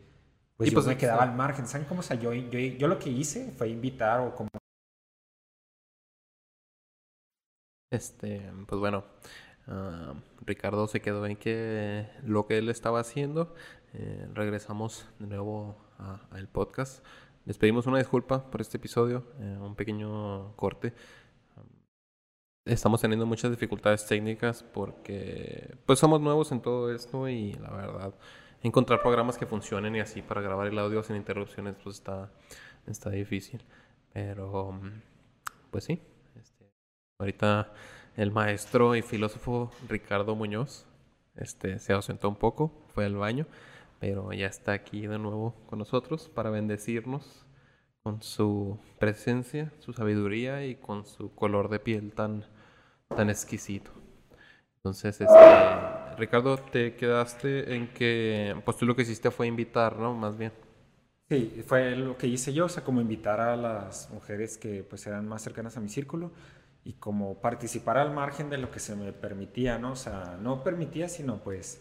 pues 0.56 0.68
Y 0.68 0.72
yo 0.72 0.76
pues, 0.76 0.86
me 0.86 0.96
quedaba 0.96 1.22
sí. 1.22 1.28
al 1.30 1.36
margen, 1.36 1.66
¿saben 1.66 1.86
cómo? 1.86 2.00
O 2.00 2.02
sea, 2.02 2.16
yo, 2.16 2.32
yo, 2.32 2.58
yo 2.58 2.88
lo 2.88 2.98
que 2.98 3.10
hice 3.10 3.52
fue 3.52 3.68
invitar 3.68 4.20
o 4.20 4.34
como... 4.34 4.48
Este, 7.92 8.50
pues 8.66 8.80
bueno, 8.80 9.04
ah, 9.66 10.14
Ricardo 10.46 10.86
se 10.86 11.02
quedó 11.02 11.26
en 11.26 11.36
que 11.36 12.08
lo 12.24 12.46
que 12.46 12.56
él 12.56 12.70
estaba 12.70 13.00
haciendo. 13.00 13.54
eh, 13.92 14.26
regresamos 14.32 15.06
de 15.18 15.26
nuevo 15.26 15.76
al 16.30 16.48
podcast. 16.48 17.04
Les 17.44 17.58
pedimos 17.58 17.86
una 17.86 17.98
disculpa 17.98 18.50
por 18.50 18.62
este 18.62 18.78
episodio, 18.78 19.24
eh, 19.40 19.58
un 19.60 19.74
pequeño 19.76 20.56
corte. 20.56 20.94
Estamos 22.64 23.02
teniendo 23.02 23.26
muchas 23.26 23.50
dificultades 23.50 24.06
técnicas 24.06 24.62
porque 24.62 25.76
pues 25.84 25.98
somos 25.98 26.20
nuevos 26.22 26.50
en 26.52 26.62
todo 26.62 26.94
esto 26.94 27.28
y 27.28 27.52
la 27.54 27.70
verdad 27.72 28.14
encontrar 28.62 29.02
programas 29.02 29.36
que 29.36 29.46
funcionen 29.46 29.96
y 29.96 30.00
así 30.00 30.22
para 30.22 30.40
grabar 30.40 30.68
el 30.68 30.78
audio 30.78 31.02
sin 31.02 31.16
interrupciones 31.16 31.74
pues 31.82 31.96
está, 31.96 32.30
está 32.86 33.10
difícil. 33.10 33.62
Pero 34.14 34.80
pues 35.70 35.84
sí, 35.84 36.00
ahorita 37.22 37.72
el 38.16 38.30
maestro 38.30 38.96
y 38.96 39.02
filósofo 39.02 39.70
Ricardo 39.88 40.34
Muñoz 40.34 40.86
este, 41.36 41.78
se 41.78 41.92
ausentó 41.92 42.28
un 42.28 42.36
poco, 42.36 42.72
fue 42.88 43.04
al 43.04 43.16
baño, 43.16 43.46
pero 44.00 44.32
ya 44.32 44.46
está 44.46 44.72
aquí 44.72 45.06
de 45.06 45.18
nuevo 45.18 45.54
con 45.66 45.78
nosotros 45.78 46.28
para 46.28 46.50
bendecirnos 46.50 47.46
con 48.02 48.20
su 48.22 48.78
presencia, 48.98 49.72
su 49.78 49.92
sabiduría 49.92 50.66
y 50.66 50.74
con 50.74 51.06
su 51.06 51.32
color 51.34 51.68
de 51.68 51.78
piel 51.78 52.12
tan, 52.12 52.44
tan 53.08 53.30
exquisito. 53.30 53.92
Entonces, 54.78 55.20
este, 55.20 56.16
Ricardo, 56.18 56.56
te 56.56 56.96
quedaste 56.96 57.76
en 57.76 57.94
que, 57.94 58.60
pues 58.64 58.76
tú 58.76 58.84
lo 58.84 58.96
que 58.96 59.02
hiciste 59.02 59.30
fue 59.30 59.46
invitar, 59.46 59.96
¿no? 59.96 60.12
Más 60.12 60.36
bien. 60.36 60.52
Sí, 61.28 61.62
fue 61.64 61.94
lo 61.94 62.18
que 62.18 62.26
hice 62.26 62.52
yo, 62.52 62.64
o 62.64 62.68
sea, 62.68 62.82
como 62.82 63.00
invitar 63.00 63.40
a 63.40 63.54
las 63.56 64.10
mujeres 64.10 64.58
que 64.58 64.82
pues 64.82 65.06
eran 65.06 65.28
más 65.28 65.40
cercanas 65.42 65.76
a 65.76 65.80
mi 65.80 65.88
círculo 65.88 66.32
y 66.84 66.94
como 66.94 67.40
participar 67.40 67.98
al 67.98 68.12
margen 68.12 68.50
de 68.50 68.58
lo 68.58 68.70
que 68.70 68.80
se 68.80 68.96
me 68.96 69.12
permitía, 69.12 69.78
¿no? 69.78 69.92
O 69.92 69.96
sea, 69.96 70.38
no 70.40 70.64
permitía, 70.64 71.08
sino 71.08 71.42
pues 71.42 71.80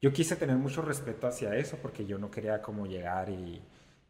yo 0.00 0.12
quise 0.12 0.36
tener 0.36 0.56
mucho 0.56 0.82
respeto 0.82 1.26
hacia 1.26 1.54
eso 1.56 1.78
porque 1.82 2.06
yo 2.06 2.18
no 2.18 2.30
quería 2.30 2.62
como 2.62 2.86
llegar 2.86 3.28
y, 3.30 3.62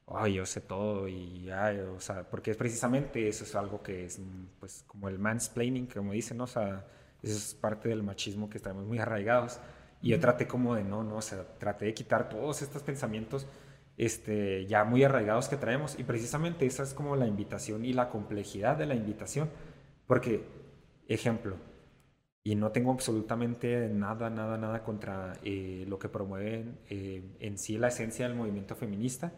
ay, 0.06 0.34
yo 0.34 0.46
sé 0.46 0.60
todo 0.60 1.08
y, 1.08 1.50
ay, 1.50 1.78
o 1.78 2.00
sea, 2.00 2.28
porque 2.30 2.52
es 2.52 2.56
precisamente 2.56 3.28
eso 3.28 3.44
es 3.44 3.54
algo 3.54 3.82
que 3.82 4.04
es 4.06 4.18
mm, 4.18 4.46
pues 4.60 4.84
como 4.86 5.08
el 5.08 5.18
mansplaining, 5.18 5.86
como 5.86 6.12
dicen, 6.12 6.38
¿no? 6.38 6.44
O 6.44 6.46
sea, 6.46 6.86
eso 7.22 7.36
es 7.36 7.54
parte 7.54 7.88
del 7.88 8.02
machismo 8.02 8.48
que 8.50 8.58
estamos 8.58 8.84
muy 8.86 8.98
arraigados 8.98 9.60
y 10.02 10.10
yo 10.10 10.20
traté 10.20 10.46
como 10.46 10.74
de, 10.74 10.84
no, 10.84 11.02
no, 11.02 11.16
o 11.16 11.22
sea, 11.22 11.44
traté 11.58 11.86
de 11.86 11.94
quitar 11.94 12.28
todos 12.28 12.62
estos 12.62 12.82
pensamientos 12.82 13.46
este, 13.96 14.64
ya 14.66 14.84
muy 14.84 15.02
arraigados 15.02 15.48
que 15.48 15.56
traemos. 15.56 15.98
Y 15.98 16.04
precisamente 16.04 16.66
esa 16.66 16.84
es 16.84 16.94
como 16.94 17.16
la 17.16 17.26
invitación 17.26 17.84
y 17.84 17.92
la 17.92 18.08
complejidad 18.08 18.76
de 18.76 18.86
la 18.86 18.94
invitación. 18.94 19.50
Porque, 20.08 20.44
ejemplo, 21.06 21.56
y 22.42 22.54
no 22.56 22.72
tengo 22.72 22.92
absolutamente 22.92 23.88
nada, 23.90 24.30
nada, 24.30 24.56
nada 24.56 24.82
contra 24.82 25.34
eh, 25.44 25.84
lo 25.86 25.98
que 25.98 26.08
promueven 26.08 26.78
eh, 26.88 27.36
en 27.40 27.58
sí 27.58 27.76
la 27.76 27.88
esencia 27.88 28.26
del 28.26 28.36
movimiento 28.36 28.74
feminista, 28.74 29.32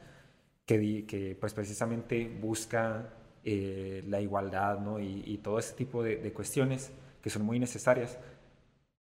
que, 0.65 1.05
que 1.07 1.37
pues 1.41 1.55
precisamente 1.55 2.29
busca 2.41 3.15
eh, 3.45 4.05
la 4.07 4.21
igualdad 4.21 4.79
¿no? 4.79 5.01
y, 5.01 5.25
y 5.27 5.39
todo 5.39 5.59
ese 5.59 5.75
tipo 5.75 6.05
de, 6.05 6.17
de 6.19 6.33
cuestiones 6.33 6.93
que 7.21 7.31
son 7.31 7.43
muy 7.43 7.59
necesarias. 7.59 8.19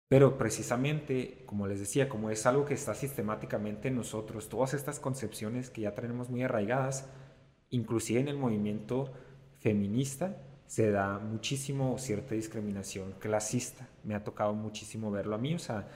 Pero 0.08 0.36
precisamente, 0.38 1.44
como 1.46 1.68
les 1.68 1.78
decía, 1.78 2.08
como 2.08 2.30
es 2.30 2.44
algo 2.46 2.64
que 2.64 2.74
está 2.74 2.94
sistemáticamente 2.94 3.88
en 3.88 3.94
nosotros, 3.94 4.48
todas 4.48 4.74
estas 4.74 4.98
concepciones 4.98 5.70
que 5.70 5.82
ya 5.82 5.94
tenemos 5.94 6.28
muy 6.30 6.42
arraigadas, 6.42 7.08
inclusive 7.68 8.18
en 8.18 8.26
el 8.26 8.36
movimiento 8.36 9.12
feminista, 9.60 10.36
se 10.70 10.92
da 10.92 11.18
muchísimo 11.18 11.98
cierta 11.98 12.36
discriminación 12.36 13.14
clasista. 13.18 13.88
Me 14.04 14.14
ha 14.14 14.22
tocado 14.22 14.54
muchísimo 14.54 15.10
verlo 15.10 15.34
a 15.34 15.38
mí, 15.38 15.52
o 15.52 15.58
sea, 15.58 15.88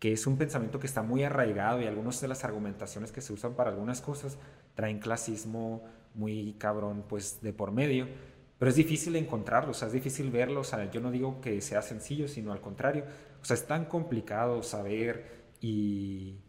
que 0.00 0.12
es 0.12 0.26
un 0.26 0.36
pensamiento 0.36 0.80
que 0.80 0.88
está 0.88 1.00
muy 1.00 1.22
arraigado 1.22 1.80
y 1.80 1.86
algunas 1.86 2.20
de 2.20 2.26
las 2.26 2.42
argumentaciones 2.42 3.12
que 3.12 3.20
se 3.20 3.32
usan 3.32 3.54
para 3.54 3.70
algunas 3.70 4.00
cosas 4.00 4.36
traen 4.74 4.98
clasismo 4.98 5.84
muy 6.14 6.56
cabrón, 6.58 7.04
pues 7.08 7.40
de 7.40 7.52
por 7.52 7.70
medio. 7.70 8.08
Pero 8.58 8.68
es 8.68 8.74
difícil 8.74 9.14
encontrarlo, 9.14 9.70
o 9.70 9.74
sea, 9.74 9.86
es 9.86 9.94
difícil 9.94 10.32
verlo, 10.32 10.62
o 10.62 10.64
sea, 10.64 10.90
yo 10.90 11.00
no 11.00 11.12
digo 11.12 11.40
que 11.40 11.60
sea 11.60 11.80
sencillo, 11.80 12.26
sino 12.26 12.50
al 12.50 12.60
contrario, 12.60 13.04
o 13.40 13.44
sea, 13.44 13.54
es 13.54 13.64
tan 13.68 13.84
complicado 13.84 14.60
saber 14.64 15.46
y, 15.60 16.40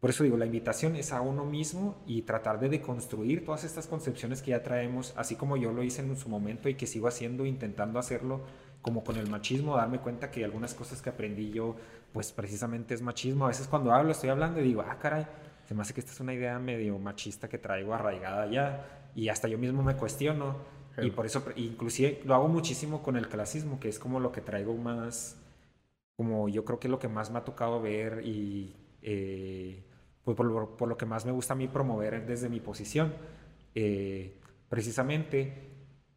Por 0.00 0.08
eso 0.08 0.24
digo, 0.24 0.38
la 0.38 0.46
invitación 0.46 0.96
es 0.96 1.12
a 1.12 1.20
uno 1.20 1.44
mismo 1.44 2.02
y 2.06 2.22
tratar 2.22 2.58
de 2.58 2.70
deconstruir 2.70 3.44
todas 3.44 3.64
estas 3.64 3.86
concepciones 3.86 4.40
que 4.40 4.52
ya 4.52 4.62
traemos, 4.62 5.12
así 5.14 5.36
como 5.36 5.58
yo 5.58 5.72
lo 5.72 5.82
hice 5.82 6.00
en 6.00 6.16
su 6.16 6.30
momento 6.30 6.70
y 6.70 6.74
que 6.74 6.86
sigo 6.86 7.06
haciendo, 7.06 7.44
intentando 7.44 7.98
hacerlo 7.98 8.40
como 8.80 9.04
con 9.04 9.16
el 9.16 9.28
machismo, 9.28 9.76
darme 9.76 9.98
cuenta 9.98 10.30
que 10.30 10.42
algunas 10.42 10.72
cosas 10.72 11.02
que 11.02 11.10
aprendí 11.10 11.50
yo, 11.50 11.76
pues 12.14 12.32
precisamente 12.32 12.94
es 12.94 13.02
machismo. 13.02 13.44
A 13.44 13.48
veces 13.48 13.68
cuando 13.68 13.92
hablo, 13.92 14.12
estoy 14.12 14.30
hablando 14.30 14.60
y 14.60 14.64
digo, 14.64 14.80
ah, 14.80 14.98
caray, 14.98 15.26
se 15.66 15.74
me 15.74 15.82
hace 15.82 15.92
que 15.92 16.00
esta 16.00 16.12
es 16.12 16.20
una 16.20 16.32
idea 16.32 16.58
medio 16.58 16.98
machista 16.98 17.50
que 17.50 17.58
traigo 17.58 17.92
arraigada 17.92 18.50
ya 18.50 19.10
y 19.14 19.28
hasta 19.28 19.48
yo 19.48 19.58
mismo 19.58 19.82
me 19.82 19.96
cuestiono 19.96 20.56
y 20.96 21.10
por 21.10 21.26
eso, 21.26 21.44
inclusive 21.56 22.22
lo 22.24 22.34
hago 22.34 22.48
muchísimo 22.48 23.02
con 23.02 23.18
el 23.18 23.28
clasismo, 23.28 23.78
que 23.78 23.88
es 23.88 23.98
como 23.98 24.18
lo 24.18 24.32
que 24.32 24.40
traigo 24.40 24.74
más, 24.74 25.36
como 26.16 26.48
yo 26.48 26.64
creo 26.64 26.80
que 26.80 26.88
es 26.88 26.90
lo 26.90 26.98
que 26.98 27.08
más 27.08 27.30
me 27.30 27.38
ha 27.38 27.44
tocado 27.44 27.82
ver 27.82 28.22
y... 28.24 28.74
Eh, 29.02 29.84
pues 30.34 30.48
por 30.78 30.88
lo, 30.88 30.96
que 30.96 31.06
más 31.06 31.24
me 31.24 31.32
gusta 31.32 31.54
a 31.54 31.56
mí 31.56 31.68
promover 31.68 32.26
desde 32.26 32.48
mi 32.48 32.60
posición. 32.60 33.12
Eh, 33.74 34.36
precisamente 34.68 35.70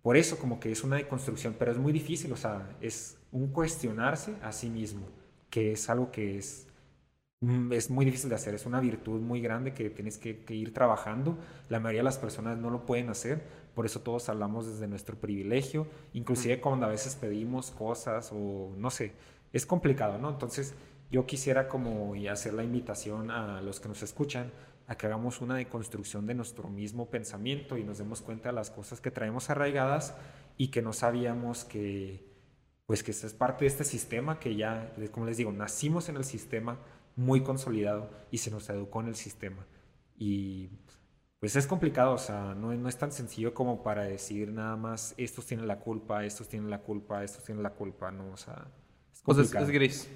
por 0.04 0.18
eso 0.18 0.38
como 0.38 0.60
que 0.60 0.70
es 0.70 0.84
una 0.84 0.98
deconstrucción, 0.98 1.56
pero 1.58 1.72
es 1.72 1.78
muy 1.78 1.94
difícil, 1.94 2.32
o 2.34 2.36
sea, 2.36 2.76
es 2.82 3.18
un 3.32 3.48
cuestionarse 3.48 4.36
a 4.44 4.52
sí 4.52 4.70
mismo, 4.70 5.08
que 5.50 5.72
es 5.72 5.90
algo 5.90 6.12
que 6.12 6.38
es, 6.38 6.68
mm, 7.40 7.72
es 7.72 7.90
muy 7.90 8.04
difícil 8.04 8.30
de 8.30 8.36
hacer, 8.36 8.54
es 8.54 8.66
una 8.66 8.82
virtud 8.82 9.22
muy 9.22 9.40
grande 9.40 9.74
que 9.74 9.90
tienes 9.90 10.18
que, 10.18 10.44
ir 10.50 10.74
trabajando. 10.74 11.38
La 11.70 11.80
mayoría 11.80 12.02
de 12.02 12.06
las 12.06 12.18
personas 12.18 12.58
no 12.58 12.70
lo 12.70 12.86
pueden 12.86 13.10
hacer, 13.10 13.44
por 13.74 13.86
eso 13.86 14.02
todos 14.02 14.28
hablamos 14.28 14.68
desde 14.68 14.88
nuestro 14.90 15.16
privilegio, 15.16 15.88
inclusive 16.12 16.60
cuando 16.60 16.86
a 16.86 16.90
veces 16.90 17.16
pedimos 17.16 17.72
cosas 17.72 18.30
o 18.34 18.74
no 18.78 18.90
sé, 18.90 19.14
es 19.54 19.66
complicado, 19.66 20.18
¿no? 20.18 20.30
Entonces 20.30 20.76
yo 21.14 21.28
quisiera 21.28 21.68
como 21.68 22.16
hacer 22.32 22.56
la 22.56 22.64
invitación 22.64 23.30
a 23.30 23.62
los 23.62 23.80
que 23.80 23.88
nos 23.88 24.02
escuchan 24.02 24.52
a 24.88 24.98
que 24.98 25.06
hagamos 25.06 25.42
una 25.42 25.56
deconstrucción 25.56 26.26
de 26.26 26.34
nuestro 26.34 26.70
mismo 26.70 27.08
pensamiento 27.12 27.78
y 27.78 27.84
nos 27.84 28.00
demos 28.00 28.24
cuenta 28.24 28.50
de 28.50 28.56
las 28.56 28.72
cosas 28.72 29.00
que 29.00 29.12
traemos 29.12 29.52
arraigadas 29.52 30.16
y 30.58 30.70
que 30.70 30.82
no 30.82 30.92
sabíamos 30.92 31.66
que 31.66 32.34
pues 32.88 33.04
que 33.04 33.12
es 33.12 33.34
parte 33.36 33.66
de 33.66 33.68
este 33.68 33.84
sistema 33.84 34.40
que 34.40 34.56
ya, 34.56 34.92
como 35.12 35.28
les 35.28 35.38
digo, 35.38 35.52
nacimos 35.52 36.10
en 36.10 36.18
el 36.18 36.24
sistema 36.24 36.80
muy 37.16 37.44
consolidado 37.44 38.10
y 38.32 38.40
se 38.40 38.50
nos 38.50 38.68
educó 38.70 39.02
en 39.02 39.08
el 39.10 39.16
sistema. 39.16 39.68
Y 40.18 40.70
pues 41.40 41.56
es 41.56 41.68
complicado, 41.68 42.14
o 42.14 42.18
sea, 42.18 42.56
no, 42.56 42.74
no 42.74 42.90
es 42.90 42.98
tan 42.98 43.12
sencillo 43.12 43.54
como 43.54 43.84
para 43.84 44.02
decir 44.02 44.52
nada 44.52 44.76
más, 44.78 45.14
estos 45.18 45.46
tienen 45.46 45.68
la 45.68 45.80
culpa, 45.80 46.26
estos 46.26 46.48
tienen 46.48 46.72
la 46.72 46.82
culpa, 46.82 47.24
estos 47.24 47.44
tienen 47.44 47.62
la 47.62 47.76
culpa, 47.76 48.12
no, 48.12 48.32
o 48.32 48.38
sea, 48.38 48.68
es 49.14 49.22
complicado. 49.22 49.66
Pues 49.66 49.70
es 49.70 49.70
gris 49.70 50.10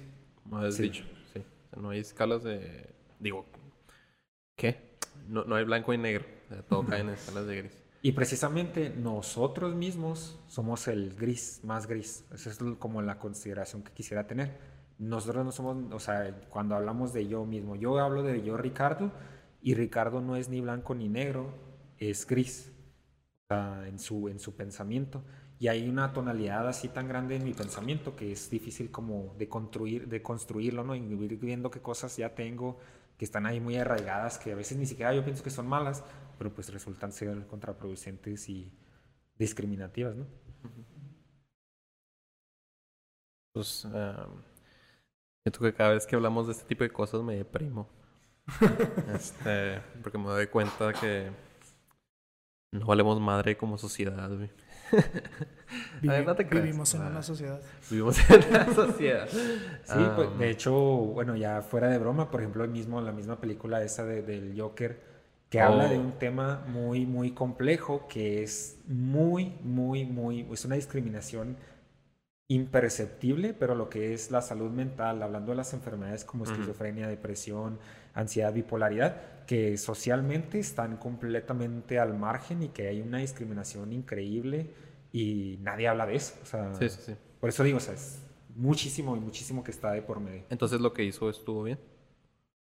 como 0.48 0.62
has 0.62 0.78
dicho. 0.78 1.04
Sí. 1.32 1.42
no 1.76 1.90
hay 1.90 2.00
escalas 2.00 2.42
de. 2.42 2.94
Digo, 3.18 3.46
¿qué? 4.56 4.98
No, 5.26 5.44
no 5.44 5.56
hay 5.56 5.64
blanco 5.64 5.92
y 5.92 5.98
negro. 5.98 6.24
todo 6.68 6.86
cae 6.86 7.00
en 7.00 7.10
escalas 7.10 7.46
de 7.46 7.56
gris. 7.56 7.84
Y 8.00 8.12
precisamente 8.12 8.90
nosotros 8.90 9.74
mismos 9.74 10.38
somos 10.46 10.86
el 10.88 11.14
gris, 11.14 11.60
más 11.64 11.86
gris. 11.86 12.24
Esa 12.32 12.50
es 12.50 12.58
como 12.78 13.02
la 13.02 13.18
consideración 13.18 13.82
que 13.82 13.92
quisiera 13.92 14.26
tener. 14.26 14.56
Nosotros 14.98 15.44
no 15.44 15.52
somos, 15.52 15.92
o 15.92 15.98
sea, 15.98 16.40
cuando 16.48 16.76
hablamos 16.76 17.12
de 17.12 17.26
yo 17.26 17.44
mismo, 17.44 17.76
yo 17.76 17.98
hablo 17.98 18.22
de 18.22 18.42
yo, 18.42 18.56
Ricardo, 18.56 19.12
y 19.60 19.74
Ricardo 19.74 20.20
no 20.20 20.36
es 20.36 20.48
ni 20.48 20.60
blanco 20.60 20.94
ni 20.94 21.08
negro, 21.08 21.54
es 21.98 22.26
gris 22.26 22.72
o 23.44 23.54
sea, 23.54 23.86
en, 23.86 23.98
su, 23.98 24.28
en 24.28 24.38
su 24.38 24.56
pensamiento 24.56 25.22
y 25.60 25.68
hay 25.68 25.88
una 25.88 26.12
tonalidad 26.12 26.68
así 26.68 26.88
tan 26.88 27.08
grande 27.08 27.36
en 27.36 27.44
mi 27.44 27.52
pensamiento 27.52 28.14
que 28.14 28.30
es 28.32 28.48
difícil 28.48 28.90
como 28.90 29.34
de 29.38 29.48
construir, 29.48 30.08
de 30.08 30.22
construirlo, 30.22 30.84
¿no? 30.84 30.94
Y 30.94 31.00
ir 31.00 31.36
viendo 31.36 31.70
qué 31.70 31.80
cosas 31.80 32.16
ya 32.16 32.34
tengo 32.34 32.78
que 33.18 33.24
están 33.24 33.46
ahí 33.46 33.58
muy 33.58 33.76
arraigadas, 33.76 34.38
que 34.38 34.52
a 34.52 34.54
veces 34.54 34.78
ni 34.78 34.86
siquiera 34.86 35.12
yo 35.12 35.24
pienso 35.24 35.42
que 35.42 35.50
son 35.50 35.66
malas, 35.66 36.04
pero 36.38 36.54
pues 36.54 36.72
resultan 36.72 37.10
ser 37.10 37.46
contraproducentes 37.48 38.48
y 38.48 38.72
discriminativas, 39.36 40.14
¿no? 40.14 40.26
Pues 43.52 43.86
siento 45.42 45.60
que 45.60 45.74
cada 45.74 45.94
vez 45.94 46.06
que 46.06 46.14
hablamos 46.14 46.46
de 46.46 46.52
este 46.52 46.64
tipo 46.64 46.84
de 46.84 46.90
cosas 46.90 47.22
me 47.22 47.34
deprimo. 47.34 47.88
este, 49.12 49.82
porque 50.02 50.16
me 50.16 50.26
doy 50.26 50.46
cuenta 50.46 50.92
que 50.92 51.32
no 52.70 52.86
valemos 52.86 53.20
madre 53.20 53.56
como 53.56 53.76
sociedad, 53.78 54.30
güey. 54.30 54.50
vivimos 56.02 56.94
en 56.94 57.02
una 57.02 57.22
sociedad. 57.22 57.60
Vivimos 57.90 58.18
en 58.30 58.44
una 58.48 58.74
sociedad. 58.74 59.28
sí, 59.28 60.06
pues, 60.14 60.38
de 60.38 60.44
ah. 60.44 60.48
hecho, 60.48 60.74
bueno, 60.74 61.36
ya 61.36 61.62
fuera 61.62 61.88
de 61.88 61.98
broma, 61.98 62.30
por 62.30 62.40
ejemplo, 62.40 62.64
el 62.64 62.70
mismo, 62.70 63.00
la 63.00 63.12
misma 63.12 63.40
película 63.40 63.82
esa 63.82 64.04
de, 64.04 64.22
del 64.22 64.58
Joker, 64.58 65.00
que 65.50 65.60
habla 65.60 65.88
de 65.88 65.96
oh. 65.96 66.00
un 66.00 66.12
tema 66.12 66.64
muy, 66.68 67.06
muy 67.06 67.32
complejo, 67.32 68.06
que 68.08 68.42
es 68.42 68.78
muy, 68.86 69.54
muy, 69.62 70.04
muy, 70.04 70.46
es 70.52 70.64
una 70.64 70.74
discriminación 70.74 71.56
imperceptible, 72.48 73.52
pero 73.52 73.74
lo 73.74 73.90
que 73.90 74.14
es 74.14 74.30
la 74.30 74.40
salud 74.40 74.70
mental, 74.70 75.22
hablando 75.22 75.52
de 75.52 75.56
las 75.56 75.74
enfermedades 75.74 76.24
como 76.24 76.44
esquizofrenia, 76.44 77.06
depresión, 77.06 77.78
ansiedad, 78.14 78.52
bipolaridad, 78.52 79.16
que 79.48 79.78
socialmente 79.78 80.58
están 80.58 80.98
completamente 80.98 81.98
al 81.98 82.12
margen 82.12 82.62
y 82.64 82.68
que 82.68 82.88
hay 82.88 83.00
una 83.00 83.16
discriminación 83.16 83.94
increíble 83.94 84.70
y 85.10 85.56
nadie 85.62 85.88
habla 85.88 86.04
de 86.04 86.16
eso. 86.16 86.34
sí, 86.78 86.90
sí, 86.90 87.00
sí. 87.06 87.16
Por 87.40 87.48
eso 87.48 87.64
digo, 87.64 87.78
o 87.78 87.80
sea, 87.80 87.94
es 87.94 88.18
muchísimo 88.54 89.16
y 89.16 89.20
muchísimo 89.20 89.64
que 89.64 89.70
está 89.70 89.92
de 89.92 90.02
por 90.02 90.20
medio. 90.20 90.44
Entonces 90.50 90.82
lo 90.82 90.92
que 90.92 91.02
hizo 91.02 91.30
estuvo 91.30 91.62
bien. 91.62 91.80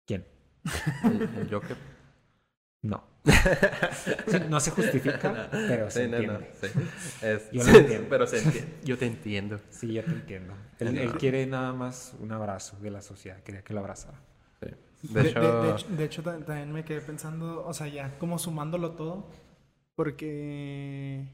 ¿Quién? 0.05 0.27
El, 1.03 1.49
Joker. 1.49 1.75
No. 2.83 3.03
no 4.49 4.59
se 4.59 4.69
justifica, 4.69 5.49
pero 5.51 5.89
se 5.89 6.03
entiende. 6.03 6.51
yo 7.51 7.63
lo 7.63 7.79
entiendo. 7.79 8.07
Pero 8.11 8.27
se 8.27 8.37
entiende. 8.37 8.73
Yo 8.83 8.95
te 8.95 9.07
entiendo. 9.07 9.59
Sí, 9.71 9.91
yo 9.91 10.03
te 10.03 10.11
entiendo. 10.11 10.53
Él, 10.77 10.95
él, 10.99 11.13
quiere 11.13 11.47
nada 11.47 11.73
más 11.73 12.13
un 12.19 12.31
abrazo 12.31 12.77
de 12.77 12.91
la 12.91 13.01
sociedad. 13.01 13.41
Quería 13.41 13.63
que 13.63 13.73
lo 13.73 13.79
abrazara. 13.79 14.19
Sí. 15.07 15.13
De, 15.13 16.03
hecho... 16.05 16.23
también 16.23 16.71
me 16.71 16.83
quedé 16.83 17.01
pensando, 17.01 17.65
o 17.65 17.73
sea, 17.73 17.87
ya 17.87 18.17
como 18.17 18.39
sumándolo 18.39 18.91
todo, 18.91 19.27
porque 19.95 21.27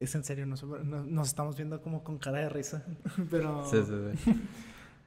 es 0.00 0.14
en 0.14 0.24
serio, 0.24 0.46
nos, 0.46 0.62
nos 0.62 1.28
estamos 1.28 1.56
viendo 1.56 1.82
como 1.82 2.04
con 2.04 2.18
cara 2.18 2.38
de 2.38 2.48
risa, 2.48 2.84
pero... 3.30 3.64
Sí, 3.66 3.78
sí, 3.84 3.94
sí. 4.24 4.40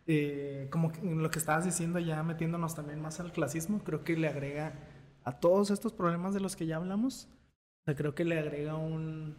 Eh, 0.08 0.68
como 0.72 0.92
lo 1.04 1.30
que 1.30 1.38
estabas 1.38 1.64
diciendo, 1.64 2.00
ya 2.00 2.22
metiéndonos 2.24 2.74
también 2.76 3.00
más 3.00 3.20
al 3.20 3.32
clasismo, 3.32 3.84
creo 3.84 4.04
que 4.04 4.18
le 4.18 4.28
agrega 4.28 4.74
a 5.24 5.40
todos 5.40 5.70
estos 5.70 5.94
problemas 5.94 6.34
de 6.34 6.40
los 6.42 6.56
que 6.56 6.66
ya 6.66 6.78
hablamos, 6.78 7.30
o 7.82 7.86
sea, 7.86 7.96
creo 7.96 8.16
que 8.16 8.26
le 8.26 8.40
agrega 8.40 8.76
un... 8.76 9.38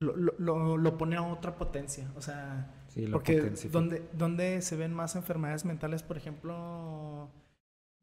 Lo, 0.00 0.16
lo, 0.16 0.78
lo 0.78 0.98
pone 0.98 1.16
a 1.16 1.22
otra 1.22 1.56
potencia, 1.56 2.10
o 2.16 2.22
sea, 2.22 2.79
porque 3.12 3.40
donde, 3.70 4.02
donde 4.12 4.62
se 4.62 4.76
ven 4.76 4.92
más 4.92 5.14
enfermedades 5.16 5.64
mentales, 5.64 6.02
por 6.02 6.16
ejemplo, 6.16 7.28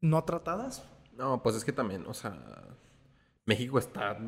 no 0.00 0.24
tratadas. 0.24 0.84
No, 1.12 1.42
pues 1.42 1.56
es 1.56 1.64
que 1.64 1.72
también, 1.72 2.06
o 2.06 2.14
sea, 2.14 2.38
México 3.44 3.78
está, 3.78 4.18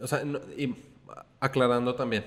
o 0.00 0.06
sea, 0.06 0.22
y 0.56 0.74
aclarando 1.40 1.94
también, 1.94 2.24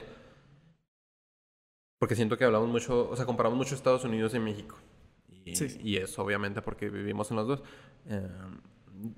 porque 1.97 2.15
siento 2.15 2.37
que 2.37 2.43
hablamos 2.43 2.69
mucho, 2.69 3.09
o 3.09 3.15
sea, 3.15 3.25
comparamos 3.25 3.57
mucho 3.57 3.73
Estados 3.73 4.03
Unidos 4.03 4.33
y 4.35 4.39
México. 4.39 4.77
Y, 5.27 5.55
sí. 5.55 5.79
y 5.83 5.97
eso 5.97 6.23
obviamente 6.23 6.61
porque 6.61 6.89
vivimos 6.89 7.29
en 7.31 7.37
los 7.37 7.47
dos. 7.47 7.63
Eh, 8.07 8.27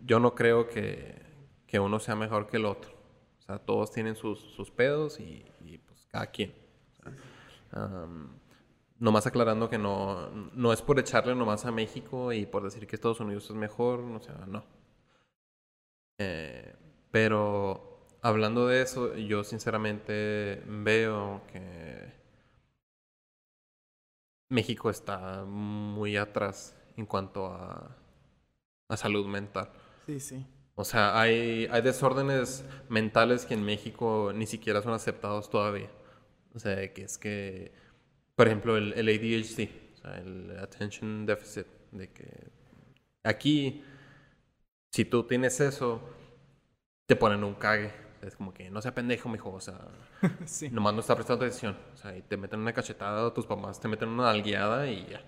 yo 0.04 0.20
no 0.20 0.36
creo 0.36 0.68
que, 0.68 1.22
que, 1.66 1.80
uno 1.80 2.00
sea 2.00 2.16
mejor 2.16 2.48
que 2.48 2.58
el 2.58 2.66
otro. 2.66 2.92
O 3.40 3.42
sea, 3.42 3.60
todos 3.60 3.92
tienen 3.92 4.16
sus, 4.16 4.40
sus 4.40 4.72
pedos 4.72 5.20
y, 5.20 5.46
y 5.62 5.78
pues 5.78 6.06
cada 6.12 6.28
quien 6.28 6.54
nomás 9.00 9.28
aclarando 9.28 9.70
que 9.70 9.78
no, 9.78 10.30
no 10.54 10.74
es 10.74 10.82
por 10.82 11.00
echarle 11.00 11.36
nomás 11.36 11.66
a 11.66 11.72
México 11.72 12.34
y 12.34 12.46
por 12.46 12.64
decir 12.64 12.88
que 12.88 12.96
Estados 12.96 13.20
Unidos 13.20 13.46
es 13.50 13.56
mejor, 13.56 14.00
o 14.00 14.20
sea, 14.20 14.46
no. 14.48 14.64
Eh, 16.20 16.76
pero 17.12 18.06
hablando 18.22 18.68
de 18.68 18.82
eso, 18.82 19.16
yo 19.16 19.44
sinceramente 19.44 20.64
veo 20.68 21.42
que 21.52 22.14
México 24.50 24.90
está 24.90 25.44
muy 25.46 26.18
atrás 26.18 26.76
en 26.96 27.06
cuanto 27.06 27.48
a, 27.48 27.96
a 28.90 28.98
salud 28.98 29.28
mental. 29.28 29.70
Sí, 30.06 30.20
sí. 30.20 30.46
O 30.76 30.84
sea, 30.84 31.20
hay, 31.20 31.68
hay 31.72 31.82
desórdenes 31.82 32.64
mentales 32.88 33.46
que 33.46 33.56
en 33.56 33.64
México 33.64 34.32
ni 34.34 34.46
siquiera 34.46 34.82
son 34.82 34.94
aceptados 34.94 35.50
todavía. 35.50 35.90
O 36.58 36.60
sea, 36.60 36.92
que 36.92 37.04
es 37.04 37.20
que, 37.20 37.72
por 38.36 38.48
ejemplo, 38.48 38.78
el, 38.78 38.94
el 38.94 39.08
ADHD, 39.10 39.70
o 39.94 39.98
sea, 39.98 40.18
el 40.18 40.58
Attention 40.60 41.26
Deficit, 41.28 41.68
de 41.92 42.12
que 42.12 42.48
aquí, 43.24 43.84
si 44.92 45.06
tú 45.06 45.24
tienes 45.28 45.60
eso, 45.60 46.02
te 47.06 47.16
ponen 47.16 47.44
un 47.44 47.54
cague. 47.54 47.92
Es 48.24 48.36
como 48.36 48.54
que 48.56 48.72
no 48.72 48.82
sea 48.82 48.96
pendejo, 48.96 49.30
mijo. 49.30 49.52
O 49.54 49.62
sea, 49.62 49.88
nomás 50.72 50.96
no 50.96 51.02
está 51.02 51.14
prestando 51.14 51.46
atención. 51.46 51.78
O 51.94 51.98
sea, 51.98 52.18
y 52.18 52.24
te 52.24 52.38
meten 52.38 52.60
una 52.62 52.74
cachetada, 52.74 53.32
tus 53.34 53.46
papás 53.46 53.80
te 53.80 53.88
meten 53.88 54.10
una 54.10 54.32
algueada 54.32 54.88
y 54.90 55.06
ya. 55.06 55.24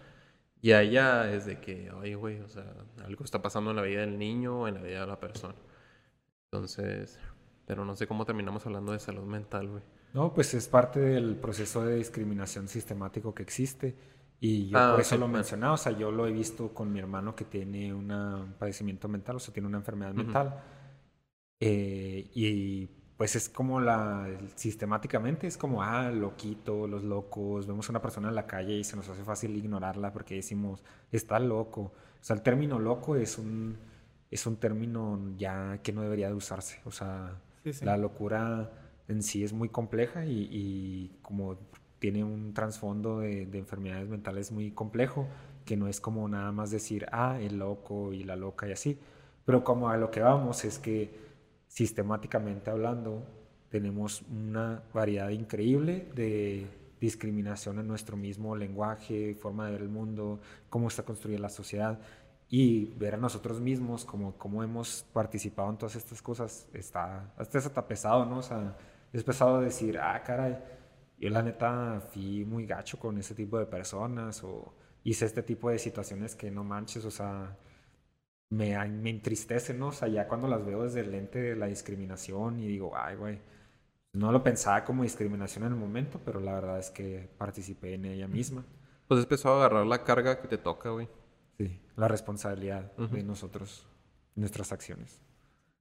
Y 0.61 0.71
allá 0.71 1.31
es 1.31 1.45
de 1.45 1.59
que, 1.61 1.91
oye, 1.91 2.15
güey, 2.15 2.41
o 2.41 2.49
sea, 2.49 2.65
algo 3.05 3.23
está 3.23 3.39
pasando 3.41 3.69
en 3.69 3.75
la 3.77 3.83
vida 3.83 4.01
del 4.01 4.17
niño 4.17 4.61
o 4.61 4.67
en 4.67 4.75
la 4.75 4.81
vida 4.81 5.01
de 5.01 5.07
la 5.07 5.19
persona. 5.19 5.55
Entonces, 6.45 7.19
pero 7.67 7.85
no 7.85 7.95
sé 7.95 8.07
cómo 8.07 8.25
terminamos 8.25 8.65
hablando 8.65 8.93
de 8.93 8.99
salud 8.99 9.25
mental, 9.25 9.69
güey. 9.69 9.83
No, 10.13 10.33
pues 10.33 10.53
es 10.53 10.67
parte 10.67 10.99
del 10.99 11.35
proceso 11.35 11.83
de 11.85 11.95
discriminación 11.95 12.67
sistemático 12.67 13.33
que 13.33 13.43
existe. 13.43 13.95
Y 14.41 14.69
yo 14.69 14.77
Ah, 14.79 14.91
por 14.91 15.01
eso 15.01 15.17
lo 15.17 15.27
mencionaba, 15.27 15.73
o 15.73 15.77
sea, 15.77 15.91
yo 15.91 16.11
lo 16.11 16.25
he 16.25 16.31
visto 16.31 16.73
con 16.73 16.91
mi 16.91 16.99
hermano 16.99 17.35
que 17.35 17.45
tiene 17.45 17.93
una- 17.93 18.37
un 18.37 18.53
padecimiento 18.53 19.07
mental, 19.09 19.35
o 19.35 19.39
sea, 19.39 19.53
tiene 19.53 19.67
una 19.67 19.77
enfermedad 19.77 20.13
mental. 20.13 20.61
Eh, 21.59 22.29
y 22.33 22.87
pues 23.17 23.35
es 23.35 23.49
como 23.49 23.81
la, 23.81 24.29
sistemáticamente 24.55 25.45
es 25.47 25.57
como, 25.57 25.83
ah, 25.83 26.09
loquito, 26.09 26.87
los 26.87 27.03
locos, 27.03 27.67
vemos 27.67 27.89
a 27.89 27.91
una 27.91 28.01
persona 28.01 28.29
en 28.29 28.35
la 28.35 28.47
calle 28.47 28.75
y 28.77 28.83
se 28.85 28.95
nos 28.95 29.09
hace 29.09 29.23
fácil 29.25 29.55
ignorarla 29.57 30.13
porque 30.13 30.35
decimos, 30.35 30.83
está 31.11 31.37
loco. 31.39 31.81
O 31.81 32.23
sea, 32.23 32.35
el 32.37 32.41
término 32.41 32.79
loco 32.79 33.17
es 33.17 33.37
un, 33.37 33.77
es 34.31 34.45
un 34.45 34.55
término 34.57 35.19
ya 35.37 35.79
que 35.83 35.91
no 35.91 36.01
debería 36.01 36.29
de 36.29 36.33
usarse. 36.35 36.79
O 36.85 36.91
sea, 36.91 37.35
Sí, 37.63 37.73
sí. 37.73 37.83
la 37.83 37.97
locura 37.97 38.71
en 39.09 39.21
sí 39.21 39.43
es 39.43 39.51
muy 39.51 39.67
compleja 39.67 40.25
y, 40.25 40.47
y 40.51 41.19
como 41.21 41.57
tiene 41.99 42.23
un 42.23 42.53
trasfondo 42.53 43.19
de, 43.19 43.45
de 43.45 43.57
enfermedades 43.57 44.07
mentales 44.07 44.51
muy 44.51 44.71
complejo, 44.71 45.27
que 45.65 45.75
no 45.75 45.87
es 45.87 45.99
como 45.99 46.27
nada 46.29 46.51
más 46.51 46.71
decir, 46.71 47.05
ah, 47.11 47.37
el 47.41 47.59
loco 47.59 48.13
y 48.13 48.23
la 48.23 48.35
loca 48.35 48.67
y 48.67 48.71
así. 48.71 48.97
Pero 49.45 49.63
como 49.63 49.89
a 49.89 49.97
lo 49.97 50.09
que 50.09 50.21
vamos 50.21 50.63
es 50.63 50.79
que 50.79 51.11
sistemáticamente 51.67 52.71
hablando 52.71 53.23
tenemos 53.69 54.23
una 54.23 54.81
variedad 54.93 55.29
increíble 55.29 56.07
de 56.15 56.67
discriminación 56.99 57.79
en 57.79 57.87
nuestro 57.87 58.17
mismo 58.17 58.55
lenguaje, 58.55 59.35
forma 59.35 59.67
de 59.67 59.73
ver 59.73 59.81
el 59.81 59.89
mundo, 59.89 60.39
cómo 60.69 60.87
está 60.87 61.03
construida 61.03 61.39
la 61.39 61.49
sociedad 61.49 61.99
y 62.49 62.85
ver 62.97 63.13
a 63.13 63.17
nosotros 63.17 63.61
mismos 63.61 64.05
como 64.05 64.33
cómo 64.37 64.63
hemos 64.63 65.05
participado 65.13 65.69
en 65.69 65.77
todas 65.77 65.95
estas 65.95 66.21
cosas 66.21 66.67
está 66.73 67.31
hasta 67.37 67.57
es 67.59 67.65
hasta 67.65 67.87
pesado, 67.87 68.25
¿no? 68.25 68.39
O 68.39 68.41
sea, 68.41 68.75
es 69.13 69.23
pesado 69.23 69.61
decir, 69.61 69.99
ah, 69.99 70.21
caray, 70.23 70.57
yo 71.17 71.29
la 71.29 71.41
neta 71.41 72.01
fui 72.11 72.45
muy 72.45 72.65
gacho 72.65 72.99
con 72.99 73.17
ese 73.17 73.35
tipo 73.35 73.57
de 73.59 73.65
personas 73.65 74.43
o 74.43 74.73
hice 75.03 75.25
este 75.25 75.43
tipo 75.43 75.69
de 75.69 75.79
situaciones 75.79 76.35
que 76.35 76.51
no 76.51 76.63
manches, 76.63 77.05
o 77.05 77.11
sea, 77.11 77.57
me, 78.49 78.77
me 78.89 79.09
entristece, 79.09 79.73
¿no? 79.73 79.87
O 79.87 79.91
sea, 79.91 80.07
ya 80.07 80.27
cuando 80.27 80.47
las 80.47 80.65
veo 80.65 80.83
desde 80.83 81.01
el 81.01 81.11
lente 81.11 81.39
de 81.39 81.55
la 81.55 81.67
discriminación 81.67 82.59
y 82.59 82.67
digo, 82.67 82.91
ay, 82.95 83.15
güey, 83.15 83.39
no 84.13 84.31
lo 84.31 84.43
pensaba 84.43 84.83
como 84.83 85.03
discriminación 85.03 85.65
en 85.65 85.73
el 85.73 85.79
momento, 85.79 86.19
pero 86.25 86.39
la 86.39 86.53
verdad 86.53 86.79
es 86.79 86.89
que 86.89 87.29
participé 87.37 87.93
en 87.93 88.05
ella 88.05 88.27
misma. 88.27 88.65
Pues 89.07 89.19
es 89.19 89.25
pesado 89.25 89.57
agarrar 89.57 89.85
la 89.85 90.03
carga 90.03 90.41
que 90.41 90.47
te 90.47 90.57
toca, 90.57 90.89
güey. 90.89 91.07
Sí, 91.57 91.81
la 91.95 92.07
responsabilidad 92.07 92.91
de 92.95 93.23
nosotros, 93.23 93.85
nuestras 94.35 94.71
acciones. 94.71 95.21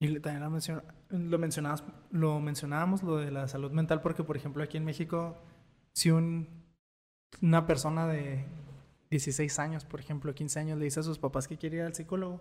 Y 0.01 0.21
también 0.21 0.43
lo, 0.45 0.51
mencion- 0.51 0.83
lo, 1.11 1.39
mencionabas, 1.39 1.85
lo 2.13 2.39
mencionábamos, 2.41 3.03
lo 3.03 3.17
de 3.17 3.31
la 3.33 3.49
salud 3.49 3.73
mental, 3.73 4.01
porque, 4.01 4.23
por 4.23 4.37
ejemplo, 4.37 4.63
aquí 4.63 4.77
en 4.77 4.85
México, 4.85 5.37
si 5.93 6.11
un, 6.11 6.49
una 7.43 7.67
persona 7.67 8.07
de 8.07 8.45
16 9.11 9.59
años, 9.59 9.85
por 9.85 9.99
ejemplo, 10.01 10.35
15 10.35 10.61
años, 10.61 10.79
le 10.79 10.85
dice 10.85 11.01
a 11.01 11.03
sus 11.03 11.19
papás 11.19 11.49
que 11.49 11.57
quiere 11.59 11.79
ir 11.79 11.83
al 11.83 11.95
psicólogo, 11.95 12.41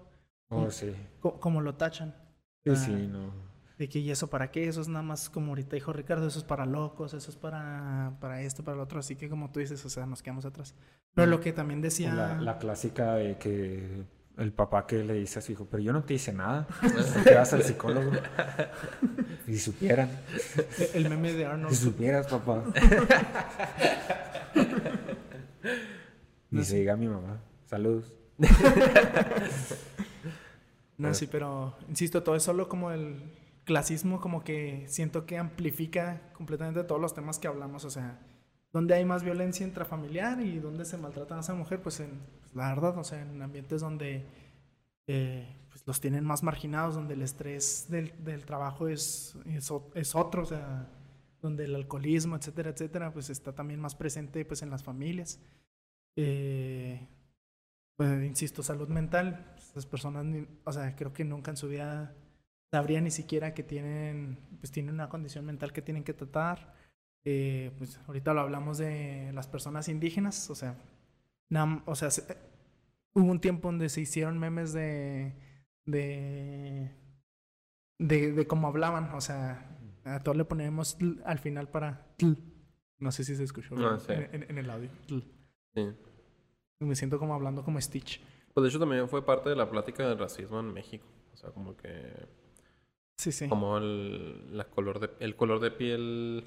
Oh, 0.50 0.66
Mm. 0.68 0.72
sí. 0.72 0.94
co- 1.20 1.40
como 1.40 1.60
lo 1.62 1.76
tachan. 1.76 2.16
Sí, 2.64 2.70
Ah. 2.72 2.76
sí, 2.76 2.92
no. 3.12 3.32
De 3.78 3.90
que, 3.90 4.00
¿y 4.00 4.10
eso 4.12 4.28
para 4.30 4.50
qué? 4.50 4.68
Eso 4.68 4.82
es 4.82 4.88
nada 4.88 5.04
más, 5.04 5.30
como 5.30 5.50
ahorita 5.50 5.76
dijo 5.76 5.94
Ricardo, 5.94 6.26
eso 6.28 6.40
es 6.40 6.46
para 6.46 6.66
locos, 6.66 7.14
eso 7.14 7.30
es 7.30 7.38
para, 7.38 8.18
para 8.22 8.42
esto, 8.42 8.64
para 8.64 8.78
lo 8.78 8.84
otro. 8.84 9.00
Así 9.00 9.16
que, 9.16 9.30
como 9.30 9.52
tú 9.52 9.60
dices, 9.60 9.84
o 9.86 9.90
sea, 9.90 10.06
nos 10.06 10.24
quedamos 10.24 10.46
atrás. 10.46 10.74
Pero 11.14 11.28
lo 11.28 11.40
que 11.42 11.54
también 11.54 11.82
decía... 11.82 12.14
La, 12.14 12.42
la 12.42 12.58
clásica 12.60 13.14
de 13.16 13.38
que 13.38 14.04
el 14.38 14.54
papá 14.54 14.86
que 14.86 15.04
le 15.04 15.14
dice 15.14 15.40
a 15.40 15.42
su 15.42 15.52
hijo, 15.52 15.68
pero 15.70 15.82
yo 15.82 15.92
no 15.94 16.04
te 16.04 16.14
hice 16.14 16.32
nada, 16.34 16.68
¿por 17.14 17.24
qué 17.24 17.34
vas 17.36 17.54
al 17.54 17.64
psicólogo? 17.64 18.12
Y 19.48 19.54
si 19.54 19.60
supieran, 19.60 20.10
El 20.94 21.10
meme 21.10 21.34
de 21.34 21.40
si 21.40 21.44
Arnold. 21.44 21.76
supieras, 21.76 22.28
papá. 22.28 22.64
No 26.50 26.62
Y 26.62 26.66
se 26.66 26.78
diga 26.78 26.94
a 26.94 26.98
mi 26.98 27.08
mamá, 27.08 27.42
saludos. 27.66 28.14
No, 30.98 31.14
sí, 31.14 31.28
pero 31.28 31.76
insisto, 31.90 32.24
todo 32.24 32.36
es 32.36 32.44
solo 32.44 32.68
como 32.70 32.92
el 32.92 33.34
clasismo, 33.66 34.20
como 34.20 34.44
que 34.44 34.86
siento 34.88 35.26
que 35.26 35.38
amplifica 35.38 36.22
completamente 36.34 36.84
todos 36.84 37.00
los 37.02 37.14
temas 37.14 37.38
que 37.38 37.48
hablamos. 37.48 37.86
O 37.86 37.90
sea, 37.90 38.20
donde 38.78 38.94
hay 38.94 39.06
más 39.06 39.24
violencia 39.24 39.66
intrafamiliar 39.66 40.40
y 40.40 40.60
donde 40.60 40.86
se 40.86 40.98
maltrata 40.98 41.36
a 41.36 41.40
esa 41.40 41.56
mujer, 41.56 41.82
pues, 41.82 42.00
en, 42.00 42.12
pues, 42.42 42.54
la 42.54 42.70
verdad, 42.70 42.96
o 42.96 43.04
sea, 43.04 43.20
en 43.20 43.42
ambientes 43.42 43.82
donde 43.82 44.24
eh, 45.08 45.48
pues, 45.70 45.82
los 45.88 46.00
tienen 46.00 46.24
más 46.24 46.44
marginados, 46.44 46.94
donde 46.94 47.16
el 47.16 47.24
estrés 47.24 47.88
del, 47.90 48.46
trabajo 48.46 48.88
es, 48.88 49.36
es, 49.48 49.72
otro, 50.14 50.44
o 50.44 50.46
sea, 50.46 50.88
donde 51.42 51.66
el 51.66 51.74
alcoholismo, 51.74 52.36
etcétera, 52.36 52.70
etcétera, 52.70 53.12
pues 53.12 53.32
está 53.32 53.52
también 53.52 53.80
más 53.80 53.96
presente 53.96 54.46
pues, 54.46 54.62
en 54.62 54.70
las 54.70 54.84
familias. 54.84 55.40
Eh, 56.16 57.08
pues, 57.96 58.24
insisto, 58.24 58.62
salud 58.62 58.90
mental, 58.90 59.54
pues, 59.56 59.72
las 59.74 59.88
personas, 59.88 60.24
o 60.66 60.72
sea, 60.72 60.96
creo 60.96 61.14
que 61.14 61.26
nunca 61.26 61.50
en 61.50 61.58
su 61.58 61.68
vida 61.68 62.14
sabrían 62.70 63.06
ni 63.06 63.12
siquiera 63.12 63.56
que 63.56 63.64
tienen, 63.64 64.38
pues 64.60 64.72
tienen 64.72 64.94
una 64.94 65.10
condición 65.10 65.46
mental 65.48 65.74
que 65.74 65.82
tienen 65.82 66.04
que 66.04 66.14
tratar. 66.14 66.77
Eh, 67.30 67.72
pues 67.78 68.00
ahorita 68.08 68.34
lo 68.34 68.40
hablamos 68.40 68.78
de 68.78 69.32
las 69.34 69.48
personas 69.48 69.90
indígenas, 69.90 70.50
o 70.50 70.56
sea, 70.56 70.78
nam- 71.50 71.84
o 71.86 71.94
sea, 71.94 72.10
se- 72.10 72.24
hubo 73.14 73.30
un 73.30 73.42
tiempo 73.42 73.68
donde 73.68 73.90
se 73.90 74.00
hicieron 74.00 74.40
memes 74.40 74.72
de, 74.72 75.34
de, 75.86 76.90
de, 78.00 78.32
de 78.32 78.48
cómo 78.48 78.70
hablaban, 78.70 79.14
o 79.14 79.20
sea, 79.20 79.78
a 80.06 80.20
todo 80.22 80.36
le 80.36 80.46
ponemos 80.46 80.98
tl 80.98 81.22
al 81.26 81.40
final 81.40 81.68
para 81.70 82.08
tl. 82.16 82.34
No 83.00 83.12
sé 83.12 83.26
si 83.26 83.36
se 83.36 83.44
escuchó 83.44 83.76
No, 83.76 84.00
sí. 84.00 84.14
en, 84.14 84.30
en- 84.44 84.50
en 84.52 84.58
el 84.58 84.70
audio. 84.70 84.90
tl. 85.08 85.20
Sí. 85.76 85.86
Me 86.80 86.96
siento 86.96 87.20
como 87.20 87.34
hablando 87.34 87.62
como 87.64 87.82
Stitch. 87.82 88.22
Pues 88.54 88.64
de 88.64 88.70
hecho 88.70 88.80
también 88.80 89.10
fue 89.10 89.26
parte 89.26 89.50
de 89.50 89.56
la 89.58 89.70
plática 89.70 90.08
del 90.08 90.18
racismo 90.18 90.62
en 90.62 90.72
México. 90.74 91.06
O 91.34 91.36
sea, 91.36 91.50
como 91.52 91.76
que... 91.76 92.26
Sí, 93.18 93.32
sí. 93.34 93.50
Como 93.50 93.78
el, 93.78 94.56
la 94.56 94.64
color 94.66 95.00
de, 95.02 95.10
el 95.20 95.36
color 95.36 95.60
de 95.60 95.72
piel... 95.72 96.46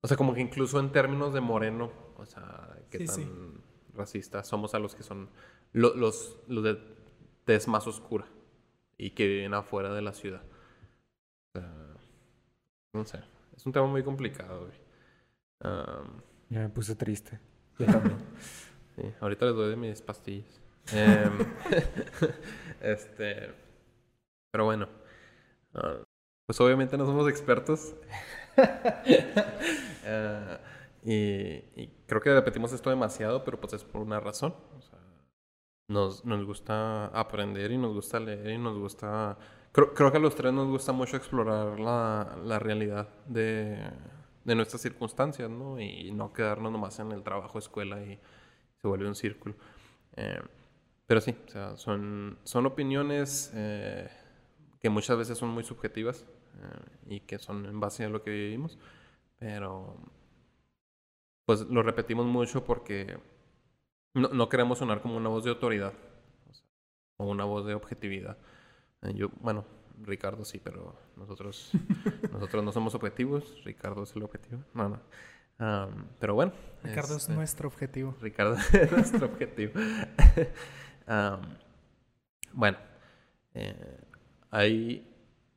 O 0.00 0.08
sea, 0.08 0.16
como 0.16 0.34
que 0.34 0.40
incluso 0.40 0.78
en 0.80 0.92
términos 0.92 1.32
de 1.34 1.40
moreno, 1.40 1.90
o 2.16 2.24
sea, 2.26 2.78
qué 2.90 2.98
Sí, 2.98 3.06
tan 3.06 3.14
sí. 3.16 3.28
racistas 3.94 4.46
somos 4.46 4.74
a 4.74 4.78
los 4.78 4.94
que 4.94 5.02
son 5.02 5.28
lo- 5.72 5.94
los, 5.94 6.38
los 6.48 6.62
de 6.64 6.78
tez 7.44 7.66
más 7.68 7.86
oscura 7.86 8.26
y 8.96 9.10
que 9.10 9.26
viven 9.26 9.54
afuera 9.54 9.92
de 9.92 10.02
la 10.02 10.12
ciudad. 10.12 10.42
O 11.54 11.58
sea, 11.58 11.96
no 12.94 13.04
sé, 13.04 13.20
es 13.56 13.66
un 13.66 13.72
tema 13.72 13.86
muy 13.86 14.02
complicado, 14.04 14.60
güey. 14.66 14.78
Am, 15.60 16.22
Ya 16.50 16.60
me 16.60 16.68
puse 16.68 16.94
triste. 16.94 17.38
Yo 17.78 17.86
también. 17.86 18.18
Sí, 18.96 19.04
ahorita 19.20 19.46
les 19.46 19.54
doy 19.54 19.70
de 19.70 19.76
mis 19.76 20.02
pastillas. 20.02 20.60
Em, 20.92 21.38
este. 22.80 23.54
Pero 24.50 24.64
bueno. 24.64 24.88
ah, 25.74 26.02
pues 26.46 26.60
obviamente 26.60 26.96
no 26.98 27.06
somos 27.06 27.28
expertos. 27.28 27.94
Ah, 30.10 30.58
y, 31.04 31.60
creo 32.06 32.22
que 32.22 32.32
repetimos 32.32 32.72
esto 32.72 32.88
demasiado, 32.88 33.44
pero 33.44 33.60
pues 33.60 33.74
es 33.74 33.84
por 33.84 34.00
una 34.00 34.20
razón. 34.20 34.54
Nos, 35.88 36.24
nos 36.24 36.46
gusta 36.46 37.06
aprender 37.08 37.70
y 37.72 37.76
nos 37.76 37.92
gusta 37.92 38.18
leer 38.18 38.50
y 38.50 38.58
nos 38.58 38.78
gusta... 38.78 39.36
Creo, 39.72 39.92
creo 39.92 40.10
que 40.10 40.16
a 40.16 40.20
los 40.20 40.34
tres 40.34 40.52
nos 40.52 40.66
gusta 40.68 40.92
mucho 40.92 41.16
explorar 41.16 41.78
la, 41.78 42.38
la 42.42 42.58
realidad 42.58 43.08
de, 43.26 43.78
de 44.44 44.54
nuestras 44.54 44.80
circunstancias, 44.80 45.50
¿no? 45.50 45.78
Y 45.78 46.10
no 46.10 46.32
quedarnos 46.32 46.72
nomás 46.72 46.98
en 47.00 47.12
el 47.12 47.22
trabajo, 47.22 47.58
escuela 47.58 48.02
y 48.02 48.18
se 48.80 48.88
vuelve 48.88 49.06
un 49.06 49.14
círculo. 49.14 49.54
Eh, 50.16 50.40
pero 51.06 51.20
sí, 51.20 51.36
o 51.46 51.50
sea, 51.50 51.76
son, 51.76 52.38
son 52.44 52.64
opiniones 52.64 53.50
eh, 53.54 54.08
que 54.80 54.88
muchas 54.88 55.18
veces 55.18 55.36
son 55.36 55.50
muy 55.50 55.64
subjetivas 55.64 56.24
eh, 56.58 57.14
y 57.14 57.20
que 57.20 57.38
son 57.38 57.66
en 57.66 57.80
base 57.80 58.04
a 58.04 58.08
lo 58.08 58.22
que 58.22 58.30
vivimos, 58.30 58.78
pero 59.38 59.96
pues 61.46 61.62
lo 61.62 61.82
repetimos 61.82 62.26
mucho 62.26 62.64
porque 62.64 63.18
no, 64.14 64.28
no 64.28 64.48
queremos 64.48 64.78
sonar 64.78 65.00
como 65.00 65.16
una 65.16 65.28
voz 65.28 65.44
de 65.44 65.50
autoridad 65.50 65.94
o, 66.48 66.52
sea, 66.52 66.66
o 67.16 67.26
una 67.26 67.44
voz 67.44 67.66
de 67.66 67.74
objetividad. 67.74 68.36
Eh, 69.02 69.14
yo, 69.14 69.30
bueno, 69.40 69.64
Ricardo 70.02 70.44
sí, 70.44 70.60
pero 70.62 70.96
nosotros, 71.16 71.72
nosotros 72.32 72.64
no 72.64 72.72
somos 72.72 72.94
objetivos, 72.94 73.62
Ricardo 73.64 74.02
es 74.02 74.14
el 74.14 74.22
objetivo. 74.22 74.62
No, 74.74 74.88
no. 74.88 75.00
Am, 75.58 76.08
pero 76.20 76.34
bueno. 76.34 76.52
Ricardo 76.84 77.16
es 77.16 77.22
este, 77.22 77.34
nuestro 77.34 77.68
objetivo. 77.68 78.14
Ricardo 78.20 78.54
es 78.72 78.92
nuestro 78.92 79.26
objetivo. 79.26 79.72
Am, 81.06 81.40
bueno, 82.52 82.78
eh, 83.54 84.00
¿hay 84.50 85.04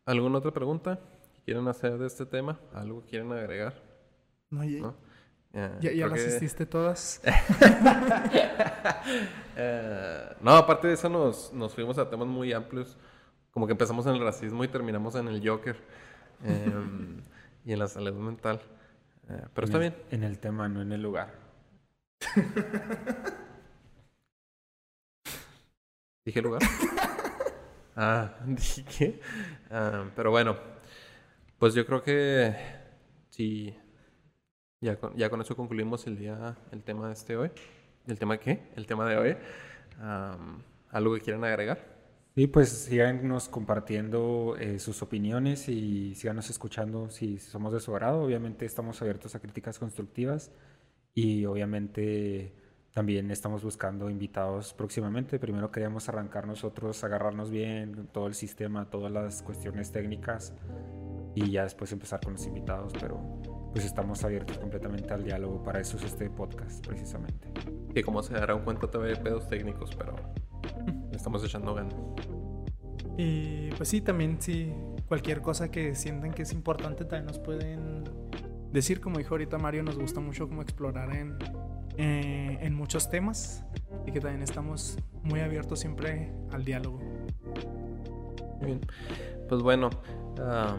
alguna 0.05 0.37
otra 0.39 0.51
pregunta 0.51 0.99
que 1.33 1.41
quieran 1.43 1.67
hacer 1.67 1.97
de 1.97 2.07
este 2.07 2.25
tema? 2.25 2.59
¿Algo 2.73 3.01
que 3.03 3.09
quieran 3.11 3.31
agregar? 3.31 3.73
No, 4.49 4.63
¿Ya, 4.63 5.91
ya 5.91 6.07
las 6.07 6.19
que- 6.21 6.35
hiciste 6.37 6.65
todas? 6.65 7.21
Eh, 9.57 10.35
no, 10.41 10.51
aparte 10.51 10.87
de 10.87 10.93
eso 10.93 11.09
nos, 11.09 11.51
nos 11.53 11.73
fuimos 11.75 11.97
a 11.97 12.09
temas 12.09 12.25
muy 12.27 12.53
amplios. 12.53 12.97
Como 13.51 13.67
que 13.67 13.73
empezamos 13.73 14.05
en 14.07 14.13
el 14.15 14.21
racismo 14.23 14.63
y 14.63 14.67
terminamos 14.69 15.13
en 15.15 15.27
el 15.27 15.45
Joker. 15.47 15.75
em, 16.43 17.21
y 17.65 17.73
en 17.73 17.79
la 17.79 17.87
salud 17.87 18.13
mental. 18.13 18.61
Eh, 19.29 19.43
pero 19.53 19.65
está 19.65 19.77
En 19.77 19.81
bien. 19.81 19.95
el- 20.09 20.15
En 20.15 20.23
el 20.23 20.39
tema, 20.39 20.69
no 20.69 20.81
en 20.81 20.91
el 20.93 21.01
lugar. 21.03 21.33
¿Dije 26.25 26.41
lugar? 26.41 26.61
ah, 27.95 28.35
dije. 28.45 29.19
Ah, 29.69 30.09
pero 30.15 30.31
bueno, 30.31 30.57
pues 31.57 31.73
yo 31.73 31.85
creo 31.85 32.03
que 32.03 32.55
sí. 33.29 33.75
Ya 34.81 34.95
con, 34.99 35.15
ya 35.15 35.27
eso 35.27 35.55
concluimos 35.55 36.07
el 36.07 36.17
día, 36.17 36.57
el 36.71 36.83
tema 36.83 37.07
de 37.07 37.13
este 37.13 37.37
hoy. 37.37 37.51
¿El 38.07 38.17
tema 38.17 38.37
qué? 38.39 38.71
El 38.75 38.87
tema 38.87 39.07
de 39.07 39.17
hoy. 39.17 39.37
Am, 39.99 40.63
¿Algo 40.89 41.13
que 41.13 41.21
quieran 41.21 41.43
agregar? 41.43 42.01
Sí, 42.35 42.47
pues 42.47 42.69
síganos 42.69 43.49
compartiendo 43.49 44.55
eh, 44.57 44.79
sus 44.79 45.01
opiniones 45.01 45.67
y 45.67 46.15
síganos 46.15 46.49
escuchando 46.49 47.09
si 47.09 47.37
somos 47.39 47.73
de 47.73 47.79
su 47.79 47.91
agrado. 47.93 48.23
Obviamente 48.23 48.65
estamos 48.65 49.01
abiertos 49.01 49.35
a 49.35 49.39
críticas 49.39 49.77
constructivas 49.77 50.51
y 51.13 51.45
obviamente 51.45 52.53
también 52.93 53.31
estamos 53.31 53.63
buscando 53.63 54.09
invitados 54.09 54.73
próximamente. 54.73 55.39
Primero 55.39 55.71
queríamos 55.71 56.09
arrancar 56.09 56.45
nosotros, 56.45 57.03
agarrarnos 57.03 57.49
bien 57.49 58.07
todo 58.11 58.27
el 58.27 58.33
sistema, 58.33 58.89
todas 58.89 59.11
las 59.11 59.41
cuestiones 59.41 59.91
técnicas 59.91 60.53
y 61.33 61.51
ya 61.51 61.63
después 61.63 61.91
empezar 61.93 62.19
con 62.21 62.33
los 62.33 62.45
invitados, 62.45 62.93
pero 62.99 63.17
pues 63.71 63.85
estamos 63.85 64.23
abiertos 64.25 64.57
completamente 64.57 65.13
al 65.13 65.23
diálogo. 65.23 65.63
Para 65.63 65.79
eso 65.79 65.95
es 65.97 66.03
este 66.03 66.29
podcast 66.29 66.85
precisamente. 66.85 67.47
Que 67.93 68.03
como 68.03 68.21
se 68.23 68.33
darán 68.33 68.63
cuenta 68.65 68.87
todavía 68.89 69.15
hay 69.15 69.23
pedos 69.23 69.47
técnicos, 69.47 69.95
pero 69.95 70.15
le 71.09 71.15
estamos 71.15 71.43
echando 71.45 71.73
ganas. 71.73 71.95
Y 73.17 73.69
pues 73.71 73.87
sí, 73.87 74.01
también 74.01 74.41
si 74.41 74.73
cualquier 75.07 75.41
cosa 75.41 75.71
que 75.71 75.95
sientan 75.95 76.33
que 76.33 76.43
es 76.43 76.51
importante 76.51 77.05
también 77.05 77.25
nos 77.25 77.39
pueden 77.39 78.03
decir, 78.71 78.99
como 78.99 79.17
dijo 79.17 79.33
ahorita 79.33 79.57
Mario, 79.57 79.83
nos 79.83 79.97
gusta 79.97 80.19
mucho 80.19 80.47
como 80.47 80.61
explorar 80.61 81.13
en, 81.15 81.37
eh, 81.97 82.57
en 82.61 82.75
muchos 82.75 83.09
temas 83.09 83.63
y 84.05 84.11
que 84.11 84.19
también 84.19 84.43
estamos 84.43 84.97
muy 85.23 85.39
abiertos 85.41 85.79
siempre 85.79 86.31
al 86.51 86.63
diálogo. 86.63 86.99
Muy 88.59 88.65
bien. 88.65 88.81
Pues 89.49 89.61
bueno, 89.61 89.89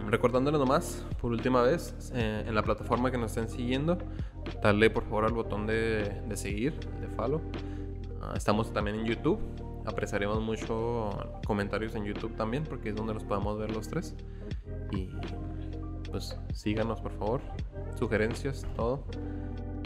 recordándole 0.09 0.59
nomás, 0.59 1.05
por 1.21 1.33
última 1.33 1.63
vez, 1.63 2.11
eh, 2.15 2.45
en 2.47 2.55
la 2.55 2.63
plataforma 2.63 3.11
que 3.11 3.19
nos 3.19 3.37
estén 3.37 3.49
siguiendo, 3.49 3.99
darle 4.63 4.89
por 4.89 5.05
favor 5.05 5.25
al 5.25 5.33
botón 5.33 5.67
de, 5.67 6.23
de 6.27 6.37
seguir, 6.37 6.79
de 7.01 7.09
follow. 7.09 7.41
Ah, 8.23 8.33
estamos 8.37 8.73
también 8.73 9.01
en 9.01 9.07
YouTube. 9.07 9.39
Apreciaremos 9.85 10.41
mucho 10.41 11.11
comentarios 11.45 11.95
en 11.97 12.05
YouTube 12.05 12.35
también, 12.37 12.65
porque 12.65 12.91
es 12.91 12.95
donde 12.95 13.15
los 13.15 13.25
podemos 13.25 13.59
ver 13.59 13.73
los 13.73 13.89
tres. 13.89 14.15
Y 14.93 15.11
pues 16.11 16.39
síganos 16.53 17.01
por 17.01 17.13
favor, 17.13 17.41
sugerencias, 17.99 18.67
todo. 18.77 19.05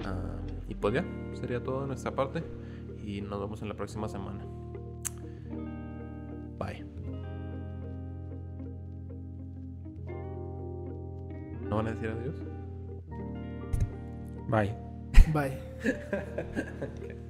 Ah, 0.05 0.37
y 0.69 0.75
pues 0.75 0.95
ya, 0.95 1.05
sería 1.35 1.63
todo 1.63 1.83
de 1.83 1.89
nuestra 1.89 2.13
parte. 2.15 2.43
Y 3.05 3.21
nos 3.21 3.41
vemos 3.41 3.63
en 3.63 3.69
la 3.69 3.75
próxima 3.75 4.09
semana. 4.09 4.45
Bye. 6.59 6.85
¿No 11.69 11.77
van 11.77 11.89
a 11.89 11.93
decir 11.93 12.09
adiós? 12.09 12.43
Bye. 14.49 14.75
Bye. 15.33 17.17